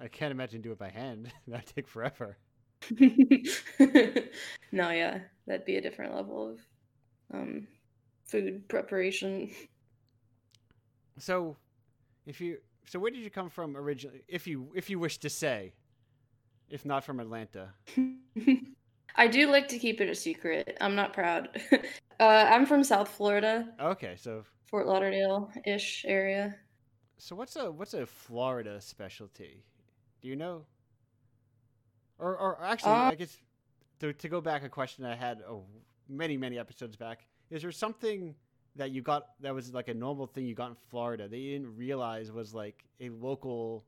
I 0.00 0.06
can't 0.06 0.30
imagine 0.30 0.60
do 0.60 0.70
it 0.70 0.78
by 0.78 0.88
hand. 0.88 1.32
That'd 1.48 1.66
take 1.74 1.88
forever. 1.88 2.36
no, 3.00 4.90
yeah, 4.90 5.18
that'd 5.48 5.64
be 5.64 5.78
a 5.78 5.80
different 5.80 6.14
level 6.14 6.50
of 6.50 6.60
um, 7.34 7.66
food 8.24 8.68
preparation. 8.68 9.50
So, 11.18 11.56
if 12.24 12.40
you 12.40 12.58
so 12.84 13.00
where 13.00 13.10
did 13.10 13.20
you 13.22 13.30
come 13.30 13.48
from 13.48 13.76
originally? 13.76 14.22
If 14.28 14.46
you 14.46 14.70
if 14.76 14.90
you 14.90 14.98
wish 15.00 15.16
to 15.18 15.30
say, 15.30 15.72
if 16.68 16.84
not 16.84 17.02
from 17.02 17.18
Atlanta. 17.18 17.70
I 19.16 19.26
do 19.28 19.50
like 19.50 19.68
to 19.68 19.78
keep 19.78 20.00
it 20.00 20.08
a 20.08 20.14
secret. 20.14 20.76
I'm 20.80 20.94
not 20.94 21.12
proud. 21.12 21.48
uh, 22.20 22.22
I'm 22.22 22.66
from 22.66 22.84
South 22.84 23.08
Florida, 23.08 23.68
Okay, 23.80 24.14
so 24.16 24.44
Fort 24.66 24.86
Lauderdale 24.86 25.50
ish 25.64 26.04
area. 26.06 26.54
so 27.18 27.34
what's 27.34 27.56
a 27.56 27.70
what's 27.70 27.94
a 27.94 28.04
Florida 28.06 28.80
specialty? 28.80 29.64
Do 30.20 30.28
you 30.28 30.36
know? 30.36 30.64
Or 32.18 32.36
or 32.36 32.62
actually, 32.62 32.92
Uh, 32.92 33.10
I 33.10 33.14
guess 33.14 33.36
to 34.00 34.12
to 34.12 34.28
go 34.28 34.40
back 34.40 34.64
a 34.64 34.68
question 34.68 35.04
I 35.04 35.14
had 35.14 35.42
oh, 35.48 35.64
many 36.08 36.36
many 36.36 36.58
episodes 36.58 36.96
back. 36.96 37.26
Is 37.50 37.62
there 37.62 37.72
something 37.72 38.34
that 38.74 38.90
you 38.90 39.00
got 39.00 39.40
that 39.40 39.54
was 39.54 39.72
like 39.72 39.88
a 39.88 39.94
normal 39.94 40.26
thing 40.26 40.46
you 40.46 40.54
got 40.54 40.68
in 40.70 40.76
Florida 40.90 41.28
that 41.28 41.38
you 41.38 41.52
didn't 41.58 41.76
realize 41.76 42.30
was 42.30 42.52
like 42.52 42.84
a 43.00 43.08
local 43.10 43.84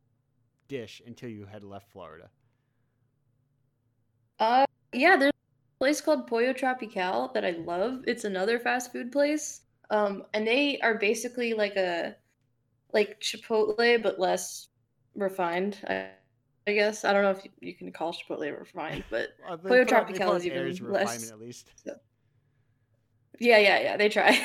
dish 0.69 1.03
until 1.07 1.29
you 1.29 1.45
had 1.45 1.63
left 1.65 1.91
Florida? 1.91 2.31
Uh, 4.39 4.65
yeah, 4.93 5.17
there's 5.17 5.31
a 5.31 5.79
place 5.79 6.01
called 6.01 6.27
Pollo 6.27 6.53
Tropical 6.53 7.31
that 7.35 7.45
I 7.45 7.51
love. 7.53 8.05
It's 8.07 8.25
another 8.25 8.59
fast 8.59 8.93
food 8.93 9.13
place. 9.13 9.63
Um, 9.91 10.25
and 10.35 10.47
they 10.47 10.79
are 10.81 10.95
basically 10.99 11.55
like 11.55 11.77
a 11.77 12.15
like 12.93 13.21
Chipotle 13.21 14.03
but 14.03 14.19
less 14.19 14.69
refined. 15.15 15.79
I, 15.89 16.11
I 16.67 16.73
guess 16.73 17.05
I 17.05 17.13
don't 17.13 17.23
know 17.23 17.31
if 17.31 17.45
you, 17.45 17.51
you 17.61 17.75
can 17.75 17.93
call 17.93 18.13
Chipotle 18.13 18.59
refined, 18.59 19.05
but 19.11 19.31
Uh, 19.49 19.57
Pollo 19.57 19.85
Tropical 19.85 20.35
is 20.35 20.47
even 20.47 20.77
less- 20.91 21.31
at 21.31 21.41
least. 21.41 21.71
Yeah, 23.41 23.59
yeah, 23.59 23.79
yeah. 23.79 23.97
They 23.97 24.09
try. 24.09 24.37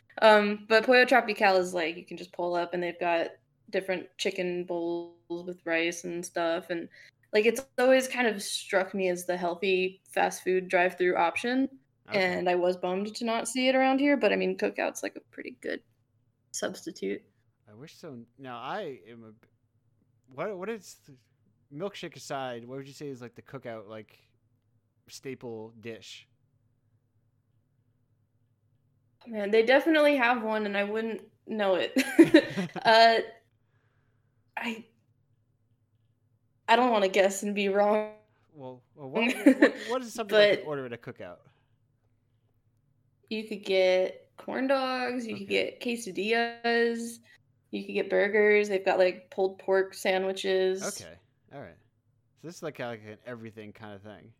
um, 0.22 0.64
but 0.68 0.84
Pollo 0.86 1.04
Tropical 1.04 1.56
is 1.56 1.74
like 1.74 1.96
you 1.96 2.06
can 2.06 2.16
just 2.16 2.32
pull 2.32 2.54
up 2.54 2.72
and 2.72 2.80
they've 2.80 3.00
got 3.00 3.30
different 3.70 4.06
chicken 4.16 4.64
bowls 4.64 5.16
with 5.28 5.58
rice 5.64 6.04
and 6.04 6.24
stuff, 6.24 6.70
and 6.70 6.88
like 7.32 7.46
it's 7.46 7.64
always 7.78 8.08
kind 8.08 8.26
of 8.26 8.42
struck 8.42 8.94
me 8.94 9.08
as 9.08 9.26
the 9.26 9.36
healthy 9.36 10.00
fast 10.10 10.42
food 10.42 10.68
drive-through 10.68 11.16
option. 11.16 11.68
Okay. 12.08 12.22
And 12.22 12.48
I 12.48 12.54
was 12.54 12.76
bummed 12.76 13.14
to 13.16 13.24
not 13.24 13.48
see 13.48 13.68
it 13.68 13.74
around 13.74 13.98
here, 13.98 14.16
but 14.16 14.32
I 14.32 14.36
mean, 14.36 14.56
Cookout's 14.56 15.02
like 15.02 15.16
a 15.16 15.20
pretty 15.30 15.56
good 15.60 15.80
substitute. 16.52 17.22
I 17.70 17.74
wish 17.74 17.96
so. 17.96 18.18
Now 18.38 18.58
I 18.58 19.00
am 19.10 19.24
a. 19.24 20.34
What 20.34 20.56
what 20.56 20.68
is 20.70 20.96
the- 21.06 21.14
milkshake 21.74 22.16
aside? 22.16 22.66
What 22.66 22.78
would 22.78 22.88
you 22.88 22.94
say 22.94 23.08
is 23.08 23.20
like 23.20 23.34
the 23.34 23.42
cookout 23.42 23.88
like 23.88 24.18
staple 25.08 25.72
dish? 25.80 26.26
Man, 29.26 29.50
they 29.50 29.62
definitely 29.62 30.16
have 30.16 30.42
one, 30.42 30.64
and 30.64 30.76
I 30.76 30.84
wouldn't 30.84 31.22
know 31.46 31.74
it. 31.74 31.92
uh, 32.84 33.16
I 34.56 34.84
I 36.68 36.76
don't 36.76 36.90
want 36.90 37.04
to 37.04 37.10
guess 37.10 37.42
and 37.42 37.54
be 37.54 37.68
wrong. 37.68 38.10
Well, 38.54 38.82
well 38.94 39.08
what, 39.08 39.34
what, 39.34 39.74
what 39.88 40.02
is 40.02 40.12
something 40.12 40.36
I 40.36 40.56
could 40.56 40.64
order 40.66 40.86
at 40.86 40.92
a 40.92 40.96
cookout? 40.96 41.38
You 43.30 43.44
could 43.48 43.64
get 43.64 44.30
corn 44.36 44.66
dogs. 44.66 45.26
You 45.26 45.36
could 45.36 45.48
get 45.48 45.80
quesadillas. 45.80 47.18
You 47.70 47.84
could 47.84 47.92
get 47.92 48.10
burgers. 48.10 48.68
They've 48.68 48.84
got 48.84 48.98
like 48.98 49.30
pulled 49.30 49.58
pork 49.58 49.94
sandwiches. 49.94 50.82
Okay, 50.82 51.14
all 51.54 51.60
right. 51.60 51.76
So 52.40 52.48
this 52.48 52.56
is 52.56 52.62
like, 52.62 52.78
like 52.78 53.02
an 53.06 53.18
everything 53.26 53.72
kind 53.72 53.94
of 53.94 54.02
thing. 54.02 54.32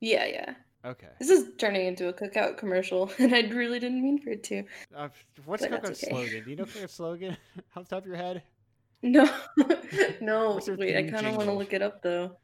Yeah, 0.00 0.26
yeah. 0.26 0.54
Okay. 0.84 1.08
This 1.18 1.28
is 1.28 1.50
turning 1.58 1.86
into 1.86 2.08
a 2.08 2.12
cookout 2.12 2.56
commercial, 2.56 3.10
and 3.18 3.34
I 3.34 3.40
really 3.40 3.80
didn't 3.80 4.02
mean 4.02 4.18
for 4.18 4.30
it 4.30 4.44
to. 4.44 4.64
Uh, 4.94 5.08
what's 5.44 5.66
But 5.66 5.82
cookout's 5.82 6.04
okay. 6.04 6.10
slogan? 6.10 6.44
Do 6.44 6.50
you 6.50 6.56
know 6.56 6.64
cookout's 6.64 6.94
slogan 6.94 7.36
off 7.76 7.88
the 7.88 7.96
top 7.96 8.04
of 8.04 8.06
your 8.06 8.16
head? 8.16 8.42
No, 9.02 9.28
no. 10.20 10.60
Wait, 10.66 10.96
I 10.96 11.10
kind 11.10 11.26
of 11.26 11.36
want 11.36 11.48
to 11.48 11.54
look 11.54 11.72
it 11.72 11.82
up 11.82 12.02
though. 12.02 12.36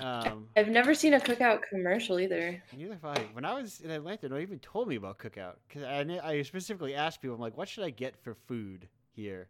Um, 0.00 0.48
I've 0.56 0.68
never 0.68 0.94
seen 0.94 1.14
a 1.14 1.20
cookout 1.20 1.60
commercial 1.68 2.18
either. 2.18 2.62
Neither 2.76 2.94
have 2.94 3.04
I. 3.04 3.20
When 3.32 3.44
I 3.44 3.54
was 3.54 3.80
in 3.80 3.90
Atlanta, 3.90 4.28
no 4.28 4.34
one 4.34 4.42
even 4.42 4.58
told 4.58 4.88
me 4.88 4.96
about 4.96 5.18
cookout 5.18 5.54
because 5.68 5.84
I, 5.84 6.20
I 6.22 6.42
specifically 6.42 6.94
asked 6.94 7.22
people, 7.22 7.34
I'm 7.34 7.40
like, 7.40 7.56
what 7.56 7.68
should 7.68 7.84
I 7.84 7.90
get 7.90 8.16
for 8.22 8.34
food 8.34 8.88
here? 9.12 9.48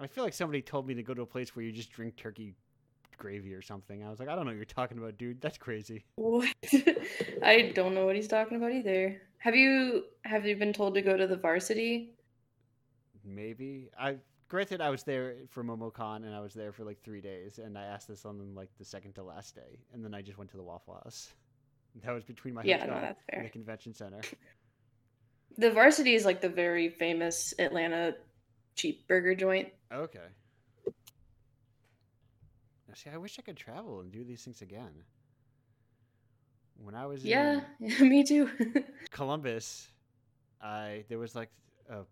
I 0.00 0.06
feel 0.06 0.24
like 0.24 0.32
somebody 0.32 0.62
told 0.62 0.86
me 0.86 0.94
to 0.94 1.02
go 1.02 1.14
to 1.14 1.22
a 1.22 1.26
place 1.26 1.54
where 1.54 1.64
you 1.64 1.72
just 1.72 1.90
drink 1.90 2.16
turkey 2.16 2.54
gravy 3.18 3.52
or 3.52 3.60
something. 3.60 4.02
I 4.02 4.08
was 4.08 4.18
like, 4.18 4.28
I 4.28 4.34
don't 4.34 4.46
know 4.46 4.50
what 4.50 4.56
you're 4.56 4.64
talking 4.64 4.98
about, 4.98 5.18
dude. 5.18 5.40
That's 5.40 5.58
crazy. 5.58 6.04
What? 6.16 6.48
I 7.42 7.72
don't 7.74 7.94
know 7.94 8.06
what 8.06 8.16
he's 8.16 8.28
talking 8.28 8.56
about 8.56 8.72
either. 8.72 9.20
Have 9.38 9.54
you 9.54 10.04
have 10.24 10.46
you 10.46 10.56
been 10.56 10.72
told 10.72 10.94
to 10.94 11.02
go 11.02 11.16
to 11.16 11.26
the 11.26 11.36
varsity? 11.36 12.14
Maybe 13.24 13.90
I. 13.98 14.16
Granted, 14.48 14.80
I 14.80 14.90
was 14.90 15.04
there 15.04 15.36
for 15.48 15.62
MomoCon 15.62 16.24
and 16.24 16.34
I 16.34 16.40
was 16.40 16.54
there 16.54 16.72
for 16.72 16.82
like 16.84 17.00
three 17.02 17.20
days, 17.20 17.58
and 17.58 17.78
I 17.78 17.84
asked 17.84 18.08
this 18.08 18.24
on 18.24 18.54
like 18.56 18.68
the 18.78 18.84
second 18.84 19.14
to 19.14 19.22
last 19.22 19.54
day, 19.54 19.78
and 19.92 20.04
then 20.04 20.12
I 20.12 20.22
just 20.22 20.38
went 20.38 20.50
to 20.50 20.56
the 20.56 20.62
Waffle 20.62 20.94
House. 20.94 21.32
That 22.04 22.12
was 22.12 22.22
between 22.22 22.54
my 22.54 22.62
Yeah, 22.62 22.84
no, 22.86 22.94
that's 23.00 23.20
and 23.32 23.32
fair. 23.32 23.44
the 23.44 23.50
convention 23.50 23.94
center. 23.94 24.20
The 25.58 25.70
varsity 25.72 26.14
is 26.14 26.24
like 26.24 26.40
the 26.40 26.48
very 26.48 26.88
famous 26.88 27.52
Atlanta 27.58 28.14
cheap 28.76 29.06
burger 29.08 29.34
joint. 29.34 29.68
Okay. 29.92 30.26
Now, 32.88 32.94
see, 32.94 33.10
I 33.10 33.16
wish 33.16 33.38
I 33.38 33.42
could 33.42 33.56
travel 33.56 34.00
and 34.00 34.10
do 34.10 34.24
these 34.24 34.42
things 34.44 34.62
again. 34.62 35.04
When 36.82 36.94
I 36.94 37.06
was 37.06 37.24
Yeah, 37.24 37.60
in 37.80 37.98
me 38.08 38.24
too. 38.24 38.50
Columbus, 39.10 39.88
I 40.62 41.04
there 41.08 41.18
was 41.18 41.34
like 41.34 41.50
a 41.88 42.04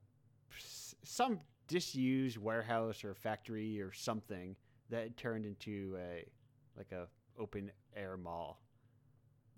some 1.08 1.40
disused 1.68 2.36
warehouse 2.36 3.02
or 3.02 3.14
factory 3.14 3.80
or 3.80 3.92
something 3.92 4.54
that 4.90 5.16
turned 5.16 5.46
into 5.46 5.96
a 5.98 6.24
like 6.76 6.92
a 6.92 7.06
open 7.40 7.70
air 7.96 8.18
mall 8.18 8.60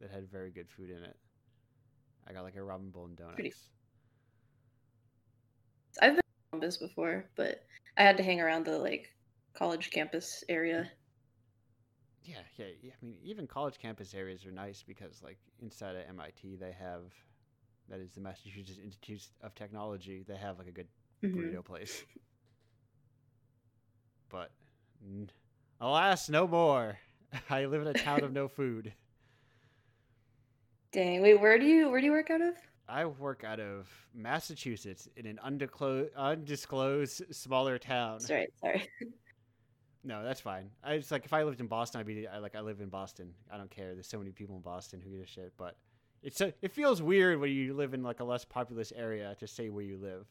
that 0.01 0.11
had 0.11 0.30
very 0.30 0.53
good 0.53 0.68
food 0.70 0.90
in 0.90 1.03
it. 1.03 1.16
I 2.28 2.32
got 2.32 2.44
like 2.44 2.55
a 2.55 2.61
ramen 2.61 2.92
bowl 2.92 3.07
and 3.07 3.16
donuts. 3.16 3.34
Pretty- 3.34 3.55
I've 6.01 6.12
been 6.12 6.16
to 6.16 6.51
Columbus 6.53 6.76
before, 6.76 7.28
but 7.34 7.64
I 7.96 8.03
had 8.03 8.16
to 8.18 8.22
hang 8.22 8.40
around 8.40 8.64
the 8.64 8.78
like 8.78 9.09
college 9.55 9.90
campus 9.90 10.44
area. 10.48 10.88
Yeah, 12.22 12.36
yeah, 12.57 12.66
yeah. 12.80 12.92
I 12.92 13.05
mean, 13.05 13.16
even 13.24 13.48
college 13.48 13.78
campus 13.80 14.14
areas 14.14 14.46
are 14.46 14.53
nice 14.53 14.84
because, 14.86 15.20
like, 15.22 15.38
inside 15.61 15.96
of 15.96 16.07
MIT, 16.09 16.57
they 16.57 16.70
have 16.78 17.12
that 17.88 17.98
is 17.98 18.12
the 18.12 18.20
Massachusetts 18.20 18.78
Institute 18.82 19.26
of 19.42 19.55
Technology. 19.57 20.24
They 20.26 20.36
have 20.36 20.59
like 20.59 20.68
a 20.68 20.72
good 20.72 20.86
Mhm. 21.23 21.35
burrito 21.35 21.64
place. 21.64 22.05
But 24.29 24.51
n- 25.05 25.31
alas, 25.81 26.29
no 26.29 26.47
more. 26.47 26.99
I 27.51 27.66
live 27.66 27.83
in 27.83 27.89
a 27.89 27.93
town 27.95 28.23
of 28.25 28.33
no 28.33 28.49
food. 28.59 28.93
Dang, 30.93 31.23
wait, 31.23 31.41
where 31.41 31.59
do 31.59 31.66
you 31.66 31.89
where 31.91 32.01
do 32.01 32.07
you 32.07 32.12
work 32.12 32.31
out 32.31 32.41
of? 32.41 32.55
I 32.89 33.05
work 33.05 33.45
out 33.45 33.61
of 33.61 33.89
Massachusetts 34.12 35.09
in 35.16 35.25
an 35.27 35.39
undisclosed, 35.43 36.11
undisclosed 36.16 37.23
smaller 37.35 37.79
town. 37.79 38.21
Sorry, 38.21 38.49
sorry. 38.61 38.89
No, 40.03 40.25
that's 40.25 40.41
fine. 40.41 40.71
I 40.83 40.95
it's 40.95 41.11
like 41.11 41.27
if 41.27 41.35
I 41.35 41.43
lived 41.43 41.61
in 41.61 41.66
Boston, 41.66 42.01
I'd 42.01 42.07
be 42.07 42.27
I, 42.27 42.39
like 42.39 42.57
I 42.57 42.61
live 42.62 42.81
in 42.81 42.89
Boston. 42.89 43.35
I 43.53 43.59
don't 43.59 43.70
care. 43.70 43.93
There's 43.93 44.07
so 44.09 44.19
many 44.19 44.31
people 44.31 44.57
in 44.57 44.62
Boston 44.62 44.99
who 44.99 45.11
give 45.11 45.20
a 45.20 45.27
shit. 45.27 45.53
But 45.59 45.77
it's 46.23 46.40
a, 46.40 46.55
it 46.62 46.73
feels 46.73 47.03
weird 47.03 47.39
when 47.39 47.51
you 47.51 47.74
live 47.74 47.93
in 47.93 48.03
like 48.03 48.20
a 48.20 48.24
less 48.24 48.43
populous 48.43 48.94
area 48.97 49.36
to 49.39 49.47
say 49.47 49.69
where 49.69 49.85
you 49.85 49.99
live. 49.99 50.27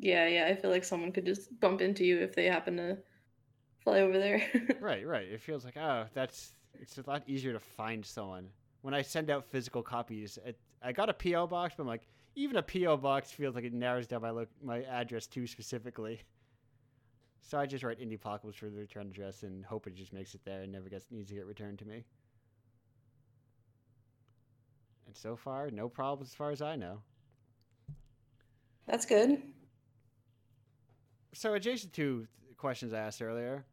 Yeah, 0.00 0.28
yeah, 0.28 0.46
I 0.46 0.54
feel 0.54 0.70
like 0.70 0.84
someone 0.84 1.12
could 1.12 1.26
just 1.26 1.58
bump 1.60 1.80
into 1.80 2.04
you 2.04 2.18
if 2.20 2.34
they 2.34 2.46
happen 2.46 2.76
to 2.76 2.98
fly 3.82 4.00
over 4.00 4.18
there. 4.18 4.42
Right, 4.80 5.06
right. 5.06 5.26
It 5.26 5.40
feels 5.40 5.64
like 5.64 5.76
oh, 5.76 6.06
that's 6.14 6.52
it's 6.80 6.98
a 6.98 7.04
lot 7.06 7.22
easier 7.26 7.52
to 7.52 7.58
find 7.58 8.04
someone. 8.04 8.48
When 8.82 8.94
I 8.94 9.02
send 9.02 9.28
out 9.28 9.44
physical 9.44 9.82
copies, 9.82 10.38
it, 10.44 10.56
I 10.82 10.92
got 10.92 11.08
a 11.10 11.14
PO 11.14 11.48
box, 11.48 11.74
but 11.76 11.82
I'm 11.82 11.88
like 11.88 12.06
even 12.36 12.56
a 12.56 12.62
PO 12.62 12.98
box 12.98 13.32
feels 13.32 13.56
like 13.56 13.64
it 13.64 13.72
narrows 13.72 14.06
down 14.06 14.22
my 14.22 14.30
lo- 14.30 14.46
my 14.62 14.82
address 14.84 15.26
too 15.26 15.46
specifically. 15.46 16.20
So 17.40 17.56
I 17.58 17.64
just 17.64 17.82
write 17.82 17.98
indie 17.98 18.16
apocalypse 18.16 18.58
for 18.58 18.68
the 18.68 18.76
return 18.76 19.06
address 19.06 19.42
and 19.42 19.64
hope 19.64 19.86
it 19.86 19.94
just 19.94 20.12
makes 20.12 20.34
it 20.34 20.44
there 20.44 20.62
and 20.62 20.72
never 20.72 20.90
gets 20.90 21.06
needs 21.10 21.28
to 21.28 21.34
get 21.34 21.46
returned 21.46 21.78
to 21.78 21.86
me. 21.86 22.04
And 25.06 25.16
so 25.16 25.34
far, 25.34 25.70
no 25.70 25.88
problems 25.88 26.30
as 26.30 26.34
far 26.34 26.50
as 26.50 26.60
I 26.60 26.76
know. 26.76 26.98
That's 28.86 29.06
good. 29.06 29.40
So 31.32 31.54
adjacent 31.54 31.92
to 31.94 32.26
questions 32.56 32.92
I 32.92 33.00
asked 33.00 33.22
earlier, 33.22 33.64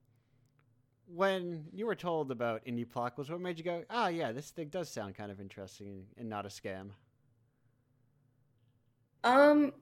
when 1.07 1.67
you 1.71 1.85
were 1.85 1.95
told 1.95 2.31
about 2.31 2.65
indie 2.65 2.83
apocalypse, 2.83 3.29
what 3.29 3.39
made 3.41 3.57
you 3.57 3.63
go, 3.63 3.83
"Ah, 3.89 4.07
yeah, 4.07 4.31
this 4.31 4.51
thing 4.51 4.69
does 4.69 4.89
sound 4.89 5.15
kind 5.15 5.31
of 5.31 5.39
interesting 5.39 6.07
and 6.17 6.29
not 6.29 6.45
a 6.45 6.49
scam"? 6.49 6.91
Um, 9.23 9.73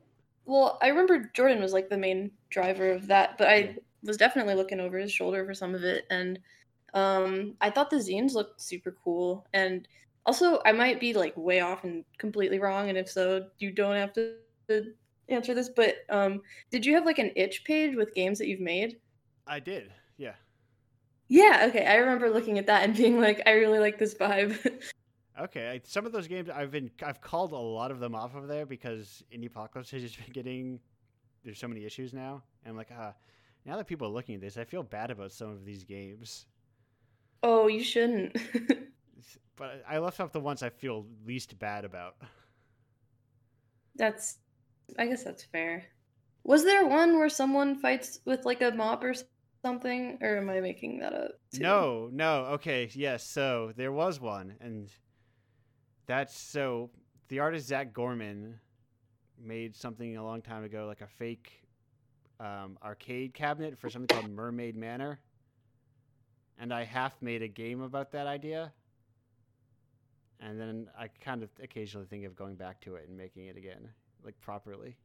well, 0.45 0.77
I 0.81 0.87
remember 0.87 1.31
Jordan 1.33 1.61
was 1.61 1.73
like 1.73 1.89
the 1.89 1.97
main 1.97 2.31
driver 2.49 2.91
of 2.91 3.07
that, 3.07 3.37
but 3.37 3.47
I 3.47 3.77
was 4.03 4.17
definitely 4.17 4.55
looking 4.55 4.79
over 4.79 4.97
his 4.97 5.11
shoulder 5.11 5.45
for 5.45 5.53
some 5.53 5.75
of 5.75 5.83
it, 5.83 6.05
and 6.09 6.39
um, 6.93 7.57
I 7.61 7.69
thought 7.69 7.89
the 7.89 7.97
zines 7.97 8.33
looked 8.33 8.61
super 8.61 8.91
cool, 9.03 9.45
and 9.53 9.87
also 10.25 10.61
I 10.65 10.71
might 10.73 10.99
be 10.99 11.13
like 11.13 11.35
way 11.37 11.59
off 11.61 11.83
and 11.83 12.05
completely 12.17 12.59
wrong, 12.59 12.89
and 12.89 12.97
if 12.97 13.09
so, 13.09 13.49
you 13.59 13.71
don't 13.71 13.95
have 13.95 14.13
to 14.13 14.37
answer 15.29 15.53
this, 15.53 15.69
but 15.69 15.95
um, 16.09 16.41
did 16.71 16.85
you 16.85 16.93
have 16.95 17.05
like 17.05 17.19
an 17.19 17.31
itch 17.35 17.63
page 17.63 17.95
with 17.95 18.13
games 18.13 18.39
that 18.39 18.47
you've 18.47 18.59
made? 18.59 18.97
I 19.47 19.59
did, 19.59 19.91
yeah. 20.17 20.35
Yeah, 21.27 21.65
okay, 21.69 21.85
I 21.85 21.95
remember 21.95 22.29
looking 22.29 22.59
at 22.59 22.67
that 22.67 22.83
and 22.83 22.95
being 22.95 23.19
like, 23.19 23.41
I 23.45 23.51
really 23.51 23.79
like 23.79 23.97
this 23.97 24.13
vibe. 24.15 24.57
Okay, 25.39 25.67
I, 25.67 25.81
some 25.83 26.05
of 26.05 26.11
those 26.11 26.27
games 26.27 26.47
I've 26.47 26.69
been 26.69 26.91
I've 27.01 27.19
called 27.19 27.53
a 27.53 27.57
lot 27.57 27.89
of 27.89 27.99
them 27.99 28.13
off 28.13 28.35
of 28.35 28.47
there 28.47 28.67
because 28.67 29.23
indie 29.33 29.47
apocalypse 29.47 29.89
has 29.89 30.03
just 30.03 30.23
been 30.23 30.31
getting 30.31 30.79
there's 31.43 31.57
so 31.57 31.67
many 31.67 31.85
issues 31.85 32.13
now, 32.13 32.43
and 32.63 32.71
I'm 32.71 32.77
like 32.77 32.91
ah, 32.95 33.15
now 33.65 33.77
that 33.77 33.87
people 33.87 34.07
are 34.07 34.11
looking 34.11 34.35
at 34.35 34.41
this, 34.41 34.57
I 34.57 34.63
feel 34.63 34.83
bad 34.83 35.09
about 35.09 35.31
some 35.31 35.49
of 35.49 35.65
these 35.65 35.83
games. 35.83 36.45
Oh, 37.41 37.67
you 37.67 37.83
shouldn't. 37.83 38.37
but 39.55 39.83
I 39.87 39.97
left 39.97 40.19
off 40.19 40.31
the 40.31 40.39
ones 40.39 40.63
I 40.63 40.69
feel 40.69 41.05
least 41.25 41.57
bad 41.59 41.83
about. 41.83 42.15
that's, 43.95 44.37
I 44.97 45.07
guess 45.07 45.23
that's 45.23 45.43
fair. 45.43 45.85
Was 46.43 46.63
there 46.63 46.85
one 46.85 47.17
where 47.17 47.29
someone 47.29 47.75
fights 47.75 48.19
with 48.25 48.45
like 48.45 48.61
a 48.61 48.71
mop 48.71 49.03
or 49.03 49.13
something, 49.63 50.17
or 50.21 50.37
am 50.37 50.49
I 50.49 50.59
making 50.59 50.99
that 50.99 51.13
up? 51.13 51.31
too? 51.53 51.61
No, 51.61 52.09
no. 52.11 52.45
Okay, 52.53 52.89
yes. 52.93 53.23
So 53.23 53.71
there 53.75 53.91
was 53.91 54.19
one, 54.19 54.55
and 54.59 54.89
that's 56.05 56.37
so 56.37 56.89
the 57.29 57.39
artist 57.39 57.67
Zach 57.67 57.93
Gorman 57.93 58.59
made 59.41 59.75
something 59.75 60.17
a 60.17 60.23
long 60.23 60.41
time 60.41 60.63
ago, 60.63 60.85
like 60.87 61.01
a 61.01 61.07
fake 61.07 61.63
um, 62.39 62.77
arcade 62.83 63.33
cabinet 63.33 63.77
for 63.77 63.89
something 63.89 64.07
called 64.07 64.29
Mermaid 64.29 64.75
Manor, 64.75 65.19
and 66.59 66.73
I 66.73 66.83
half 66.83 67.21
made 67.21 67.41
a 67.41 67.47
game 67.47 67.81
about 67.81 68.11
that 68.11 68.27
idea. 68.27 68.73
And 70.39 70.59
then 70.59 70.89
I 70.99 71.07
kind 71.07 71.41
of 71.41 71.49
occasionally 71.61 72.05
think 72.05 72.25
of 72.25 72.35
going 72.35 72.55
back 72.55 72.81
to 72.81 72.95
it 72.95 73.07
and 73.07 73.17
making 73.17 73.45
it 73.45 73.55
again, 73.55 73.87
like 74.23 74.39
properly. 74.41 74.97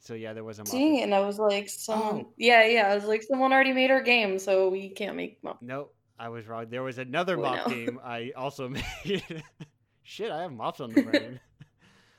So 0.00 0.14
yeah, 0.14 0.32
there 0.32 0.44
was 0.44 0.58
a 0.58 0.62
it, 0.62 1.02
and 1.02 1.14
I 1.14 1.20
was 1.20 1.38
like, 1.38 1.68
someone. 1.68 2.24
Oh. 2.28 2.32
Yeah, 2.36 2.64
yeah. 2.66 2.88
I 2.88 2.94
was 2.94 3.04
like, 3.04 3.22
someone 3.22 3.52
already 3.52 3.72
made 3.72 3.90
our 3.90 4.00
game, 4.00 4.38
so 4.38 4.68
we 4.68 4.90
can't 4.90 5.16
make 5.16 5.42
mop. 5.42 5.60
Nope, 5.60 5.94
I 6.18 6.28
was 6.28 6.46
wrong. 6.46 6.66
There 6.70 6.82
was 6.82 6.98
another 6.98 7.36
Oh, 7.38 7.42
mop 7.42 7.68
no. 7.68 7.74
game 7.74 8.00
I 8.04 8.32
also 8.36 8.68
made. 8.68 8.82
Shit, 10.04 10.30
I 10.30 10.42
have 10.42 10.52
mops 10.52 10.80
on 10.80 10.90
the 10.90 11.02
brain. 11.02 11.40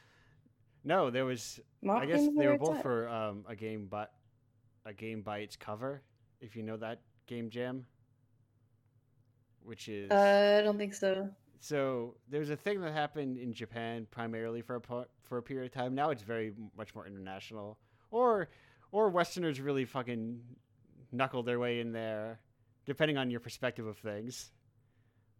no, 0.84 1.10
there 1.10 1.26
was. 1.26 1.60
mop 1.82 2.02
I 2.02 2.06
guess 2.06 2.28
they 2.38 2.48
were 2.48 2.58
both 2.58 2.74
time. 2.76 2.82
for 2.84 3.08
um, 3.10 3.46
a 3.48 3.56
game, 3.56 3.88
but 3.90 4.12
a 4.86 4.94
game 4.94 5.22
by 5.22 5.40
its 5.40 5.56
cover. 5.56 6.04
If 6.42 6.56
you 6.56 6.64
know 6.64 6.78
that 6.78 7.02
game 7.28 7.50
jam, 7.50 7.86
which 9.64 9.88
is 9.90 10.12
Uh, 10.12 10.58
I 10.60 10.64
don't 10.64 10.78
think 10.78 10.94
so. 10.94 11.30
So 11.60 12.16
there's 12.30 12.50
a 12.50 12.56
thing 12.56 12.82
that 12.82 12.94
happened 12.94 13.38
in 13.38 13.54
Japan 13.54 14.08
primarily 14.10 14.62
for 14.62 14.76
a 14.76 14.82
po- 14.82 15.06
for 15.24 15.38
a 15.38 15.44
period 15.44 15.68
of 15.68 15.74
time. 15.74 15.96
Now 15.96 16.10
it's 16.12 16.24
very 16.24 16.54
much 16.78 16.96
more 16.96 17.06
international, 17.06 17.78
or 18.12 18.50
or 18.92 19.10
Westerners 19.10 19.60
really 19.60 19.86
fucking 19.86 20.42
knuckle 21.12 21.44
their 21.44 21.60
way 21.60 21.80
in 21.80 21.92
there, 21.92 22.40
depending 22.86 23.18
on 23.18 23.30
your 23.30 23.40
perspective 23.40 23.86
of 23.86 23.98
things. 23.98 24.52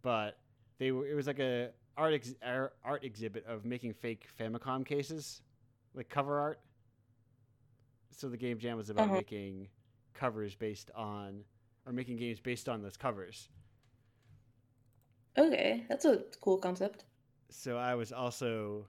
But 0.02 0.38
they 0.78 0.92
were, 0.92 1.08
it 1.08 1.14
was 1.16 1.28
like 1.28 1.40
a 1.40 1.70
art 1.98 2.14
ex- 2.14 2.36
art 2.44 3.04
exhibit 3.04 3.46
of 3.46 3.66
making 3.66 3.94
fake 3.94 4.28
Famicom 4.40 4.86
cases, 4.86 5.42
like 5.94 6.10
cover 6.10 6.40
art. 6.40 6.60
So 8.12 8.28
the 8.30 8.38
game 8.38 8.60
jam 8.60 8.78
was 8.78 8.90
about 8.90 9.06
Uh-huh. 9.06 9.16
making 9.16 9.70
covers 10.14 10.56
based 10.56 10.92
on 10.96 11.44
or 11.86 11.94
making 11.94 12.18
games 12.18 12.40
based 12.40 12.68
on 12.68 12.82
those 12.82 12.98
covers. 12.98 13.50
Okay, 15.40 15.86
that's 15.90 16.06
a 16.06 16.24
cool 16.42 16.58
concept. 16.58 17.06
so 17.50 17.78
I 17.78 17.96
was 17.96 18.12
also 18.12 18.88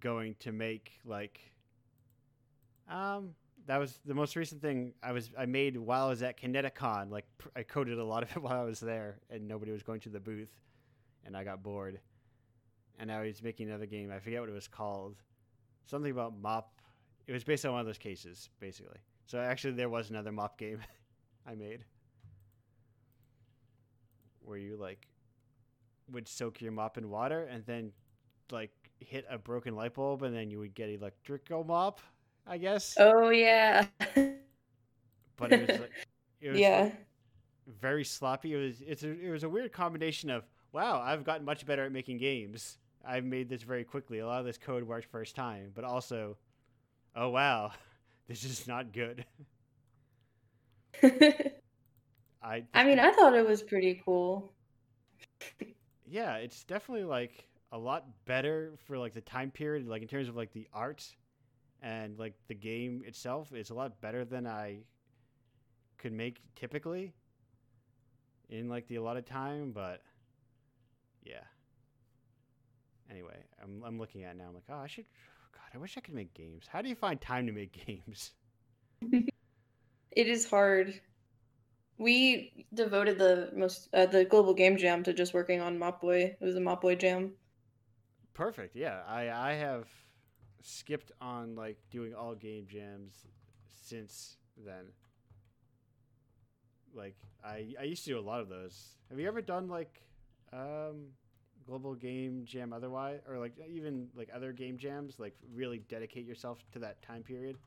going 0.00 0.36
to 0.40 0.52
make 0.52 0.92
like 1.04 1.40
um 2.88 3.34
that 3.66 3.78
was 3.78 3.98
the 4.04 4.14
most 4.14 4.36
recent 4.36 4.62
thing 4.62 4.94
I 5.02 5.12
was 5.12 5.30
I 5.38 5.46
made 5.46 5.76
while 5.76 6.06
I 6.06 6.10
was 6.10 6.22
at 6.22 6.40
Kineticon 6.40 7.10
like 7.10 7.26
pr- 7.38 7.48
I 7.56 7.62
coded 7.64 7.98
a 7.98 8.04
lot 8.04 8.22
of 8.22 8.30
it 8.30 8.42
while 8.42 8.60
I 8.60 8.64
was 8.64 8.80
there 8.80 9.18
and 9.30 9.48
nobody 9.48 9.72
was 9.72 9.82
going 9.82 10.00
to 10.02 10.08
the 10.10 10.20
booth 10.20 10.52
and 11.24 11.36
I 11.36 11.44
got 11.44 11.62
bored. 11.62 12.00
And 12.98 13.10
I 13.10 13.22
was 13.22 13.42
making 13.42 13.68
another 13.68 13.86
game 13.86 14.12
I 14.12 14.20
forget 14.20 14.40
what 14.40 14.48
it 14.50 14.54
was 14.54 14.68
called 14.68 15.16
something 15.86 16.12
about 16.12 16.38
mop 16.40 16.80
it 17.26 17.32
was 17.32 17.44
based 17.44 17.64
on 17.66 17.72
one 17.72 17.80
of 17.80 17.86
those 17.86 17.98
cases 17.98 18.50
basically. 18.60 18.98
So 19.26 19.38
actually 19.40 19.74
there 19.74 19.88
was 19.88 20.10
another 20.10 20.32
mop 20.32 20.58
game 20.58 20.80
I 21.46 21.54
made. 21.54 21.84
Where 24.42 24.58
you 24.58 24.76
like 24.76 25.06
would 26.12 26.28
soak 26.28 26.60
your 26.60 26.72
mop 26.72 26.98
in 26.98 27.08
water 27.08 27.44
and 27.44 27.64
then 27.66 27.92
like 28.52 28.72
hit 29.00 29.24
a 29.30 29.38
broken 29.38 29.74
light 29.74 29.94
bulb 29.94 30.22
and 30.22 30.34
then 30.34 30.50
you 30.50 30.58
would 30.58 30.74
get 30.74 30.88
electrical 30.88 31.64
mop, 31.64 32.00
I 32.46 32.58
guess. 32.58 32.94
Oh 32.98 33.30
yeah. 33.30 33.86
But 35.36 35.52
it 35.52 35.68
was 35.68 35.80
like 35.80 35.92
it 36.40 36.50
was 36.50 36.60
yeah. 36.60 36.80
like, 36.82 37.06
very 37.80 38.04
sloppy. 38.04 38.52
It 38.54 38.56
was 38.56 38.82
it's 38.86 39.02
a, 39.02 39.10
it 39.10 39.30
was 39.30 39.44
a 39.44 39.48
weird 39.48 39.72
combination 39.72 40.30
of 40.30 40.44
wow, 40.72 41.00
I've 41.00 41.24
gotten 41.24 41.44
much 41.44 41.66
better 41.66 41.84
at 41.84 41.92
making 41.92 42.18
games. 42.18 42.78
I've 43.04 43.24
made 43.24 43.48
this 43.48 43.62
very 43.62 43.84
quickly. 43.84 44.18
A 44.18 44.26
lot 44.26 44.40
of 44.40 44.46
this 44.46 44.58
code 44.58 44.84
worked 44.84 45.06
first 45.06 45.34
time, 45.34 45.72
but 45.74 45.84
also 45.84 46.36
oh 47.16 47.30
wow, 47.30 47.72
this 48.28 48.44
is 48.44 48.68
not 48.68 48.92
good. 48.92 49.24
I 52.42 52.64
I 52.74 52.84
mean, 52.84 52.98
I 52.98 53.12
thought 53.12 53.34
it 53.34 53.46
was 53.46 53.62
pretty 53.62 54.02
cool. 54.04 54.52
Yeah, 56.10 56.36
it's 56.36 56.64
definitely 56.64 57.04
like 57.04 57.46
a 57.72 57.78
lot 57.78 58.04
better 58.26 58.72
for 58.86 58.98
like 58.98 59.14
the 59.14 59.20
time 59.20 59.50
period, 59.50 59.86
like 59.86 60.02
in 60.02 60.08
terms 60.08 60.28
of 60.28 60.36
like 60.36 60.52
the 60.52 60.66
art 60.74 61.06
and 61.82 62.18
like 62.18 62.34
the 62.48 62.54
game 62.54 63.02
itself. 63.06 63.52
It's 63.52 63.70
a 63.70 63.74
lot 63.74 64.00
better 64.00 64.24
than 64.24 64.46
I 64.46 64.78
could 65.98 66.12
make 66.12 66.40
typically 66.56 67.14
in 68.48 68.68
like 68.68 68.88
the 68.88 68.96
allotted 68.96 69.26
time, 69.26 69.72
but 69.72 70.02
yeah. 71.24 71.44
Anyway, 73.10 73.36
I'm 73.62 73.82
I'm 73.84 73.98
looking 73.98 74.24
at 74.24 74.36
now. 74.36 74.44
I'm 74.48 74.54
like, 74.54 74.64
oh, 74.68 74.78
I 74.78 74.86
should. 74.88 75.06
God, 75.52 75.62
I 75.74 75.78
wish 75.78 75.96
I 75.96 76.00
could 76.00 76.14
make 76.14 76.34
games. 76.34 76.64
How 76.68 76.82
do 76.82 76.88
you 76.88 76.94
find 76.94 77.20
time 77.20 77.46
to 77.46 77.52
make 77.52 77.72
games? 77.86 78.32
It 80.10 80.26
is 80.26 80.48
hard. 80.48 81.00
We 82.00 82.64
devoted 82.72 83.18
the 83.18 83.50
most 83.54 83.90
uh, 83.92 84.06
the 84.06 84.24
global 84.24 84.54
game 84.54 84.78
jam 84.78 85.02
to 85.02 85.12
just 85.12 85.34
working 85.34 85.60
on 85.60 85.78
Mop 85.78 86.00
Boy. 86.00 86.34
It 86.40 86.40
was 86.40 86.56
a 86.56 86.60
Mop 86.60 86.80
Boy 86.80 86.94
jam. 86.94 87.32
Perfect. 88.32 88.74
Yeah, 88.74 89.02
I 89.06 89.28
I 89.28 89.52
have 89.52 89.86
skipped 90.62 91.12
on 91.20 91.56
like 91.56 91.76
doing 91.90 92.14
all 92.14 92.34
game 92.34 92.66
jams 92.66 93.26
since 93.68 94.38
then. 94.56 94.86
Like 96.94 97.16
I 97.44 97.74
I 97.78 97.82
used 97.82 98.04
to 98.04 98.10
do 98.12 98.18
a 98.18 98.22
lot 98.22 98.40
of 98.40 98.48
those. 98.48 98.96
Have 99.10 99.20
you 99.20 99.28
ever 99.28 99.42
done 99.42 99.68
like 99.68 100.00
um 100.54 101.08
global 101.66 101.94
game 101.94 102.46
jam 102.46 102.72
otherwise 102.72 103.20
or 103.28 103.38
like 103.38 103.52
even 103.68 104.08
like 104.16 104.30
other 104.34 104.52
game 104.52 104.78
jams 104.78 105.20
like 105.20 105.36
really 105.54 105.80
dedicate 105.80 106.24
yourself 106.24 106.60
to 106.72 106.78
that 106.78 107.02
time 107.02 107.22
period? 107.22 107.58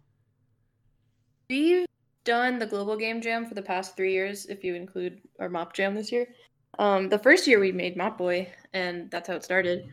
We've 1.52 1.86
done 2.24 2.60
the 2.60 2.66
global 2.66 2.96
game 2.98 3.22
jam 3.22 3.46
for 3.46 3.54
the 3.54 3.62
past 3.62 3.96
three 3.96 4.14
years, 4.14 4.46
if 4.46 4.64
you 4.64 4.76
include 4.76 5.22
our 5.40 5.50
Mop 5.50 5.74
Jam 5.74 5.96
this 5.96 6.12
year. 6.12 6.28
Um, 6.80 7.10
the 7.10 7.20
first 7.20 7.48
year 7.48 7.60
we 7.60 7.72
made 7.72 7.98
Mop 7.98 8.18
Boy, 8.18 8.52
and 8.74 9.10
that's 9.12 9.28
how 9.28 9.36
it 9.36 9.44
started. 9.44 9.86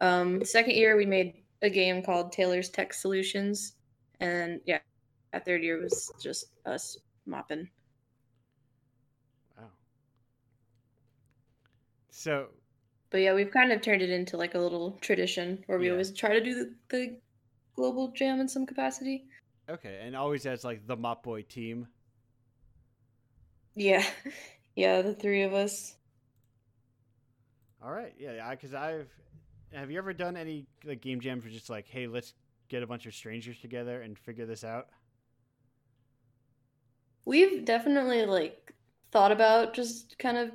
Um, 0.00 0.44
second 0.44 0.74
year 0.74 0.96
we 0.96 1.06
made 1.06 1.34
a 1.62 1.70
game 1.70 2.02
called 2.02 2.32
Taylor's 2.32 2.70
Tech 2.70 2.92
Solutions, 2.94 3.74
and 4.20 4.60
yeah, 4.64 4.78
that 5.32 5.44
third 5.44 5.62
year 5.62 5.80
was 5.80 6.10
just 6.20 6.46
us 6.66 6.96
mopping. 7.26 7.68
Wow. 9.58 9.64
So 12.10 12.48
But 13.10 13.18
yeah, 13.18 13.34
we've 13.34 13.50
kind 13.50 13.72
of 13.72 13.82
turned 13.82 14.02
it 14.02 14.10
into 14.10 14.36
like 14.36 14.54
a 14.54 14.58
little 14.58 14.92
tradition 15.02 15.62
where 15.66 15.78
we 15.78 15.86
Yeah. 15.86 15.92
always 15.92 16.12
try 16.12 16.32
to 16.32 16.40
do 16.42 16.54
the, 16.54 16.74
the 16.88 17.16
global 17.76 18.08
jam 18.12 18.40
in 18.40 18.48
some 18.48 18.66
capacity. 18.66 19.26
Okay, 19.72 20.00
and 20.02 20.16
always 20.16 20.46
as 20.46 20.64
like 20.64 20.86
the 20.86 20.96
Mop 20.96 21.22
Boy 21.22 21.42
team. 21.42 21.88
Yeah, 23.74 24.04
yeah, 24.76 25.02
the 25.02 25.14
three 25.14 25.42
of 25.42 25.54
us. 25.54 25.94
All 27.82 27.90
right, 27.90 28.14
yeah, 28.18 28.50
because 28.50 28.74
I've. 28.74 29.08
Have 29.72 29.90
you 29.90 29.96
ever 29.96 30.12
done 30.12 30.36
any 30.36 30.66
like 30.84 31.00
game 31.00 31.20
jams 31.20 31.44
where 31.44 31.52
just 31.52 31.70
like, 31.70 31.88
hey, 31.88 32.06
let's 32.06 32.34
get 32.68 32.82
a 32.82 32.86
bunch 32.86 33.06
of 33.06 33.14
strangers 33.14 33.58
together 33.58 34.02
and 34.02 34.18
figure 34.18 34.44
this 34.44 34.64
out? 34.64 34.88
We've 37.24 37.64
definitely 37.64 38.26
like 38.26 38.74
thought 39.12 39.32
about 39.32 39.72
just 39.72 40.18
kind 40.18 40.36
of 40.36 40.50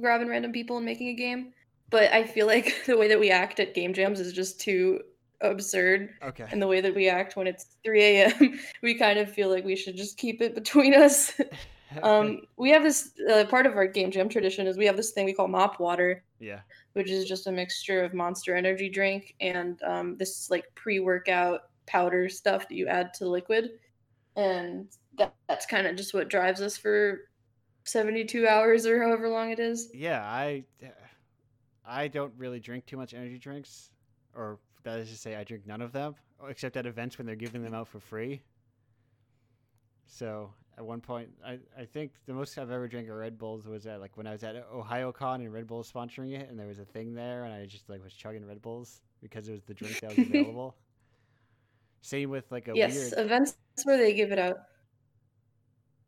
grabbing 0.00 0.28
random 0.28 0.52
people 0.52 0.76
and 0.76 0.86
making 0.86 1.08
a 1.08 1.14
game, 1.14 1.52
but 1.90 2.12
I 2.12 2.24
feel 2.24 2.46
like 2.46 2.74
the 2.86 2.96
way 2.96 3.08
that 3.08 3.20
we 3.20 3.30
act 3.30 3.60
at 3.60 3.74
game 3.74 3.92
jams 3.92 4.20
is 4.20 4.32
just 4.32 4.60
too 4.60 5.00
absurd. 5.40 6.10
Okay. 6.22 6.46
And 6.50 6.60
the 6.60 6.66
way 6.66 6.80
that 6.80 6.94
we 6.94 7.08
act 7.08 7.36
when 7.36 7.46
it's 7.46 7.76
3 7.84 8.02
a.m., 8.02 8.58
we 8.82 8.94
kind 8.94 9.18
of 9.18 9.30
feel 9.30 9.50
like 9.50 9.64
we 9.64 9.76
should 9.76 9.96
just 9.96 10.16
keep 10.16 10.40
it 10.40 10.54
between 10.54 10.94
us. 10.94 11.32
um, 12.02 12.42
we 12.56 12.70
have 12.70 12.82
this 12.82 13.12
uh, 13.30 13.44
part 13.46 13.66
of 13.66 13.76
our 13.76 13.86
game 13.86 14.10
jam 14.10 14.28
tradition 14.28 14.66
is 14.66 14.76
we 14.76 14.86
have 14.86 14.96
this 14.96 15.12
thing 15.12 15.24
we 15.24 15.32
call 15.32 15.48
mop 15.48 15.80
water, 15.80 16.24
yeah. 16.38 16.60
which 16.92 17.10
is 17.10 17.24
just 17.24 17.46
a 17.46 17.52
mixture 17.52 18.02
of 18.02 18.14
Monster 18.14 18.54
Energy 18.54 18.88
drink 18.88 19.34
and 19.40 19.80
um, 19.82 20.16
this 20.16 20.50
like 20.50 20.64
pre-workout 20.74 21.62
powder 21.86 22.28
stuff 22.28 22.68
that 22.68 22.74
you 22.74 22.86
add 22.86 23.14
to 23.14 23.28
liquid, 23.28 23.70
and 24.36 24.88
that, 25.16 25.34
that's 25.48 25.66
kind 25.66 25.86
of 25.86 25.96
just 25.96 26.14
what 26.14 26.28
drives 26.28 26.60
us 26.60 26.76
for 26.76 27.20
72 27.84 28.46
hours 28.46 28.86
or 28.86 29.02
however 29.02 29.28
long 29.28 29.50
it 29.50 29.58
is. 29.58 29.90
Yeah, 29.94 30.22
I 30.22 30.64
I 31.86 32.08
don't 32.08 32.32
really 32.36 32.60
drink 32.60 32.84
too 32.84 32.98
much 32.98 33.14
energy 33.14 33.38
drinks, 33.38 33.90
or 34.34 34.58
that 34.84 34.98
is 34.98 35.10
to 35.10 35.16
say, 35.16 35.36
I 35.36 35.44
drink 35.44 35.66
none 35.66 35.82
of 35.82 35.92
them, 35.92 36.14
except 36.48 36.76
at 36.76 36.86
events 36.86 37.18
when 37.18 37.26
they're 37.26 37.36
giving 37.36 37.62
them 37.62 37.74
out 37.74 37.88
for 37.88 38.00
free. 38.00 38.42
So 40.06 40.50
at 40.78 40.86
one 40.86 41.00
point. 41.00 41.28
I, 41.44 41.58
I 41.76 41.84
think 41.84 42.12
the 42.26 42.32
most 42.32 42.56
I've 42.56 42.70
ever 42.70 42.86
drank 42.88 43.08
a 43.08 43.14
Red 43.14 43.36
Bulls 43.36 43.66
was 43.66 43.86
at 43.86 44.00
like 44.00 44.16
when 44.16 44.26
I 44.26 44.32
was 44.32 44.44
at 44.44 44.70
Ohayocon 44.72 45.36
and 45.36 45.52
Red 45.52 45.66
Bull 45.66 45.78
was 45.78 45.90
sponsoring 45.90 46.38
it, 46.38 46.48
and 46.48 46.58
there 46.58 46.68
was 46.68 46.78
a 46.78 46.84
thing 46.84 47.14
there, 47.14 47.44
and 47.44 47.52
I 47.52 47.66
just 47.66 47.88
like 47.88 48.02
was 48.02 48.14
chugging 48.14 48.46
Red 48.46 48.62
Bulls 48.62 49.02
because 49.20 49.48
it 49.48 49.52
was 49.52 49.62
the 49.64 49.74
drink 49.74 50.00
that 50.00 50.16
was 50.16 50.18
available. 50.28 50.76
Same 52.00 52.30
with 52.30 52.50
like 52.50 52.68
a 52.68 52.72
yes, 52.74 52.94
weird. 52.94 53.12
events 53.18 53.56
where 53.82 53.98
they 53.98 54.14
give 54.14 54.30
it 54.30 54.38
out. 54.38 54.58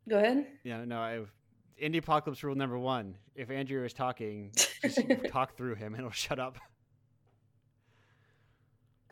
Go 0.09 0.17
ahead. 0.17 0.47
Yeah, 0.63 0.85
no, 0.85 0.97
I. 0.97 1.21
Indie 1.81 1.97
Apocalypse 1.97 2.43
rule 2.43 2.55
number 2.55 2.77
one: 2.77 3.15
If 3.35 3.51
Andrew 3.51 3.83
is 3.83 3.93
talking, 3.93 4.51
just 4.81 4.99
talk 5.27 5.57
through 5.57 5.75
him, 5.75 5.93
and 5.93 6.03
he'll 6.03 6.11
shut 6.11 6.39
up. 6.39 6.57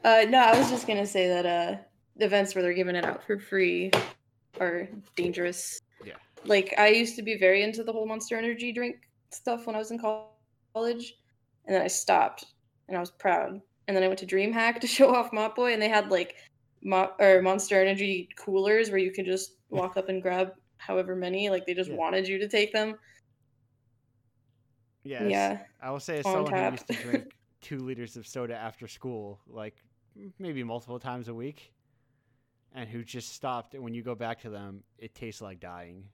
Uh, 0.04 0.26
no, 0.30 0.40
I 0.40 0.58
was 0.58 0.70
just 0.70 0.88
gonna 0.88 1.06
say 1.06 1.28
that 1.28 1.46
uh, 1.46 1.78
events 2.18 2.56
where 2.56 2.62
they're 2.62 2.74
giving 2.74 2.96
it 2.96 3.06
out 3.06 3.24
for 3.24 3.38
free 3.40 3.92
are 4.60 4.88
dangerous. 5.16 5.80
Yeah. 6.06 6.14
Like 6.46 6.74
I 6.78 6.88
used 6.90 7.16
to 7.18 7.22
be 7.22 7.38
very 7.38 7.64
into 7.64 7.84
the 7.84 7.92
whole 7.92 8.06
Monster 8.08 8.38
Energy 8.38 8.72
drink 8.72 8.98
stuff 9.32 9.68
when 9.68 9.76
I 9.76 9.80
was 9.80 9.92
in 9.92 10.00
college, 10.00 11.16
and 11.66 11.76
then 11.76 11.82
I 11.82 11.88
stopped, 11.88 12.46
and 12.88 12.96
I 12.96 13.00
was 13.00 13.12
proud. 13.12 13.62
And 13.88 13.96
then 13.96 14.04
I 14.04 14.08
went 14.08 14.20
to 14.20 14.26
DreamHack 14.26 14.80
to 14.82 14.88
show 14.98 15.14
off 15.14 15.34
Mop 15.34 15.56
Boy, 15.56 15.74
and 15.74 15.82
they 15.82 15.90
had 15.90 16.10
like 16.12 16.36
Mo- 16.84 17.12
or 17.20 17.42
Monster 17.42 17.82
Energy 17.82 18.30
coolers 18.38 18.90
where 18.90 19.00
you 19.00 19.12
could 19.12 19.26
just 19.26 19.56
walk 19.70 19.98
up 19.98 20.08
and 20.10 20.22
grab 20.22 20.54
however 20.78 21.16
many. 21.16 21.50
Like 21.50 21.66
they 21.66 21.74
just 21.74 21.90
Yeah. 21.90 21.98
wanted 21.98 22.28
you 22.28 22.38
to 22.40 22.48
take 22.48 22.72
them. 22.72 22.96
Yeah. 25.04 25.20
as- 25.24 25.32
Yeah. 25.32 25.60
I 25.82 25.92
will 25.92 26.00
say, 26.00 26.20
as 26.20 26.26
on 26.26 26.46
someone 26.46 26.54
who 26.54 26.72
used 26.72 26.88
to 26.88 26.94
drink 26.94 27.36
two 27.62 27.80
liters 27.80 28.16
of 28.16 28.26
soda 28.28 28.56
after 28.56 28.88
school, 28.88 29.40
like 29.48 29.76
maybe 30.38 30.64
multiple 30.64 31.00
times 31.00 31.28
a 31.28 31.34
week, 31.34 31.74
and 32.74 32.90
who 32.90 33.04
just 33.04 33.34
stopped, 33.34 33.74
and 33.74 33.84
when 33.84 33.94
you 33.94 34.02
go 34.04 34.16
back 34.16 34.42
to 34.42 34.50
them, 34.50 34.84
it 34.98 35.16
tastes 35.16 35.42
like 35.42 35.60
dying. 35.60 36.06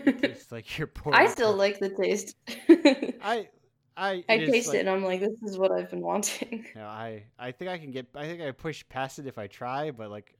It 0.00 0.18
tastes 0.22 0.52
like 0.52 0.78
you're 0.78 0.86
pouring. 0.86 1.18
I 1.18 1.26
still 1.26 1.54
like 1.54 1.78
the 1.78 1.90
taste. 1.90 2.36
I. 2.68 3.48
I, 3.96 4.24
I 4.28 4.38
taste 4.38 4.68
like- 4.68 4.78
it 4.78 4.80
and 4.80 4.90
I'm 4.90 5.04
like, 5.04 5.20
this 5.20 5.30
is 5.44 5.56
what 5.56 5.70
I've 5.70 5.88
been 5.88 6.00
wanting. 6.00 6.66
No, 6.74 6.84
I 6.84 7.26
I 7.38 7.52
think 7.52 7.70
I 7.70 7.78
can 7.78 7.92
get. 7.92 8.08
I 8.16 8.24
think 8.26 8.42
I 8.42 8.50
push 8.50 8.84
past 8.88 9.20
it 9.20 9.28
if 9.28 9.38
I 9.38 9.46
try, 9.46 9.92
but 9.92 10.10
like, 10.10 10.34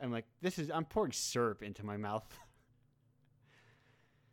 I'm 0.00 0.12
like, 0.12 0.26
this 0.42 0.60
is. 0.60 0.70
I'm 0.70 0.84
pouring 0.84 1.10
syrup 1.10 1.64
into 1.64 1.84
my 1.84 1.96
mouth. 1.96 2.24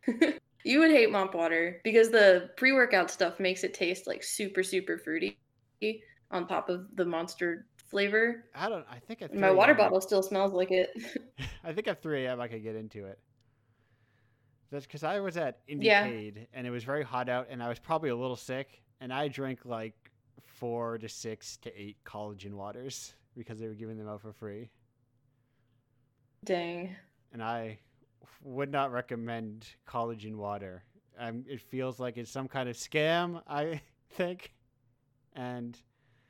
you 0.64 0.78
would 0.78 0.90
hate 0.90 1.10
mop 1.10 1.34
water 1.34 1.80
because 1.82 2.10
the 2.10 2.50
pre-workout 2.56 3.10
stuff 3.10 3.40
makes 3.40 3.64
it 3.64 3.74
taste 3.74 4.06
like 4.06 4.22
super 4.22 4.62
super 4.62 4.98
fruity 4.98 5.38
on 6.30 6.46
top 6.46 6.68
of 6.68 6.86
the 6.94 7.04
monster 7.04 7.66
flavor. 7.88 8.44
I 8.54 8.68
don't. 8.68 8.86
I 8.90 8.98
think 8.98 9.22
at 9.22 9.34
my 9.34 9.50
water 9.50 9.74
bottle 9.74 10.00
still 10.00 10.22
smells 10.22 10.52
like 10.52 10.70
it. 10.70 10.90
I 11.64 11.72
think 11.72 11.88
at 11.88 12.02
3 12.02 12.26
a.m. 12.26 12.40
I 12.40 12.48
could 12.48 12.62
get 12.62 12.76
into 12.76 13.04
it. 13.06 13.18
That's 14.70 14.86
because 14.86 15.02
I 15.02 15.18
was 15.20 15.36
at 15.36 15.58
Yeah. 15.66 16.06
Indiecade 16.06 16.46
and 16.54 16.66
it 16.66 16.70
was 16.70 16.84
very 16.84 17.02
hot 17.02 17.28
out, 17.28 17.48
and 17.50 17.62
I 17.62 17.68
was 17.68 17.78
probably 17.80 18.10
a 18.10 18.16
little 18.16 18.36
sick, 18.36 18.82
and 19.00 19.12
I 19.12 19.26
drank 19.28 19.64
like 19.64 19.94
four 20.40 20.98
to 20.98 21.08
six 21.08 21.56
to 21.58 21.80
eight 21.80 21.96
collagen 22.04 22.52
waters 22.54 23.14
because 23.36 23.58
they 23.58 23.66
were 23.66 23.74
giving 23.74 23.96
them 23.98 24.08
out 24.08 24.20
for 24.20 24.32
free, 24.32 24.70
Dang. 26.44 26.96
and 27.32 27.42
I 27.42 27.78
would 28.42 28.70
not 28.70 28.92
recommend 28.92 29.66
collagen 29.86 30.36
water. 30.36 30.84
Um, 31.18 31.44
it 31.48 31.60
feels 31.60 31.98
like 32.00 32.16
it's 32.16 32.30
some 32.30 32.48
kind 32.48 32.68
of 32.68 32.76
scam. 32.76 33.42
I 33.46 33.80
think, 34.10 34.52
and 35.34 35.78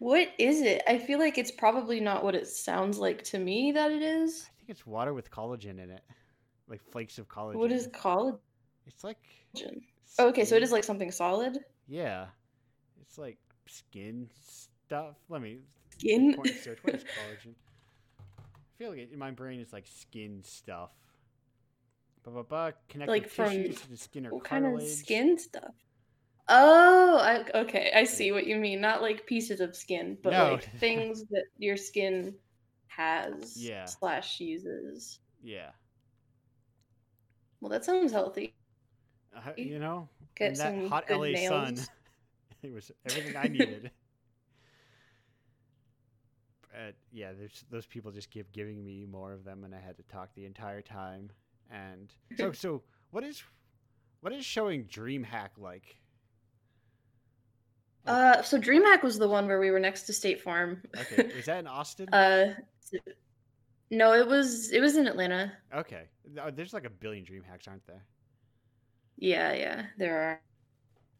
What 0.01 0.29
is 0.39 0.63
it? 0.63 0.83
I 0.89 0.99
feel 0.99 1.19
like 1.19 1.37
it's 1.37 1.51
probably 1.51 2.01
not 2.01 2.25
what 2.25 2.35
it 2.35 2.49
sounds 2.49 2.99
like 2.99 3.23
to 3.25 3.39
me 3.39 3.71
that 3.73 3.91
it 3.93 4.01
is. 4.03 4.47
I 4.49 4.53
think 4.59 4.71
it's 4.71 4.87
water 4.87 5.13
with 5.13 5.31
collagen 5.31 5.79
in 5.79 5.91
it, 5.91 6.03
like 6.69 6.81
flakes 6.91 7.19
of 7.19 7.29
collagen. 7.29 7.57
What 7.57 7.71
is 7.71 7.87
collagen? 7.89 8.39
It's 8.87 9.05
like. 9.05 9.19
Oh, 10.19 10.29
okay, 10.29 10.45
so 10.47 10.57
it 10.57 10.63
is 10.63 10.73
like 10.73 10.85
something 10.85 11.11
solid. 11.11 11.59
Yeah, 11.87 12.27
it's 13.03 13.19
like 13.19 13.37
skin 13.67 14.31
stuff. 14.43 15.17
Let 15.29 15.43
me 15.43 15.59
Skin. 15.91 16.33
point 16.35 16.55
search. 16.63 16.79
What 16.83 16.95
is 16.95 17.05
collagen? 17.05 17.55
I 18.39 18.43
feel 18.79 18.91
like 18.91 19.01
it, 19.01 19.11
in 19.13 19.19
my 19.19 19.31
brain 19.33 19.61
it's 19.61 19.73
like 19.75 19.87
skin 19.87 20.41
stuff. 20.43 20.91
Ba 22.25 22.31
ba 22.31 22.43
ba. 22.43 22.75
Connective 22.89 23.13
Like 23.13 23.29
from- 23.29 23.51
tissues 23.51 23.81
to 23.83 23.91
the 23.91 23.97
skin 23.99 24.27
or 24.27 24.31
what 24.31 24.45
kind 24.45 24.65
of 24.65 24.73
cartilage. 24.73 24.95
skin 24.97 25.39
stuff? 25.39 25.75
Oh, 26.51 27.19
I, 27.19 27.45
okay. 27.61 27.93
I 27.95 28.05
see 28.05 28.33
what 28.33 28.47
you 28.47 28.57
mean. 28.57 28.81
Not 28.81 29.03
like 29.03 29.27
pieces 29.27 29.61
of 29.61 29.77
skin, 29.77 30.19
but 30.23 30.37
No. 30.37 30.39
like 30.39 30.65
things 30.81 31.25
that 31.31 31.45
your 31.59 31.77
skin 31.77 32.37
has 32.89 33.73
Yeah. 33.73 33.87
slash 33.87 34.41
uses. 34.41 35.21
Yeah, 35.43 35.71
Well, 37.61 37.71
that 37.71 37.85
sounds 37.87 38.13
healthy. 38.13 38.57
uh, 39.37 39.53
you 39.63 39.79
know, 39.79 40.09
Get 40.35 40.51
in 40.51 40.57
that 40.57 40.77
some 40.77 40.81
hot 40.81 41.05
LA 41.09 41.35
sun, 41.37 41.89
it 42.63 42.73
was 42.73 42.91
everything 43.07 43.37
I 43.37 43.49
needed. 43.49 43.91
But 46.73 46.95
yeah, 47.13 47.33
there's 47.33 47.65
those 47.71 47.87
people 47.87 48.13
just 48.13 48.31
keep 48.31 48.53
giving 48.53 48.85
me 48.85 49.05
more 49.07 49.33
of 49.33 49.45
them, 49.45 49.65
and 49.65 49.75
I 49.75 49.81
had 49.81 49.97
to 49.97 50.03
talk 50.05 50.31
the 50.35 50.47
entire 50.47 50.83
time. 50.83 51.31
And 51.71 52.13
so, 52.35 52.53
so 52.53 52.83
what 53.11 53.25
is 53.25 53.43
what 54.21 54.33
is 54.33 54.45
showing 54.47 54.87
DreamHack 54.87 55.51
like? 55.59 56.00
Uh, 58.11 58.43
so 58.43 58.59
DreamHack 58.59 59.03
was 59.03 59.19
the 59.19 59.29
one 59.29 59.47
where 59.47 59.61
we 59.61 59.71
were 59.71 59.79
next 59.79 60.03
to 60.03 60.13
State 60.13 60.41
Farm. 60.41 60.83
Okay, 60.99 61.29
is 61.39 61.47
that 61.47 61.61
in 61.61 61.67
Austin? 61.67 62.09
uh, 62.13 62.55
no, 63.91 64.15
it 64.15 64.27
was 64.27 64.71
it 64.73 64.81
was 64.81 64.97
in 64.97 65.07
Atlanta. 65.07 65.53
okay, 65.75 66.09
Uh, 66.41 66.51
there's 66.51 66.73
like 66.73 66.85
a 66.85 66.91
billion 66.91 67.25
DreamHacks, 67.25 67.69
aren't 67.69 67.87
there? 67.87 68.05
Yeah, 69.17 69.53
yeah, 69.53 69.87
there 69.97 70.41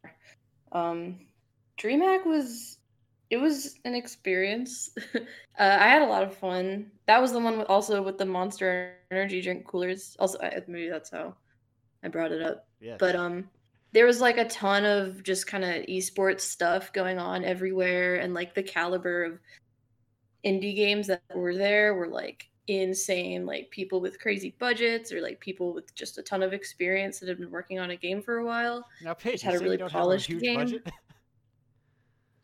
are. 0.03 0.11
Um, 0.73 1.19
DreamHack 1.77 2.25
was 2.25 2.77
it 3.29 3.37
was 3.37 3.79
an 3.85 3.95
experience. 3.95 4.89
uh, 5.15 5.19
I 5.57 5.87
had 5.87 6.01
a 6.01 6.05
lot 6.05 6.23
of 6.23 6.35
fun. 6.35 6.91
That 7.07 7.21
was 7.21 7.31
the 7.31 7.39
one 7.39 7.57
with, 7.57 7.69
also 7.69 8.01
with 8.01 8.17
the 8.17 8.25
Monster 8.25 8.95
Energy 9.11 9.41
drink 9.41 9.65
coolers. 9.65 10.17
Also, 10.19 10.37
I, 10.39 10.61
maybe 10.67 10.89
that's 10.89 11.09
how 11.09 11.35
I 12.03 12.09
brought 12.09 12.33
it 12.33 12.41
up. 12.41 12.67
Yes. 12.81 12.97
But 12.99 13.15
um, 13.15 13.49
there 13.93 14.05
was 14.05 14.21
like 14.21 14.37
a 14.37 14.45
ton 14.45 14.85
of 14.85 15.23
just 15.23 15.47
kind 15.47 15.63
of 15.63 15.85
esports 15.87 16.41
stuff 16.41 16.93
going 16.93 17.19
on 17.19 17.43
everywhere, 17.43 18.15
and 18.15 18.33
like 18.33 18.53
the 18.53 18.63
caliber 18.63 19.23
of 19.23 19.39
indie 20.45 20.75
games 20.75 21.07
that 21.07 21.21
were 21.35 21.55
there 21.55 21.93
were 21.93 22.07
like 22.07 22.49
insane. 22.67 23.45
Like 23.45 23.69
people 23.69 24.01
with 24.01 24.19
crazy 24.19 24.55
budgets, 24.59 25.11
or 25.11 25.21
like 25.21 25.39
people 25.39 25.73
with 25.73 25.93
just 25.95 26.17
a 26.17 26.23
ton 26.23 26.43
of 26.43 26.53
experience 26.53 27.19
that 27.19 27.29
had 27.29 27.37
been 27.37 27.51
working 27.51 27.79
on 27.79 27.91
a 27.91 27.95
game 27.95 28.21
for 28.21 28.37
a 28.37 28.45
while. 28.45 28.85
now, 29.01 29.13
Paige, 29.13 29.41
had 29.41 29.55
a 29.55 29.59
really 29.59 29.77
polished 29.77 30.29
a 30.29 30.33
huge 30.33 30.43
game. 30.43 30.55
budget. 30.57 30.89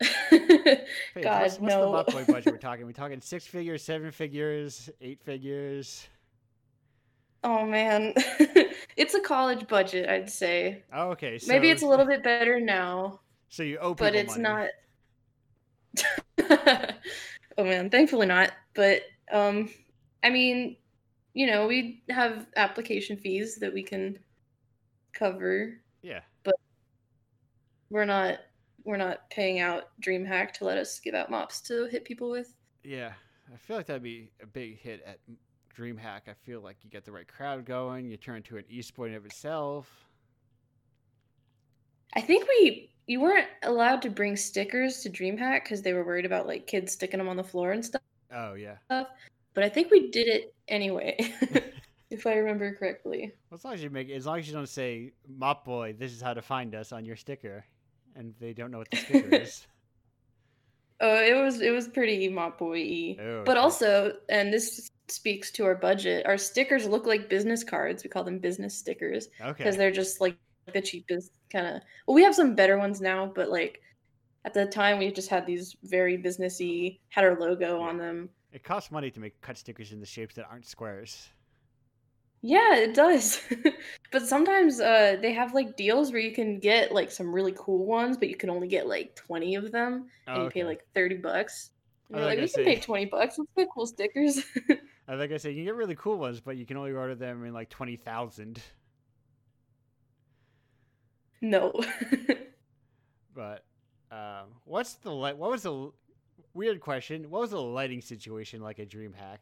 God, 0.00 0.10
Paige, 0.30 1.24
what's, 1.24 1.58
what's 1.58 1.58
the 1.58 1.66
no. 1.66 1.92
Buck 1.92 2.06
Boy 2.08 2.24
budget 2.24 2.52
we're 2.52 2.58
talking? 2.58 2.86
We're 2.86 2.92
talking 2.92 3.20
six 3.20 3.46
figures, 3.46 3.82
seven 3.82 4.10
figures, 4.10 4.90
eight 5.00 5.20
figures. 5.22 6.06
oh 7.42 7.66
man, 7.66 8.14
it's 8.98 9.14
a 9.14 9.20
college 9.20 9.66
budget, 9.68 10.08
I'd 10.08 10.28
say. 10.28 10.82
Oh, 10.92 11.10
okay. 11.10 11.38
So, 11.38 11.50
Maybe 11.50 11.70
it's 11.70 11.82
a 11.82 11.86
little 11.86 12.04
bit 12.06 12.22
better 12.22 12.60
now. 12.60 13.20
So 13.48 13.62
you 13.62 13.78
owe 13.78 13.94
but 13.94 14.14
it's 14.14 14.36
money. 14.36 14.68
not 15.96 16.14
oh 17.58 17.64
man 17.64 17.88
thankfully 17.88 18.26
not 18.26 18.52
but 18.74 19.02
um 19.32 19.68
i 20.22 20.28
mean 20.28 20.76
you 21.32 21.46
know 21.46 21.66
we 21.66 22.02
have 22.10 22.46
application 22.56 23.16
fees 23.16 23.56
that 23.56 23.72
we 23.72 23.82
can 23.82 24.18
cover 25.14 25.80
Yeah. 26.02 26.20
But 26.44 26.54
we're 27.90 28.04
not 28.04 28.40
we're 28.84 28.98
not 28.98 29.28
paying 29.30 29.60
out 29.60 29.84
dreamhack 30.00 30.52
to 30.52 30.64
let 30.64 30.76
us 30.78 31.00
give 31.00 31.14
out 31.14 31.30
mops 31.30 31.60
to 31.62 31.86
hit 31.86 32.04
people 32.04 32.30
with 32.30 32.54
Yeah. 32.84 33.12
I 33.52 33.56
feel 33.56 33.76
like 33.76 33.86
that'd 33.86 34.02
be 34.02 34.30
a 34.42 34.46
big 34.46 34.78
hit 34.78 35.02
at 35.06 35.18
DreamHack. 35.78 36.22
I 36.28 36.34
feel 36.44 36.60
like 36.60 36.76
you 36.82 36.90
get 36.90 37.04
the 37.04 37.12
right 37.12 37.28
crowd 37.28 37.64
going. 37.64 38.10
You 38.10 38.16
turn 38.16 38.36
into 38.38 38.56
an 38.56 38.64
esport 38.72 39.08
in 39.08 39.14
of 39.14 39.24
itself. 39.26 39.86
i 42.14 42.20
think 42.20 42.46
we 42.48 42.90
you 43.06 43.20
weren't 43.20 43.46
allowed 43.62 44.02
to 44.02 44.10
bring 44.10 44.36
stickers 44.36 45.00
to 45.02 45.10
dreamhack 45.10 45.62
because 45.64 45.82
they 45.82 45.92
were 45.92 46.04
worried 46.04 46.26
about 46.26 46.46
like 46.46 46.66
kids 46.66 46.92
sticking 46.92 47.18
them 47.18 47.28
on 47.28 47.36
the 47.36 47.44
floor 47.44 47.72
and 47.72 47.84
stuff 47.84 48.02
Oh 48.34 48.54
yeah. 48.54 48.76
but 48.88 49.64
i 49.64 49.68
think 49.68 49.90
we 49.90 50.10
did 50.10 50.26
it 50.28 50.54
anyway 50.68 51.16
if 52.10 52.26
i 52.26 52.34
remember 52.34 52.74
correctly 52.74 53.32
Well, 53.50 53.56
as 53.58 53.64
long 53.64 53.74
as 53.74 53.82
you 53.82 53.90
make, 53.90 54.10
as 54.10 54.26
long 54.26 54.38
as 54.38 54.46
you 54.48 54.54
don't 54.54 54.68
say 54.68 55.12
"Mop 55.28 55.64
Boy," 55.64 55.94
this 55.98 56.12
is 56.12 56.20
how 56.20 56.34
to 56.34 56.42
find 56.42 56.74
us 56.74 56.92
on 56.92 57.04
your 57.04 57.16
sticker, 57.16 57.64
and 58.16 58.34
they 58.40 58.52
don't 58.52 58.70
know 58.70 58.78
what 58.78 58.90
the 58.90 58.96
sticker 58.96 59.34
is. 59.34 59.66
Oh, 61.00 61.14
it 61.22 61.40
was 61.40 61.60
it 61.60 61.70
was 61.70 61.86
pretty 61.86 62.28
mop 62.28 62.58
boy 62.58 62.80
y. 62.82 63.16
Oh, 63.22 63.44
But 63.46 63.56
okay. 63.56 63.62
also, 63.62 64.12
and 64.28 64.52
this 64.52 64.90
speaks 65.10 65.50
to 65.52 65.64
our 65.64 65.74
budget, 65.74 66.26
our 66.26 66.38
stickers 66.38 66.86
look 66.86 67.06
like 67.06 67.28
business 67.28 67.64
cards. 67.64 68.04
We 68.04 68.10
call 68.10 68.24
them 68.24 68.38
business 68.38 68.76
stickers 68.76 69.28
because 69.56 69.74
Okay. 69.74 69.76
they're 69.76 69.90
just 69.92 70.20
like 70.20 70.36
the 70.72 70.80
cheapest 70.82 71.32
kind 71.52 71.66
of. 71.66 71.82
Well, 72.06 72.14
we 72.14 72.22
have 72.24 72.34
some 72.34 72.54
better 72.54 72.78
ones 72.78 73.00
now, 73.00 73.26
but 73.34 73.50
like 73.50 73.80
at 74.44 74.54
the 74.54 74.66
time 74.66 74.98
we 74.98 75.12
just 75.12 75.28
had 75.30 75.46
these 75.46 75.76
very 75.84 76.18
businessy, 76.18 77.00
had 77.10 77.24
our 77.24 77.38
logo 77.38 77.80
on 77.80 77.98
them. 77.98 78.30
It 78.52 78.62
costs 78.62 78.90
money 78.90 79.10
to 79.10 79.20
make 79.20 79.40
cut 79.40 79.56
stickers 79.56 79.92
in 79.92 80.00
the 80.00 80.06
shapes 80.06 80.34
that 80.34 80.46
aren't 80.50 80.66
squares. 80.66 81.30
Yeah, 82.40 82.76
it 82.76 82.94
does. 82.94 83.40
but 84.12 84.26
sometimes 84.26 84.80
uh, 84.80 85.16
they 85.20 85.32
have 85.32 85.54
like 85.54 85.76
deals 85.76 86.12
where 86.12 86.20
you 86.20 86.32
can 86.32 86.60
get 86.60 86.92
like 86.92 87.10
some 87.10 87.34
really 87.34 87.54
cool 87.56 87.84
ones, 87.84 88.16
but 88.16 88.28
you 88.28 88.36
can 88.36 88.50
only 88.50 88.68
get 88.68 88.86
like 88.86 89.16
20 89.16 89.56
of 89.56 89.72
them 89.72 90.08
and 90.32 90.42
Oh, 90.42 90.44
you 90.44 90.50
pay 90.50 90.64
like 90.64 90.84
30 90.94 91.16
bucks. 91.16 91.70
And 92.08 92.16
you're 92.18 92.26
like, 92.26 92.38
we 92.40 92.48
can 92.48 92.62
pay 92.62 92.78
20 92.80 93.06
bucks. 93.06 93.38
Let's 93.38 93.50
get 93.56 93.68
cool 93.74 93.86
stickers. 93.86 94.42
Like 95.08 95.32
I 95.32 95.38
said, 95.38 95.50
you 95.50 95.56
can 95.56 95.64
get 95.64 95.74
really 95.74 95.94
cool 95.94 96.18
ones, 96.18 96.40
but 96.40 96.56
you 96.58 96.66
can 96.66 96.76
only 96.76 96.92
order 96.92 97.14
them 97.14 97.44
in 97.44 97.54
like 97.54 97.70
twenty 97.70 97.96
thousand. 97.96 98.60
no. 101.40 101.72
But 103.34 103.62
um, 104.10 104.46
what's 104.64 104.94
the 104.94 105.12
light? 105.12 105.38
What 105.38 105.50
was 105.52 105.62
the 105.62 105.92
weird 106.54 106.80
question? 106.80 107.30
What 107.30 107.42
was 107.42 107.50
the 107.50 107.62
lighting 107.62 108.00
situation 108.00 108.60
like 108.60 108.80
at 108.80 108.88
DreamHack? 108.88 109.38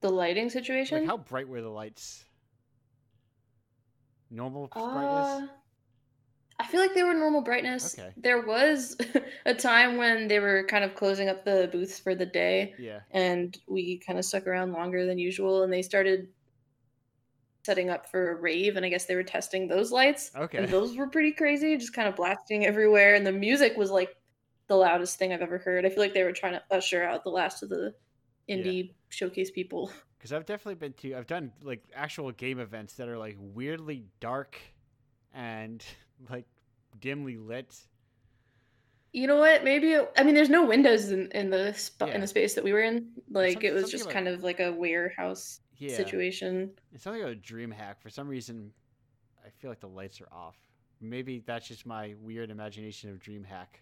the 0.00 0.08
lighting 0.08 0.48
situation? 0.48 1.00
Like 1.00 1.08
how 1.08 1.16
bright 1.16 1.48
were 1.48 1.60
the 1.60 1.68
lights? 1.68 2.24
Normal 4.30 4.68
Uh, 4.70 4.92
brightness. 4.92 5.50
I 6.60 6.66
feel 6.66 6.80
like 6.80 6.92
they 6.94 7.04
were 7.04 7.14
normal 7.14 7.40
brightness. 7.40 7.96
Okay. 7.98 8.12
There 8.16 8.42
was 8.42 8.96
a 9.46 9.54
time 9.54 9.96
when 9.96 10.26
they 10.26 10.40
were 10.40 10.64
kind 10.68 10.82
of 10.84 10.94
closing 10.94 11.28
up 11.28 11.44
the 11.44 11.68
booths 11.70 11.98
for 12.00 12.14
the 12.14 12.26
day, 12.26 12.74
Yeah. 12.78 13.00
and 13.12 13.56
we 13.68 13.98
kind 13.98 14.18
of 14.18 14.24
stuck 14.24 14.46
around 14.46 14.72
longer 14.72 15.06
than 15.06 15.18
usual, 15.18 15.62
and 15.62 15.72
they 15.72 15.82
started 15.82 16.28
setting 17.64 17.90
up 17.90 18.10
for 18.10 18.30
a 18.32 18.34
rave, 18.36 18.76
and 18.76 18.84
I 18.84 18.88
guess 18.88 19.04
they 19.04 19.14
were 19.14 19.22
testing 19.22 19.68
those 19.68 19.92
lights. 19.92 20.30
Okay. 20.34 20.58
And 20.58 20.68
those 20.68 20.96
were 20.96 21.06
pretty 21.06 21.32
crazy, 21.32 21.76
just 21.76 21.92
kind 21.92 22.08
of 22.08 22.16
blasting 22.16 22.64
everywhere, 22.66 23.14
and 23.14 23.26
the 23.26 23.32
music 23.32 23.76
was 23.76 23.90
like 23.90 24.16
the 24.68 24.74
loudest 24.76 25.18
thing 25.18 25.32
I've 25.32 25.42
ever 25.42 25.58
heard. 25.58 25.86
I 25.86 25.90
feel 25.90 25.98
like 26.00 26.14
they 26.14 26.24
were 26.24 26.32
trying 26.32 26.54
to 26.54 26.62
usher 26.70 27.02
out 27.04 27.24
the 27.24 27.30
last 27.30 27.62
of 27.62 27.68
the 27.68 27.94
indie 28.48 28.94
showcase 29.10 29.50
people. 29.50 29.90
Because 30.18 30.32
I've 30.32 30.46
definitely 30.46 30.74
been 30.74 30.94
to, 30.94 31.14
I've 31.14 31.28
done 31.28 31.52
like 31.62 31.84
actual 31.94 32.32
game 32.32 32.58
events 32.58 32.94
that 32.94 33.06
are 33.08 33.16
like 33.16 33.36
weirdly 33.38 34.02
dark 34.18 34.58
and 35.32 35.84
like 36.30 36.46
dimly 37.00 37.36
lit. 37.36 37.76
You 39.12 39.26
know 39.26 39.36
what? 39.36 39.64
Maybe 39.64 39.92
it, 39.92 40.10
I 40.16 40.22
mean, 40.22 40.34
there's 40.34 40.50
no 40.50 40.66
windows 40.66 41.10
in, 41.10 41.30
in 41.32 41.48
the 41.50 41.74
Yeah. 42.00 42.08
in 42.08 42.20
the 42.20 42.26
space 42.26 42.54
that 42.54 42.62
we 42.64 42.72
were 42.72 42.82
in. 42.82 43.10
Like 43.30 43.54
some- 43.54 43.62
it 43.64 43.72
was 43.74 43.90
just 43.90 44.10
kind 44.10 44.28
of 44.28 44.42
like 44.42 44.60
a 44.60 44.70
warehouse 44.72 45.60
Yeah. 45.76 45.96
situation. 45.96 46.72
It's 46.92 47.04
something 47.04 47.22
about 47.22 47.40
DreamHack. 47.42 48.00
For 48.02 48.10
some 48.10 48.28
reason, 48.28 48.70
I 49.44 49.50
feel 49.50 49.70
like 49.70 49.80
the 49.80 49.88
lights 49.88 50.20
are 50.20 50.28
off. 50.32 50.56
Maybe 51.00 51.38
that's 51.46 51.66
just 51.68 51.86
my 51.86 52.14
weird 52.20 52.50
imagination 52.50 53.10
of 53.10 53.18
DreamHack. 53.20 53.80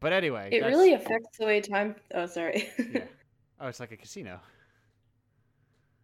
But 0.00 0.12
anyway, 0.14 0.48
It 0.50 0.64
really 0.64 0.94
affects 0.94 1.36
the 1.38 1.44
way 1.44 1.60
time. 1.60 1.94
Oh, 2.14 2.26
sorry. 2.26 2.68
Yeah. 2.78 3.04
Oh, 3.62 3.68
it's 3.68 3.78
like 3.80 3.92
a 3.92 3.96
casino. 3.98 4.40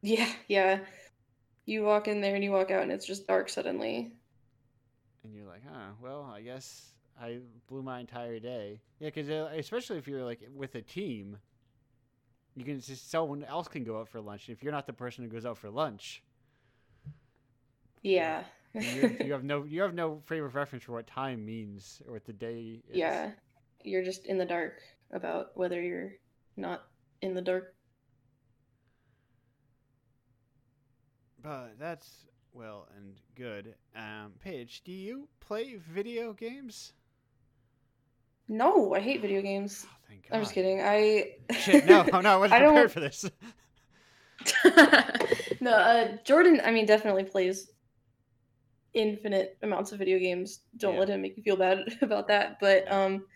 yeah, 0.03 0.31
yeah. 0.49 0.81
You 1.65 1.85
walk 1.85 2.07
in 2.07 2.21
there 2.21 2.35
and 2.35 2.45
you 2.45 2.53
walk 2.53 2.71
out, 2.71 2.83
and 2.83 2.93
it's 2.93 3.07
just 3.07 3.27
dark 3.27 3.49
suddenly. 3.49 4.13
And 5.27 5.35
you're 5.37 5.47
like, 5.47 5.63
huh, 5.69 5.93
well, 6.03 6.31
I 6.35 6.43
guess 6.43 6.95
I 7.21 7.41
blew 7.69 7.83
my 7.83 8.01
entire 8.01 8.39
day. 8.41 8.81
Yeah, 9.01 9.09
because 9.09 9.29
uh, 9.31 9.51
especially 9.57 9.99
if 9.99 10.09
you're 10.09 10.25
like 10.25 10.41
with 10.55 10.75
a 10.75 10.83
team, 10.83 11.39
you 12.57 12.65
can 12.65 12.81
just 12.81 13.11
someone 13.11 13.45
else 13.45 13.69
can 13.69 13.85
go 13.85 14.01
out 14.01 14.09
for 14.09 14.21
lunch. 14.21 14.49
If 14.49 14.63
you're 14.63 14.73
not 14.73 14.87
the 14.87 14.93
person 14.93 15.25
who 15.25 15.31
goes 15.31 15.47
out 15.47 15.59
for 15.59 15.71
lunch, 15.71 16.23
Yeah. 18.03 18.45
you, 18.79 19.17
you 19.21 19.33
have 19.33 19.45
no 19.45 19.65
you 19.65 19.83
have 19.83 19.95
no 19.95 20.21
frame 20.25 20.45
of 20.45 20.55
reference 20.55 20.85
for 20.85 20.93
what 20.93 21.07
time 21.07 21.45
means 21.45 22.03
or 22.07 22.15
what 22.15 22.25
the 22.25 22.33
day 22.33 22.83
is. 22.91 22.93
yeah. 22.93 23.33
You're 23.85 24.05
just 24.05 24.27
in 24.27 24.39
the 24.39 24.45
dark 24.45 24.81
about 25.13 25.57
whether 25.57 25.81
you're 25.81 26.13
not 26.57 26.83
in 27.23 27.35
the 27.35 27.43
dark. 27.43 27.75
But 31.43 31.79
that's 31.79 32.27
well 32.57 32.89
and 32.97 33.21
good. 33.35 33.75
Um, 33.95 34.33
Paige, 34.43 34.83
do 34.85 34.93
you 34.93 35.29
play 35.41 35.77
video 35.93 36.33
games? 36.33 36.93
No, 38.49 38.95
I 38.95 39.01
hate 39.01 39.21
video 39.21 39.43
games. 39.43 39.85
Oh, 39.87 39.95
thank 40.09 40.29
God. 40.29 40.37
I'm 40.37 40.43
just 40.43 40.55
kidding. 40.55 40.81
I 40.81 41.33
Shit, 41.59 41.85
no, 41.87 42.03
no, 42.05 42.31
I 42.31 42.37
wasn't 42.37 42.53
I 42.63 42.67
prepared 42.67 42.93
for 42.93 43.01
this. 43.01 43.31
no, 45.61 45.71
uh, 45.73 46.17
Jordan, 46.25 46.61
I 46.65 46.71
mean, 46.71 46.87
definitely 46.87 47.25
plays 47.25 47.71
infinite 48.95 49.59
amounts 49.63 49.93
of 49.93 49.99
video 49.99 50.19
games. 50.19 50.61
Don't 50.79 50.95
Yeah. 50.95 51.01
let 51.01 51.09
him 51.11 51.23
make 51.23 51.37
you 51.37 51.43
feel 51.43 51.57
bad 51.57 51.81
about 52.03 52.29
that. 52.29 52.59
But 52.61 52.91
um, 52.91 53.27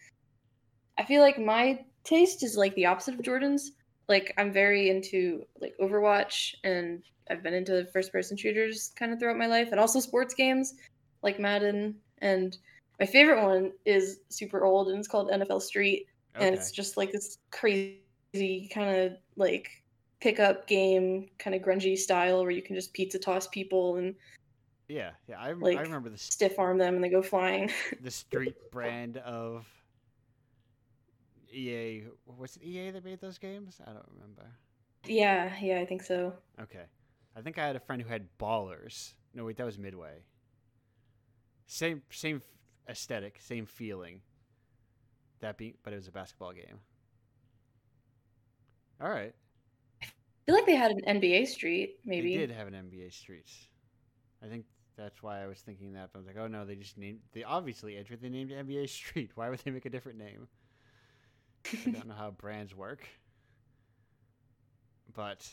I 0.98 1.04
feel 1.04 1.20
like 1.20 1.38
my 1.38 1.84
taste 2.04 2.42
is 2.42 2.56
like 2.56 2.74
the 2.74 2.86
opposite 2.86 3.14
of 3.14 3.22
Jordan's. 3.22 3.72
Like 4.10 4.34
I'm 4.36 4.52
very 4.52 4.90
into 4.90 5.46
like 5.58 5.74
Overwatch, 5.80 6.54
and 6.64 7.02
I've 7.30 7.42
been 7.42 7.54
into 7.54 7.86
first-person 7.94 8.36
shooters 8.36 8.92
kind 8.96 9.10
of 9.12 9.18
throughout 9.18 9.38
my 9.38 9.46
life, 9.46 9.68
and 9.70 9.80
also 9.80 10.00
sports 10.00 10.34
games 10.34 10.74
like 11.22 11.40
Madden. 11.40 11.94
And 12.18 12.58
my 12.98 13.06
favorite 13.06 13.42
one 13.42 13.72
is 13.86 14.20
super 14.28 14.64
old, 14.64 14.88
and 14.88 14.98
it's 14.98 15.08
called 15.08 15.30
NFL 15.30 15.62
Street 15.62 16.06
and 16.34 16.54
it's 16.54 16.70
just 16.70 16.96
like 16.96 17.12
this 17.12 17.38
crazy 17.50 18.70
kind 18.72 18.96
of 18.96 19.12
like 19.36 19.82
pickup 20.20 20.66
game 20.66 21.28
kind 21.38 21.56
of 21.56 21.62
grungy 21.62 21.96
style 21.96 22.42
where 22.42 22.50
you 22.50 22.62
can 22.62 22.76
just 22.76 22.92
pizza 22.92 23.18
toss 23.18 23.46
people 23.48 23.96
and 23.96 24.14
Yeah, 24.88 25.10
yeah, 25.28 25.40
I, 25.40 25.52
like, 25.52 25.78
I 25.78 25.82
remember 25.82 26.10
the 26.10 26.18
stiff 26.18 26.58
arm 26.58 26.78
them 26.78 26.94
and 26.94 27.04
they 27.04 27.08
go 27.08 27.22
flying 27.22 27.70
the 28.00 28.10
street 28.10 28.56
brand 28.70 29.16
of 29.18 29.66
EA. 31.52 32.04
Was 32.26 32.56
it 32.56 32.62
EA 32.62 32.90
that 32.90 33.04
made 33.04 33.20
those 33.20 33.38
games? 33.38 33.80
I 33.86 33.92
don't 33.92 34.06
remember. 34.14 34.46
yeah 35.06 35.52
yeah 35.60 35.80
i 35.80 35.86
think 35.86 36.02
so 36.02 36.34
Okay, 36.60 36.84
I 37.36 37.40
think 37.40 37.58
I 37.58 37.66
had 37.66 37.76
a 37.76 37.80
friend 37.80 38.02
who 38.02 38.08
had 38.08 38.28
Ballers. 38.38 39.14
No, 39.34 39.44
wait, 39.46 39.56
that 39.56 39.64
was 39.66 39.78
Midway. 39.78 40.24
Same, 41.66 42.02
same 42.10 42.42
aesthetic, 42.88 43.38
same 43.40 43.64
feeling. 43.64 44.20
That 45.40 45.56
being, 45.56 45.74
but 45.82 45.92
it 45.92 45.96
was 45.96 46.08
a 46.08 46.12
basketball 46.12 46.52
game. 46.52 46.80
All 49.00 49.08
right, 49.08 49.32
i 50.02 50.06
feel 50.44 50.54
like 50.54 50.66
they 50.66 50.74
had 50.76 50.90
an 50.90 51.20
nba 51.20 51.46
street 51.46 51.96
maybe 52.04 52.34
They 52.36 52.46
did 52.46 52.50
have 52.56 52.66
an 52.66 52.74
NBA 52.74 53.12
Street. 53.12 53.46
I 54.42 54.46
think 54.48 54.64
that's 54.96 55.22
why 55.22 55.42
I 55.42 55.46
was 55.46 55.60
thinking 55.60 55.92
that. 55.94 56.10
But 56.12 56.18
I 56.18 56.20
was 56.20 56.26
like, 56.26 56.36
oh 56.38 56.46
no, 56.48 56.66
they 56.66 56.74
just 56.76 56.98
named. 56.98 57.20
They 57.32 57.42
obviously 57.44 57.96
entered. 57.96 58.20
They 58.20 58.28
named 58.28 58.50
NBA 58.50 58.88
Street. 59.00 59.30
Why 59.34 59.48
would 59.48 59.60
they 59.60 59.70
make 59.70 59.86
a 59.86 59.90
different 59.90 60.18
name? 60.18 60.48
I 61.66 61.90
don't 61.90 62.08
know 62.08 62.14
how 62.14 62.30
brands 62.30 62.74
work. 62.74 63.06
But, 65.14 65.48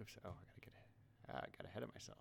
oops. 0.00 0.16
Oh, 0.24 0.28
I 0.30 0.60
gotta 0.60 0.60
get. 0.60 1.34
Uh, 1.34 1.38
I 1.38 1.46
got 1.56 1.70
ahead 1.70 1.82
of 1.82 1.94
myself. 1.94 2.18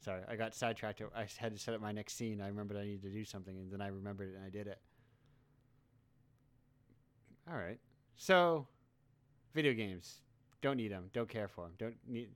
Sorry, 0.00 0.22
I 0.28 0.36
got 0.36 0.54
sidetracked. 0.54 1.02
I 1.14 1.26
had 1.38 1.52
to 1.52 1.58
set 1.58 1.74
up 1.74 1.80
my 1.80 1.92
next 1.92 2.16
scene. 2.16 2.40
I 2.40 2.48
remembered 2.48 2.76
I 2.76 2.84
needed 2.84 3.02
to 3.02 3.10
do 3.10 3.24
something, 3.24 3.56
and 3.56 3.72
then 3.72 3.80
I 3.80 3.88
remembered 3.88 4.30
it, 4.30 4.36
and 4.36 4.44
I 4.44 4.50
did 4.50 4.66
it. 4.66 4.78
All 7.50 7.56
right. 7.56 7.78
So, 8.16 8.66
video 9.54 9.72
games. 9.72 10.20
Don't 10.62 10.76
need 10.76 10.92
them. 10.92 11.10
Don't 11.12 11.28
care 11.28 11.48
for 11.48 11.64
them. 11.64 11.72
Don't 11.78 11.96
need. 12.06 12.28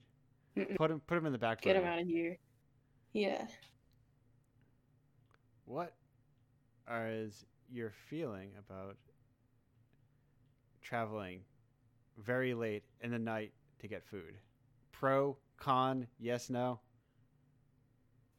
Mm-mm. 0.56 0.76
Put 0.76 0.88
them. 0.88 1.00
Put 1.06 1.14
them 1.16 1.26
in 1.26 1.32
the 1.32 1.38
back 1.38 1.60
get 1.60 1.74
them 1.74 1.84
out 1.84 2.00
of 2.00 2.06
here 2.06 2.36
yeah 3.12 3.46
What 5.64 5.94
is 6.90 7.44
your 7.70 7.92
feeling 8.08 8.50
about 8.58 8.96
traveling 10.88 11.40
very 12.16 12.54
late 12.54 12.82
in 13.02 13.10
the 13.10 13.18
night 13.18 13.52
to 13.80 13.88
get 13.88 14.06
food? 14.06 14.38
Pro, 14.92 15.36
con, 15.58 16.06
yes, 16.18 16.48
no? 16.48 16.80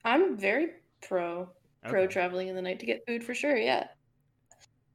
i'm 0.06 0.38
very 0.38 0.70
pro 1.02 1.50
pro 1.84 2.08
traveling 2.08 2.48
in 2.48 2.56
the 2.56 2.62
night 2.62 2.80
to 2.80 2.86
get 2.86 3.02
food 3.06 3.22
for 3.22 3.36
sure 3.36 3.58
yeah 3.58 3.86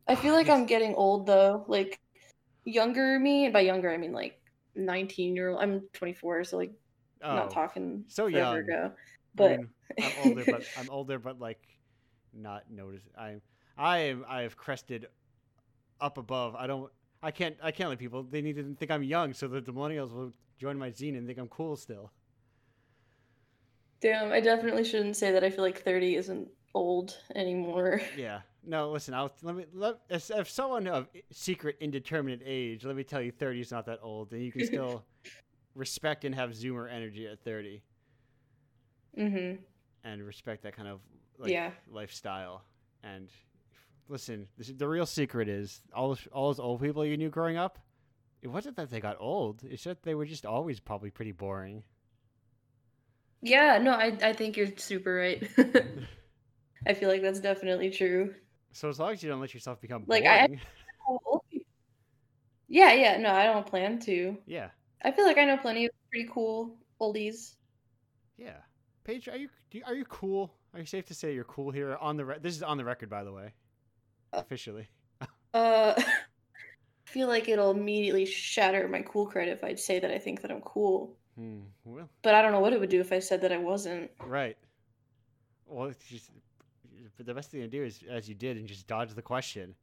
i 0.09 0.15
ah, 0.15 0.17
feel 0.17 0.33
like 0.33 0.49
i'm 0.49 0.65
getting 0.65 0.95
old 0.95 1.27
though 1.27 1.63
like 1.69 2.01
younger 2.65 3.19
me 3.19 3.45
and 3.45 3.53
by 3.53 3.61
younger 3.61 3.93
i 3.93 3.99
mean 3.99 4.13
like 4.13 4.41
19 4.77 5.37
year 5.37 5.51
old 5.51 5.63
i'm 5.63 5.83
24 5.93 6.45
so 6.45 6.57
like 6.57 6.73
Oh, 7.25 7.35
not 7.35 7.51
talking 7.51 8.05
so 8.09 8.27
young. 8.27 8.57
ago 8.57 8.93
I 8.93 8.99
but 9.35 9.51
mean, 9.59 9.69
I'm 10.03 10.13
older, 10.25 10.45
but 10.45 10.63
I'm 10.77 10.91
older, 10.91 11.19
but 11.19 11.41
like 11.41 11.61
not 12.33 12.71
notice. 12.71 13.03
I'm 13.19 13.41
I 13.77 13.99
am 13.99 14.25
I 14.29 14.43
have 14.43 14.57
crested 14.57 15.07
up 16.01 16.19
above. 16.19 16.55
I 16.55 16.67
don't. 16.67 16.91
I 17.25 17.31
can't. 17.31 17.57
I 17.63 17.71
can't 17.73 17.89
let 17.91 17.99
people. 17.99 18.23
They 18.23 18.43
need 18.43 18.57
to 18.57 18.75
think 18.79 18.91
I'm 18.91 19.03
young, 19.03 19.33
so 19.33 19.49
that 19.49 19.65
the 19.67 19.73
millennials 19.73 20.13
will 20.13 20.33
join 20.59 20.79
my 20.79 20.91
zine 20.91 21.17
and 21.17 21.27
think 21.27 21.39
I'm 21.39 21.49
cool 21.49 21.77
still. 21.77 22.13
Damn, 24.01 24.33
I 24.33 24.41
definitely 24.41 24.85
shouldn't 24.85 25.17
say 25.17 25.33
that. 25.33 25.43
I 25.43 25.51
feel 25.51 25.65
like 25.65 25.83
30 25.83 26.17
isn't 26.17 26.49
old 26.75 27.19
anymore. 27.35 28.03
Yeah. 28.17 28.41
No, 28.67 28.91
listen. 28.91 29.13
I'll 29.15 29.31
let 29.43 29.57
me. 29.57 29.65
Let, 29.75 29.97
if, 30.09 30.31
if 30.31 30.49
someone 30.49 30.87
of 30.87 31.09
secret 31.31 31.77
indeterminate 31.81 32.41
age, 32.45 32.85
let 32.85 32.97
me 32.97 33.05
tell 33.05 33.21
you, 33.21 33.31
thirty 33.31 33.61
is 33.61 33.71
not 33.71 33.85
that 33.87 33.99
old, 34.03 34.33
and 34.33 34.43
you 34.43 34.51
can 34.53 34.65
still 34.65 35.05
respect 35.75 36.25
and 36.25 36.35
have 36.35 36.51
Zoomer 36.51 36.91
energy 36.91 37.27
at 37.27 37.41
thirty, 37.45 37.83
hmm 39.15 39.55
and 40.03 40.23
respect 40.23 40.63
that 40.63 40.75
kind 40.77 40.89
of 40.89 41.01
like 41.39 41.51
Yeah. 41.51 41.71
lifestyle. 41.91 42.63
And 43.03 43.29
listen, 44.09 44.49
this, 44.59 44.69
the 44.69 44.89
real 44.89 45.07
secret 45.07 45.49
is 45.49 45.81
all 45.95 46.09
those, 46.09 46.27
all 46.33 46.49
those 46.49 46.61
old 46.61 46.81
people 46.83 47.05
you 47.05 47.17
knew 47.17 47.31
growing 47.31 47.57
up. 47.57 47.79
It 48.43 48.49
wasn't 48.49 48.77
that 48.77 48.91
they 48.91 49.01
got 49.01 49.17
old. 49.21 49.63
It's 49.65 49.85
that 49.85 50.03
they 50.03 50.15
were 50.15 50.27
just 50.27 50.45
always 50.45 50.79
probably 50.81 51.11
pretty 51.11 51.33
boring. 51.33 51.83
Yeah, 53.43 53.79
no, 53.79 53.93
I 53.93 54.17
I 54.23 54.33
think 54.33 54.57
you're 54.57 54.69
super 54.77 55.15
right. 55.15 55.49
I 56.87 56.95
feel 56.95 57.09
like 57.09 57.23
that's 57.23 57.41
definitely 57.41 57.91
true. 57.91 58.35
So 58.73 58.89
as 58.89 58.99
long 58.99 59.13
as 59.13 59.23
you 59.23 59.29
don't 59.31 59.41
let 59.41 59.55
yourself 59.55 59.81
become 59.81 60.05
Like, 60.07 60.25
I- 60.25 60.47
boring, 60.47 60.61
How 61.07 61.21
old 61.27 61.41
are 61.53 61.55
you? 61.57 61.61
Yeah, 62.69 62.93
yeah, 62.93 63.17
no, 63.19 63.31
I 63.31 63.45
don't 63.45 63.67
plan 63.67 63.99
to. 64.01 64.37
yeah, 64.47 64.71
I 65.03 65.11
feel 65.13 65.25
like 65.27 65.39
I 65.39 65.45
know 65.45 65.57
plenty 65.59 65.87
of 65.87 65.93
pretty 66.11 66.29
cool 66.33 66.77
oldies. 67.01 67.55
yeah. 68.37 68.57
Paige, 69.05 69.29
are 69.29 69.37
you 69.37 69.49
are 69.87 69.95
you 69.95 70.05
cool? 70.07 70.51
Are 70.73 70.81
you 70.81 70.87
safe 70.87 71.05
to 71.07 71.15
say 71.15 71.35
you're 71.35 71.45
cool 71.45 71.71
here 71.71 71.97
on 72.01 72.17
the 72.17 72.25
re- 72.25 72.39
this 72.41 72.57
is 72.57 72.63
on 72.63 72.79
the 72.79 72.85
record 72.85 73.11
by 73.11 73.23
the 73.23 73.33
way, 73.33 73.53
officially. 74.39 74.89
Uh, 75.53 75.95
I 75.99 76.05
feel 77.07 77.29
like 77.29 77.49
it'll 77.49 77.71
immediately 77.71 78.27
shatter 78.27 78.89
my 78.89 79.03
cool 79.03 79.31
cred 79.31 79.47
if 79.49 79.63
I'd 79.63 79.79
say 79.79 80.01
that 80.01 80.11
I 80.11 80.19
think 80.19 80.43
that 80.43 80.51
I'm 80.51 80.61
cool. 80.63 81.17
Hmm. 81.37 81.61
Well, 81.85 82.09
But 82.23 82.35
I 82.35 82.43
don't 82.43 82.53
know 82.53 82.61
what 82.61 82.73
it 82.73 82.81
would 82.81 82.91
do 82.91 83.01
if 83.01 83.13
I 83.13 83.19
said 83.21 83.41
that 83.43 83.53
I 83.53 83.59
wasn't. 83.59 84.11
right. 84.27 84.57
Well, 85.67 85.89
it's 85.89 86.05
just 86.07 86.31
but 87.17 87.27
the 87.27 87.35
best 87.35 87.51
thing 87.51 87.61
to 87.61 87.69
do 87.69 87.85
is 87.85 88.03
as 88.11 88.29
you 88.29 88.35
did 88.35 88.57
and 88.57 88.67
just 88.67 88.87
dodge 88.87 89.13
the 89.15 89.23
question. 89.23 89.75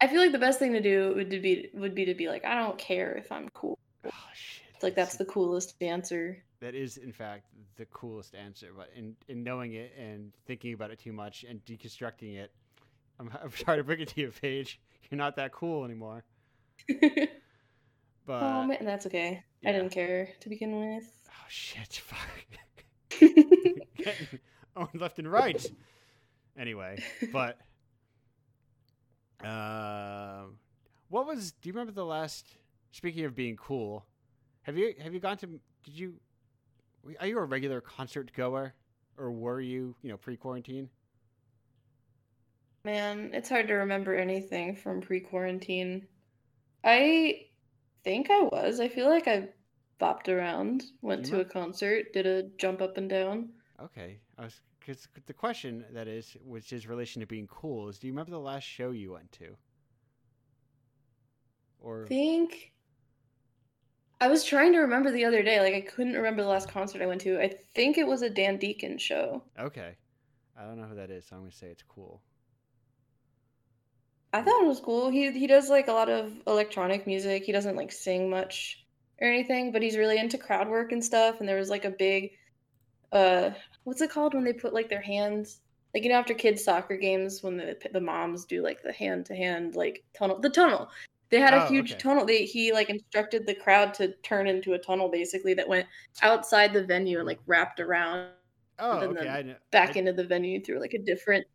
I 0.00 0.06
feel 0.08 0.20
like 0.20 0.32
the 0.32 0.38
best 0.38 0.58
thing 0.58 0.72
to 0.72 0.80
do 0.80 1.12
would 1.16 1.28
be 1.30 1.68
would 1.74 1.94
be 1.94 2.04
to 2.04 2.14
be 2.14 2.28
like, 2.28 2.44
I 2.44 2.54
don't 2.56 2.78
care 2.78 3.12
if 3.14 3.30
I'm 3.32 3.48
cool. 3.50 3.78
Oh 4.06 4.10
shit. 4.34 4.66
It's 4.74 4.82
like 4.82 4.94
that's 4.94 5.16
the 5.16 5.24
coolest 5.24 5.74
answer. 5.80 6.42
that 6.60 6.74
is 6.74 6.96
in 6.96 7.12
fact 7.12 7.46
the 7.76 7.86
coolest 7.86 8.34
answer 8.34 8.72
but 8.76 8.90
in 8.96 9.14
in 9.28 9.42
knowing 9.44 9.74
it 9.74 9.92
and 9.98 10.32
thinking 10.46 10.74
about 10.74 10.90
it 10.90 10.98
too 10.98 11.12
much 11.12 11.44
and 11.48 11.64
deconstructing 11.64 12.36
it 12.36 12.52
i'm, 13.22 13.30
I'm 13.42 13.50
sorry 13.56 13.78
to 13.78 13.84
bring 13.84 14.00
it 14.00 14.08
to 14.08 14.20
you 14.20 14.32
paige 14.40 14.80
you're 15.10 15.18
not 15.18 15.36
that 15.36 15.52
cool 15.52 15.84
anymore 15.84 16.24
but 16.88 18.42
oh 18.42 18.64
man, 18.66 18.84
that's 18.84 19.06
okay. 19.06 19.42
yeah. 19.60 19.70
I 19.70 19.72
didn't 19.72 19.90
care 19.90 20.28
to 20.40 20.48
begin 20.48 20.78
with. 20.94 21.04
oh 21.30 21.44
shit 21.48 21.94
fuck 22.04 22.18
owned 24.76 25.00
left 25.00 25.18
and 25.18 25.30
right 25.30 25.70
anyway 26.58 27.02
but 27.32 27.58
um 29.44 30.56
what 31.08 31.26
was 31.26 31.52
do 31.52 31.68
you 31.68 31.72
remember 31.72 31.92
the 31.92 32.04
last 32.04 32.56
speaking 32.90 33.24
of 33.24 33.34
being 33.34 33.56
cool 33.56 34.06
have 34.62 34.76
you 34.76 34.94
have 35.00 35.12
you 35.12 35.20
gone 35.20 35.36
to 35.36 35.46
did 35.46 35.60
you 35.94 36.14
are 37.20 37.26
you 37.26 37.38
a 37.38 37.44
regular 37.44 37.80
concert 37.80 38.32
goer 38.34 38.74
or 39.18 39.30
were 39.30 39.60
you 39.60 39.94
you 40.02 40.10
know 40.10 40.16
pre-quarantine 40.16 40.88
Man, 42.84 43.30
it's 43.32 43.48
hard 43.48 43.68
to 43.68 43.74
remember 43.74 44.14
anything 44.14 44.74
from 44.74 45.00
pre-quarantine. 45.00 46.06
I 46.84 47.46
think 48.02 48.28
I 48.30 48.42
was. 48.42 48.80
I 48.80 48.88
feel 48.88 49.08
like 49.08 49.28
I 49.28 49.48
bopped 50.00 50.28
around, 50.28 50.82
went 51.00 51.26
You 51.26 51.32
to 51.34 51.40
a 51.40 51.44
concert, 51.44 52.12
did 52.12 52.26
a 52.26 52.42
jump 52.58 52.82
up 52.82 52.96
and 52.96 53.08
down. 53.08 53.50
okay 53.80 54.18
i 54.38 54.42
was 54.44 54.60
because 54.80 55.06
the 55.26 55.32
question 55.32 55.84
that 55.92 56.06
is 56.08 56.36
which 56.44 56.72
is 56.72 56.86
relation 56.88 57.20
to 57.20 57.26
being 57.26 57.46
cool 57.48 57.88
is 57.88 57.98
do 57.98 58.06
you 58.06 58.12
remember 58.12 58.30
the 58.32 58.38
last 58.38 58.64
show 58.64 58.90
you 58.90 59.12
went 59.12 59.30
to 59.32 59.56
or 61.80 62.04
I 62.04 62.08
think 62.08 62.72
I 64.20 64.28
was 64.28 64.44
trying 64.44 64.72
to 64.72 64.78
remember 64.78 65.10
the 65.10 65.24
other 65.24 65.42
day. 65.42 65.58
Like 65.60 65.74
I 65.74 65.80
couldn't 65.80 66.14
remember 66.14 66.42
the 66.42 66.48
last 66.48 66.68
concert 66.68 67.02
I 67.02 67.06
went 67.06 67.20
to. 67.22 67.40
I 67.42 67.50
think 67.74 67.98
it 67.98 68.06
was 68.06 68.22
a 68.22 68.30
Dan 68.30 68.56
Deacon 68.56 68.98
show. 68.98 69.42
okay 69.58 69.96
i 70.58 70.64
don't 70.64 70.78
know 70.80 70.86
who 70.86 70.94
that 70.94 71.10
is 71.10 71.26
so 71.26 71.34
i'm 71.36 71.42
gonna 71.42 71.52
say 71.52 71.68
it's 71.68 71.82
cool 71.88 72.20
I 74.32 74.42
thought 74.42 74.62
it 74.62 74.66
was 74.66 74.80
cool. 74.80 75.10
He 75.10 75.30
he 75.32 75.46
does 75.46 75.68
like 75.68 75.88
a 75.88 75.92
lot 75.92 76.08
of 76.08 76.32
electronic 76.46 77.06
music. 77.06 77.44
He 77.44 77.52
doesn't 77.52 77.76
like 77.76 77.92
sing 77.92 78.30
much 78.30 78.84
or 79.20 79.28
anything, 79.28 79.72
but 79.72 79.82
he's 79.82 79.96
really 79.96 80.18
into 80.18 80.38
crowd 80.38 80.68
work 80.68 80.92
and 80.92 81.04
stuff. 81.04 81.40
And 81.40 81.48
there 81.48 81.58
was 81.58 81.70
like 81.70 81.84
a 81.84 81.90
big 81.90 82.30
uh 83.12 83.52
what's 83.84 84.02
it 84.02 84.10
called 84.10 84.34
when 84.34 84.44
they 84.44 84.52
put 84.54 84.74
like 84.74 84.88
their 84.90 85.02
hands 85.02 85.60
like 85.94 86.04
you 86.04 86.10
know 86.10 86.16
after 86.18 86.34
kids 86.34 86.64
soccer 86.64 86.96
games 86.96 87.42
when 87.42 87.56
the 87.58 87.76
the 87.92 88.00
moms 88.00 88.46
do 88.46 88.62
like 88.62 88.82
the 88.82 88.92
hand 88.92 89.26
to 89.26 89.36
hand 89.36 89.76
like 89.76 90.04
tunnel 90.18 90.40
the 90.40 90.50
tunnel. 90.50 90.90
They 91.30 91.40
had 91.40 91.54
a 91.54 91.60
Oh, 91.60 91.66
huge 91.68 91.98
okay. 91.98 91.98
tunnel. 91.98 92.26
They 92.26 92.44
he 92.46 92.72
like 92.72 92.90
instructed 92.90 93.46
the 93.46 93.54
crowd 93.56 93.94
to 93.96 94.14
turn 94.24 94.46
into 94.48 94.74
a 94.74 94.78
tunnel 94.78 95.10
basically 95.10 95.54
that 95.54 95.68
went 95.68 95.88
outside 96.22 96.72
the 96.74 96.84
venue 96.86 97.18
and 97.18 97.26
like 97.28 97.40
wrapped 97.46 97.80
around 97.80 98.30
oh 98.78 98.98
and 99.00 99.16
okay 99.16 99.28
then 99.28 99.28
i 99.28 99.42
know 99.42 99.56
back 99.70 99.96
I- 99.96 99.96
into 99.96 100.12
the 100.12 100.24
venue 100.26 100.62
through 100.62 100.80
like 100.80 100.94
a 100.94 100.98
different 101.02 101.46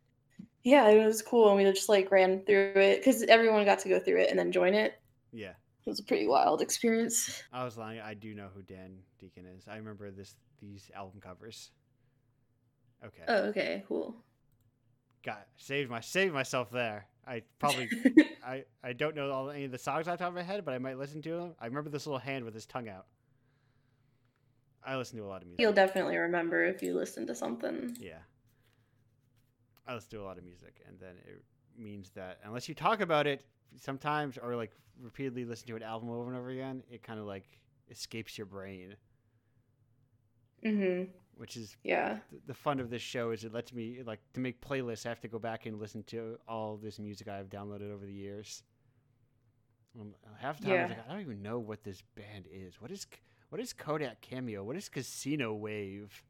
yeah 0.64 0.88
it 0.88 1.04
was 1.04 1.22
cool 1.22 1.48
and 1.48 1.56
we 1.56 1.64
just 1.64 1.88
like 1.88 2.10
ran 2.10 2.40
through 2.44 2.72
it 2.74 2.98
because 2.98 3.22
everyone 3.24 3.64
got 3.64 3.78
to 3.78 3.88
go 3.88 3.98
through 3.98 4.20
it 4.20 4.30
and 4.30 4.38
then 4.38 4.52
join 4.52 4.74
it 4.74 5.00
yeah 5.32 5.50
it 5.86 5.90
was 5.90 6.00
a 6.00 6.04
pretty 6.04 6.26
wild 6.26 6.60
experience 6.60 7.42
I 7.52 7.64
was 7.64 7.78
lying. 7.78 8.00
I 8.00 8.12
do 8.14 8.34
know 8.34 8.48
who 8.54 8.62
Dan 8.62 8.98
Deacon 9.18 9.46
is. 9.46 9.66
I 9.68 9.76
remember 9.76 10.10
this 10.10 10.34
these 10.60 10.90
album 10.94 11.20
covers. 11.20 11.70
Okay, 13.02 13.22
oh 13.28 13.44
okay 13.44 13.84
cool 13.88 14.14
got 15.24 15.46
saved 15.56 15.90
my 15.90 16.00
saved 16.00 16.34
myself 16.34 16.70
there. 16.70 17.06
I 17.26 17.42
probably 17.58 17.88
I 18.46 18.64
I 18.82 18.92
don't 18.92 19.14
know 19.16 19.30
all 19.30 19.50
any 19.50 19.64
of 19.64 19.70
the 19.70 19.78
songs 19.78 20.08
off 20.08 20.18
the 20.18 20.24
top 20.24 20.28
of 20.28 20.34
my 20.34 20.42
head, 20.42 20.64
but 20.64 20.74
I 20.74 20.78
might 20.78 20.98
listen 20.98 21.22
to 21.22 21.30
them. 21.30 21.54
I 21.60 21.66
remember 21.66 21.90
this 21.90 22.06
little 22.06 22.18
hand 22.18 22.44
with 22.44 22.54
his 22.54 22.66
tongue 22.66 22.88
out. 22.88 23.06
I 24.84 24.96
listen 24.96 25.18
to 25.18 25.24
a 25.24 25.28
lot 25.28 25.42
of 25.42 25.48
music. 25.48 25.60
you'll 25.60 25.72
definitely 25.72 26.16
remember 26.16 26.64
if 26.64 26.82
you 26.82 26.94
listen 26.94 27.26
to 27.26 27.34
something 27.34 27.96
Yeah. 28.00 28.18
I 29.88 29.94
listen 29.94 30.10
to 30.10 30.22
a 30.22 30.24
lot 30.24 30.38
of 30.38 30.44
music, 30.44 30.82
and 30.88 30.98
then 31.00 31.16
it 31.26 31.42
means 31.78 32.10
that 32.10 32.40
unless 32.44 32.68
you 32.68 32.74
talk 32.74 33.00
about 33.00 33.26
it 33.26 33.44
sometimes 33.76 34.38
or 34.38 34.56
like 34.56 34.72
repeatedly 35.00 35.44
listen 35.44 35.68
to 35.68 35.76
an 35.76 35.82
album 35.82 36.10
over 36.10 36.28
and 36.30 36.38
over 36.38 36.50
again, 36.50 36.82
it 36.90 37.02
kind 37.02 37.20
of 37.20 37.26
like 37.26 37.60
escapes 37.90 38.38
your 38.38 38.46
brain, 38.46 38.96
hmm 40.62 41.04
which 41.36 41.56
is 41.56 41.76
yeah 41.84 42.18
th- 42.30 42.42
the 42.46 42.54
fun 42.54 42.80
of 42.80 42.90
this 42.90 43.02
show 43.02 43.30
is 43.30 43.44
it 43.44 43.52
lets 43.54 43.72
me 43.72 44.00
like 44.04 44.20
to 44.34 44.40
make 44.40 44.60
playlists. 44.60 45.06
I 45.06 45.10
have 45.10 45.20
to 45.20 45.28
go 45.28 45.38
back 45.38 45.66
and 45.66 45.78
listen 45.80 46.02
to 46.04 46.38
all 46.48 46.76
this 46.76 46.98
music 46.98 47.28
I've 47.28 47.48
downloaded 47.48 47.92
over 47.92 48.04
the 48.06 48.12
years. 48.12 48.62
Um, 50.00 50.14
half 50.38 50.58
the 50.58 50.66
time 50.66 50.78
I 50.78 50.82
was 50.82 50.90
like, 50.90 51.08
I 51.08 51.12
don't 51.12 51.20
even 51.22 51.42
know 51.42 51.58
what 51.58 51.82
this 51.84 52.02
band 52.14 52.46
is. 52.52 52.80
What 52.80 52.90
is 52.90 53.06
what 53.50 53.60
is 53.60 53.72
Kodak 53.72 54.20
Cameo? 54.20 54.62
What 54.64 54.76
is 54.76 54.88
Casino 54.88 55.54
Wave? 55.54 56.22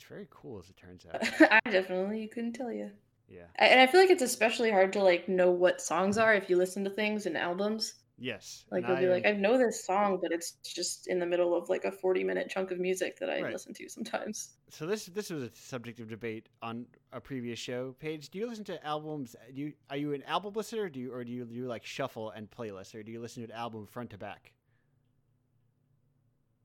It's 0.00 0.08
very 0.08 0.26
cool, 0.30 0.58
as 0.58 0.70
it 0.70 0.76
turns 0.78 1.04
out. 1.12 1.60
i 1.66 1.70
definitely 1.70 2.26
couldn't 2.28 2.54
tell 2.54 2.72
you 2.72 2.90
Yeah. 3.28 3.42
And 3.56 3.78
i 3.80 3.86
feel 3.86 4.00
like 4.00 4.08
it's 4.10 4.22
especially 4.22 4.70
hard 4.70 4.94
to 4.94 5.02
like 5.02 5.28
know 5.28 5.50
what 5.50 5.82
songs 5.82 6.16
are 6.16 6.32
if 6.34 6.48
you 6.48 6.56
listen 6.56 6.84
to 6.84 6.90
things 6.90 7.26
and 7.26 7.36
albums 7.36 7.94
Yes. 8.18 8.64
like 8.70 8.86
you'll 8.88 8.96
be 8.96 9.08
like 9.08 9.26
i 9.26 9.32
know 9.32 9.58
this 9.58 9.84
song 9.84 10.18
but 10.22 10.32
it's 10.32 10.52
just 10.64 11.06
in 11.08 11.18
the 11.18 11.26
middle 11.26 11.54
of 11.54 11.68
like 11.68 11.84
a 11.84 11.92
40 11.92 12.24
minute 12.24 12.48
chunk 12.48 12.70
of 12.70 12.78
music 12.78 13.18
that 13.18 13.28
i 13.28 13.42
Right. 13.42 13.52
listen 13.52 13.74
to 13.74 13.88
sometimes 13.90 14.54
so 14.70 14.86
this 14.86 15.04
this 15.06 15.28
was 15.28 15.42
a 15.42 15.50
subject 15.54 16.00
of 16.00 16.08
debate 16.08 16.48
on 16.62 16.86
a 17.12 17.20
previous 17.20 17.58
show. 17.58 17.94
Paige, 17.98 18.30
do 18.30 18.38
you 18.38 18.46
listen 18.48 18.64
to 18.64 18.86
albums? 18.86 19.34
Do 19.54 19.60
you 19.60 19.72
are 19.90 19.96
you 19.98 20.14
an 20.14 20.22
album 20.22 20.52
listener? 20.54 20.82
Or 20.84 20.88
do 20.88 21.00
you 21.00 21.12
or 21.12 21.24
do 21.24 21.32
you 21.32 21.44
do 21.44 21.66
like 21.66 21.84
shuffle 21.84 22.30
and 22.30 22.48
playlist, 22.50 22.94
or 22.94 23.02
do 23.02 23.10
you 23.10 23.20
listen 23.20 23.44
to 23.44 23.52
an 23.52 23.58
album 23.58 23.84
front 23.86 24.10
to 24.10 24.16
back? 24.18 24.52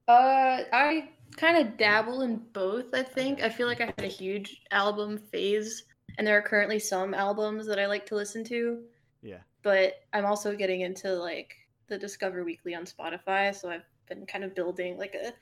Uh, 0.08 0.62
I 0.72 1.10
kind 1.38 1.58
of 1.58 1.78
dabble 1.78 2.22
in 2.22 2.38
both. 2.54 2.94
I 2.94 3.04
think 3.04 3.42
I 3.42 3.50
feel 3.50 3.68
like 3.68 3.82
I 3.82 3.86
had 3.86 4.04
a 4.04 4.08
huge 4.08 4.62
album 4.72 5.18
phase, 5.18 5.84
and 6.18 6.26
there 6.26 6.38
are 6.38 6.42
currently 6.42 6.80
some 6.80 7.14
albums 7.14 7.66
that 7.68 7.80
I 7.80 7.86
like 7.88 8.06
to 8.08 8.16
listen 8.16 8.44
to. 8.46 8.84
Yeah. 9.22 9.40
But 9.64 10.04
I'm 10.14 10.26
also 10.26 10.56
getting 10.56 10.82
into 10.82 11.12
like 11.14 11.56
the 11.88 11.98
Discover 11.98 12.44
Weekly 12.44 12.76
on 12.76 12.86
Spotify, 12.86 13.54
so 13.54 13.70
I've 13.70 13.84
been 14.08 14.26
kind 14.26 14.44
of 14.44 14.54
building 14.56 14.98
like 14.98 15.16
a 15.16 15.34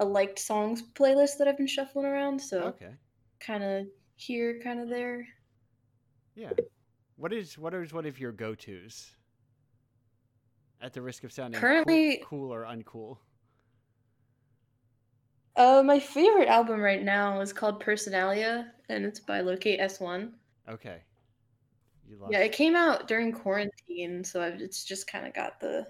a 0.00 0.04
liked 0.04 0.38
songs 0.40 0.82
playlist 0.94 1.38
that 1.38 1.46
I've 1.46 1.56
been 1.56 1.66
shuffling 1.68 2.06
around. 2.06 2.40
So 2.40 2.62
Okay. 2.64 2.94
kind 3.40 3.62
of 3.62 3.86
here, 4.16 4.58
kind 4.60 4.80
of 4.80 4.88
there. 4.88 5.26
Yeah. 6.34 6.50
What 7.16 7.32
is 7.32 7.56
what 7.58 7.74
is 7.74 7.92
one 7.92 8.06
of 8.06 8.18
your 8.18 8.32
go 8.32 8.54
tos? 8.54 9.12
At 10.80 10.92
the 10.92 11.00
risk 11.00 11.24
of 11.24 11.32
sounding 11.32 11.60
cool- 11.60 11.68
Currently- 11.68 12.22
cool, 12.26 12.52
or 12.52 12.64
uncool. 12.64 13.18
Uh, 15.56 15.82
my 15.84 16.00
favorite 16.00 16.48
album 16.48 16.80
right 16.80 17.02
now 17.02 17.40
is 17.40 17.52
called 17.52 17.82
Personalia, 17.82 18.70
and 18.88 19.04
it's 19.04 19.20
by 19.20 19.40
Locate 19.40 19.80
S1. 19.80 20.34
Okay. 20.68 21.02
Yeah, 22.30 22.40
it 22.40 22.52
came 22.52 22.74
out 22.74 23.06
during 23.06 23.32
quarantine, 23.32 24.24
so 24.24 24.42
I've, 24.42 24.60
it's 24.60 24.84
just 24.84 25.06
kind 25.06 25.26
of 25.26 25.34
got 25.34 25.60
the 25.60 25.86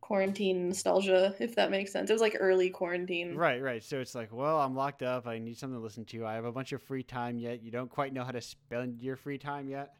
quarantine 0.00 0.68
nostalgia, 0.68 1.34
if 1.38 1.54
that 1.54 1.70
makes 1.70 1.92
sense. 1.92 2.10
It 2.10 2.12
was 2.12 2.22
like 2.22 2.36
early 2.40 2.70
quarantine. 2.70 3.36
Right, 3.36 3.62
right. 3.62 3.82
So 3.82 4.00
it's 4.00 4.14
like, 4.14 4.32
well, 4.32 4.58
I'm 4.60 4.74
locked 4.74 5.02
up. 5.02 5.26
I 5.26 5.38
need 5.38 5.56
something 5.56 5.78
to 5.78 5.82
listen 5.82 6.04
to. 6.06 6.26
I 6.26 6.34
have 6.34 6.44
a 6.44 6.52
bunch 6.52 6.72
of 6.72 6.82
free 6.82 7.02
time 7.02 7.38
yet. 7.38 7.62
You 7.62 7.70
don't 7.70 7.90
quite 7.90 8.12
know 8.12 8.24
how 8.24 8.32
to 8.32 8.40
spend 8.40 9.02
your 9.02 9.16
free 9.16 9.38
time 9.38 9.68
yet. 9.68 9.94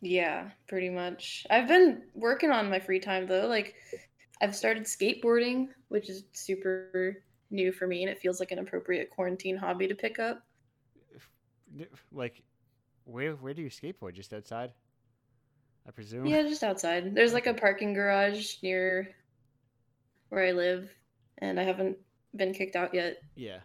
Yeah, 0.00 0.50
pretty 0.68 0.90
much. 0.90 1.46
I've 1.50 1.68
been 1.68 2.02
working 2.14 2.50
on 2.50 2.70
my 2.70 2.80
free 2.80 3.00
time 3.00 3.26
though. 3.26 3.46
Like, 3.46 3.74
I've 4.40 4.54
started 4.54 4.84
skateboarding, 4.84 5.68
which 5.88 6.10
is 6.10 6.24
super 6.32 7.22
new 7.50 7.72
for 7.72 7.86
me, 7.86 8.02
and 8.02 8.10
it 8.10 8.18
feels 8.18 8.40
like 8.40 8.52
an 8.52 8.58
appropriate 8.58 9.10
quarantine 9.10 9.56
hobby 9.56 9.88
to 9.88 9.94
pick 9.94 10.18
up. 10.18 10.42
Like, 12.12 12.42
where 13.04 13.32
where 13.34 13.54
do 13.54 13.62
you 13.62 13.70
skateboard? 13.70 14.14
Just 14.14 14.32
outside? 14.32 14.72
I 15.86 15.90
presume. 15.90 16.26
Yeah, 16.26 16.42
just 16.42 16.64
outside. 16.64 17.14
There's 17.14 17.32
like 17.32 17.46
a 17.46 17.54
parking 17.54 17.94
garage 17.94 18.56
near 18.62 19.14
where 20.28 20.44
I 20.44 20.52
live, 20.52 20.90
and 21.38 21.60
I 21.60 21.62
haven't 21.62 21.96
been 22.34 22.52
kicked 22.52 22.76
out 22.76 22.92
yet. 22.92 23.22
Yeah. 23.34 23.58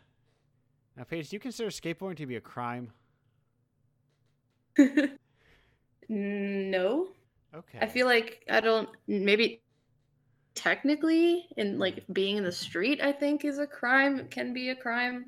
Now, 0.96 1.04
Paige, 1.04 1.30
do 1.30 1.36
you 1.36 1.40
consider 1.40 1.70
skateboarding 1.70 2.18
to 2.18 2.26
be 2.28 2.36
a 2.36 2.42
crime? 2.42 2.92
no. 6.10 7.08
Okay. 7.54 7.80
I 7.82 7.88
feel 7.88 8.06
like 8.06 8.44
I 8.50 8.60
don't 8.60 8.90
maybe 9.08 9.61
technically 10.56 11.48
in 11.58 11.80
like 11.80 12.04
being 12.12 12.38
in 12.38 12.44
the 12.44 12.52
street 12.52 13.02
I 13.02 13.12
think 13.12 13.46
is 13.46 13.60
a 13.60 13.68
crime 13.68 14.20
It 14.20 14.32
can 14.32 14.54
be 14.54 14.70
a 14.70 14.76
crime. 14.76 15.26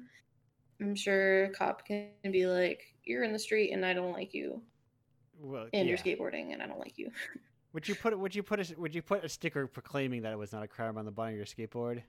I'm 0.81 0.95
sure 0.95 1.45
a 1.45 1.49
cop 1.49 1.85
can 1.85 2.09
be 2.23 2.45
like 2.45 2.81
you're 3.05 3.23
in 3.23 3.33
the 3.33 3.39
street 3.39 3.71
and 3.71 3.85
I 3.85 3.93
don't 3.93 4.11
like 4.11 4.33
you 4.33 4.61
well, 5.39 5.67
and 5.73 5.87
yeah. 5.87 5.95
you're 5.95 5.97
skateboarding 5.97 6.53
and 6.53 6.61
I 6.61 6.67
don't 6.67 6.79
like 6.79 6.97
you. 6.97 7.11
Would 7.73 7.87
you 7.87 7.95
put 7.95 8.17
would 8.17 8.35
you 8.35 8.43
put 8.43 8.59
a 8.59 8.79
would 8.79 8.93
you 8.93 9.01
put 9.01 9.25
a 9.25 9.29
sticker 9.29 9.65
proclaiming 9.65 10.21
that 10.21 10.31
it 10.31 10.37
was 10.37 10.53
not 10.53 10.61
a 10.61 10.67
crime 10.67 10.95
on 10.95 11.05
the 11.05 11.11
bottom 11.11 11.33
of 11.33 11.37
your 11.37 11.47
skateboard? 11.47 12.03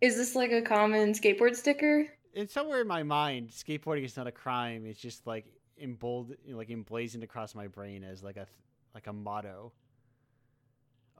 Is 0.00 0.16
this 0.16 0.34
like 0.34 0.52
a 0.52 0.62
common 0.62 1.12
skateboard 1.12 1.54
sticker? 1.54 2.06
It's 2.32 2.54
somewhere 2.54 2.80
in 2.80 2.86
my 2.86 3.02
mind, 3.02 3.50
skateboarding 3.50 4.04
is 4.04 4.16
not 4.16 4.26
a 4.26 4.32
crime. 4.32 4.86
It's 4.86 4.98
just 4.98 5.26
like 5.26 5.44
embold, 5.76 6.32
you 6.46 6.56
like 6.56 6.70
emblazoned 6.70 7.22
across 7.22 7.54
my 7.54 7.66
brain 7.66 8.04
as 8.04 8.22
like 8.22 8.38
a 8.38 8.46
like 8.94 9.06
a 9.06 9.12
motto 9.12 9.72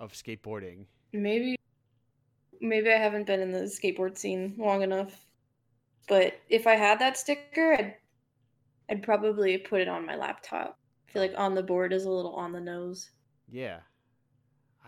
of 0.01 0.13
skateboarding. 0.13 0.87
Maybe 1.13 1.57
maybe 2.61 2.91
I 2.91 2.97
haven't 2.99 3.27
been 3.27 3.41
in 3.41 3.53
the 3.53 3.61
skateboard 3.61 4.19
scene 4.19 4.55
long 4.59 4.83
enough. 4.83 5.27
But 6.09 6.41
if 6.49 6.67
I 6.67 6.75
had 6.75 6.99
that 6.99 7.17
sticker, 7.17 7.75
I'd 7.75 7.95
I'd 8.91 9.03
probably 9.03 9.57
put 9.59 9.81
it 9.81 9.89
on 9.89 10.05
my 10.05 10.17
laptop. 10.17 10.79
I 11.09 11.13
feel 11.13 11.23
like 11.23 11.35
on 11.37 11.55
the 11.55 11.63
board 11.63 11.93
is 11.93 12.05
a 12.05 12.11
little 12.11 12.35
on 12.35 12.53
the 12.53 12.61
nose. 12.61 13.11
Yeah. 13.49 13.81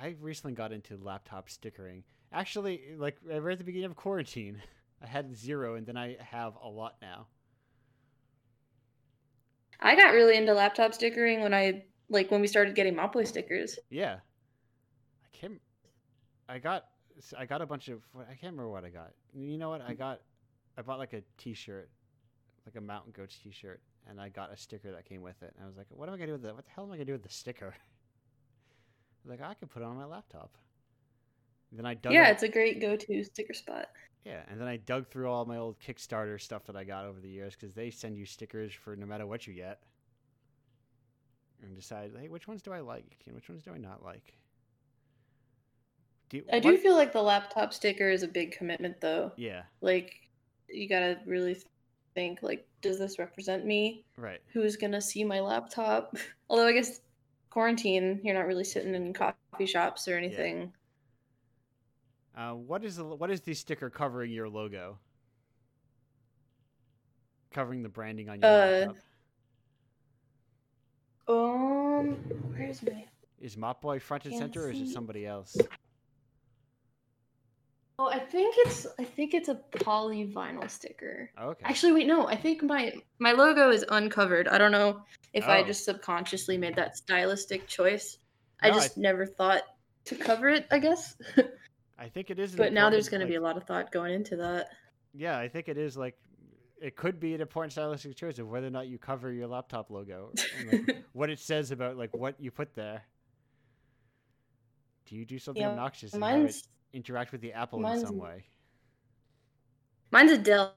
I 0.00 0.16
recently 0.20 0.54
got 0.54 0.72
into 0.72 0.96
laptop 0.96 1.48
stickering. 1.48 2.02
Actually, 2.32 2.80
like 2.96 3.18
right 3.24 3.52
at 3.52 3.58
the 3.58 3.64
beginning 3.64 3.90
of 3.90 3.96
quarantine, 3.96 4.60
I 5.02 5.06
had 5.06 5.36
zero, 5.36 5.74
and 5.74 5.86
then 5.86 5.96
I 5.96 6.16
have 6.20 6.54
a 6.62 6.68
lot 6.68 6.96
now. 7.02 7.26
I 9.80 9.96
got 9.96 10.14
really 10.14 10.36
into 10.36 10.54
laptop 10.54 10.94
stickering 10.94 11.42
when 11.42 11.52
I 11.52 11.84
like 12.08 12.30
when 12.30 12.40
we 12.40 12.46
started 12.46 12.74
getting 12.74 12.94
Mopboy 12.94 13.26
stickers. 13.26 13.78
Yeah. 13.90 14.18
I 16.52 16.58
got. 16.58 16.84
I 17.38 17.46
got 17.46 17.62
a 17.62 17.66
bunch 17.66 17.88
of. 17.88 18.02
I 18.14 18.34
can't 18.34 18.52
remember 18.52 18.68
what 18.68 18.84
I 18.84 18.90
got. 18.90 19.12
You 19.32 19.56
know 19.56 19.70
what? 19.70 19.80
I 19.80 19.94
mm. 19.94 19.98
got. 19.98 20.20
I 20.76 20.82
bought 20.82 20.98
like 20.98 21.12
a 21.14 21.22
T-shirt, 21.38 21.90
like 22.66 22.76
a 22.76 22.80
Mountain 22.80 23.12
Goats 23.16 23.38
T-shirt, 23.42 23.80
and 24.08 24.20
I 24.20 24.28
got 24.28 24.52
a 24.52 24.56
sticker 24.56 24.92
that 24.92 25.06
came 25.06 25.22
with 25.22 25.42
it. 25.42 25.54
And 25.56 25.64
I 25.64 25.66
was 25.66 25.76
like, 25.76 25.86
"What 25.90 26.08
am 26.08 26.14
I 26.14 26.18
gonna 26.18 26.26
do 26.28 26.32
with 26.32 26.42
the? 26.42 26.54
What 26.54 26.64
the 26.66 26.70
hell 26.70 26.84
am 26.84 26.90
I 26.90 26.96
gonna 26.96 27.06
do 27.06 27.12
with 27.12 27.22
the 27.22 27.30
sticker?" 27.30 27.74
I 29.26 29.30
like, 29.30 29.40
"I 29.40 29.54
could 29.54 29.70
put 29.70 29.82
it 29.82 29.86
on 29.86 29.96
my 29.96 30.04
laptop." 30.04 30.56
And 31.70 31.78
then 31.78 31.86
I 31.86 31.94
dug. 31.94 32.12
yeah, 32.12 32.24
out- 32.24 32.32
it's 32.32 32.42
a 32.42 32.48
great 32.48 32.80
go-to 32.80 33.24
sticker 33.24 33.54
spot. 33.54 33.88
Yeah, 34.24 34.42
and 34.48 34.60
then 34.60 34.68
I 34.68 34.76
dug 34.76 35.08
through 35.08 35.28
all 35.28 35.44
my 35.46 35.56
old 35.56 35.80
Kickstarter 35.80 36.40
stuff 36.40 36.64
that 36.66 36.76
I 36.76 36.84
got 36.84 37.06
over 37.06 37.18
the 37.18 37.28
years 37.28 37.56
because 37.58 37.74
they 37.74 37.90
send 37.90 38.16
you 38.16 38.26
stickers 38.26 38.72
for 38.72 38.94
no 38.94 39.06
matter 39.06 39.26
what 39.26 39.46
you 39.46 39.54
get, 39.54 39.80
and 41.62 41.74
decide, 41.74 42.12
hey, 42.20 42.28
which 42.28 42.46
ones 42.46 42.62
do 42.62 42.72
I 42.72 42.80
like 42.80 43.16
and 43.26 43.34
which 43.34 43.48
ones 43.48 43.62
do 43.62 43.72
I 43.72 43.78
not 43.78 44.04
like. 44.04 44.34
Do 46.32 46.42
I 46.50 46.60
do 46.60 46.70
what- 46.72 46.80
feel 46.80 46.94
like 46.96 47.12
the 47.12 47.22
laptop 47.22 47.74
sticker 47.74 48.08
is 48.08 48.22
a 48.22 48.28
big 48.28 48.52
commitment 48.52 49.00
though. 49.02 49.32
Yeah, 49.36 49.64
Like 49.82 50.14
you 50.68 50.88
got 50.88 51.00
to 51.00 51.18
really 51.26 51.56
think 52.14 52.42
like 52.42 52.66
does 52.80 52.98
this 52.98 53.18
represent 53.18 53.66
me? 53.66 54.04
right. 54.16 54.40
Who's 54.52 54.76
to 54.92 55.00
see 55.02 55.24
my 55.24 55.40
laptop? 55.40 56.16
Although 56.50 56.66
I 56.66 56.72
guess 56.72 57.02
quarantine, 57.50 58.20
you're 58.24 58.34
not 58.34 58.46
really 58.46 58.64
sitting 58.64 58.94
in 58.94 59.12
coffee 59.12 59.66
shops 59.66 60.08
or 60.08 60.16
anything. 60.16 60.72
Uh, 62.34 62.52
what 62.52 62.82
is 62.82 62.96
the 62.96 63.04
what 63.04 63.30
is 63.30 63.42
the 63.42 63.52
sticker 63.52 63.90
covering 63.90 64.32
your 64.32 64.48
logo? 64.48 64.98
Covering 67.52 67.82
the 67.82 67.90
branding 67.90 68.30
on 68.30 68.40
your 68.40 68.48
Uh, 68.50 68.86
laptop. 68.86 68.96
Um, 71.28 72.14
where's 72.56 72.82
my 72.82 73.04
Is 73.38 73.56
Mopboy 73.56 74.00
front 74.00 74.24
and 74.24 74.34
center, 74.34 74.64
or 74.64 74.70
is 74.70 74.80
it 74.80 74.88
somebody 74.88 75.26
else? 75.26 75.54
Oh, 77.98 78.06
I 78.08 78.18
think 78.18 78.54
it's 78.58 78.86
I 78.98 79.04
think 79.04 79.34
it's 79.34 79.48
a 79.48 79.60
Polyvinyl 79.72 80.68
sticker. 80.70 81.30
Oh, 81.38 81.50
okay. 81.50 81.64
Actually, 81.64 81.92
wait, 81.92 82.06
no. 82.06 82.26
I 82.26 82.36
think 82.36 82.62
my 82.62 82.92
my 83.18 83.32
logo 83.32 83.70
is 83.70 83.84
uncovered. 83.90 84.48
I 84.48 84.58
don't 84.58 84.72
know 84.72 85.02
if 85.32 85.44
I 85.44 85.60
Oh. 85.60 85.66
just 85.66 85.84
subconsciously 85.84 86.56
made 86.58 86.74
that 86.76 86.96
stylistic 86.96 87.66
choice. 87.68 88.18
I 88.60 88.68
No, 88.70 88.74
I 88.76 88.78
just 88.78 88.96
never 88.96 89.26
thought 89.26 89.62
to 90.06 90.16
cover 90.16 90.48
it. 90.48 90.66
I 90.70 90.78
guess. 90.78 91.14
I 91.98 92.08
think 92.08 92.30
it 92.30 92.38
is. 92.38 92.56
but 92.56 92.72
now 92.72 92.90
there's 92.90 93.08
going 93.08 93.20
to 93.20 93.26
be 93.26 93.36
a 93.36 93.40
lot 93.40 93.56
of 93.56 93.64
thought 93.64 93.92
going 93.92 94.12
into 94.14 94.36
that. 94.36 94.68
Yeah, 95.12 95.38
I 95.38 95.46
think 95.48 95.68
it 95.68 95.76
is 95.78 95.96
like 95.96 96.16
it 96.80 96.96
could 96.96 97.20
be 97.20 97.34
an 97.34 97.40
important 97.40 97.72
stylistic 97.72 98.16
choice 98.16 98.38
of 98.40 98.48
whether 98.48 98.66
or 98.66 98.70
not 98.70 98.88
you 98.88 98.98
cover 98.98 99.30
your 99.30 99.46
laptop 99.46 99.90
logo, 99.90 100.32
and, 100.58 100.68
like, 100.88 101.04
what 101.12 101.30
it 101.30 101.38
says 101.38 101.70
about 101.70 101.96
like 101.96 102.12
what 102.12 102.40
you 102.40 102.50
put 102.50 102.74
there. 102.74 103.02
Do 105.06 105.14
you 105.16 105.24
do 105.24 105.38
something 105.38 105.60
Yeah, 105.60 105.68
obnoxious 105.70 106.14
Mine's 106.14 106.66
interact 106.92 107.32
with 107.32 107.40
the 107.40 107.52
apple 107.52 107.84
in 107.86 108.00
some 108.00 108.18
way? 108.18 108.44
mine's 110.10 110.32
a 110.32 110.38
Dell, 110.38 110.74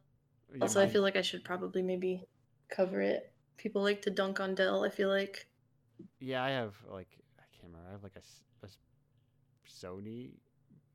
Yeah, 0.54 0.68
so 0.68 0.82
I 0.82 0.88
feel 0.88 1.02
like 1.02 1.16
I 1.16 1.22
should 1.22 1.44
probably 1.44 1.82
maybe 1.82 2.28
cover 2.70 3.02
it. 3.02 3.32
People 3.58 3.82
like 3.84 4.02
to 4.04 4.10
dunk 4.12 4.40
on 4.40 4.56
Dell. 4.56 4.84
I 4.84 4.90
feel 4.90 5.10
like. 5.10 5.48
yeah, 6.20 6.44
I 6.44 6.50
have 6.52 6.76
like 6.90 7.10
I 7.40 7.44
can't 7.52 7.72
remember. 7.72 7.88
I 7.90 7.92
have 7.94 8.04
like 8.04 8.16
a, 8.16 8.66
a 8.66 8.70
Sony, 9.70 10.32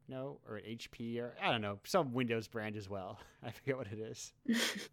no, 0.08 0.40
or 0.48 0.56
an 0.56 0.64
HP 0.64 1.18
or 1.20 1.34
I 1.42 1.50
don't 1.50 1.60
know, 1.62 1.78
some 1.84 2.12
Windows 2.12 2.48
brand 2.48 2.76
as 2.76 2.88
well. 2.88 3.18
I 3.42 3.50
forget 3.50 3.76
what 3.76 3.86
it 3.88 3.98
is. 3.98 4.32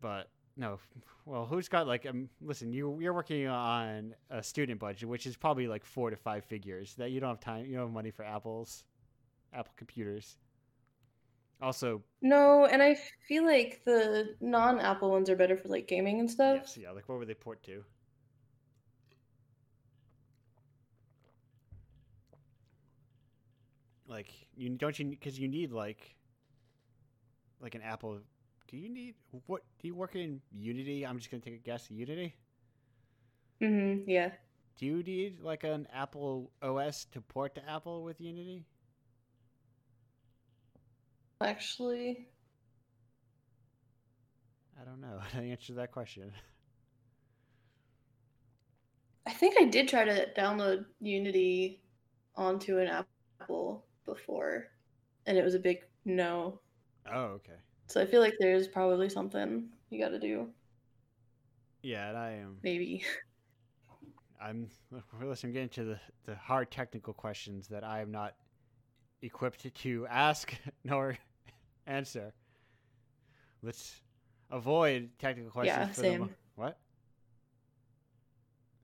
but 0.00 0.28
no 0.58 0.78
well 1.24 1.46
who's 1.46 1.68
got 1.68 1.86
like 1.86 2.04
um 2.04 2.28
listen 2.42 2.72
you 2.72 2.98
you're 3.00 3.14
working 3.14 3.46
on 3.46 4.14
a 4.30 4.42
student 4.42 4.78
budget 4.78 5.08
which 5.08 5.26
is 5.26 5.36
probably 5.36 5.66
like 5.66 5.84
four 5.84 6.10
to 6.10 6.16
five 6.16 6.44
figures 6.44 6.94
that 6.96 7.10
you 7.10 7.20
don't 7.20 7.30
have 7.30 7.40
time 7.40 7.64
you 7.64 7.74
don't 7.76 7.86
have 7.86 7.94
money 7.94 8.10
for 8.10 8.24
apples 8.24 8.84
apple 9.54 9.72
computers 9.76 10.36
also 11.60 12.02
no, 12.22 12.66
and 12.66 12.80
I 12.80 12.96
feel 13.26 13.44
like 13.44 13.82
the 13.84 14.36
non-Apple 14.40 15.10
ones 15.10 15.28
are 15.28 15.34
better 15.34 15.56
for 15.56 15.66
like 15.68 15.88
gaming 15.88 16.20
and 16.20 16.30
stuff. 16.30 16.58
yes 16.60 16.76
yeah 16.76 16.90
like 16.92 17.08
what 17.08 17.18
would 17.18 17.28
they 17.28 17.34
port 17.34 17.62
to 17.64 17.82
like 24.06 24.32
you 24.56 24.68
don't 24.70 24.98
you 24.98 25.06
because 25.06 25.38
you 25.38 25.48
need 25.48 25.72
like 25.72 26.14
like 27.60 27.74
an 27.74 27.82
apple 27.82 28.20
do 28.68 28.76
you 28.76 28.88
need 28.88 29.14
what 29.46 29.62
do 29.80 29.88
you 29.88 29.94
work 29.94 30.14
in 30.14 30.40
unity 30.52 31.04
i'm 31.04 31.18
just 31.18 31.30
gonna 31.30 31.42
take 31.42 31.54
a 31.54 31.58
guess 31.58 31.90
unity 31.90 32.34
Mm-hmm. 33.62 34.08
Yeah. 34.08 34.30
Do 34.78 34.86
you 34.86 35.02
need 35.02 35.40
like 35.40 35.64
an 35.64 35.88
Apple 35.92 36.52
OS 36.62 37.06
to 37.12 37.20
port 37.20 37.54
to 37.56 37.68
Apple 37.68 38.04
with 38.04 38.20
Unity? 38.20 38.64
Actually, 41.40 42.28
I 44.80 44.84
don't 44.84 45.00
know. 45.00 45.18
how 45.32 45.40
to 45.40 45.44
answer 45.44 45.74
that 45.74 45.92
question. 45.92 46.32
I 49.26 49.32
think 49.32 49.56
I 49.60 49.64
did 49.64 49.88
try 49.88 50.04
to 50.04 50.26
download 50.36 50.84
Unity 51.00 51.82
onto 52.36 52.78
an 52.78 53.04
Apple 53.40 53.84
before, 54.06 54.68
and 55.26 55.36
it 55.36 55.44
was 55.44 55.54
a 55.54 55.58
big 55.58 55.78
no. 56.04 56.60
Oh, 57.12 57.22
okay. 57.36 57.52
So 57.88 58.02
I 58.02 58.06
feel 58.06 58.20
like 58.20 58.34
there's 58.38 58.68
probably 58.68 59.08
something 59.08 59.68
you 59.90 59.98
got 59.98 60.10
to 60.10 60.18
do. 60.18 60.48
Yeah, 61.82 62.08
and 62.10 62.18
I 62.18 62.30
am. 62.32 62.58
Maybe. 62.62 63.04
I'm. 64.40 64.68
Listen, 65.22 65.48
I'm 65.48 65.54
getting 65.54 65.68
to 65.70 65.84
the 65.84 66.00
the 66.26 66.34
hard 66.36 66.70
technical 66.70 67.14
questions 67.14 67.66
that 67.68 67.84
I 67.84 68.00
am 68.00 68.10
not 68.10 68.34
equipped 69.22 69.74
to 69.74 70.06
ask 70.08 70.54
nor 70.84 71.16
answer. 71.86 72.34
Let's 73.62 74.00
avoid 74.50 75.10
technical 75.18 75.50
questions. 75.50 75.78
Yeah, 75.78 75.88
for 75.88 76.02
the 76.02 76.18
mo- 76.18 76.24
same. 76.26 76.34
What? 76.56 76.78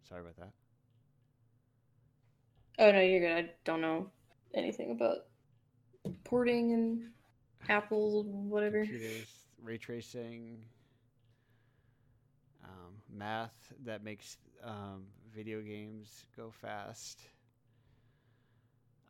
Sorry 0.08 0.22
about 0.22 0.36
that. 0.36 0.50
Oh 2.78 2.90
no, 2.90 3.00
you're 3.00 3.20
good. 3.20 3.44
I 3.44 3.50
don't 3.64 3.80
know 3.80 4.10
anything 4.54 4.90
about 4.90 5.26
porting 6.24 6.72
and 6.72 7.10
Apple 7.68 8.24
whatever. 8.24 8.84
computers, 8.84 9.28
ray 9.62 9.78
tracing, 9.78 10.58
um, 12.64 12.94
math 13.12 13.72
that 13.84 14.02
makes 14.02 14.38
um, 14.62 15.04
video 15.34 15.60
games 15.60 16.24
go 16.36 16.50
fast. 16.50 17.22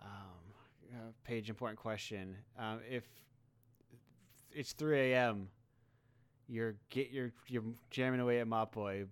Um, 0.03 1.09
page 1.25 1.49
important 1.49 1.79
question. 1.79 2.37
Um, 2.59 2.81
if 2.89 3.05
it's 4.53 4.73
3 4.73 5.13
a.m., 5.13 5.49
you're 6.47 6.75
get 6.91 7.11
you're 7.11 7.33
you're 7.49 7.65
jamming 7.91 8.21
away 8.21 8.41
at 8.41 8.47
Mop 8.47 8.75
Boy. 8.75 9.07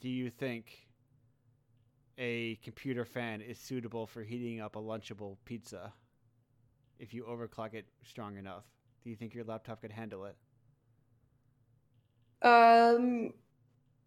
do 0.00 0.08
you 0.08 0.30
think 0.30 0.86
a 2.16 2.56
computer 2.62 3.04
fan 3.04 3.40
is 3.40 3.58
suitable 3.58 4.06
for 4.06 4.22
heating 4.22 4.60
up 4.60 4.76
a 4.76 4.78
lunchable 4.78 5.36
pizza 5.44 5.92
if 7.00 7.12
you 7.14 7.24
overclock 7.24 7.74
it 7.74 7.86
strong 8.04 8.36
enough? 8.36 8.64
Do 9.02 9.10
you 9.10 9.16
think 9.16 9.34
your 9.34 9.44
laptop 9.44 9.80
could 9.82 9.92
handle 9.92 10.26
it? 10.26 10.36
Um, 12.42 13.32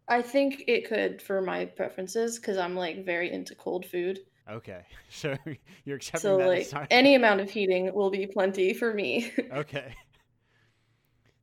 I 0.08 0.22
think 0.22 0.64
it 0.68 0.88
could 0.88 1.22
for 1.22 1.40
my 1.42 1.66
preferences 1.66 2.38
because 2.38 2.58
I'm 2.58 2.76
like 2.76 3.04
very 3.04 3.32
into 3.32 3.54
cold 3.54 3.86
food. 3.86 4.20
Okay, 4.50 4.82
so 5.10 5.36
you're 5.84 5.96
accepting 5.96 6.30
So 6.30 6.38
that. 6.38 6.48
like 6.48 6.72
not- 6.72 6.86
any 6.90 7.14
amount 7.14 7.40
of 7.40 7.50
heating 7.50 7.92
will 7.94 8.10
be 8.10 8.26
plenty 8.26 8.74
for 8.74 8.92
me. 8.94 9.32
Okay. 9.52 9.94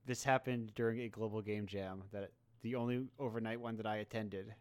This 0.05 0.23
happened 0.23 0.73
during 0.75 1.01
a 1.01 1.09
global 1.09 1.41
game 1.41 1.65
jam 1.65 2.03
that 2.11 2.31
the 2.61 2.75
only 2.75 3.07
overnight 3.19 3.59
one 3.59 3.77
that 3.77 3.85
I 3.85 3.97
attended. 3.97 4.53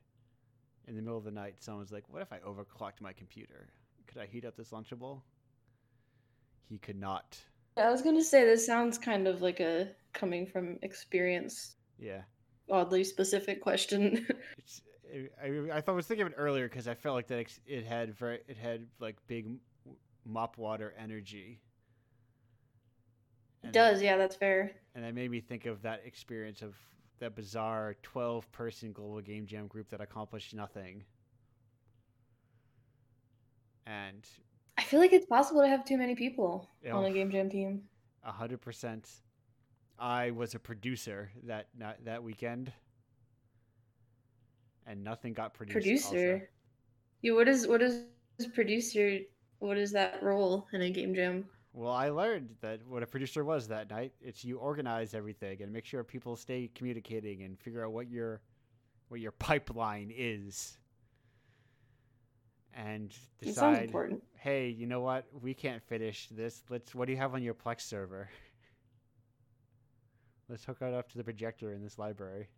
In 0.87 0.97
the 0.97 1.03
middle 1.03 1.19
of 1.19 1.25
the 1.25 1.31
night, 1.31 1.57
someone 1.63 1.81
was 1.81 1.93
like, 1.93 2.09
"What 2.09 2.23
if 2.23 2.33
I 2.33 2.39
overclocked 2.41 3.01
my 3.01 3.13
computer? 3.13 3.69
Could 4.07 4.19
I 4.19 4.27
heat 4.27 4.45
up 4.45 4.57
this 4.57 4.71
lunchable?" 4.71 5.23
He 6.71 6.79
could 6.79 6.97
not. 6.97 7.45
I 7.77 7.91
was 7.91 8.01
gonna 8.03 8.23
say 8.23 8.45
this 8.45 8.65
sounds 8.65 8.97
kind 8.97 9.27
of 9.27 9.43
like 9.43 9.59
a 9.61 9.97
coming 10.13 10.47
from 10.47 10.79
experience, 10.83 11.77
Yeah. 11.99 12.23
oddly 12.71 13.05
specific 13.05 13.61
question. 13.61 14.27
It's, 14.59 14.83
I, 15.13 15.29
I, 15.45 15.77
I 15.79 15.81
thought 15.81 15.93
I 15.93 15.97
was 15.97 16.07
thinking 16.07 16.27
of 16.27 16.33
it 16.33 16.37
earlier 16.39 16.69
because 16.69 16.87
I 16.87 16.95
felt 16.95 17.15
like 17.17 17.27
that 17.29 17.47
it 17.67 17.85
had 17.85 18.15
very 18.15 18.41
it 18.47 18.57
had 18.57 18.87
like 19.01 19.17
big 19.27 19.47
mop 20.25 20.59
water 20.59 20.95
energy. 20.99 21.61
it 23.63 23.73
And 23.73 23.73
does, 23.73 24.03
yeah, 24.03 24.17
that's 24.17 24.37
fair. 24.37 24.73
and 24.95 25.05
that 25.05 25.15
made 25.15 25.31
me 25.31 25.41
think 25.41 25.67
of 25.67 25.83
that 25.83 26.03
experience 26.05 26.63
of 26.63 26.77
that 27.19 27.35
bizarre 27.35 27.97
12 28.03 28.51
person 28.53 28.93
global 28.93 29.21
game 29.21 29.47
jam 29.47 29.67
group 29.67 29.89
that 29.91 30.01
accomplished 30.01 30.55
nothing 30.55 31.05
and 33.87 34.27
feel 34.91 34.99
like 34.99 35.13
it's 35.13 35.27
possible 35.27 35.63
to 35.63 35.69
have 35.69 35.85
too 35.85 35.97
many 35.97 36.17
people 36.17 36.69
on 36.93 37.05
a 37.05 37.13
game 37.13 37.31
jam 37.31 37.49
team. 37.49 37.83
A 38.25 38.33
100% 38.33 39.07
i 39.99 40.31
was 40.31 40.55
a 40.55 40.59
producer 40.59 41.31
that 41.45 41.69
that, 41.79 42.03
that 42.07 42.23
weekend 42.23 42.73
and 44.87 45.05
nothing 45.05 45.35
got 45.35 45.53
produced 45.53 46.07
also. 46.07 46.17
Producer. 46.17 46.51
Yeah, 47.23 47.33
what 47.35 47.49
is 47.49 47.67
what 47.67 47.83
is 47.83 48.05
producer? 48.55 49.21
What 49.59 49.77
is 49.77 49.93
that 49.93 50.23
role 50.23 50.67
in 50.73 50.83
a 50.83 50.91
game 50.91 51.15
jam? 51.15 51.45
well 51.73 51.93
i 51.93 52.09
learned 52.09 52.49
that 52.61 52.81
what 52.89 53.01
a 53.01 53.07
producer 53.07 53.45
was 53.45 53.69
that 53.69 53.89
night 53.91 54.13
it's 54.21 54.45
you 54.45 54.59
organize 54.59 55.15
everything 55.15 55.63
and 55.63 55.73
make 55.73 55.85
sure 55.85 56.03
people 56.03 56.35
stay 56.35 56.69
communicating 56.75 57.45
and 57.45 57.57
figure 57.61 57.85
out 57.85 57.93
what 57.93 58.11
your 58.11 58.41
what 59.09 59.21
your 59.21 59.31
pipeline 59.31 60.13
is 60.13 60.79
and 62.75 63.15
decide 63.41 63.85
important. 63.85 64.23
Hey, 64.41 64.69
you 64.69 64.87
know 64.87 65.01
what? 65.01 65.27
We 65.41 65.55
can't 65.55 65.83
finish 65.83 66.29
this. 66.31 66.63
Let's. 66.69 66.95
What 66.95 67.07
do 67.07 67.13
you 67.13 67.19
have 67.19 67.35
on 67.35 67.43
your 67.43 67.55
Plex 67.55 67.83
server? 67.83 68.29
Let's 70.49 70.65
hook 70.65 70.79
it 70.81 70.95
up 70.95 71.09
to 71.11 71.19
the 71.19 71.25
projector 71.25 71.73
in 71.73 71.83
this 71.83 71.99
library. 71.99 72.49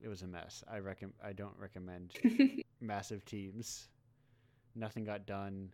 It 0.00 0.08
was 0.08 0.22
a 0.22 0.26
mess. 0.26 0.64
I 0.70 0.78
reckon. 0.78 1.12
I 1.22 1.32
don't 1.32 1.56
recommend 1.58 2.12
massive 2.80 3.24
teams. 3.24 3.88
Nothing 4.74 5.04
got 5.04 5.26
done. 5.26 5.70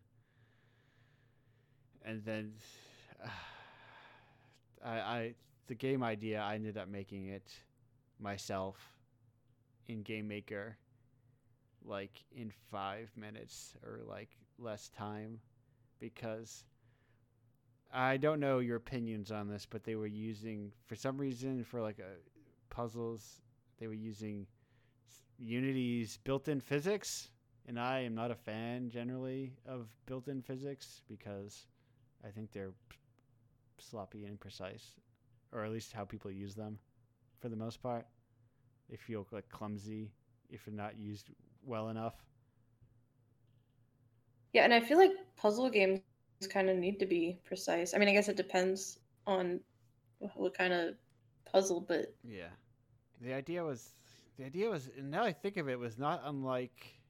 And 2.04 2.24
then, 2.24 2.52
I, 4.84 4.98
I 4.98 5.34
the 5.66 5.74
game 5.74 6.02
idea. 6.02 6.40
I 6.40 6.54
ended 6.54 6.78
up 6.78 6.88
making 6.88 7.26
it 7.26 7.52
myself 8.18 8.76
in 9.86 10.02
Game 10.02 10.26
Maker 10.26 10.78
like 11.86 12.24
in 12.34 12.52
five 12.70 13.10
minutes 13.16 13.74
or 13.84 14.00
like 14.06 14.30
less 14.58 14.88
time 14.88 15.40
because 16.00 16.64
I 17.92 18.16
don't 18.16 18.40
know 18.40 18.58
your 18.58 18.76
opinions 18.76 19.30
on 19.30 19.48
this, 19.48 19.66
but 19.68 19.84
they 19.84 19.94
were 19.94 20.06
using 20.06 20.72
for 20.86 20.96
some 20.96 21.16
reason 21.16 21.64
for 21.64 21.80
like 21.80 21.98
a 21.98 22.16
puzzles 22.68 23.40
they 23.78 23.86
were 23.86 23.94
using 23.94 24.46
Unity's 25.38 26.18
built-in 26.24 26.60
physics, 26.60 27.30
and 27.68 27.78
I 27.78 28.00
am 28.00 28.14
not 28.14 28.30
a 28.30 28.34
fan 28.34 28.88
generally 28.88 29.52
of 29.66 29.88
built-in 30.06 30.40
physics 30.42 31.02
because 31.08 31.66
I 32.24 32.28
think 32.28 32.52
they're 32.52 32.72
sloppy 33.78 34.24
and 34.24 34.38
imprecise, 34.38 34.94
or 35.52 35.64
at 35.64 35.72
least 35.72 35.92
how 35.92 36.04
people 36.04 36.30
use 36.30 36.54
them 36.54 36.78
for 37.38 37.48
the 37.48 37.56
most 37.56 37.82
part. 37.82 38.06
They 38.88 38.96
feel 38.96 39.26
like 39.30 39.48
clumsy 39.50 40.12
if 40.48 40.64
they're 40.64 40.74
not 40.74 40.98
used 40.98 41.30
well 41.66 41.88
enough. 41.88 42.14
Yeah, 44.52 44.64
and 44.64 44.74
I 44.74 44.80
feel 44.80 44.98
like 44.98 45.12
puzzle 45.36 45.70
games 45.70 46.02
kind 46.48 46.68
of 46.70 46.76
need 46.76 46.98
to 47.00 47.06
be 47.06 47.38
precise. 47.44 47.94
I 47.94 47.98
mean, 47.98 48.08
I 48.08 48.12
guess 48.12 48.28
it 48.28 48.36
depends 48.36 48.98
on 49.26 49.60
what 50.34 50.54
kind 50.56 50.72
of 50.72 50.94
puzzle, 51.50 51.80
but 51.80 52.14
Yeah. 52.22 52.50
The 53.20 53.32
idea 53.34 53.64
was 53.64 53.94
the 54.38 54.44
idea 54.44 54.68
was 54.70 54.88
and 54.96 55.10
now 55.10 55.24
I 55.24 55.32
think 55.32 55.56
of 55.56 55.68
it 55.68 55.78
was 55.78 55.98
not 55.98 56.22
unlike 56.24 57.00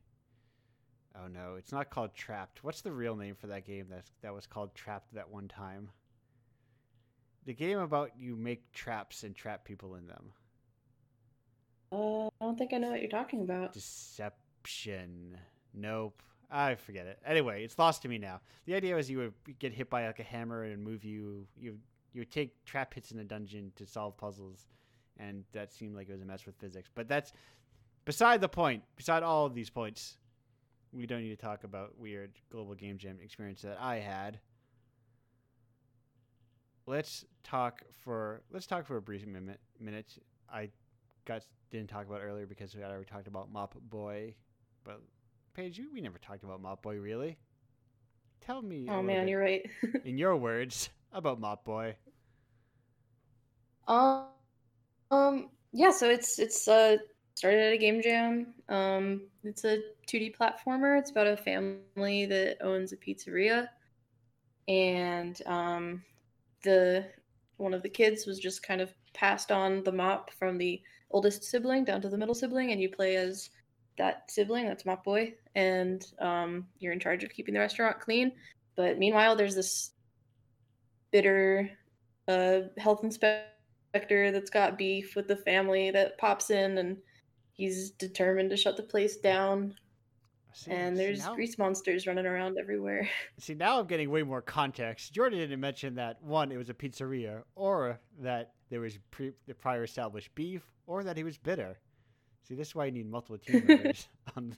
Oh 1.17 1.27
no, 1.27 1.57
it's 1.57 1.73
not 1.73 1.91
called 1.91 2.15
Trapped. 2.15 2.63
What's 2.63 2.83
the 2.83 2.93
real 2.93 3.17
name 3.17 3.35
for 3.35 3.49
that 3.49 3.65
game 3.65 3.89
that 3.91 4.05
that 4.23 4.35
was 4.35 4.47
called 4.47 4.75
Trapped 4.75 5.15
that 5.15 5.31
one 5.31 5.49
time? 5.49 5.91
The 7.47 7.55
game 7.55 7.79
about 7.79 8.19
you 8.19 8.37
make 8.37 8.73
traps 8.73 9.23
and 9.25 9.35
trap 9.35 9.65
people 9.65 9.95
in 9.95 10.07
them. 10.07 10.35
uh, 11.93 12.27
I 12.27 12.31
don't 12.45 12.59
think 12.59 12.73
I 12.73 12.79
know 12.79 12.91
what 12.91 13.01
you're 13.01 13.11
talking 13.11 13.41
about. 13.43 13.77
Nope. 15.75 16.23
I 16.51 16.75
forget 16.77 17.07
it. 17.07 17.19
Anyway, 17.27 17.65
it's 17.65 17.79
lost 17.79 18.03
to 18.03 18.09
me 18.09 18.19
now. 18.19 18.41
The 18.67 18.75
idea 18.75 18.95
was 18.95 19.11
you 19.11 19.19
would 19.19 19.59
get 19.59 19.73
hit 19.73 19.91
by 19.91 20.07
like 20.07 20.21
a 20.21 20.25
hammer 20.25 20.65
and 20.65 20.83
move 20.83 21.05
you. 21.05 21.47
You 21.57 21.79
you 22.13 22.21
would 22.21 22.31
take 22.31 22.65
trap 22.65 22.95
hits 22.95 23.11
in 23.11 23.19
a 23.19 23.25
dungeon 23.25 23.73
to 23.77 23.87
solve 23.87 24.17
puzzles, 24.17 24.67
and 25.19 25.45
that 25.53 25.73
seemed 25.73 25.97
like 25.97 26.09
it 26.09 26.13
was 26.13 26.23
a 26.23 26.25
mess 26.25 26.47
with 26.47 26.57
physics. 26.57 26.89
But 26.95 27.09
that's 27.09 27.33
beside 28.05 28.41
the 28.41 28.49
point. 28.49 28.85
Beside 28.97 29.23
all 29.23 29.45
of 29.45 29.55
these 29.55 29.71
points, 29.71 30.19
we 30.93 31.07
don't 31.07 31.21
need 31.21 31.37
to 31.37 31.37
talk 31.37 31.65
about 31.65 31.99
weird 31.99 32.33
global 32.51 32.75
game 32.75 32.97
jam 32.97 33.19
experience 33.23 33.63
that 33.63 33.79
I 33.81 33.97
had. 33.97 34.39
Let's 36.87 37.25
talk 37.43 37.83
for 38.05 38.43
let's 38.53 38.67
talk 38.67 38.87
for 38.87 38.97
a 38.97 39.03
brief 39.03 39.27
minute. 39.27 39.61
Minute. 39.81 40.19
I 40.51 40.71
got 41.25 41.45
didn't 41.71 41.91
talk 41.91 42.07
about 42.07 42.21
earlier 42.23 42.47
because 42.47 42.75
we 42.75 42.83
already 42.85 43.05
talked 43.05 43.27
about 43.27 43.51
Mop 43.53 43.75
Boy, 43.91 44.35
but 44.87 45.03
Paige, 45.55 45.79
you 45.79 45.89
we 45.93 46.01
never 46.01 46.19
talked 46.19 46.45
about 46.45 46.63
Mop 46.63 46.83
Boy 46.83 46.97
really. 46.97 47.37
Tell 48.41 48.63
me. 48.63 48.87
Oh 48.89 49.03
man, 49.03 49.27
you're 49.27 49.41
right. 49.41 49.69
in 50.05 50.17
your 50.17 50.37
words 50.37 50.91
about 51.13 51.41
Mop 51.41 51.65
Boy. 51.65 51.97
Um, 53.89 54.27
um, 55.11 55.49
yeah. 55.73 55.91
So 55.91 56.09
it's 56.09 56.39
it's 56.39 56.69
uh 56.69 56.99
started 57.35 57.61
at 57.61 57.73
a 57.73 57.79
game 57.79 58.01
jam. 58.01 58.55
Um, 58.69 59.23
it's 59.45 59.65
a 59.65 59.81
2D 60.09 60.37
platformer. 60.37 60.99
It's 60.99 61.11
about 61.11 61.27
a 61.27 61.37
family 61.37 62.27
that 62.27 62.59
owns 62.63 62.93
a 62.93 62.97
pizzeria, 62.97 63.69
and 64.69 65.41
um, 65.47 66.03
the 66.63 67.07
one 67.57 67.75
of 67.75 67.83
the 67.83 67.89
kids 67.89 68.27
was 68.27 68.39
just 68.39 68.63
kind 68.63 68.81
of 68.81 68.93
passed 69.15 69.51
on 69.51 69.83
the 69.85 69.93
mop 69.93 70.31
from 70.39 70.59
the 70.59 70.81
oldest 71.11 71.45
sibling 71.45 71.85
down 71.85 72.01
to 72.03 72.09
the 72.09 72.19
middle 72.19 72.35
sibling, 72.35 72.71
and 72.71 72.81
you 72.81 72.89
play 72.89 73.17
as 73.17 73.51
that 73.99 74.31
sibling. 74.31 74.67
That's 74.67 74.87
Mop 74.87 75.05
Boy, 75.05 75.35
and 75.55 76.05
um, 76.21 76.67
you're 76.79 76.93
in 76.93 77.01
charge 77.01 77.25
of 77.25 77.31
keeping 77.31 77.55
the 77.55 77.61
restaurant 77.61 78.01
clean. 78.01 78.33
But 78.77 78.99
meanwhile, 78.99 79.37
there's 79.37 79.55
this 79.55 79.91
bitter 81.11 81.71
uh, 82.29 82.61
health 82.79 83.05
inspector 83.05 84.31
that's 84.33 84.51
got 84.51 84.79
beef 84.79 85.17
with 85.17 85.29
the 85.29 85.37
family 85.37 85.91
that 85.91 86.19
pops 86.19 86.51
in 86.51 86.79
and 86.79 86.97
he's 87.53 87.91
determined 87.93 88.51
to 88.51 88.57
shut 88.57 88.77
the 88.77 88.83
place 88.83 89.17
down 89.17 89.75
See, 90.53 90.71
and 90.71 90.97
see, 90.97 91.05
there's 91.05 91.21
now, 91.21 91.35
grease 91.35 91.59
monsters 91.59 92.07
running 92.07 92.27
around 92.27 92.59
everywhere 92.59 93.09
see 93.39 93.55
now 93.55 93.79
I'm 93.79 93.87
getting 93.87 94.11
way 94.11 94.23
more 94.23 94.43
context. 94.43 95.13
Jordan 95.13 95.39
didn't 95.39 95.61
mention 95.61 95.95
that 95.97 96.23
one, 96.23 96.51
it 96.51 96.57
was 96.57 96.71
a 96.71 96.75
pizzeria, 96.75 97.43
or 97.55 98.01
that 98.21 98.53
there 98.71 98.81
was 98.81 98.99
pre- 99.11 99.35
the 99.47 99.55
prior 99.55 99.85
established 99.85 100.35
beef, 100.35 100.63
or 100.87 101.05
that 101.05 101.17
he 101.17 101.25
was 101.25 101.37
bitter. 101.37 101.79
See, 102.47 102.55
this 102.55 102.69
is 102.69 102.75
why 102.75 102.87
you 102.87 102.93
need 102.93 103.11
multiple 103.11 103.39
team 103.39 103.65
members 103.67 104.09
on 104.37 104.55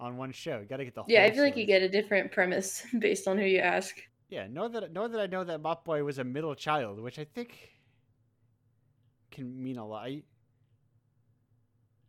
on 0.00 0.16
one 0.16 0.32
show. 0.32 0.58
You 0.58 0.66
got 0.66 0.78
to 0.78 0.84
get 0.84 0.94
the 0.94 1.02
whole. 1.02 1.10
yeah 1.10 1.22
i 1.24 1.30
feel 1.30 1.42
like 1.42 1.56
you 1.56 1.64
get 1.66 1.80
a 1.82 1.88
different 1.88 2.32
premise 2.32 2.84
based 2.98 3.26
on 3.28 3.38
who 3.38 3.44
you 3.44 3.60
ask 3.60 3.96
Yeah, 4.28 4.46
know 4.48 4.68
that 4.68 4.92
know 4.92 5.06
that 5.08 5.20
I 5.20 5.26
know 5.26 5.44
that 5.44 5.60
Mop 5.62 5.84
Boy 5.84 6.02
was 6.04 6.18
a 6.18 6.24
middle 6.24 6.54
child, 6.54 7.00
which 7.00 7.18
I 7.18 7.24
think 7.24 7.50
can 9.30 9.62
mean 9.62 9.78
a 9.78 9.86
lot. 9.86 10.08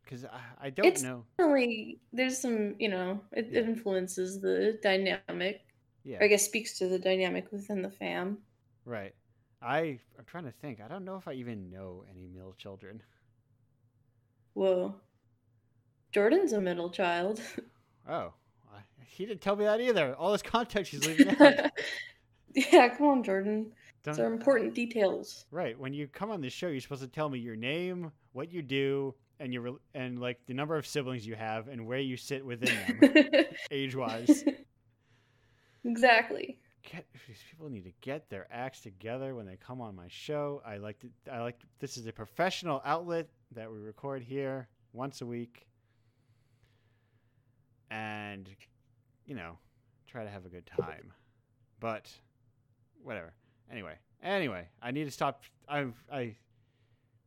Because 0.03 0.25
I, 0.25 0.39
I 0.67 0.69
don't 0.69 0.85
It's- 0.85 1.01
know. 1.03 1.25
Definitely, 1.37 1.99
there's 2.13 2.37
some 2.37 2.75
you 2.79 2.89
know 2.89 3.21
it 3.31 3.47
Yeah. 3.51 3.61
influences 3.61 4.41
the 4.41 4.77
dynamic 4.83 5.61
Yeah, 6.03 6.19
or 6.19 6.23
i 6.25 6.27
guess 6.27 6.43
speaks 6.45 6.77
to 6.79 6.87
the 6.87 6.99
dynamic 6.99 7.51
within 7.51 7.81
the 7.81 7.89
fam 7.89 8.37
right. 8.85 9.13
I 9.61 9.99
I'm 10.19 10.25
trying 10.25 10.43
to 10.45 10.51
think. 10.51 10.79
I 10.81 10.87
don't 10.87 11.05
know 11.05 11.15
if 11.17 11.27
I 11.27 11.33
even 11.33 11.69
know 11.71 12.03
any 12.11 12.27
middle 12.27 12.53
children. 12.53 13.01
Whoa. 14.55 14.95
Jordan's 16.11 16.51
a 16.53 16.59
middle 16.61 16.89
child. 16.89 17.39
Oh, 18.09 18.33
I- 18.73 18.79
he 19.05 19.25
didn't 19.25 19.41
tell 19.41 19.55
me 19.55 19.65
that 19.65 19.79
either. 19.81 20.15
All 20.15 20.31
this 20.31 20.41
context 20.41 20.91
he's 20.91 21.05
leaving 21.05 21.29
out. 21.39 21.71
yeah, 22.55 22.89
come 22.89 23.07
on, 23.07 23.23
Jordan. 23.23 23.71
Those 24.03 24.17
Don't- 24.17 24.25
are 24.27 24.33
important 24.33 24.73
details. 24.73 25.45
Right. 25.51 25.77
When 25.79 25.93
you 25.93 26.07
come 26.07 26.31
on 26.31 26.41
this 26.41 26.53
show, 26.53 26.67
you're 26.67 26.81
supposed 26.81 27.01
to 27.01 27.07
tell 27.07 27.29
me 27.29 27.39
your 27.39 27.55
name, 27.55 28.11
what 28.33 28.51
you 28.51 28.61
do, 28.61 29.13
and 29.39 29.53
your 29.53 29.77
and 29.93 30.19
like 30.19 30.39
the 30.47 30.53
number 30.53 30.77
of 30.77 30.85
siblings 30.87 31.25
you 31.27 31.35
have 31.35 31.67
and 31.67 31.85
where 31.85 31.99
you 31.99 32.15
sit 32.15 32.45
within 32.45 32.73
them, 33.01 33.45
age 33.71 33.95
wise. 33.95 34.43
exactly. 35.83 36.57
Get, 36.89 37.05
these 37.27 37.39
people 37.49 37.69
need 37.69 37.83
to 37.85 37.91
get 38.01 38.29
their 38.29 38.47
acts 38.51 38.81
together 38.81 39.33
when 39.33 39.45
they 39.47 39.57
come 39.57 39.81
on 39.81 39.95
my 39.95 40.05
show. 40.07 40.61
I 40.65 40.77
like 40.77 40.99
to. 40.99 41.09
I 41.31 41.39
like. 41.41 41.59
This 41.79 41.97
is 41.97 42.05
a 42.05 42.13
professional 42.13 42.81
outlet 42.85 43.27
that 43.51 43.71
we 43.71 43.77
record 43.77 44.23
here 44.23 44.67
once 44.93 45.21
a 45.21 45.25
week, 45.25 45.67
and 47.89 48.49
you 49.25 49.35
know, 49.35 49.57
try 50.07 50.23
to 50.23 50.29
have 50.29 50.45
a 50.45 50.49
good 50.49 50.65
time. 50.65 51.13
But 51.79 52.11
whatever. 53.03 53.33
Anyway, 53.71 53.95
anyway, 54.23 54.67
I 54.81 54.91
need 54.91 55.05
to 55.05 55.11
stop. 55.11 55.43
I 55.67 55.87
I. 56.11 56.35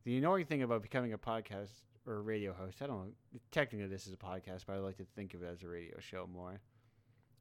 The 0.05 0.17
annoying 0.17 0.45
thing 0.45 0.63
about 0.63 0.81
becoming 0.81 1.13
a 1.13 1.17
podcast 1.17 1.69
or 2.07 2.15
a 2.15 2.21
radio 2.21 2.53
host, 2.53 2.81
I 2.81 2.87
don't 2.87 2.97
know. 2.97 3.11
Technically, 3.51 3.87
this 3.87 4.07
is 4.07 4.13
a 4.13 4.17
podcast, 4.17 4.65
but 4.65 4.73
I 4.73 4.79
like 4.79 4.97
to 4.97 5.05
think 5.15 5.33
of 5.33 5.43
it 5.43 5.47
as 5.51 5.63
a 5.63 5.67
radio 5.67 5.99
show 5.99 6.27
more. 6.31 6.61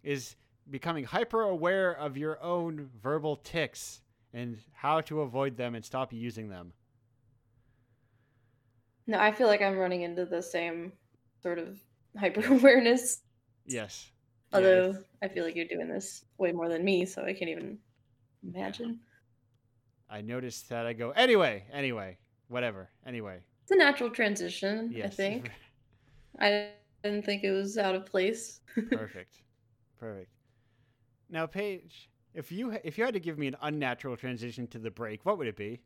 Is 0.03 0.37
becoming 0.71 1.05
hyper 1.05 1.43
aware 1.43 1.93
of 1.93 2.17
your 2.17 2.43
own 2.43 2.91
verbal 3.01 3.37
tics 3.37 4.03
and 4.33 4.59
how 4.73 5.01
to 5.03 5.23
avoid 5.23 5.57
them 5.57 5.75
and 5.75 5.85
stop 5.85 6.13
using 6.13 6.49
them. 6.49 6.73
No, 9.09 9.19
I 9.19 9.33
feel 9.33 9.47
like 9.47 9.63
I'm 9.63 9.79
running 9.79 10.03
into 10.03 10.27
the 10.27 10.43
same 10.43 10.93
sort 11.43 11.59
of 11.59 11.81
hyper 12.19 12.47
awareness. 12.47 13.23
Yes. 13.67 14.11
Although 14.53 14.97
I 15.23 15.29
feel 15.29 15.45
like 15.45 15.57
you're 15.57 15.67
doing 15.67 15.89
this 15.89 16.25
way 16.39 16.53
more 16.53 16.69
than 16.69 16.85
me, 16.85 17.05
so 17.05 17.25
I 17.25 17.33
can't 17.33 17.51
even 17.51 17.79
imagine. 18.43 19.01
I 20.09 20.21
noticed 20.21 20.69
that 20.69 20.87
I 20.87 20.93
go, 20.93 21.11
anyway, 21.11 21.65
anyway, 21.73 22.17
whatever, 22.49 22.89
anyway. 23.07 23.41
It's 23.63 23.73
a 23.73 23.77
natural 23.77 24.11
transition, 24.11 24.95
I 25.03 25.09
think. 25.09 25.51
I 26.41 26.69
didn't 27.03 27.25
think 27.25 27.45
it 27.45 27.51
was 27.51 27.77
out 27.77 27.95
of 27.95 28.07
place. 28.07 28.61
Perfect. 28.91 29.43
Perfect. 29.99 30.31
Now, 31.29 31.47
Paige, 31.47 32.09
if 32.33 32.51
you 32.51 32.79
if 32.85 32.97
you 32.97 33.05
had 33.05 33.15
to 33.15 33.21
give 33.21 33.39
me 33.39 33.49
an 33.49 33.57
unnatural 33.61 34.17
transition 34.17 34.67
to 34.69 34.79
the 34.79 34.91
break, 34.91 35.27
what 35.27 35.37
would 35.37 35.47
it 35.47 35.57
be? 35.57 35.81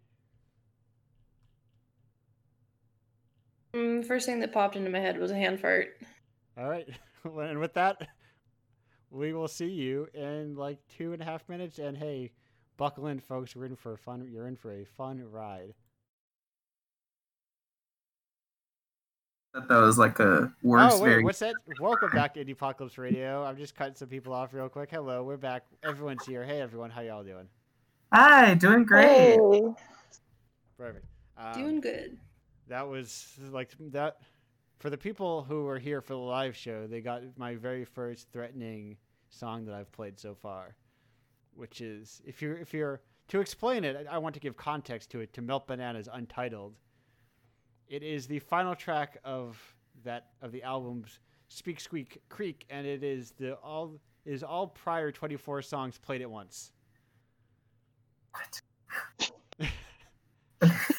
Mm, 3.75 4.05
First 4.05 4.27
thing 4.27 4.41
that 4.41 4.53
popped 4.53 4.77
into 4.77 4.91
my 4.91 4.99
head 5.01 5.19
was 5.19 5.31
a 5.31 5.37
hand 5.37 5.61
fart. 5.61 5.97
All 6.59 6.69
right. 6.69 6.89
And 7.25 7.61
with 7.61 7.75
that, 7.75 8.09
we 9.13 9.33
will 9.33 9.47
see 9.47 9.71
you 9.71 10.09
in 10.13 10.57
like 10.57 10.79
two 10.99 11.13
and 11.13 11.23
a 11.23 11.25
half 11.25 11.49
minutes. 11.49 11.79
And 11.79 11.97
hey, 11.97 12.33
buckle 12.77 13.07
in, 13.07 13.21
folks. 13.21 13.55
We're 13.55 13.67
in 13.67 13.77
for 13.77 13.93
a 13.93 13.97
fun. 13.97 14.27
You're 14.29 14.49
in 14.49 14.57
for 14.57 14.73
a 14.73 14.85
fun 14.85 15.23
ride. 15.31 15.73
That 19.55 19.69
that 19.69 19.77
was 19.77 19.99
like 19.99 20.19
a 20.19 20.53
worse. 20.65 20.95
oh 20.95 21.01
wait, 21.01 21.11
very 21.11 21.23
what's 21.25 21.39
that? 21.39 21.55
Welcome 21.79 22.11
back 22.11 22.35
to 22.35 22.45
Indie 22.45 22.55
Apocalypse 22.55 22.99
Radio. 22.99 23.45
I'm 23.45 23.57
just 23.57 23.77
cutting 23.77 23.95
some 23.95 24.09
people 24.09 24.33
off 24.33 24.53
real 24.53 24.69
quick. 24.69 24.91
Hello, 24.91 25.23
we're 25.23 25.37
back. 25.37 25.63
Everyone's 25.85 26.27
here. 26.27 26.43
Hey 26.45 26.61
everyone, 26.61 26.91
how 26.91 27.03
y'all 27.03 27.23
doing? 27.23 27.47
Hi, 28.13 28.55
doing 28.55 28.83
great. 28.85 29.07
Hey. 29.07 29.63
Perfect. 30.77 31.07
Um, 31.39 31.55
Doing 31.55 31.81
good. 31.81 32.19
That 32.73 32.89
was 32.89 33.29
like 33.51 33.71
that 33.93 34.17
for 34.79 34.89
the 34.89 34.97
people 34.97 35.43
who 35.43 35.65
were 35.65 35.79
here 35.79 36.01
for 36.01 36.15
the 36.15 36.19
live 36.19 36.57
show. 36.57 36.87
They 36.87 37.03
got 37.03 37.23
my 37.37 37.55
very 37.55 37.85
first 37.85 38.29
threatening 38.33 38.97
song 39.29 39.67
that 39.67 39.75
I've 39.75 39.93
played 39.93 40.19
so 40.19 40.35
far, 40.35 40.75
which 41.55 41.83
is 41.83 42.23
if 42.25 42.41
you're 42.41 42.57
if 42.57 42.73
you're 42.73 43.03
to 43.29 43.41
explain 43.41 43.85
it, 43.85 44.07
I 44.11 44.15
I 44.15 44.19
want 44.19 44.35
to 44.35 44.41
give 44.41 44.57
context 44.57 45.11
to 45.11 45.21
it. 45.21 45.35
To 45.35 45.43
Melt 45.43 45.67
Bananas 45.67 46.09
Untitled. 46.11 46.75
It 47.89 48.03
is 48.03 48.27
the 48.27 48.39
final 48.39 48.75
track 48.75 49.19
of 49.23 49.63
that 50.03 50.29
of 50.41 50.51
the 50.51 50.63
album's 50.63 51.21
Speak 51.49 51.79
Squeak 51.79 52.23
Creek, 52.31 52.65
and 52.71 52.87
it 52.87 53.05
is 53.05 53.33
the 53.39 53.55
all 53.57 54.01
is 54.25 54.43
all 54.43 54.69
prior 54.69 55.13
24 55.13 55.61
songs 55.61 55.99
played 55.99 56.23
at 56.23 56.31
once. 56.31 56.73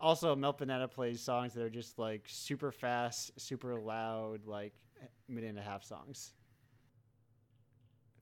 also, 0.00 0.34
Melt 0.34 0.58
Banana 0.58 0.88
plays 0.88 1.20
songs 1.20 1.54
that 1.54 1.62
are 1.62 1.70
just 1.70 1.98
like 1.98 2.24
super 2.26 2.72
fast, 2.72 3.38
super 3.38 3.74
loud, 3.74 4.46
like 4.46 4.72
minute 5.28 5.50
and 5.50 5.58
a 5.58 5.62
half 5.62 5.84
songs. 5.84 6.32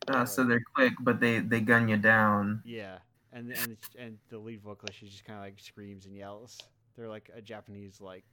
Uh, 0.09 0.25
so 0.25 0.45
they're 0.45 0.63
quick, 0.75 0.93
but 1.01 1.21
they 1.21 1.41
they 1.41 1.61
gun 1.61 1.89
you 1.89 1.97
down. 1.97 2.63
Yeah, 2.65 2.99
and 3.33 3.53
and 3.53 3.77
and 3.99 4.19
the 4.29 4.39
lead 4.39 4.63
vocalist 4.63 4.99
she 4.99 5.07
just 5.07 5.25
kind 5.25 5.39
of 5.39 5.45
like 5.45 5.59
screams 5.61 6.07
and 6.07 6.17
yells. 6.17 6.59
They're 6.97 7.09
like 7.09 7.31
a 7.35 7.41
Japanese 7.41 8.01
like 8.01 8.25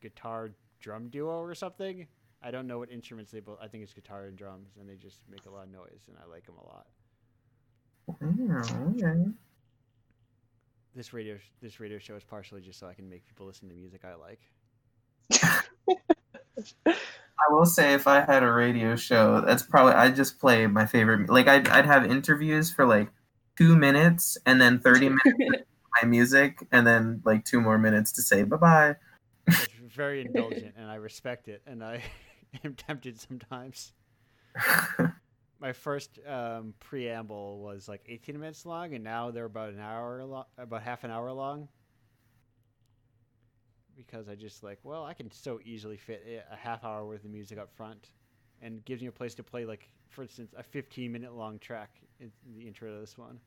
guitar 0.00 0.50
drum 0.80 1.08
duo 1.08 1.40
or 1.40 1.54
something. 1.54 2.06
I 2.42 2.50
don't 2.50 2.66
know 2.66 2.78
what 2.78 2.90
instruments 2.90 3.32
they 3.32 3.40
both. 3.40 3.58
I 3.60 3.68
think 3.68 3.82
it's 3.82 3.94
guitar 3.94 4.26
and 4.26 4.36
drums, 4.36 4.76
and 4.78 4.88
they 4.88 4.96
just 4.96 5.20
make 5.30 5.46
a 5.46 5.50
lot 5.50 5.64
of 5.64 5.72
noise, 5.72 6.08
and 6.08 6.16
I 6.22 6.30
like 6.30 6.44
them 6.46 6.56
a 6.56 6.66
lot. 6.66 6.86
Oh, 8.08 8.16
okay. 8.90 9.30
This 10.94 11.12
radio 11.12 11.38
this 11.60 11.80
radio 11.80 11.98
show 11.98 12.14
is 12.14 12.22
partially 12.22 12.60
just 12.60 12.78
so 12.78 12.86
I 12.86 12.94
can 12.94 13.08
make 13.08 13.26
people 13.26 13.46
listen 13.46 13.68
to 13.68 13.74
music 13.74 14.02
I 14.04 14.14
like. 14.14 14.40
I 16.86 17.52
will 17.52 17.66
say, 17.66 17.94
if 17.94 18.06
I 18.06 18.20
had 18.20 18.42
a 18.42 18.52
radio 18.52 18.94
show, 18.94 19.40
that's 19.40 19.64
probably 19.64 19.94
I'd 19.94 20.14
just 20.14 20.38
play 20.38 20.66
my 20.66 20.86
favorite. 20.86 21.28
Like 21.28 21.48
I'd 21.48 21.68
I'd 21.68 21.86
have 21.86 22.08
interviews 22.10 22.72
for 22.72 22.86
like 22.86 23.10
two 23.56 23.76
minutes, 23.76 24.38
and 24.46 24.60
then 24.60 24.78
thirty 24.78 25.08
minutes 25.08 25.26
of 25.54 25.66
my 26.02 26.08
music, 26.08 26.66
and 26.70 26.86
then 26.86 27.22
like 27.24 27.44
two 27.44 27.60
more 27.60 27.78
minutes 27.78 28.12
to 28.12 28.22
say 28.22 28.44
bye 28.44 28.56
bye. 28.56 28.96
It's 29.48 29.68
very 29.94 30.24
indulgent, 30.24 30.74
and 30.76 30.88
I 30.88 30.94
respect 30.94 31.48
it, 31.48 31.62
and 31.66 31.82
I 31.82 32.02
am 32.64 32.74
tempted 32.74 33.20
sometimes. 33.20 33.92
My 35.60 35.72
first 35.72 36.18
um, 36.26 36.74
preamble 36.80 37.60
was 37.60 37.88
like 37.88 38.02
18 38.08 38.38
minutes 38.38 38.66
long, 38.66 38.94
and 38.94 39.02
now 39.04 39.30
they're 39.30 39.44
about 39.44 39.72
an 39.72 39.80
hour 39.80 40.24
long, 40.24 40.44
about 40.58 40.82
half 40.82 41.04
an 41.04 41.10
hour 41.10 41.32
long. 41.32 41.68
Because 43.96 44.28
I 44.28 44.34
just 44.34 44.62
like, 44.62 44.78
well, 44.82 45.04
I 45.04 45.14
can 45.14 45.30
so 45.30 45.60
easily 45.64 45.96
fit 45.96 46.44
a 46.50 46.56
half 46.56 46.84
hour 46.84 47.06
worth 47.06 47.24
of 47.24 47.30
music 47.30 47.58
up 47.58 47.72
front, 47.72 48.10
and 48.60 48.84
gives 48.84 49.00
me 49.00 49.08
a 49.08 49.12
place 49.12 49.34
to 49.36 49.42
play 49.42 49.64
like, 49.64 49.88
for 50.08 50.22
instance, 50.22 50.52
a 50.56 50.62
15 50.62 51.10
minute 51.10 51.32
long 51.34 51.58
track 51.60 51.90
in 52.20 52.30
the 52.56 52.66
intro 52.66 52.92
to 52.92 53.00
this 53.00 53.16
one. 53.16 53.38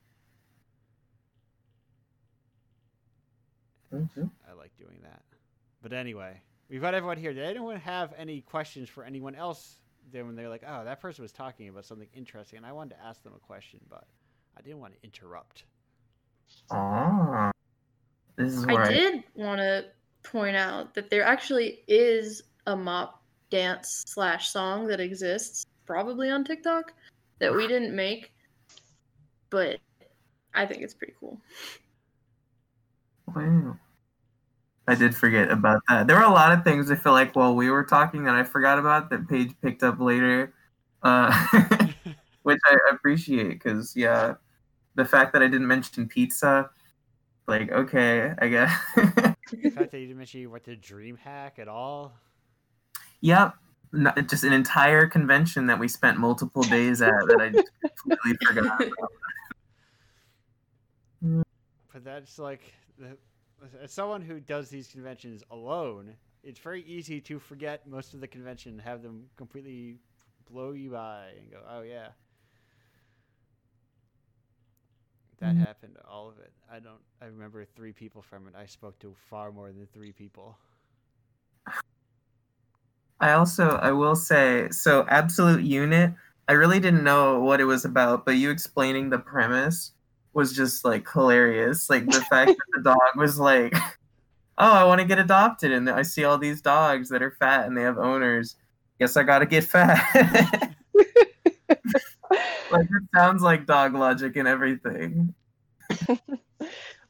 Mhm. 3.94 4.30
I 4.48 4.54
like 4.54 4.76
doing 4.78 5.00
that. 5.04 5.24
But 5.82 5.94
anyway, 5.94 6.42
we've 6.70 6.82
got 6.82 6.94
everyone 6.94 7.18
here. 7.18 7.34
Did 7.34 7.46
anyone 7.46 7.78
have 7.78 8.14
any 8.18 8.42
questions 8.42 8.90
for 8.90 9.04
anyone 9.04 9.36
else? 9.36 9.80
Then 10.12 10.26
when 10.26 10.36
they're 10.36 10.50
like, 10.50 10.64
"Oh, 10.66 10.84
that 10.86 11.02
person 11.02 11.22
was 11.22 11.32
talking 11.32 11.70
about 11.70 11.86
something 11.86 12.08
interesting," 12.14 12.58
and 12.58 12.66
I 12.66 12.72
wanted 12.72 12.96
to 12.96 13.04
ask 13.04 13.24
them 13.24 13.34
a 13.36 13.40
question, 13.40 13.80
but 13.90 14.06
I 14.58 14.62
didn't 14.62 14.80
want 14.80 14.94
to 14.94 15.00
interrupt. 15.04 15.66
Ah, 16.72 17.52
this 18.38 18.54
is 18.54 18.66
where 18.66 18.82
I 18.82 18.88
I, 18.88 18.90
did 18.90 19.24
want 19.36 19.60
to 19.60 19.86
point 20.24 20.56
out 20.56 20.94
that 20.94 21.10
there 21.10 21.24
actually 21.24 21.84
is 21.88 22.44
a 22.66 22.76
mop 22.76 23.22
dance 23.50 24.04
slash 24.08 24.50
song 24.50 24.88
that 24.88 25.00
exists, 25.00 25.66
probably 25.86 26.30
on 26.30 26.44
TikTok, 26.44 26.94
that 27.40 27.54
we 27.54 27.68
didn't 27.68 27.96
make, 27.96 28.34
but 29.50 29.80
I 30.54 30.66
think 30.66 30.82
it's 30.82 30.94
pretty 30.94 31.14
cool. 31.20 31.40
Wow. 33.36 33.78
I 34.88 34.96
did 34.96 35.16
forget 35.16 35.52
about 35.52 35.82
that. 35.90 36.08
There 36.08 36.16
were 36.16 36.24
a 36.24 36.32
lot 36.32 36.58
of 36.58 36.64
things 36.64 36.90
I 36.90 36.96
feel 36.96 37.12
like 37.12 37.36
while 37.36 37.56
we 37.56 37.70
were 37.70 37.84
talking 37.84 38.24
that 38.24 38.36
I 38.36 38.44
forgot 38.44 38.80
about 38.80 39.10
that 39.10 39.28
Paige 39.28 39.54
picked 39.62 39.84
up 39.84 40.00
later, 40.00 40.54
uh, 41.04 41.48
which 42.44 42.60
I 42.66 42.78
appreciate 42.92 43.50
because 43.50 43.96
yeah, 43.96 44.36
the 44.96 45.04
fact 45.04 45.34
that 45.34 45.44
I 45.44 45.48
didn't 45.48 45.68
mention 45.68 46.08
pizza, 46.08 46.70
like 47.48 47.72
okay, 47.72 48.34
I 48.40 48.48
guess. 48.48 48.72
the 48.96 49.72
fact 49.72 49.92
that 49.92 50.00
you 50.00 50.08
didn't 50.08 50.18
mention 50.18 50.40
you 50.42 50.50
went 50.50 50.64
to 50.66 50.78
DreamHack 50.78 51.60
at 51.60 51.68
all. 51.68 52.14
yep, 53.20 53.56
no, 53.92 54.12
just 54.28 54.46
an 54.46 54.54
entire 54.54 55.06
convention 55.06 55.68
that 55.68 55.80
we 55.80 55.90
spent 55.90 56.18
multiple 56.18 56.64
days 56.64 57.02
at 57.02 57.12
that 57.28 57.42
I 57.42 57.50
just 57.50 57.68
completely 58.02 58.46
forgot. 58.46 58.82
About. 61.22 61.46
But 61.94 62.04
that's 62.04 62.38
like, 62.40 62.62
the, 63.00 63.18
as 63.82 63.92
someone 63.92 64.22
who 64.22 64.40
does 64.40 64.70
these 64.70 64.88
conventions 64.88 65.44
alone, 65.52 66.16
it's 66.44 66.60
very 66.60 66.84
easy 66.84 67.20
to 67.22 67.40
forget 67.40 67.88
most 67.88 68.14
of 68.14 68.22
the 68.22 68.28
convention, 68.28 68.74
and 68.74 68.82
have 68.82 69.02
them 69.04 69.30
completely 69.36 69.98
blow 70.50 70.72
you 70.72 70.92
by, 70.92 71.30
and 71.38 71.52
go, 71.52 71.62
"Oh 71.68 71.82
yeah." 71.82 72.10
That 75.40 75.56
Mhm. 75.56 75.66
happened, 75.68 75.98
all 76.08 76.30
of 76.30 76.40
it. 76.40 76.52
I 76.72 76.80
don't. 76.80 77.02
I 77.22 77.26
remember 77.26 77.64
three 77.66 77.94
people 77.94 78.22
from 78.22 78.48
it. 78.48 78.56
I 78.56 78.66
spoke 78.66 78.98
to 79.00 79.14
far 79.30 79.52
more 79.52 79.72
than 79.72 79.88
three 79.94 80.12
people. 80.12 80.58
I 83.20 83.32
also 83.34 83.70
I 83.78 83.92
will 83.92 84.16
say 84.16 84.70
so 84.70 85.06
absolute 85.10 85.64
unit. 85.64 86.14
I 86.48 86.54
really 86.54 86.80
didn't 86.80 87.04
know 87.04 87.40
what 87.42 87.60
it 87.60 87.66
was 87.66 87.84
about, 87.86 88.26
but 88.26 88.32
you 88.38 88.50
explaining 88.52 89.10
the 89.10 89.20
premise 89.20 89.92
was 90.38 90.54
just 90.54 90.86
like 90.86 91.12
hilarious. 91.12 91.90
Like 91.90 92.06
the 92.06 92.22
fact 92.30 92.52
that 92.52 92.58
the 92.76 92.82
dog 92.82 93.18
was 93.18 93.40
like, 93.40 93.74
"Oh, 94.58 94.72
I 94.72 94.84
want 94.84 95.02
to 95.02 95.08
get 95.08 95.18
adopted," 95.18 95.72
and 95.72 95.90
I 95.90 96.04
see 96.04 96.24
all 96.24 96.38
these 96.38 96.62
dogs 96.62 97.10
that 97.10 97.24
are 97.24 97.32
fat 97.32 97.66
and 97.66 97.76
they 97.76 97.82
have 97.82 97.98
owners. 97.98 98.56
Guess 99.00 99.18
I 99.18 99.24
gotta 99.24 99.48
get 99.48 99.64
fat. 99.64 100.06
like 102.72 102.86
it 102.86 103.04
sounds 103.16 103.42
like 103.42 103.66
dog 103.66 103.96
logic 103.96 104.36
and 104.36 104.48
everything. 104.48 105.34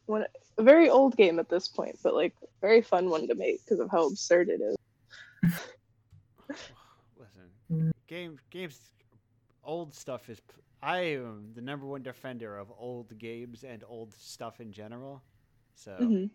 One, 0.06 0.26
a 0.58 0.64
very 0.64 0.90
old 0.90 1.18
game 1.18 1.38
at 1.38 1.50
this 1.50 1.68
point, 1.68 2.00
but 2.02 2.14
like 2.14 2.34
very 2.62 2.82
fun 2.82 3.10
one 3.10 3.28
to 3.28 3.36
make 3.36 3.64
because 3.66 3.82
of 3.82 3.92
how 3.92 4.08
absurd 4.08 4.48
it 4.48 4.62
is. 4.62 4.78
Listen, 6.50 7.50
mm. 7.70 7.92
game 8.08 8.40
games, 8.50 8.80
old 9.66 9.94
stuff 9.94 10.30
is. 10.30 10.40
P- 10.82 10.88
I 10.88 11.00
am 11.16 11.52
the 11.56 11.62
number 11.62 11.86
one 11.86 12.04
defender 12.04 12.58
of 12.58 12.72
old 12.78 13.18
games 13.18 13.64
and 13.64 13.84
old 13.88 14.14
stuff 14.14 14.60
in 14.60 14.72
general. 14.72 15.22
So 15.76 15.92
Mhm. 16.00 16.30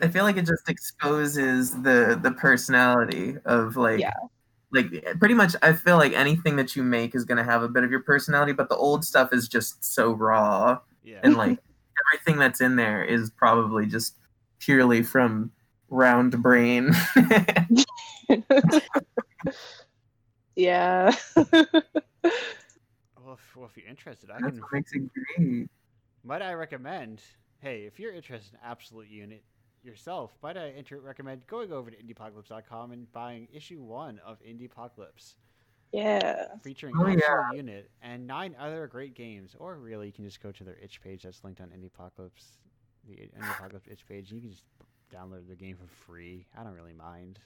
I 0.00 0.08
feel 0.08 0.24
like 0.24 0.36
it 0.36 0.46
just 0.46 0.68
exposes 0.68 1.70
the 1.82 2.18
the 2.22 2.32
personality 2.32 3.36
of 3.44 3.76
like 3.76 4.00
Yeah. 4.00 4.12
like 4.72 4.86
pretty 5.18 5.34
much 5.34 5.54
I 5.62 5.72
feel 5.74 5.96
like 5.98 6.12
anything 6.12 6.56
that 6.56 6.74
you 6.76 6.82
make 6.82 7.14
is 7.14 7.24
gonna 7.24 7.44
have 7.44 7.62
a 7.62 7.68
bit 7.68 7.84
of 7.84 7.90
your 7.90 8.02
personality, 8.02 8.52
but 8.52 8.68
the 8.68 8.76
old 8.76 9.04
stuff 9.04 9.32
is 9.32 9.48
just 9.48 9.84
so 9.84 10.12
raw 10.12 10.78
yeah. 11.04 11.20
and 11.22 11.36
like 11.36 11.58
everything 12.14 12.38
that's 12.38 12.60
in 12.60 12.76
there 12.76 13.04
is 13.04 13.30
probably 13.30 13.86
just 13.86 14.16
purely 14.58 15.02
from 15.02 15.50
round 15.88 16.42
brain. 16.42 16.90
yeah. 20.56 21.14
well, 23.56 23.66
if, 23.66 23.76
you're 23.76 23.88
interested, 23.88 24.30
I 24.30 24.38
that's 24.40 24.58
can. 24.58 24.60
what 24.60 24.84
great. 25.38 25.68
Might 26.24 26.42
I 26.42 26.52
recommend? 26.52 27.22
Hey, 27.60 27.82
if 27.84 27.98
you're 27.98 28.12
interested 28.12 28.54
in 28.54 28.60
Absolute 28.64 29.08
Unit 29.08 29.42
yourself, 29.82 30.32
might 30.42 30.56
I 30.56 30.72
inter- 30.76 31.00
recommend 31.00 31.46
going 31.46 31.72
over 31.72 31.90
to 31.90 31.96
indiepocalypse.com 31.96 32.92
and 32.92 33.10
buying 33.12 33.48
issue 33.52 33.80
one 33.80 34.20
of 34.24 34.38
Indiepocalypse, 34.42 35.36
yeah. 35.92 36.46
featuring 36.62 36.94
Oh, 36.98 37.06
Absolute 37.06 37.22
yeah. 37.28 37.56
Unit 37.56 37.90
and 38.02 38.26
nine 38.26 38.54
other 38.58 38.86
great 38.88 39.14
games. 39.14 39.54
Or 39.58 39.76
really, 39.76 40.06
you 40.06 40.12
can 40.12 40.24
just 40.24 40.42
go 40.42 40.52
to 40.52 40.64
their 40.64 40.76
itch 40.82 41.00
page 41.00 41.22
that's 41.22 41.44
linked 41.44 41.60
on 41.60 41.68
Indiepocalypse, 41.68 42.58
the 43.08 43.30
Indiepocalypse 43.38 43.90
itch 43.90 44.06
page. 44.06 44.32
You 44.32 44.40
can 44.40 44.50
just 44.50 44.64
download 45.14 45.48
the 45.48 45.56
game 45.56 45.76
for 45.76 45.86
free. 46.10 46.46
I 46.58 46.64
don't 46.64 46.74
really 46.74 46.92
mind. 46.92 47.38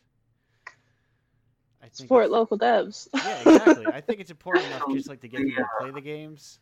I 1.83 1.85
think 1.87 1.95
Support 1.97 2.25
it's- 2.27 2.33
local 2.33 2.59
devs. 2.59 3.09
yeah, 3.15 3.41
exactly. 3.41 3.87
I 3.87 4.01
think 4.01 4.21
it's 4.21 4.31
important 4.31 4.67
enough 4.67 4.83
just 4.93 5.09
like 5.09 5.21
to 5.21 5.29
get 5.29 5.41
people 5.41 5.65
to 5.65 5.69
play 5.81 5.91
the 5.91 6.01
games. 6.01 6.59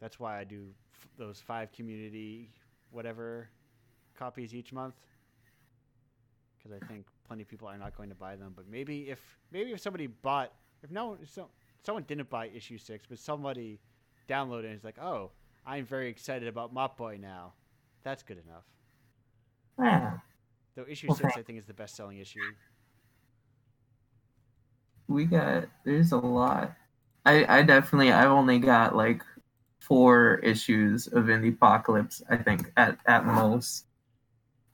That's 0.00 0.18
why 0.18 0.38
I 0.40 0.44
do 0.44 0.66
f- 0.92 1.08
those 1.18 1.40
five 1.40 1.70
community 1.72 2.50
whatever 2.90 3.48
copies 4.18 4.54
each 4.54 4.72
month. 4.72 4.94
Because 6.58 6.78
I 6.82 6.86
think 6.86 7.06
plenty 7.26 7.42
of 7.42 7.48
people 7.48 7.68
are 7.68 7.76
not 7.76 7.96
going 7.96 8.08
to 8.08 8.14
buy 8.14 8.36
them. 8.36 8.52
But 8.56 8.66
maybe 8.70 9.10
if 9.10 9.20
maybe 9.52 9.72
if 9.72 9.80
somebody 9.80 10.06
bought, 10.06 10.52
if 10.82 10.90
no 10.90 11.18
so, 11.26 11.48
someone 11.84 12.04
didn't 12.04 12.30
buy 12.30 12.48
issue 12.48 12.78
six, 12.78 13.04
but 13.08 13.18
somebody 13.18 13.78
downloaded 14.28 14.60
it 14.64 14.66
and 14.66 14.74
is 14.76 14.84
like, 14.84 14.98
oh, 14.98 15.30
I'm 15.66 15.84
very 15.84 16.08
excited 16.08 16.48
about 16.48 16.72
Mop 16.72 16.96
Boy 16.96 17.18
now. 17.20 17.52
That's 18.02 18.22
good 18.22 18.38
enough. 18.46 18.64
Yeah. 19.78 20.18
Though 20.76 20.84
issue 20.88 21.08
six, 21.14 21.36
I 21.36 21.42
think, 21.42 21.58
is 21.58 21.66
the 21.66 21.74
best 21.74 21.94
selling 21.96 22.18
issue. 22.18 22.40
We 25.08 25.24
got 25.26 25.64
there's 25.84 26.12
a 26.12 26.18
lot. 26.18 26.74
I 27.24 27.58
I 27.60 27.62
definitely 27.62 28.12
I've 28.12 28.30
only 28.30 28.58
got 28.58 28.96
like 28.96 29.22
four 29.80 30.36
issues 30.36 31.06
of 31.08 31.24
Indiepocalypse, 31.26 32.22
I 32.30 32.36
think, 32.38 32.72
at 32.76 32.98
at 33.06 33.26
most. 33.26 33.86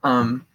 Um 0.04 0.46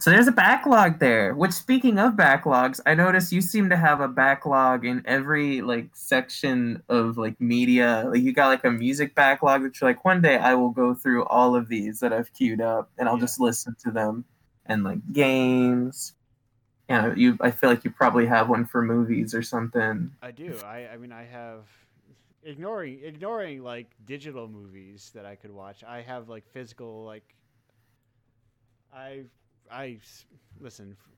so 0.00 0.10
there's 0.10 0.28
a 0.28 0.32
backlog 0.32 1.00
there. 1.00 1.34
Which 1.34 1.50
speaking 1.52 1.98
of 1.98 2.12
backlogs, 2.14 2.80
I 2.86 2.94
noticed 2.94 3.32
you 3.32 3.40
seem 3.40 3.68
to 3.70 3.76
have 3.76 4.00
a 4.00 4.06
backlog 4.06 4.84
in 4.86 5.02
every 5.06 5.60
like 5.60 5.88
section 5.96 6.82
of 6.88 7.18
like 7.18 7.40
media. 7.40 8.04
Like 8.08 8.22
you 8.22 8.32
got 8.32 8.46
like 8.48 8.64
a 8.64 8.70
music 8.70 9.14
backlog 9.16 9.62
that 9.64 9.80
you're 9.80 9.90
like, 9.90 10.04
one 10.04 10.22
day 10.22 10.36
I 10.38 10.54
will 10.54 10.70
go 10.70 10.94
through 10.94 11.24
all 11.24 11.56
of 11.56 11.68
these 11.68 11.98
that 12.00 12.12
I've 12.12 12.32
queued 12.32 12.60
up 12.60 12.90
and 12.96 13.08
I'll 13.08 13.18
Yeah. 13.18 13.20
just 13.20 13.40
listen 13.40 13.74
to 13.84 13.90
them. 13.90 14.24
And 14.66 14.84
like 14.84 15.00
games. 15.12 16.14
Yeah, 16.88 17.12
you 17.14 17.36
I 17.40 17.50
feel 17.50 17.70
like 17.70 17.84
you 17.84 17.90
probably 17.90 18.26
have 18.26 18.48
one 18.48 18.64
for 18.64 18.82
movies 18.82 19.34
or 19.34 19.42
something. 19.42 20.10
I 20.22 20.30
do. 20.30 20.60
I, 20.64 20.88
I 20.92 20.96
mean, 20.96 21.12
I 21.12 21.24
have 21.24 21.66
ignoring 22.42 23.00
ignoring 23.02 23.62
like 23.62 23.90
digital 24.06 24.48
movies 24.48 25.10
that 25.14 25.26
I 25.26 25.34
could 25.36 25.52
watch. 25.52 25.84
I 25.84 26.00
have 26.02 26.28
like 26.28 26.46
physical 26.52 27.04
like. 27.04 27.34
I 28.92 29.24
I 29.70 29.98
s- 30.02 30.24
listen. 30.60 30.96
f- 30.98 31.08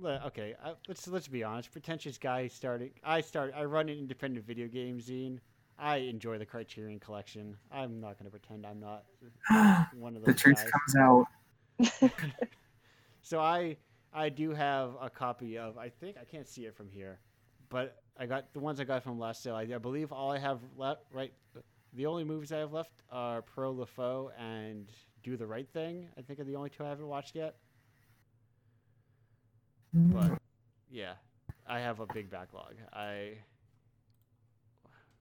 le- 0.00 0.22
Okay, 0.26 0.54
I, 0.64 0.74
let's 0.86 1.06
let's 1.08 1.28
be 1.28 1.42
honest. 1.44 1.72
Pretentious 1.72 2.18
guy 2.18 2.46
started. 2.48 2.92
I 3.04 3.20
start. 3.20 3.52
I 3.56 3.64
run 3.64 3.88
an 3.88 3.98
independent 3.98 4.46
video 4.46 4.68
game 4.68 4.98
zine. 5.00 5.38
I 5.78 5.96
enjoy 5.98 6.38
the 6.38 6.46
Criterion 6.46 6.98
Collection. 7.00 7.56
I'm 7.70 8.00
not 8.00 8.18
going 8.18 8.24
to 8.24 8.30
pretend 8.30 8.66
I'm 8.66 8.80
not 8.80 9.04
one 9.92 10.16
of 10.16 10.22
those 10.22 10.34
the 10.34 10.40
truth 10.40 10.56
guys. 10.56 10.70
comes 10.70 10.96
out. 10.96 11.26
So 13.22 13.40
I 13.40 13.76
I 14.12 14.28
do 14.28 14.50
have 14.52 14.92
a 15.00 15.10
copy 15.10 15.58
of 15.58 15.76
I 15.78 15.88
think 15.88 16.16
I 16.20 16.24
can't 16.24 16.48
see 16.48 16.64
it 16.66 16.74
from 16.74 16.88
here, 16.90 17.18
but 17.68 18.02
I 18.18 18.26
got 18.26 18.52
the 18.52 18.60
ones 18.60 18.80
I 18.80 18.84
got 18.84 19.02
from 19.02 19.18
last 19.18 19.42
sale. 19.42 19.54
I, 19.54 19.62
I 19.62 19.78
believe 19.78 20.12
all 20.12 20.32
I 20.32 20.38
have 20.38 20.60
left 20.76 21.02
right 21.12 21.32
the 21.94 22.06
only 22.06 22.24
movies 22.24 22.52
I 22.52 22.58
have 22.58 22.72
left 22.72 22.92
are 23.10 23.42
Pierrot 23.42 23.76
le 23.76 23.86
Fou 23.86 24.30
and 24.38 24.88
Do 25.22 25.36
the 25.36 25.46
Right 25.46 25.68
Thing. 25.68 26.06
I 26.16 26.22
think 26.22 26.38
are 26.38 26.44
the 26.44 26.56
only 26.56 26.70
two 26.70 26.84
I 26.84 26.88
haven't 26.88 27.06
watched 27.06 27.34
yet. 27.34 27.56
But 29.92 30.38
yeah, 30.90 31.14
I 31.66 31.80
have 31.80 32.00
a 32.00 32.06
big 32.06 32.30
backlog. 32.30 32.74
I 32.92 33.38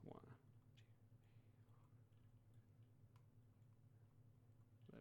one, 0.04 0.20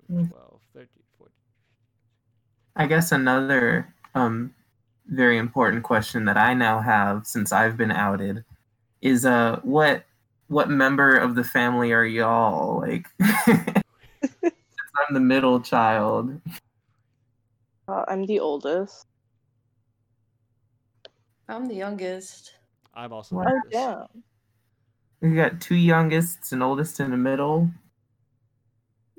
two, 0.09 0.15
11, 0.15 0.29
12, 0.31 0.61
13, 0.73 0.89
14. 1.19 1.33
I 2.77 2.87
guess 2.87 3.13
another 3.13 3.93
um 4.15 4.55
very 5.09 5.39
important 5.39 5.83
question 5.85 6.25
that 6.27 6.37
I 6.37 6.55
now 6.55 6.81
have 6.81 7.27
since 7.27 7.53
I've 7.53 7.77
been 7.77 7.91
outed 7.91 8.45
is 9.03 9.25
uh 9.25 9.61
what 9.63 10.05
what 10.49 10.69
member 10.71 11.17
of 11.17 11.35
the 11.35 11.45
family 11.45 11.93
are 11.93 12.05
y'all 12.05 12.81
like 12.81 13.07
I'm 14.99 15.13
the 15.15 15.21
middle 15.21 15.61
child. 15.61 16.41
Uh, 17.89 18.05
I'm 18.09 18.25
the 18.27 18.41
oldest. 18.41 19.07
I'm 21.49 21.67
the 21.67 21.75
youngest. 21.75 22.55
I'm 22.95 23.13
also 23.13 23.37
What? 23.37 23.47
like 23.47 23.55
Oh 23.55 23.61
this. 23.65 23.73
damn. 23.73 24.07
We 25.21 25.37
got 25.37 25.61
two 25.61 25.77
youngest 25.77 26.53
and 26.53 26.63
oldest 26.63 26.99
and 27.01 27.13
a 27.13 27.17
middle. 27.17 27.71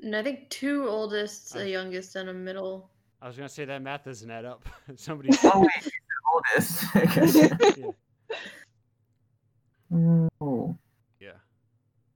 And 0.02 0.14
I 0.14 0.22
think 0.22 0.48
two 0.50 0.86
oldest, 0.88 1.56
a 1.56 1.68
youngest, 1.68 2.14
and 2.16 2.28
a 2.28 2.34
middle. 2.34 2.90
I 3.20 3.26
was 3.26 3.36
gonna 3.36 3.48
say 3.48 3.64
that 3.64 3.82
math 3.82 4.04
doesn't 4.04 4.30
add 4.30 4.44
up. 4.44 4.64
Somebody. 4.96 5.30
Oh 5.44 5.60
wait, 5.60 5.70
he's 5.82 5.92
the 5.92 7.02
oldest. 7.04 7.94
Yeah. 9.90 10.28
Oh. 10.40 10.76
yeah. 11.18 11.32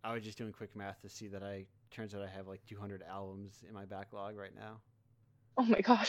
I 0.04 0.12
was 0.12 0.22
just 0.22 0.36
doing 0.36 0.52
quick 0.52 0.76
math 0.76 1.00
to 1.02 1.08
see 1.08 1.26
that 1.28 1.42
I 1.42 1.64
turns 1.90 2.14
out 2.14 2.20
I 2.22 2.28
have 2.28 2.46
like 2.46 2.60
200 2.66 3.02
albums 3.08 3.64
in 3.66 3.74
my 3.74 3.86
backlog 3.86 4.36
right 4.36 4.54
now. 4.54 4.80
Oh 5.56 5.64
my 5.64 5.80
god. 5.80 6.08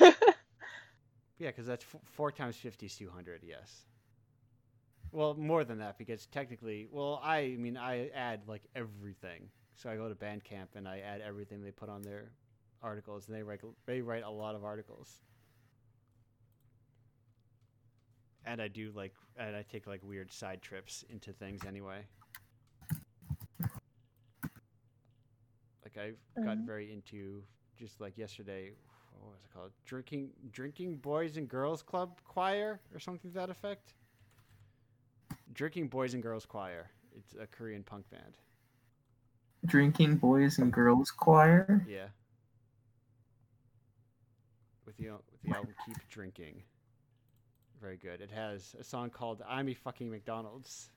Yeah, 1.40 1.48
because 1.48 1.66
that's 1.66 1.84
f- 1.94 2.00
four 2.04 2.30
times 2.30 2.56
50 2.56 2.84
is 2.86 2.94
200. 2.96 3.40
Yes. 3.42 3.86
Well, 5.10 5.34
more 5.34 5.64
than 5.64 5.78
that 5.78 5.96
because 5.96 6.26
technically, 6.26 6.86
well, 6.92 7.18
I 7.24 7.56
mean, 7.58 7.78
I 7.78 8.10
add 8.10 8.42
like 8.46 8.62
everything. 8.76 9.48
So 9.74 9.88
I 9.88 9.96
go 9.96 10.08
to 10.08 10.14
Bandcamp 10.14 10.76
and 10.76 10.86
I 10.86 10.98
add 10.98 11.22
everything 11.22 11.62
they 11.62 11.70
put 11.70 11.88
on 11.88 12.02
their 12.02 12.30
articles, 12.82 13.26
and 13.28 13.36
they 13.36 13.42
write 13.42 13.60
they 13.86 14.00
write 14.00 14.24
a 14.24 14.30
lot 14.30 14.54
of 14.54 14.64
articles. 14.64 15.20
And 18.46 18.60
I 18.60 18.68
do 18.68 18.90
like, 18.94 19.14
and 19.36 19.54
I 19.54 19.62
take 19.70 19.86
like 19.86 20.02
weird 20.02 20.32
side 20.32 20.62
trips 20.62 21.04
into 21.10 21.32
things 21.32 21.64
anyway. 21.66 22.06
Like 25.84 25.96
I 25.98 26.14
got 26.42 26.58
Mhm. 26.58 26.66
very 26.66 26.92
into 26.92 27.44
just 27.76 28.00
like 28.00 28.16
yesterday. 28.16 28.72
What 29.18 29.32
was 29.32 29.44
it 29.44 29.50
called? 29.52 29.72
Drinking, 29.84 30.32
drinking 30.50 30.98
boys 30.98 31.36
and 31.36 31.48
girls 31.48 31.82
club 31.82 32.20
choir 32.24 32.80
or 32.94 32.98
something 32.98 33.30
to 33.30 33.34
that 33.34 33.50
effect. 33.50 33.94
Drinking 35.52 35.88
boys 35.88 36.14
and 36.14 36.22
girls 36.22 36.46
choir. 36.46 36.90
It's 37.12 37.34
a 37.34 37.46
Korean 37.46 37.82
punk 37.84 38.08
band. 38.10 38.38
Drinking 39.66 40.16
boys 40.16 40.58
and 40.58 40.72
girls 40.72 41.10
choir. 41.10 41.84
Yeah. 41.86 42.08
With 44.90 45.06
the 45.06 45.12
with 45.12 45.42
the 45.42 45.56
album 45.56 45.74
Keep 45.86 45.96
Drinking. 46.08 46.62
Very 47.80 47.96
good. 47.96 48.20
It 48.20 48.30
has 48.30 48.74
a 48.78 48.84
song 48.84 49.10
called 49.10 49.42
"I'm 49.48 49.68
a 49.68 49.74
fucking 49.74 50.10
McDonald's," 50.10 50.90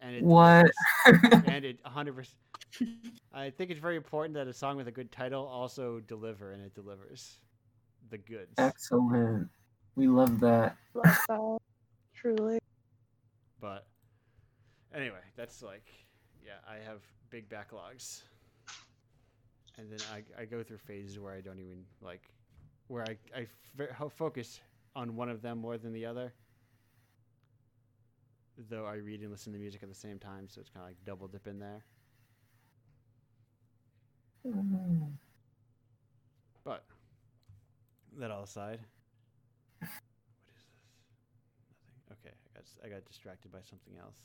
and 0.00 0.16
it 0.16 0.22
What? 0.22 0.70
and 1.04 1.64
it 1.64 1.78
100. 1.82 2.14
percent 2.14 2.36
I 3.34 3.50
think 3.50 3.70
it's 3.70 3.80
very 3.80 3.96
important 3.96 4.34
that 4.34 4.46
a 4.46 4.52
song 4.52 4.76
with 4.76 4.88
a 4.88 4.92
good 4.92 5.10
title 5.10 5.46
also 5.46 6.00
deliver, 6.00 6.52
and 6.52 6.64
it 6.64 6.74
delivers 6.74 7.38
the 8.10 8.18
goods. 8.18 8.54
Excellent. 8.58 9.48
We 9.94 10.08
love 10.08 10.40
that. 10.40 10.76
Love 10.94 11.18
that. 11.28 11.58
Truly. 12.14 12.58
But 13.60 13.86
anyway, 14.94 15.22
that's 15.36 15.62
like, 15.62 15.86
yeah, 16.44 16.58
I 16.68 16.74
have 16.84 17.00
big 17.30 17.48
backlogs, 17.48 18.22
and 19.78 19.90
then 19.90 19.98
I, 20.12 20.42
I 20.42 20.44
go 20.44 20.62
through 20.62 20.78
phases 20.78 21.18
where 21.18 21.32
I 21.32 21.40
don't 21.40 21.58
even 21.58 21.84
like, 22.02 22.22
where 22.88 23.04
I 23.04 23.16
I 23.36 23.46
f- 23.78 24.12
focus 24.16 24.60
on 24.94 25.16
one 25.16 25.28
of 25.28 25.42
them 25.42 25.58
more 25.58 25.78
than 25.78 25.92
the 25.92 26.06
other. 26.06 26.32
Though 28.70 28.86
I 28.86 28.94
read 28.94 29.20
and 29.20 29.30
listen 29.30 29.52
to 29.52 29.58
music 29.58 29.82
at 29.82 29.88
the 29.88 29.94
same 29.94 30.18
time, 30.18 30.48
so 30.48 30.60
it's 30.60 30.70
kind 30.70 30.82
of 30.82 30.88
like 30.88 30.96
double 31.04 31.28
dip 31.28 31.46
in 31.46 31.58
there. 31.58 31.84
But 36.64 36.84
that 38.18 38.30
all 38.30 38.44
aside, 38.44 38.80
what 39.80 39.90
is 39.90 40.46
this? 40.46 40.66
Nothing. 42.08 42.30
Okay, 42.30 42.34
I 42.54 42.58
got 42.58 42.64
I 42.84 42.88
got 42.94 43.04
distracted 43.04 43.52
by 43.52 43.58
something 43.68 43.94
else. 44.00 44.16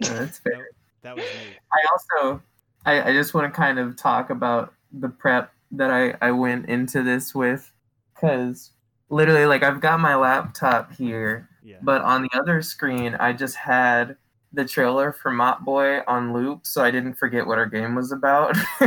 That's 0.00 0.38
fair. 0.38 0.56
Nope, 0.56 0.64
that 1.02 1.16
was 1.16 1.24
me. 1.24 1.56
I 1.72 1.78
also, 1.92 2.42
I, 2.84 3.10
I 3.10 3.12
just 3.12 3.34
want 3.34 3.52
to 3.52 3.56
kind 3.56 3.78
of 3.78 3.96
talk 3.96 4.30
about 4.30 4.74
the 4.92 5.08
prep 5.08 5.52
that 5.72 5.90
I, 5.90 6.14
I 6.20 6.30
went 6.32 6.66
into 6.66 7.02
this 7.02 7.34
with, 7.34 7.72
because 8.14 8.70
literally, 9.08 9.46
like, 9.46 9.62
I've 9.62 9.80
got 9.80 10.00
my 10.00 10.14
laptop 10.16 10.92
here, 10.94 11.48
Yeah. 11.62 11.76
but 11.82 12.02
on 12.02 12.22
the 12.22 12.30
other 12.34 12.62
screen, 12.62 13.14
I 13.14 13.32
just 13.32 13.56
had 13.56 14.16
the 14.52 14.64
trailer 14.66 15.12
for 15.12 15.30
Mop 15.30 15.64
Boy 15.64 16.00
on 16.06 16.32
loop, 16.34 16.66
so 16.66 16.84
I 16.84 16.90
didn't 16.90 17.14
forget 17.14 17.46
what 17.46 17.56
our 17.58 17.66
game 17.66 17.94
was 17.94 18.12
about. 18.12 18.54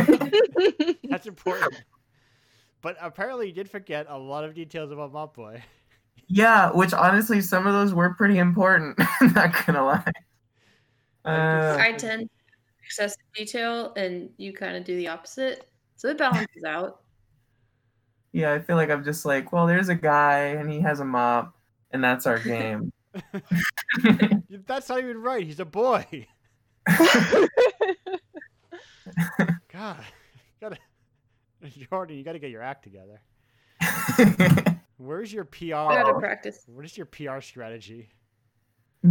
That's 1.09 1.25
important. 1.25 1.81
But 2.81 2.97
apparently, 3.01 3.47
you 3.47 3.53
did 3.53 3.67
forget 3.69 4.05
a 4.09 4.17
lot 4.17 4.43
of 4.43 4.53
details 4.53 4.91
about 4.91 5.11
Mop 5.11 5.35
Boy. 5.35 5.63
yeah, 6.27 6.69
which 6.71 6.93
honestly, 6.93 7.41
some 7.41 7.65
of 7.65 7.73
those 7.73 7.95
were 7.95 8.13
pretty 8.13 8.37
important. 8.37 8.99
Not 9.33 9.55
gonna 9.65 9.83
lie. 9.83 10.11
Uh, 11.25 11.77
I 11.79 11.93
tend 11.93 12.21
to 12.29 12.29
excessive 12.85 13.17
detail, 13.35 13.91
and 13.95 14.29
you 14.37 14.53
kind 14.53 14.77
of 14.77 14.83
do 14.83 14.95
the 14.95 15.07
opposite, 15.07 15.67
so 16.05 16.11
it 16.11 16.17
balances 16.19 16.63
out. 16.63 17.01
yeah, 18.31 18.53
I 18.53 18.59
feel 18.59 18.75
like 18.75 18.91
I'm 18.91 19.03
just 19.03 19.25
like, 19.25 19.51
well, 19.51 19.65
there's 19.65 19.89
a 19.89 19.95
guy 19.95 20.39
and 20.39 20.71
he 20.71 20.79
has 20.81 20.99
a 20.99 21.05
mop, 21.05 21.55
and 21.89 22.03
that's 22.03 22.27
our 22.27 22.37
game. 22.37 22.91
That's 24.67 24.89
not 24.89 24.99
even 24.99 25.21
right. 25.21 25.45
He's 25.45 25.59
a 25.59 25.65
boy. 25.65 26.27
God, 29.71 30.03
gotta 30.61 30.77
Jordan, 31.89 32.17
you 32.17 32.23
gotta 32.23 32.39
get 32.39 32.51
your 32.51 32.61
act 32.61 32.83
together. 32.83 33.21
Where's 34.97 35.33
your 35.33 35.45
PR? 35.45 35.69
Gotta 35.69 36.13
practice. 36.19 36.65
What 36.67 36.85
is 36.85 36.95
your 36.95 37.07
PR 37.07 37.39
strategy? 37.39 38.09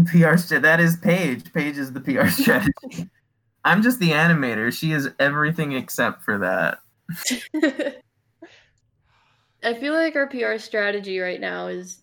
PR 0.06 0.36
st- 0.36 0.62
that 0.62 0.80
is 0.80 0.96
Paige. 0.96 1.52
Paige 1.52 1.78
is 1.78 1.92
the 1.92 2.00
PR 2.00 2.28
strategy. 2.28 3.08
I'm 3.64 3.82
just 3.82 3.98
the 3.98 4.10
animator. 4.10 4.72
She 4.72 4.92
is 4.92 5.08
everything 5.18 5.72
except 5.72 6.22
for 6.22 6.38
that. 6.38 6.78
I 9.62 9.74
feel 9.74 9.94
like 9.94 10.16
our 10.16 10.26
PR 10.28 10.58
strategy 10.58 11.18
right 11.18 11.40
now 11.40 11.68
is 11.68 12.02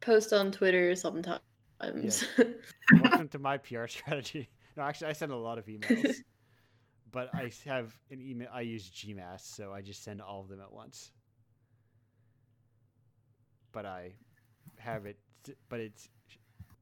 post 0.00 0.32
on 0.32 0.52
Twitter 0.52 0.94
sometimes. 0.94 1.40
Welcome 1.80 3.28
to 3.32 3.38
my 3.38 3.58
PR 3.58 3.86
strategy. 3.86 4.48
No, 4.76 4.84
actually, 4.84 5.08
I 5.08 5.14
send 5.14 5.32
a 5.32 5.36
lot 5.36 5.58
of 5.58 5.66
emails, 5.66 6.14
but 7.10 7.28
I 7.34 7.50
have 7.66 7.92
an 8.12 8.20
email. 8.20 8.48
I 8.52 8.60
use 8.60 8.88
Gmass, 8.88 9.40
so 9.40 9.72
I 9.72 9.80
just 9.80 10.04
send 10.04 10.22
all 10.22 10.42
of 10.42 10.48
them 10.48 10.60
at 10.60 10.72
once. 10.72 11.10
But 13.72 13.86
I 13.86 14.12
have 14.78 15.06
it, 15.06 15.18
but 15.68 15.80
it 15.80 16.08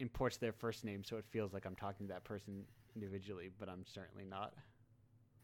imports 0.01 0.37
their 0.37 0.53
first 0.53 0.85
name, 0.85 1.03
so 1.03 1.17
it 1.17 1.25
feels 1.31 1.55
like 1.55 1.65
I'm 1.65 1.75
talking 1.75 2.07
to 2.07 2.13
that 2.13 2.25
person 2.25 2.63
individually, 2.95 3.49
but 3.59 3.71
I'm 3.71 3.87
certainly 3.87 4.27
not. 4.27 4.53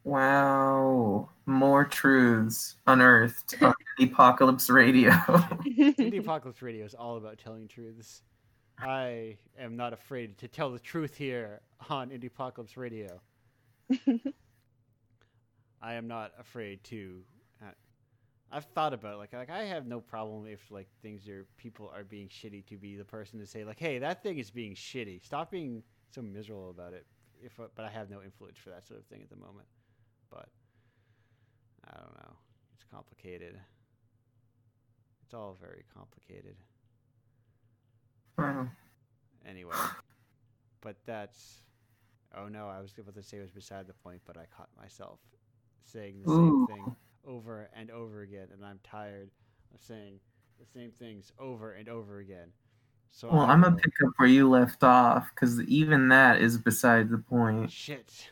Wow. 0.04 1.30
More 1.46 1.84
truths 1.84 2.76
unearthed 2.86 3.56
on 3.62 3.74
the 3.98 4.04
Apocalypse 4.04 4.70
Radio. 4.70 5.10
Indie 5.66 6.20
Apocalypse 6.20 6.62
Radio 6.62 6.84
is 6.84 6.94
all 6.94 7.16
about 7.16 7.38
telling 7.38 7.68
truths. 7.68 8.22
I 8.78 9.38
am 9.58 9.76
not 9.76 9.92
afraid 9.92 10.36
to 10.38 10.48
tell 10.48 10.70
the 10.70 10.78
truth 10.78 11.16
here 11.16 11.60
on 11.88 12.10
Indie 12.10 12.26
Apocalypse 12.26 12.76
Radio. 12.76 13.20
I 15.80 15.94
am 15.94 16.08
not 16.08 16.32
afraid 16.38 16.82
to. 16.84 17.20
Uh, 17.62 17.70
I've 18.50 18.64
thought 18.64 18.94
about 18.94 19.14
it, 19.14 19.16
like 19.18 19.32
like 19.32 19.50
I 19.50 19.64
have 19.64 19.86
no 19.86 20.00
problem 20.00 20.46
if 20.46 20.70
like 20.70 20.88
things 21.02 21.28
are 21.28 21.46
people 21.56 21.92
are 21.94 22.04
being 22.04 22.28
shitty 22.28 22.66
to 22.66 22.76
be 22.76 22.96
the 22.96 23.04
person 23.04 23.38
to 23.38 23.46
say 23.46 23.64
like, 23.64 23.78
hey, 23.78 23.98
that 23.98 24.22
thing 24.22 24.38
is 24.38 24.50
being 24.50 24.74
shitty. 24.74 25.24
Stop 25.24 25.50
being 25.50 25.82
so 26.10 26.22
miserable 26.22 26.70
about 26.70 26.94
it. 26.94 27.06
If 27.42 27.60
uh, 27.60 27.64
but 27.74 27.84
I 27.84 27.90
have 27.90 28.10
no 28.10 28.22
influence 28.22 28.56
for 28.58 28.70
that 28.70 28.86
sort 28.86 28.98
of 28.98 29.06
thing 29.06 29.20
at 29.22 29.28
the 29.28 29.36
moment. 29.36 29.66
But 30.34 30.48
I 31.88 31.96
don't 31.96 32.14
know. 32.14 32.34
It's 32.74 32.84
complicated. 32.92 33.58
It's 35.22 35.32
all 35.32 35.56
very 35.60 35.84
complicated. 35.94 36.56
Wow. 38.36 38.68
Anyway, 39.48 39.76
but 40.80 40.96
that's. 41.06 41.62
Oh 42.36 42.48
no, 42.48 42.68
I 42.68 42.80
was 42.80 42.92
about 42.98 43.14
to 43.14 43.22
say 43.22 43.36
it 43.36 43.42
was 43.42 43.52
beside 43.52 43.86
the 43.86 43.94
point, 43.94 44.20
but 44.26 44.36
I 44.36 44.46
caught 44.56 44.68
myself 44.76 45.20
saying 45.84 46.16
the 46.24 46.32
Ooh. 46.32 46.66
same 46.68 46.76
thing 46.76 46.96
over 47.26 47.70
and 47.76 47.90
over 47.90 48.22
again, 48.22 48.48
and 48.52 48.64
I'm 48.64 48.80
tired 48.82 49.30
of 49.72 49.80
saying 49.80 50.18
the 50.58 50.66
same 50.66 50.90
things 50.90 51.32
over 51.38 51.72
and 51.72 51.88
over 51.88 52.18
again. 52.18 52.48
So 53.10 53.28
Well, 53.28 53.40
I'm 53.40 53.62
gonna 53.62 53.76
pick 53.76 53.92
up 54.04 54.12
where 54.16 54.28
you 54.28 54.48
left 54.48 54.82
off 54.82 55.30
because 55.34 55.60
even 55.62 56.08
that 56.08 56.40
is 56.40 56.58
beside 56.58 57.10
the 57.10 57.18
point. 57.18 57.70
Shit, 57.70 58.30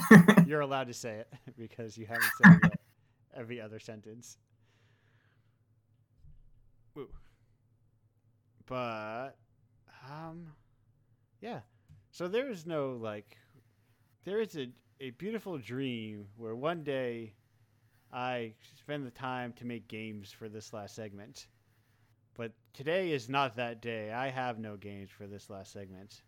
you're 0.46 0.60
allowed 0.60 0.88
to 0.88 0.94
say 0.94 1.16
it 1.16 1.32
because 1.58 1.96
you 1.98 2.06
haven't 2.06 2.32
said 2.42 2.52
it 2.54 2.60
yet. 2.62 2.80
Every 3.34 3.60
other 3.60 3.78
sentence. 3.78 4.38
Woo. 6.94 7.08
But, 8.66 9.30
um, 10.10 10.48
yeah. 11.40 11.60
So 12.10 12.28
there 12.28 12.50
is 12.50 12.66
no 12.66 12.98
like, 13.00 13.36
there 14.24 14.40
is 14.40 14.56
a 14.56 14.68
a 15.02 15.10
beautiful 15.10 15.58
dream 15.58 16.28
where 16.36 16.54
one 16.54 16.84
day 16.84 17.34
I 18.12 18.52
spend 18.78 19.04
the 19.04 19.10
time 19.10 19.52
to 19.54 19.64
make 19.64 19.88
games 19.88 20.30
for 20.30 20.48
this 20.48 20.72
last 20.72 20.94
segment. 20.94 21.48
Today 22.74 23.12
is 23.12 23.28
not 23.28 23.56
that 23.56 23.82
day. 23.82 24.12
I 24.12 24.28
have 24.28 24.58
no 24.58 24.76
games 24.76 25.10
for 25.10 25.26
this 25.26 25.50
last 25.50 25.72
segment. 25.72 26.22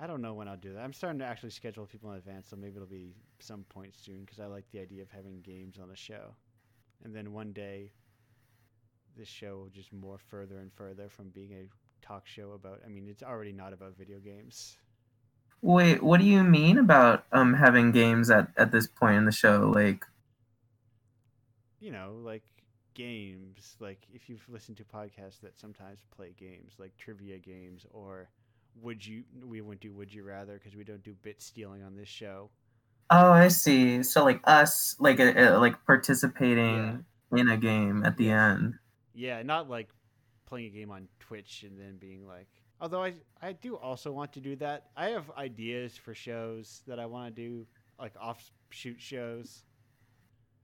I 0.00 0.06
don't 0.06 0.22
know 0.22 0.34
when 0.34 0.48
I'll 0.48 0.56
do 0.56 0.72
that. 0.74 0.82
I'm 0.82 0.92
starting 0.92 1.20
to 1.20 1.24
actually 1.24 1.50
schedule 1.50 1.86
people 1.86 2.10
in 2.10 2.18
advance, 2.18 2.48
so 2.48 2.56
maybe 2.56 2.76
it'll 2.76 2.86
be 2.86 3.14
some 3.38 3.64
point 3.68 3.94
soon 3.96 4.20
because 4.24 4.40
I 4.40 4.46
like 4.46 4.64
the 4.72 4.80
idea 4.80 5.02
of 5.02 5.10
having 5.10 5.40
games 5.40 5.78
on 5.80 5.88
the 5.88 5.96
show. 5.96 6.34
And 7.04 7.14
then 7.14 7.32
one 7.32 7.52
day, 7.52 7.92
this 9.16 9.28
show 9.28 9.56
will 9.58 9.68
just 9.68 9.94
morph 9.94 10.20
further 10.20 10.58
and 10.58 10.72
further 10.72 11.08
from 11.08 11.28
being 11.30 11.52
a 11.52 12.04
talk 12.04 12.26
show 12.26 12.52
about. 12.52 12.80
I 12.84 12.88
mean, 12.88 13.08
it's 13.08 13.22
already 13.22 13.52
not 13.52 13.72
about 13.72 13.96
video 13.96 14.18
games. 14.18 14.78
Wait, 15.62 16.02
what 16.02 16.20
do 16.20 16.26
you 16.26 16.42
mean 16.42 16.78
about 16.78 17.24
um 17.32 17.54
having 17.54 17.92
games 17.92 18.30
at 18.30 18.48
at 18.56 18.72
this 18.72 18.86
point 18.88 19.16
in 19.16 19.24
the 19.24 19.32
show? 19.32 19.70
Like, 19.72 20.04
You 21.80 21.92
know, 21.92 22.20
like 22.22 22.42
games. 22.98 23.76
Like 23.80 24.06
if 24.12 24.28
you've 24.28 24.48
listened 24.48 24.78
to 24.78 24.84
podcasts 24.84 25.40
that 25.42 25.58
sometimes 25.58 26.00
play 26.16 26.34
games, 26.38 26.74
like 26.78 26.96
trivia 26.98 27.38
games, 27.38 27.86
or 27.92 28.30
would 28.82 29.06
you? 29.06 29.24
We 29.44 29.62
wouldn't 29.62 29.82
do 29.82 29.94
would 29.94 30.12
you 30.14 30.24
rather 30.24 30.54
because 30.54 30.76
we 30.76 30.84
don't 30.84 31.04
do 31.04 31.14
bit 31.14 31.42
stealing 31.42 31.82
on 31.84 31.96
this 31.96 32.08
show. 32.10 32.50
oh, 33.10 33.30
I 33.32 33.48
see. 33.48 34.02
So 34.02 34.24
like 34.24 34.40
us, 34.44 34.96
like 34.98 35.20
a, 35.20 35.56
a- 35.56 35.58
like 35.58 35.84
participating 35.86 37.04
in 37.32 37.48
a 37.48 37.56
game 37.56 38.04
at 38.04 38.16
the 38.16 38.30
end. 38.30 38.74
Yeah, 39.14 39.42
not 39.42 39.68
like 39.68 39.90
playing 40.46 40.66
a 40.66 40.70
game 40.70 40.90
on 40.90 41.08
Twitch 41.20 41.64
and 41.64 41.78
then 41.78 41.98
being 41.98 42.26
like. 42.26 42.48
Although 42.80 43.02
I 43.04 43.14
I 43.42 43.52
do 43.52 43.76
also 43.76 44.12
want 44.12 44.32
to 44.34 44.40
do 44.40 44.56
that. 44.56 44.90
I 44.96 45.08
have 45.10 45.30
ideas 45.36 45.96
for 45.96 46.14
shows 46.14 46.82
that 46.86 46.98
I 47.00 47.06
want 47.06 47.34
to 47.34 47.42
do, 47.42 47.66
like 47.98 48.14
offshoot 48.20 49.00
shows, 49.00 49.64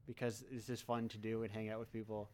because 0.07 0.45
it's 0.51 0.67
just 0.67 0.85
fun 0.85 1.09
to 1.09 1.19
do 1.19 1.43
and 1.43 1.53
hang 1.53 1.71
out 1.71 1.79
with 1.79 1.93
people. 1.93 2.31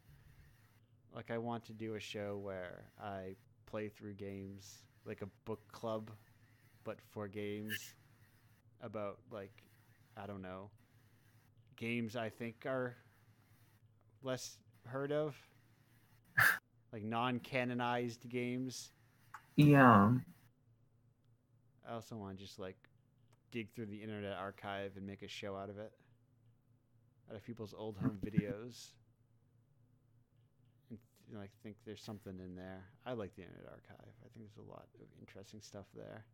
Like 1.15 1.31
I 1.31 1.37
want 1.37 1.65
to 1.65 1.73
do 1.73 1.95
a 1.95 1.99
show 1.99 2.39
where 2.41 2.85
I 3.01 3.35
play 3.65 3.89
through 3.89 4.13
games, 4.13 4.83
like 5.05 5.21
a 5.21 5.27
book 5.45 5.61
club, 5.71 6.11
but 6.83 6.97
for 7.11 7.27
games 7.27 7.93
about 8.81 9.19
like 9.31 9.63
I 10.17 10.25
don't 10.25 10.41
know 10.41 10.69
games 11.81 12.15
I 12.15 12.29
think 12.29 12.65
are 12.65 12.95
less 14.21 14.57
heard 14.85 15.11
of, 15.11 15.35
like 16.93 17.03
non-canonized 17.03 18.29
games. 18.29 18.91
Yeah. 19.55 20.11
I 21.89 21.93
also 21.93 22.15
want 22.15 22.37
to 22.37 22.43
just 22.43 22.59
like 22.59 22.77
dig 23.51 23.73
through 23.73 23.87
the 23.87 23.97
Internet 23.97 24.37
Archive 24.37 24.91
and 24.95 25.05
make 25.05 25.23
a 25.23 25.27
show 25.27 25.55
out 25.55 25.69
of 25.69 25.79
it, 25.79 25.91
out 27.31 27.37
of 27.37 27.45
people's 27.45 27.73
old 27.77 27.97
home 27.97 28.17
videos. 28.23 28.89
And 30.89 30.99
you 31.29 31.35
know, 31.35 31.41
I 31.41 31.47
think 31.63 31.77
there's 31.85 32.03
something 32.03 32.37
in 32.43 32.55
there. 32.55 32.83
I 33.05 33.13
like 33.13 33.33
the 33.35 33.43
Internet 33.43 33.67
Archive. 33.67 34.13
I 34.25 34.27
think 34.33 34.45
there's 34.45 34.67
a 34.67 34.69
lot 34.69 34.85
of 34.95 35.07
interesting 35.21 35.61
stuff 35.61 35.85
there. 35.95 36.25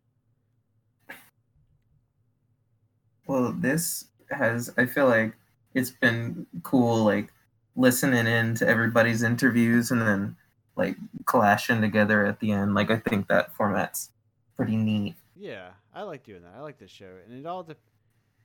Well, 3.27 3.53
this 3.55 4.05
has, 4.31 4.73
I 4.77 4.85
feel 4.85 5.07
like 5.07 5.33
it's 5.73 5.91
been 5.91 6.47
cool, 6.63 7.03
like 7.03 7.31
listening 7.75 8.25
in 8.25 8.55
to 8.55 8.67
everybody's 8.67 9.21
interviews 9.21 9.91
and 9.91 10.01
then 10.01 10.35
like 10.75 10.95
clashing 11.25 11.81
together 11.81 12.25
at 12.25 12.39
the 12.39 12.51
end. 12.51 12.73
Like, 12.73 12.89
I 12.89 12.97
think 12.97 13.27
that 13.27 13.53
format's 13.55 14.11
pretty 14.55 14.77
neat. 14.77 15.15
Yeah, 15.35 15.69
I 15.93 16.03
like 16.03 16.23
doing 16.23 16.41
that. 16.43 16.53
I 16.57 16.61
like 16.61 16.79
this 16.79 16.89
show, 16.89 17.11
and 17.25 17.37
it 17.37 17.45
all 17.45 17.63
de- 17.63 17.75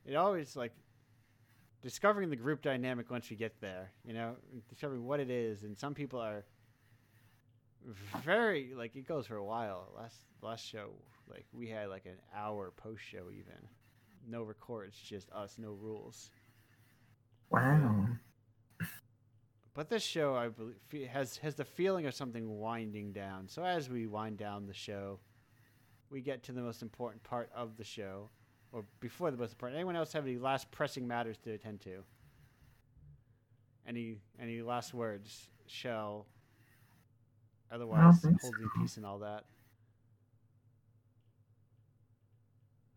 it 0.05 0.17
always 0.17 0.57
like 0.57 0.73
discovering 1.83 2.31
the 2.31 2.37
group 2.37 2.63
dynamic 2.63 3.11
once 3.11 3.29
we 3.29 3.37
get 3.37 3.61
there. 3.61 3.91
You 4.05 4.15
know, 4.15 4.37
discovering 4.69 5.05
what 5.05 5.21
it 5.21 5.31
is, 5.31 5.65
and 5.65 5.77
some 5.77 5.95
people 5.95 6.21
are 6.21 6.45
very 8.25 8.73
like 8.75 8.97
it 8.97 9.07
goes 9.07 9.27
for 9.27 9.37
a 9.37 9.45
while. 9.45 9.93
Last 9.97 10.17
last 10.41 10.65
show, 10.65 10.91
like 11.29 11.47
we 11.53 11.69
had 11.69 11.89
like 11.89 12.07
an 12.07 12.19
hour 12.35 12.73
post 12.77 13.03
show 13.03 13.31
even, 13.31 13.69
no 14.29 14.43
records, 14.43 14.97
just 14.97 15.31
us, 15.33 15.57
no 15.59 15.73
rules. 15.73 16.31
Wow. 17.51 18.07
But 19.75 19.89
this 19.89 20.03
show, 20.03 20.35
I 20.35 20.49
believe, 20.49 21.09
has 21.09 21.39
has 21.39 21.55
the 21.55 21.65
feeling 21.65 22.07
of 22.07 22.15
something 22.15 22.59
winding 22.59 23.13
down. 23.13 23.49
So 23.49 23.65
as 23.65 23.89
we 23.89 24.07
wind 24.07 24.37
down 24.37 24.67
the 24.67 24.75
show, 24.75 25.19
we 26.11 26.21
get 26.21 26.43
to 26.45 26.53
the 26.53 26.61
most 26.61 26.83
important 26.83 27.23
part 27.23 27.51
of 27.55 27.77
the 27.79 27.85
show, 27.85 28.29
or 28.73 28.85
before 29.01 29.31
the 29.31 29.37
most 29.37 29.53
important. 29.53 29.77
Anyone 29.77 29.97
else 29.97 30.13
have 30.13 30.25
any 30.25 30.39
last 30.39 30.71
pressing 30.71 31.07
matters 31.07 31.37
to 31.45 31.53
attend 31.53 31.81
to? 31.83 32.03
Any 33.87 34.17
any 34.41 34.63
last 34.63 34.95
words, 34.95 35.49
Shell? 35.67 36.27
Otherwise, 37.71 38.21
think 38.21 38.41
holding 38.41 38.69
so. 38.75 38.81
peace 38.81 38.97
and 38.97 39.07
all 39.07 39.19
that. 39.19 39.45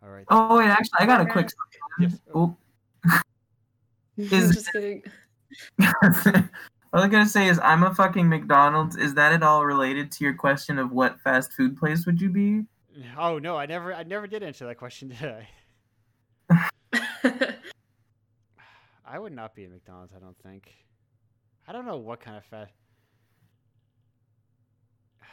All 0.04 0.10
right. 0.10 0.26
Oh, 0.30 0.58
wait, 0.60 0.68
actually, 0.68 1.00
I 1.00 1.06
got 1.06 1.22
a 1.22 1.26
quick. 1.26 1.50
Yes. 2.00 2.20
Oh. 2.34 2.56
Is- 4.18 4.54
just 4.54 4.72
kidding. 4.72 5.04
All 6.94 7.04
I 7.04 7.10
gotta 7.10 7.30
say 7.30 7.50
is, 7.50 7.60
I'm 7.62 7.84
a 7.84 7.94
fucking 7.94 8.30
McDonald's. 8.30 8.96
Is 8.96 9.14
that 9.16 9.34
at 9.34 9.44
all 9.44 9.66
related 9.66 10.14
to 10.14 10.24
your 10.24 10.34
question 10.34 10.80
of 10.80 10.94
what 10.94 11.20
fast 11.20 11.52
food 11.52 11.76
place 11.76 12.06
would 12.06 12.22
you 12.22 12.30
be? 12.30 12.64
Oh 13.18 13.38
no, 13.38 13.58
I 13.58 13.66
never 13.66 13.94
I 13.94 14.04
never 14.04 14.28
did 14.28 14.44
answer 14.44 14.66
that 14.66 14.78
question, 14.78 15.10
did 15.10 15.26
I? 15.26 15.50
I 19.06 19.20
would 19.20 19.34
not 19.34 19.56
be 19.56 19.66
at 19.66 19.72
McDonald's. 19.72 20.14
I 20.16 20.20
don't 20.20 20.38
think. 20.38 20.74
I 21.68 21.72
don't 21.72 21.86
know 21.86 21.98
what 21.98 22.20
kind 22.20 22.38
of 22.38 22.46
fast. 22.46 22.74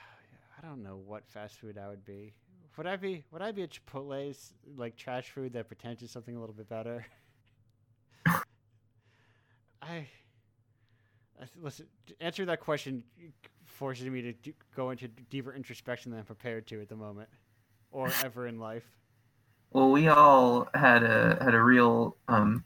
I 0.59 0.67
don't 0.67 0.83
know 0.83 1.01
what 1.05 1.27
fast 1.27 1.57
food 1.57 1.79
I 1.79 1.89
would 1.89 2.05
be. 2.05 2.35
Would 2.77 2.87
I 2.87 2.97
be? 2.97 3.25
Would 3.31 3.43
I 3.43 3.53
be 3.53 3.63
at 3.63 3.71
Chipotle's 3.71 4.55
like 4.77 4.97
trash 4.97 5.31
food 5.31 5.53
that 5.53 5.67
pretends 5.69 6.03
it's 6.03 6.13
something 6.13 6.37
a 6.37 6.41
little 6.41 6.55
bit 6.55 6.69
better? 6.69 7.05
I. 8.27 8.47
I 9.83 10.09
listen. 11.61 11.87
to 12.07 12.15
Answer 12.23 12.45
that 12.47 12.61
question 12.61 13.03
forces 13.65 14.07
me 14.07 14.23
to 14.23 14.33
d- 14.33 14.55
go 14.75 14.91
into 14.91 15.09
deeper 15.09 15.53
introspection 15.53 16.11
than 16.11 16.21
I'm 16.21 16.27
prepared 16.27 16.67
to 16.69 16.81
at 16.81 16.89
the 16.89 16.97
moment, 16.97 17.29
or 17.91 18.11
ever 18.25 18.47
in 18.47 18.59
life. 18.59 18.85
Well, 19.73 19.91
we 19.91 20.09
all 20.09 20.69
had 20.75 21.03
a 21.03 21.39
had 21.43 21.55
a 21.55 21.61
real 21.63 22.17
um 22.29 22.65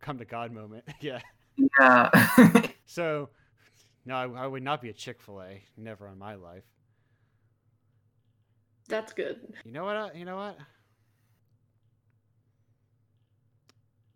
Come 0.00 0.18
to 0.18 0.24
God 0.24 0.52
moment. 0.52 0.84
yeah. 1.00 1.20
yeah. 1.78 2.62
So, 2.88 3.30
no, 4.04 4.14
I, 4.14 4.44
I 4.44 4.46
would 4.46 4.62
not 4.62 4.80
be 4.80 4.88
a 4.90 4.92
Chick 4.92 5.20
Fil 5.20 5.42
A. 5.42 5.60
Never 5.76 6.06
in 6.06 6.16
my 6.16 6.36
life. 6.36 6.62
That's 8.88 9.12
good. 9.12 9.40
You 9.64 9.72
know 9.72 9.84
what? 9.84 9.96
I, 9.96 10.12
you 10.14 10.24
know 10.24 10.36
what? 10.36 10.56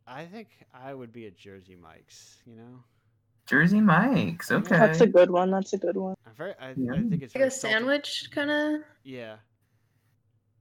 I 0.06 0.24
think 0.24 0.50
I 0.72 0.94
would 0.94 1.12
be 1.12 1.26
a 1.26 1.32
Jersey 1.32 1.76
Mike's. 1.76 2.36
You 2.46 2.54
know, 2.54 2.84
Jersey 3.46 3.80
Mike's. 3.80 4.52
Okay. 4.52 4.76
That's 4.76 5.00
a 5.00 5.06
good 5.08 5.30
one. 5.30 5.50
That's 5.50 5.72
a 5.72 5.78
good 5.78 5.96
one. 5.96 6.14
I'm 6.24 6.34
very. 6.34 6.54
I, 6.60 6.74
Yeah. 6.76 6.92
I 6.92 6.96
think 7.02 7.22
it's 7.24 7.34
Like 7.34 7.44
a 7.44 7.50
sandwich, 7.50 8.30
kind 8.32 8.50
of. 8.50 8.82
Yeah. 9.02 9.36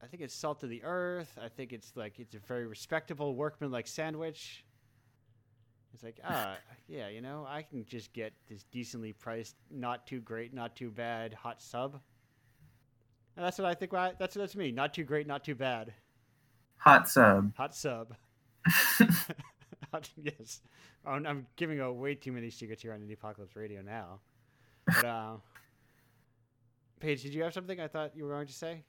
I 0.02 0.08
think 0.08 0.24
it's 0.24 0.34
salt 0.34 0.64
of 0.64 0.70
the 0.70 0.84
earth. 0.84 1.38
I 1.42 1.50
think 1.50 1.74
it's 1.74 1.92
like 1.96 2.20
it's 2.20 2.36
a 2.36 2.40
very 2.40 2.68
respectable 2.68 3.36
workman-like 3.36 3.88
sandwich. 3.88 4.66
It's 5.94 6.04
like 6.04 6.20
ah 6.24 6.56
yeah, 6.88 7.10
you 7.10 7.22
know 7.22 7.46
I 7.48 7.62
can 7.64 7.86
just 7.86 8.14
get 8.14 8.34
this 8.50 8.64
decently 8.72 9.14
priced, 9.14 9.56
not 9.70 10.08
too 10.08 10.20
great, 10.22 10.54
not 10.54 10.76
too 10.76 10.92
bad 10.92 11.34
hot 11.34 11.62
sub. 11.62 12.00
And 13.36 13.46
that's 13.46 13.58
what 13.58 13.68
I 13.68 13.74
think. 13.74 13.92
That's 13.92 14.36
that's 14.36 14.56
me. 14.56 14.72
Not 14.72 14.94
too 14.94 15.04
great, 15.04 15.28
not 15.28 15.44
too 15.44 15.56
bad. 15.56 15.94
Hot 16.78 17.10
sub. 17.10 17.56
Hot 17.56 17.76
sub. 17.76 18.16
Hot- 18.66 20.10
yes. 20.22 20.62
I'm, 21.06 21.26
I'm 21.26 21.48
giving 21.56 21.80
away 21.80 21.98
way 21.98 22.16
too 22.16 22.32
many 22.32 22.50
secrets 22.50 22.82
here 22.82 22.94
on 22.94 23.00
Indie 23.00 23.14
Apocalypse 23.14 23.56
Radio 23.56 23.82
now. 23.82 24.20
But 24.86 25.06
uh, 25.06 25.34
Paige, 27.00 27.24
did 27.24 27.34
you 27.34 27.44
have 27.44 27.54
something 27.54 27.80
I 27.80 27.88
thought 27.88 28.16
you 28.16 28.26
were 28.26 28.32
going 28.32 28.48
to 28.48 28.54
say? 28.54 28.84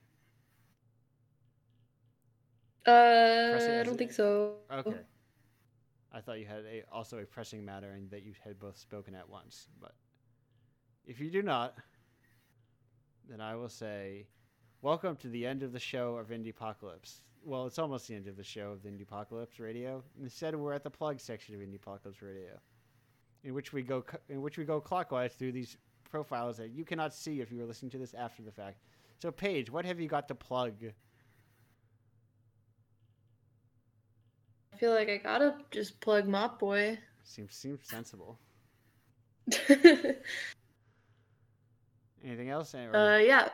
Uh, 2.86 3.80
I 3.80 3.82
don't 3.84 3.98
think 3.98 4.12
so. 4.12 4.54
Okay. 4.72 4.96
I 6.12 6.20
thought 6.20 6.38
you 6.38 6.46
had 6.46 6.64
a, 6.64 6.82
also 6.92 7.18
a 7.18 7.24
pressing 7.24 7.64
matter 7.64 7.92
and 7.92 8.10
that 8.10 8.24
you 8.24 8.32
had 8.42 8.58
both 8.58 8.76
spoken 8.78 9.14
at 9.14 9.28
once. 9.28 9.68
But 9.80 9.94
if 11.06 11.20
you 11.20 11.30
do 11.30 11.42
not, 11.42 11.76
then 13.28 13.40
I 13.40 13.54
will 13.54 13.68
say, 13.68 14.26
welcome 14.82 15.16
to 15.16 15.28
the 15.28 15.46
end 15.46 15.62
of 15.62 15.72
the 15.72 15.78
show 15.78 16.16
of 16.16 16.28
Indie 16.28 16.50
Apocalypse. 16.50 17.22
Well, 17.44 17.66
it's 17.66 17.78
almost 17.78 18.08
the 18.08 18.14
end 18.16 18.26
of 18.26 18.36
the 18.36 18.44
show 18.44 18.72
of 18.72 18.82
the 18.82 18.88
Indie 18.88 19.02
Apocalypse 19.02 19.60
Radio. 19.60 20.02
Instead, 20.20 20.56
we're 20.56 20.72
at 20.72 20.82
the 20.82 20.90
plug 20.90 21.20
section 21.20 21.54
of 21.54 21.60
Indie 21.60 21.76
Apocalypse 21.76 22.22
Radio, 22.22 22.58
in 23.44 23.54
which 23.54 23.72
we 23.72 23.82
go 23.82 24.04
in 24.28 24.42
which 24.42 24.58
we 24.58 24.64
go 24.64 24.80
clockwise 24.80 25.32
through 25.34 25.52
these 25.52 25.78
profiles 26.10 26.56
that 26.58 26.70
you 26.70 26.84
cannot 26.84 27.14
see 27.14 27.40
if 27.40 27.50
you 27.50 27.62
are 27.62 27.66
listening 27.66 27.90
to 27.92 27.98
this 27.98 28.14
after 28.14 28.42
the 28.42 28.52
fact. 28.52 28.80
So, 29.18 29.30
Paige, 29.30 29.70
what 29.70 29.84
have 29.84 30.00
you 30.00 30.08
got 30.08 30.28
to 30.28 30.34
plug? 30.34 30.74
Feel 34.80 34.92
like 34.94 35.08
I 35.10 35.18
gotta 35.18 35.54
just 35.70 36.00
plug 36.00 36.26
Mop 36.26 36.58
Boy. 36.58 36.98
Seems 37.22 37.54
seems 37.54 37.80
sensible. 37.86 38.38
uh, 39.52 39.74
Anything 42.24 42.48
else? 42.50 42.74
Or- 42.74 43.20
yeah, 43.20 43.50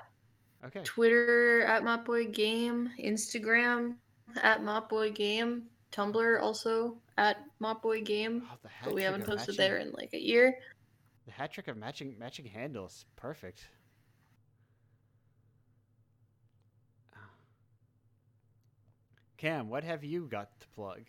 okay. 0.65 0.81
Twitter 0.85 1.63
at 1.63 1.85
Mop 1.85 2.05
Boy 2.07 2.27
Game, 2.27 2.91
Instagram 3.03 3.97
at 4.43 4.63
Mop 4.63 4.89
Boy 4.89 5.11
Game, 5.11 5.65
Tumblr 5.93 6.41
also 6.41 6.97
at 7.19 7.39
Mop 7.59 7.83
Boy 7.83 8.03
Game, 8.03 8.43
Oh, 8.51 8.57
but 8.85 8.95
we 8.95 9.03
haven't 9.03 9.27
posted 9.27 9.57
matching- 9.57 9.57
there 9.57 9.77
in 9.79 9.93
like 9.93 10.15
a 10.15 10.21
year. 10.21 10.59
The 11.27 11.33
hat 11.33 11.53
trick 11.53 11.67
of 11.67 11.77
matching 11.77 12.17
matching 12.19 12.45
handles, 12.47 13.05
perfect. 13.17 13.69
Cam, 19.37 19.69
what 19.69 19.85
have 19.85 20.03
you 20.05 20.27
got 20.27 20.59
to 20.61 20.67
plug? 20.69 21.03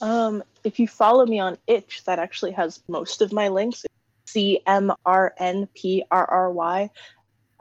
Um, 0.00 0.42
if 0.64 0.78
you 0.78 0.88
follow 0.88 1.26
me 1.26 1.38
on 1.38 1.58
itch, 1.66 2.04
that 2.04 2.18
actually 2.18 2.52
has 2.52 2.82
most 2.88 3.22
of 3.22 3.32
my 3.32 3.48
links. 3.48 3.84
C 4.26 4.60
M 4.66 4.92
R 5.04 5.34
N 5.38 5.68
P 5.74 6.04
R 6.10 6.24
R 6.24 6.52
Y 6.52 6.90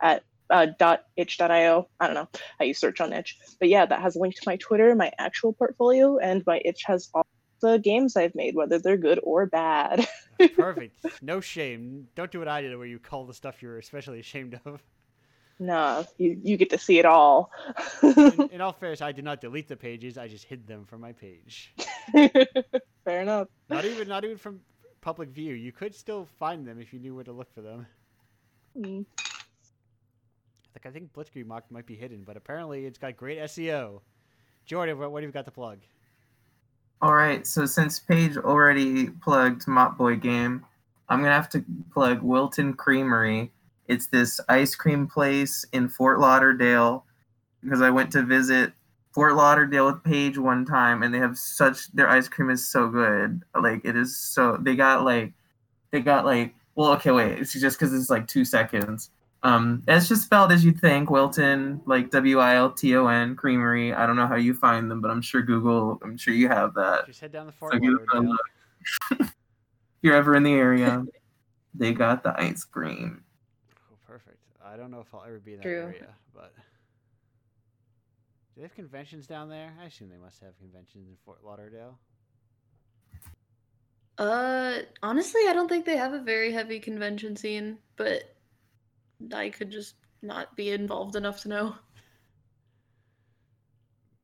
at 0.02 0.24
uh, 0.49 0.68
dot 0.78 1.06
itch.io. 1.18 1.88
I 1.99 2.06
don't 2.06 2.16
know 2.16 2.28
how 2.57 2.66
you 2.66 2.74
search 2.74 3.02
on 3.02 3.14
itch, 3.14 3.38
but 3.60 3.70
yeah, 3.70 3.86
that 3.86 4.02
has 4.02 4.16
a 4.16 4.20
link 4.20 4.36
to 4.36 4.41
my 4.45 4.56
Twitter, 4.57 4.94
my 4.95 5.11
actual 5.18 5.53
portfolio, 5.53 6.18
and 6.18 6.44
my 6.45 6.61
itch 6.64 6.84
has 6.86 7.10
all 7.14 7.26
the 7.61 7.78
games 7.78 8.16
I've 8.16 8.36
made, 8.36 8.56
whether 8.56 8.80
they're 8.80 8.98
good 8.98 9.20
or 9.24 9.45
bad. 9.45 10.07
Perfect. 10.56 11.06
No 11.22 11.41
shame. 11.41 12.07
Don't 12.16 12.32
do 12.32 12.40
what 12.40 12.48
I 12.48 12.61
did, 12.61 12.76
where 12.78 12.88
you 12.88 12.99
call 12.99 13.26
the 13.26 13.34
stuff 13.34 13.61
you're 13.61 13.78
especially 13.78 14.20
ashamed 14.20 14.60
of. 14.66 14.82
Nah, 15.60 16.03
you 16.18 16.40
you 16.44 16.57
get 16.57 16.69
to 16.72 16.77
see 16.77 16.99
it 16.99 17.06
all. 17.06 17.52
In, 18.02 18.49
in 18.53 18.61
all 18.61 18.73
fairness, 18.73 19.02
I 19.02 19.11
did 19.11 19.26
not 19.26 19.41
delete 19.41 19.68
the 19.68 19.76
pages. 19.76 20.18
I 20.18 20.27
just 20.27 20.45
hid 20.45 20.65
them 20.65 20.86
from 20.86 21.02
my 21.02 21.11
page. 21.11 21.73
Fair 23.06 23.22
enough. 23.22 23.48
Not 23.69 23.86
even 23.86 24.07
not 24.07 24.23
even 24.23 24.38
from 24.38 24.61
public 25.02 25.30
view. 25.30 25.53
You 25.53 25.72
could 25.72 25.94
still 25.94 26.27
find 26.38 26.65
them 26.65 26.80
if 26.80 26.94
you 26.94 26.99
knew 26.99 27.15
where 27.15 27.23
to 27.23 27.31
look 27.31 27.53
for 27.53 27.61
them. 27.61 27.86
Mm. 28.77 29.06
Like 30.76 30.86
I 30.86 30.91
think 30.91 31.14
Blitzkrieg 31.14 31.45
Mock 31.45 31.69
might 31.69 31.86
be 31.86 31.95
hidden, 31.95 32.23
but 32.26 32.38
apparently 32.38 32.86
it's 32.86 32.98
got 32.98 33.18
great 33.18 33.40
SEO. 33.40 34.02
Jordan, 34.65 34.98
what, 34.99 35.11
what 35.11 35.23
have 35.23 35.30
you 35.30 35.34
got 35.34 35.45
to 35.45 35.52
plug? 35.52 35.80
All 37.02 37.14
right, 37.14 37.48
so 37.48 37.65
since 37.65 37.98
Paige 37.98 38.38
already 38.38 39.10
plugged 39.10 39.68
Mop 39.68 39.98
Boy 39.98 40.18
Game, 40.18 40.65
I'm 41.07 41.22
gonna 41.22 41.34
have 41.34 41.49
to 41.49 41.64
plug 41.94 42.22
Wilton 42.22 42.73
Creamery. 42.73 43.52
It's 43.90 44.07
this 44.07 44.40
ice 44.48 44.76
cream 44.76 45.07
place 45.07 45.66
in 45.74 45.90
Fort 45.90 46.20
Lauderdale 46.20 47.06
because 47.61 47.82
I 47.82 47.90
went 47.90 48.11
to 48.11 48.22
visit 48.22 48.72
Fort 49.11 49.36
Lauderdale 49.36 49.88
with 49.88 50.03
Paige 50.03 50.38
one 50.38 50.64
time, 50.64 51.02
and 51.02 51.14
they 51.14 51.18
have 51.18 51.38
such 51.38 51.91
their 51.94 52.07
ice 52.07 52.28
cream 52.28 52.52
is 52.52 52.66
so 52.66 52.88
good. 52.88 53.44
Like 53.60 53.82
it 53.84 53.98
is 53.98 54.16
so 54.16 54.57
they 54.61 54.76
got 54.76 55.03
like 55.03 55.34
they 55.91 56.02
got 56.02 56.24
like 56.24 56.53
well 56.76 56.91
okay 56.94 57.11
wait 57.11 57.40
it's 57.40 57.52
just 57.52 57.80
because 57.80 57.94
it's 57.94 58.10
like 58.10 58.28
two 58.28 58.45
seconds. 58.45 59.10
Um, 59.41 59.84
it's 59.88 60.10
just 60.10 60.24
spelled 60.24 60.52
as 60.52 60.66
you'd 60.66 60.80
think, 60.82 61.10
Wilton, 61.10 61.82
like 61.86 62.11
W 62.11 62.40
I 62.40 62.56
L 62.56 62.72
T 62.72 62.95
O 62.95 63.07
N 63.07 63.36
Creamery. 63.36 63.94
I 63.94 64.06
don't 64.06 64.18
know 64.18 64.28
how 64.28 64.36
you 64.36 64.53
find 64.53 64.91
them, 64.91 65.02
but 65.02 65.10
I'm 65.10 65.22
sure 65.22 65.41
Google. 65.41 65.99
I'm 66.03 66.18
sure 66.18 66.34
you 66.34 66.49
have 66.49 66.74
that. 66.76 67.06
Just 67.06 67.22
head 67.22 67.32
down 67.32 67.45
the 67.45 67.53
Fort 67.53 67.74
So 67.74 67.80
give 67.80 67.94
it 67.94 68.02
a 68.14 68.16
Lauderdale. 68.16 68.38
if 69.20 69.34
you're 70.02 70.16
ever 70.16 70.36
in 70.36 70.44
the 70.44 70.53
area, 70.53 71.06
they 71.74 71.94
got 71.94 72.22
the 72.22 72.40
ice 72.40 72.66
cream. 72.66 73.24
I 74.72 74.78
don't 74.78 74.91
know 74.91 75.00
if 75.00 75.14
I'll 75.14 75.24
ever 75.26 75.40
be 75.40 75.54
in 75.54 75.58
that 75.58 75.64
True. 75.64 75.82
area, 75.82 76.14
but 76.34 76.54
do 78.56 78.58
they 78.58 78.62
have 78.62 78.76
conventions 78.76 79.26
down 79.26 79.50
there? 79.50 79.74
I 79.82 79.86
assume 79.86 80.10
they 80.10 80.18
must 80.18 80.40
have 80.41 80.58
conventions 80.60 81.08
in 81.08 81.16
Fort 81.26 81.40
Lauderdale. 81.44 81.98
Uh, 84.20 84.80
honestly, 85.02 85.41
I 85.48 85.54
don't 85.54 85.70
think 85.70 85.86
they 85.86 85.98
have 85.98 86.14
a 86.14 86.20
very 86.20 86.52
heavy 86.52 86.80
convention 86.80 87.36
scene, 87.36 87.78
but 87.96 88.36
I 89.34 89.50
could 89.50 89.72
just 89.72 89.96
not 90.22 90.56
be 90.56 90.72
involved 90.72 91.16
enough 91.16 91.41
to 91.44 91.50
know. 91.50 91.76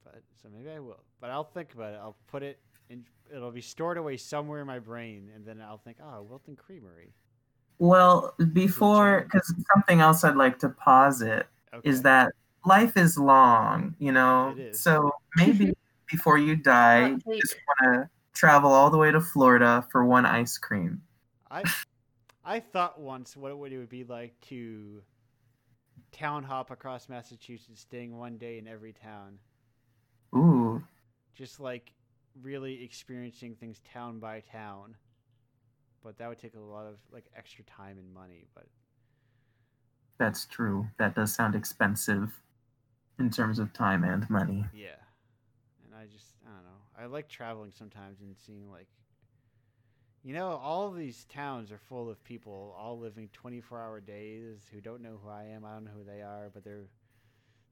But 0.04 0.22
so 0.42 0.50
maybe 0.54 0.70
I 0.70 0.80
will. 0.80 1.02
But 1.22 1.32
I'll 1.32 1.46
think 1.46 1.74
about 1.74 1.94
it. 1.94 2.00
I'll 2.02 2.18
put 2.28 2.44
it 2.44 2.60
in. 2.90 3.06
It'll 3.34 3.52
be 3.52 3.62
stored 3.62 3.98
away 3.98 4.18
somewhere 4.18 4.60
in 4.60 4.68
my 4.68 4.80
brain, 4.80 5.32
and 5.34 5.46
then 5.46 5.60
I'll 5.62 5.80
think, 5.80 5.98
oh, 6.04 6.22
Wilton 6.22 6.56
Creamery. 6.56 7.14
Well, 7.80 8.34
before, 8.53 9.23
because 9.23 9.53
something 9.73 9.99
else 10.02 10.23
I'd 10.23 10.35
like 10.35 10.60
to 10.60 10.69
posit 10.69 11.47
Okay. 11.73 11.88
is 11.89 12.02
that 12.03 12.31
life 12.65 12.95
is 12.97 13.18
long, 13.18 13.95
you 13.99 14.11
know? 14.11 14.60
So 14.72 15.11
maybe 15.35 15.73
before 16.11 16.38
you 16.38 16.56
die, 16.56 17.07
you 17.07 17.22
just 17.41 17.56
want 17.68 17.93
to 17.95 18.10
travel 18.34 18.72
all 18.72 18.89
the 18.89 18.97
way 18.97 19.11
to 19.11 19.22
Florida 19.22 19.85
for 19.91 20.06
one 20.06 20.26
ice 20.26 20.57
cream. 20.57 21.02
I 21.49 21.65
I 22.43 22.60
thought 22.61 22.99
once 22.99 23.35
what 23.38 23.52
it 23.52 23.77
would 23.77 23.89
be 23.89 24.03
like 24.06 24.39
to 24.49 25.03
town 26.11 26.43
hop 26.43 26.72
across 26.72 27.07
Massachusetts, 27.10 27.81
staying 27.81 28.18
one 28.18 28.38
day 28.38 28.57
in 28.57 28.68
every 28.68 28.93
town, 28.93 29.39
Ooh, 30.35 30.84
just 31.35 31.60
like 31.60 31.91
really 32.41 32.84
experiencing 32.84 33.56
things 33.56 33.80
town 33.93 34.19
by 34.19 34.39
town. 34.41 34.95
But 36.06 36.19
that 36.19 36.30
would 36.30 36.38
take 36.38 36.53
a 36.53 36.60
lot 36.60 36.86
of 36.86 36.98
like 37.11 37.26
extra 37.36 37.64
time 37.64 37.98
and 37.98 38.14
money. 38.14 38.45
But 38.53 38.68
that's 40.19 40.45
true. 40.45 40.88
That 40.99 41.15
does 41.15 41.34
sound 41.34 41.56
expensive 41.56 42.32
in 43.18 43.32
terms 43.32 43.57
of 43.57 43.73
time 43.73 44.03
and 44.03 44.30
money. 44.30 44.65
yeah, 44.72 45.02
and 45.84 45.95
I 45.95 46.06
just 46.06 46.27
I 46.45 46.53
don't 46.53 46.64
know. 46.64 46.82
I 46.98 47.06
like 47.07 47.27
traveling 47.27 47.72
sometimes 47.76 48.22
and 48.22 48.38
seeing 48.45 48.72
like. 48.72 48.88
You 50.23 50.34
know, 50.34 50.60
all 50.64 50.90
these 50.90 51.26
towns 51.26 51.72
are 51.72 51.77
full 51.77 52.10
of 52.10 52.23
people 52.23 52.76
all 52.80 52.98
living 52.98 53.30
24 53.32 53.80
hour 53.80 53.99
days 53.99 54.57
who 54.73 54.82
don't 54.82 55.03
know 55.03 55.19
who 55.23 55.30
I 55.30 55.44
am. 55.53 55.64
I 55.64 55.73
don't 55.73 55.86
know 55.86 55.91
who 55.95 56.03
they 56.03 56.22
are, 56.23 56.49
but 56.53 56.64
they're. 56.64 56.86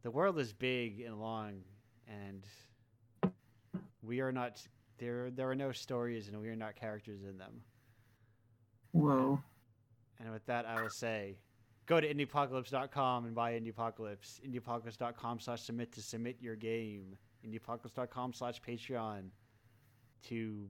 The 0.04 0.12
world 0.12 0.38
is 0.38 0.54
big 0.54 1.02
and 1.02 1.20
long, 1.20 1.62
and 2.08 2.46
we 4.04 4.22
are 4.22 4.32
not. 4.32 4.62
There, 5.00 5.32
there 5.32 5.50
are 5.50 5.56
no 5.56 5.72
stories, 5.72 6.28
and 6.28 6.40
we 6.40 6.50
are 6.50 6.56
not 6.56 6.76
characters 6.76 7.24
in 7.24 7.40
them. 7.40 7.62
Whoa. 8.94 9.42
And 10.20 10.32
with 10.32 10.46
that, 10.46 10.66
I 10.66 10.82
will 10.82 10.90
say, 10.90 11.38
go 11.86 12.00
to 12.00 12.14
indiepocalypse.com 12.14 13.26
and 13.26 13.36
buy 13.36 13.60
Indiepocalypse. 13.60 14.40
Indiepocalypse.com 14.48 15.40
slash 15.40 15.62
submit 15.62 15.92
to 15.94 16.02
submit 16.02 16.38
your 16.40 16.56
game. 16.56 17.18
Indiepocalypse.com 17.46 18.34
slash 18.34 18.62
Patreon 18.62 19.30
to 20.30 20.70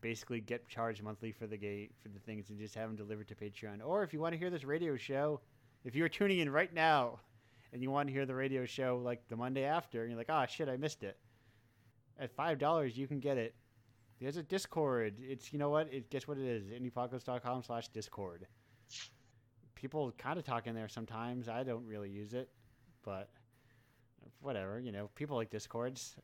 basically 0.00 0.40
get 0.40 0.68
charged 0.68 1.02
monthly 1.02 1.32
for 1.32 1.46
the 1.46 1.56
game 1.56 1.88
for 2.00 2.08
the 2.08 2.20
things 2.20 2.50
and 2.50 2.58
just 2.58 2.74
have 2.74 2.88
them 2.88 2.96
delivered 2.96 3.26
to 3.28 3.34
Patreon. 3.34 3.84
Or 3.84 4.04
if 4.04 4.12
you 4.12 4.20
want 4.20 4.32
to 4.34 4.38
hear 4.38 4.50
this 4.50 4.64
radio 4.64 4.96
show, 4.96 5.40
if 5.84 5.96
you're 5.96 6.08
tuning 6.08 6.38
in 6.38 6.50
right 6.50 6.72
now 6.72 7.18
and 7.72 7.82
you 7.82 7.90
want 7.90 8.08
to 8.08 8.12
hear 8.12 8.26
the 8.26 8.34
radio 8.34 8.64
show 8.64 9.00
like 9.02 9.26
the 9.28 9.36
Monday 9.36 9.64
after, 9.64 10.02
and 10.02 10.10
you're 10.10 10.18
like, 10.18 10.30
oh 10.30 10.44
shit, 10.48 10.68
I 10.68 10.76
missed 10.76 11.02
it. 11.02 11.16
At 12.20 12.30
five 12.30 12.58
dollars, 12.58 12.96
you 12.96 13.06
can 13.06 13.20
get 13.20 13.38
it. 13.38 13.54
There's 14.20 14.36
a 14.36 14.42
Discord. 14.42 15.14
It's 15.20 15.52
you 15.52 15.58
know 15.58 15.70
what? 15.70 15.92
It 15.92 16.10
guess 16.10 16.26
what 16.26 16.38
it 16.38 16.44
is. 16.44 16.64
Indiepocalypse.com 16.66 17.62
slash 17.62 17.88
Discord. 17.88 18.46
People 19.74 20.12
kind 20.18 20.38
of 20.38 20.44
talk 20.44 20.66
in 20.66 20.74
there 20.74 20.88
sometimes. 20.88 21.48
I 21.48 21.62
don't 21.62 21.86
really 21.86 22.10
use 22.10 22.34
it, 22.34 22.48
but 23.04 23.30
whatever. 24.40 24.80
You 24.80 24.92
know, 24.92 25.08
people 25.14 25.36
like 25.36 25.50
Discords. 25.50 26.16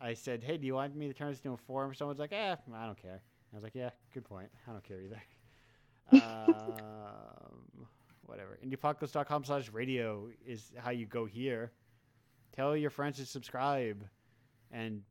I 0.00 0.14
said, 0.14 0.42
hey, 0.42 0.58
do 0.58 0.66
you 0.66 0.74
want 0.74 0.94
me 0.94 1.06
to 1.08 1.14
turn 1.14 1.30
this 1.30 1.38
into 1.38 1.52
a 1.52 1.56
forum? 1.56 1.94
Someone's 1.94 2.18
like, 2.18 2.32
eh, 2.32 2.54
I 2.74 2.86
don't 2.86 3.00
care. 3.00 3.22
I 3.52 3.56
was 3.56 3.62
like, 3.62 3.74
yeah, 3.74 3.90
good 4.12 4.24
point. 4.24 4.48
I 4.68 4.72
don't 4.72 4.84
care 4.84 5.00
either. 5.00 5.22
um, 6.12 7.86
whatever. 8.26 8.58
Indiepocalypse.com 8.64 9.44
slash 9.44 9.70
radio 9.72 10.28
is 10.46 10.72
how 10.76 10.90
you 10.90 11.06
go 11.06 11.24
here. 11.24 11.72
Tell 12.54 12.76
your 12.76 12.90
friends 12.90 13.16
to 13.18 13.26
subscribe. 13.26 14.04
And 14.70 15.02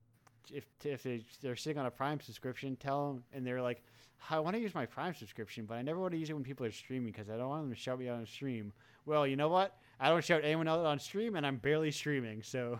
if, 0.53 0.65
if 0.83 1.03
they, 1.03 1.23
they're 1.41 1.55
sitting 1.55 1.77
on 1.77 1.85
a 1.85 1.91
Prime 1.91 2.19
subscription, 2.19 2.75
tell 2.75 3.07
them, 3.07 3.23
and 3.33 3.45
they're 3.45 3.61
like, 3.61 3.81
I 4.29 4.39
want 4.39 4.55
to 4.55 4.61
use 4.61 4.73
my 4.73 4.85
Prime 4.85 5.13
subscription, 5.13 5.65
but 5.65 5.75
I 5.75 5.81
never 5.81 5.99
want 5.99 6.13
to 6.13 6.17
use 6.17 6.29
it 6.29 6.33
when 6.33 6.43
people 6.43 6.65
are 6.65 6.71
streaming 6.71 7.11
because 7.11 7.29
I 7.29 7.37
don't 7.37 7.49
want 7.49 7.63
them 7.63 7.71
to 7.71 7.79
shout 7.79 7.99
me 7.99 8.09
out 8.09 8.17
on 8.17 8.25
stream. 8.25 8.73
Well, 9.05 9.27
you 9.27 9.35
know 9.35 9.49
what? 9.49 9.77
I 9.99 10.09
don't 10.09 10.23
shout 10.23 10.43
anyone 10.43 10.67
out 10.67 10.85
on 10.85 10.99
stream, 10.99 11.35
and 11.35 11.45
I'm 11.45 11.57
barely 11.57 11.91
streaming, 11.91 12.41
so 12.41 12.79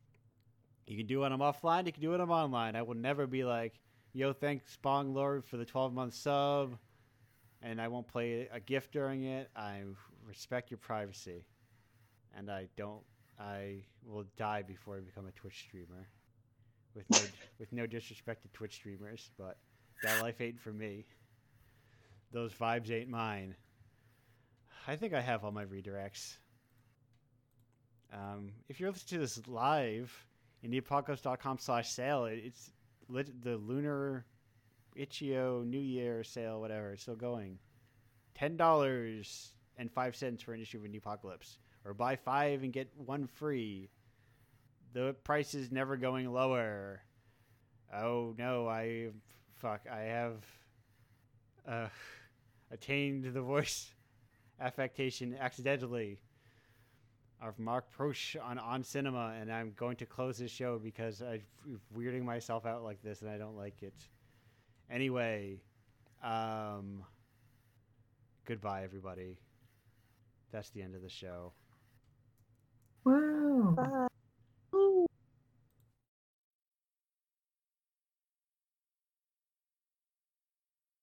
you 0.86 0.96
can 0.96 1.06
do 1.06 1.20
it 1.20 1.22
when 1.22 1.32
I'm 1.32 1.40
offline. 1.40 1.86
You 1.86 1.92
can 1.92 2.02
do 2.02 2.10
it 2.10 2.12
when 2.12 2.20
I'm 2.20 2.30
online. 2.30 2.76
I 2.76 2.82
will 2.82 2.94
never 2.94 3.26
be 3.26 3.44
like, 3.44 3.80
"Yo, 4.12 4.32
thanks 4.32 4.76
Bong 4.80 5.12
Lord 5.12 5.44
for 5.44 5.56
the 5.56 5.64
12 5.64 5.92
month 5.92 6.14
sub," 6.14 6.78
and 7.60 7.80
I 7.80 7.88
won't 7.88 8.06
play 8.06 8.48
a 8.52 8.60
gift 8.60 8.92
during 8.92 9.24
it. 9.24 9.50
I 9.56 9.82
respect 10.26 10.70
your 10.70 10.78
privacy, 10.78 11.44
and 12.36 12.50
I 12.50 12.68
don't. 12.76 13.02
I 13.38 13.82
will 14.06 14.24
die 14.36 14.62
before 14.62 14.96
I 14.96 15.00
become 15.00 15.26
a 15.26 15.32
Twitch 15.32 15.64
streamer. 15.66 16.08
With 16.94 17.08
no, 17.10 17.18
with 17.58 17.72
no 17.72 17.86
disrespect 17.86 18.42
to 18.42 18.48
Twitch 18.48 18.74
streamers, 18.74 19.30
but 19.38 19.56
that 20.02 20.22
life 20.22 20.40
ain't 20.40 20.60
for 20.60 20.72
me. 20.72 21.06
Those 22.32 22.52
vibes 22.52 22.90
ain't 22.90 23.08
mine. 23.08 23.54
I 24.86 24.96
think 24.96 25.14
I 25.14 25.20
have 25.20 25.44
all 25.44 25.52
my 25.52 25.64
redirects. 25.64 26.36
Um, 28.12 28.52
if 28.68 28.78
you're 28.80 28.90
listening 28.90 29.20
to 29.20 29.26
this 29.26 29.46
live, 29.46 30.12
indiepocalypse.com 30.64 31.58
slash 31.58 31.90
sale, 31.90 32.26
it's 32.26 32.72
lit, 33.08 33.42
the 33.42 33.56
Lunar 33.56 34.26
Itch.io 34.96 35.62
New 35.62 35.80
Year 35.80 36.22
sale, 36.24 36.60
whatever, 36.60 36.92
it's 36.92 37.02
still 37.02 37.16
going. 37.16 37.58
$10 38.38 39.52
and 39.78 39.90
5 39.90 40.16
cents 40.16 40.42
for 40.42 40.52
an 40.52 40.60
issue 40.60 40.78
of 40.78 40.84
Indiepocalypse. 40.84 41.58
Or 41.84 41.94
buy 41.94 42.16
five 42.16 42.62
and 42.62 42.72
get 42.72 42.88
one 42.96 43.26
free. 43.26 43.88
The 44.92 45.14
price 45.24 45.54
is 45.54 45.72
never 45.72 45.96
going 45.96 46.30
lower. 46.32 47.02
Oh 47.94 48.34
no, 48.38 48.68
I 48.68 49.08
fuck, 49.54 49.82
I 49.90 50.00
have 50.00 50.44
uh, 51.66 51.88
attained 52.70 53.32
the 53.32 53.42
voice 53.42 53.90
affectation 54.60 55.36
accidentally 55.38 56.20
of 57.42 57.58
Mark 57.58 57.86
Proksch 57.96 58.36
on 58.42 58.58
on 58.58 58.84
cinema, 58.84 59.34
and 59.40 59.52
I'm 59.52 59.72
going 59.76 59.96
to 59.96 60.06
close 60.06 60.38
this 60.38 60.50
show 60.50 60.78
because 60.78 61.22
I'm 61.22 61.42
weirding 61.96 62.22
myself 62.22 62.66
out 62.66 62.84
like 62.84 63.02
this, 63.02 63.22
and 63.22 63.30
I 63.30 63.38
don't 63.38 63.56
like 63.56 63.82
it. 63.82 63.94
Anyway, 64.90 65.60
um, 66.22 67.02
goodbye, 68.44 68.84
everybody. 68.84 69.38
That's 70.52 70.70
the 70.70 70.82
end 70.82 70.94
of 70.94 71.02
the 71.02 71.08
show. 71.08 71.52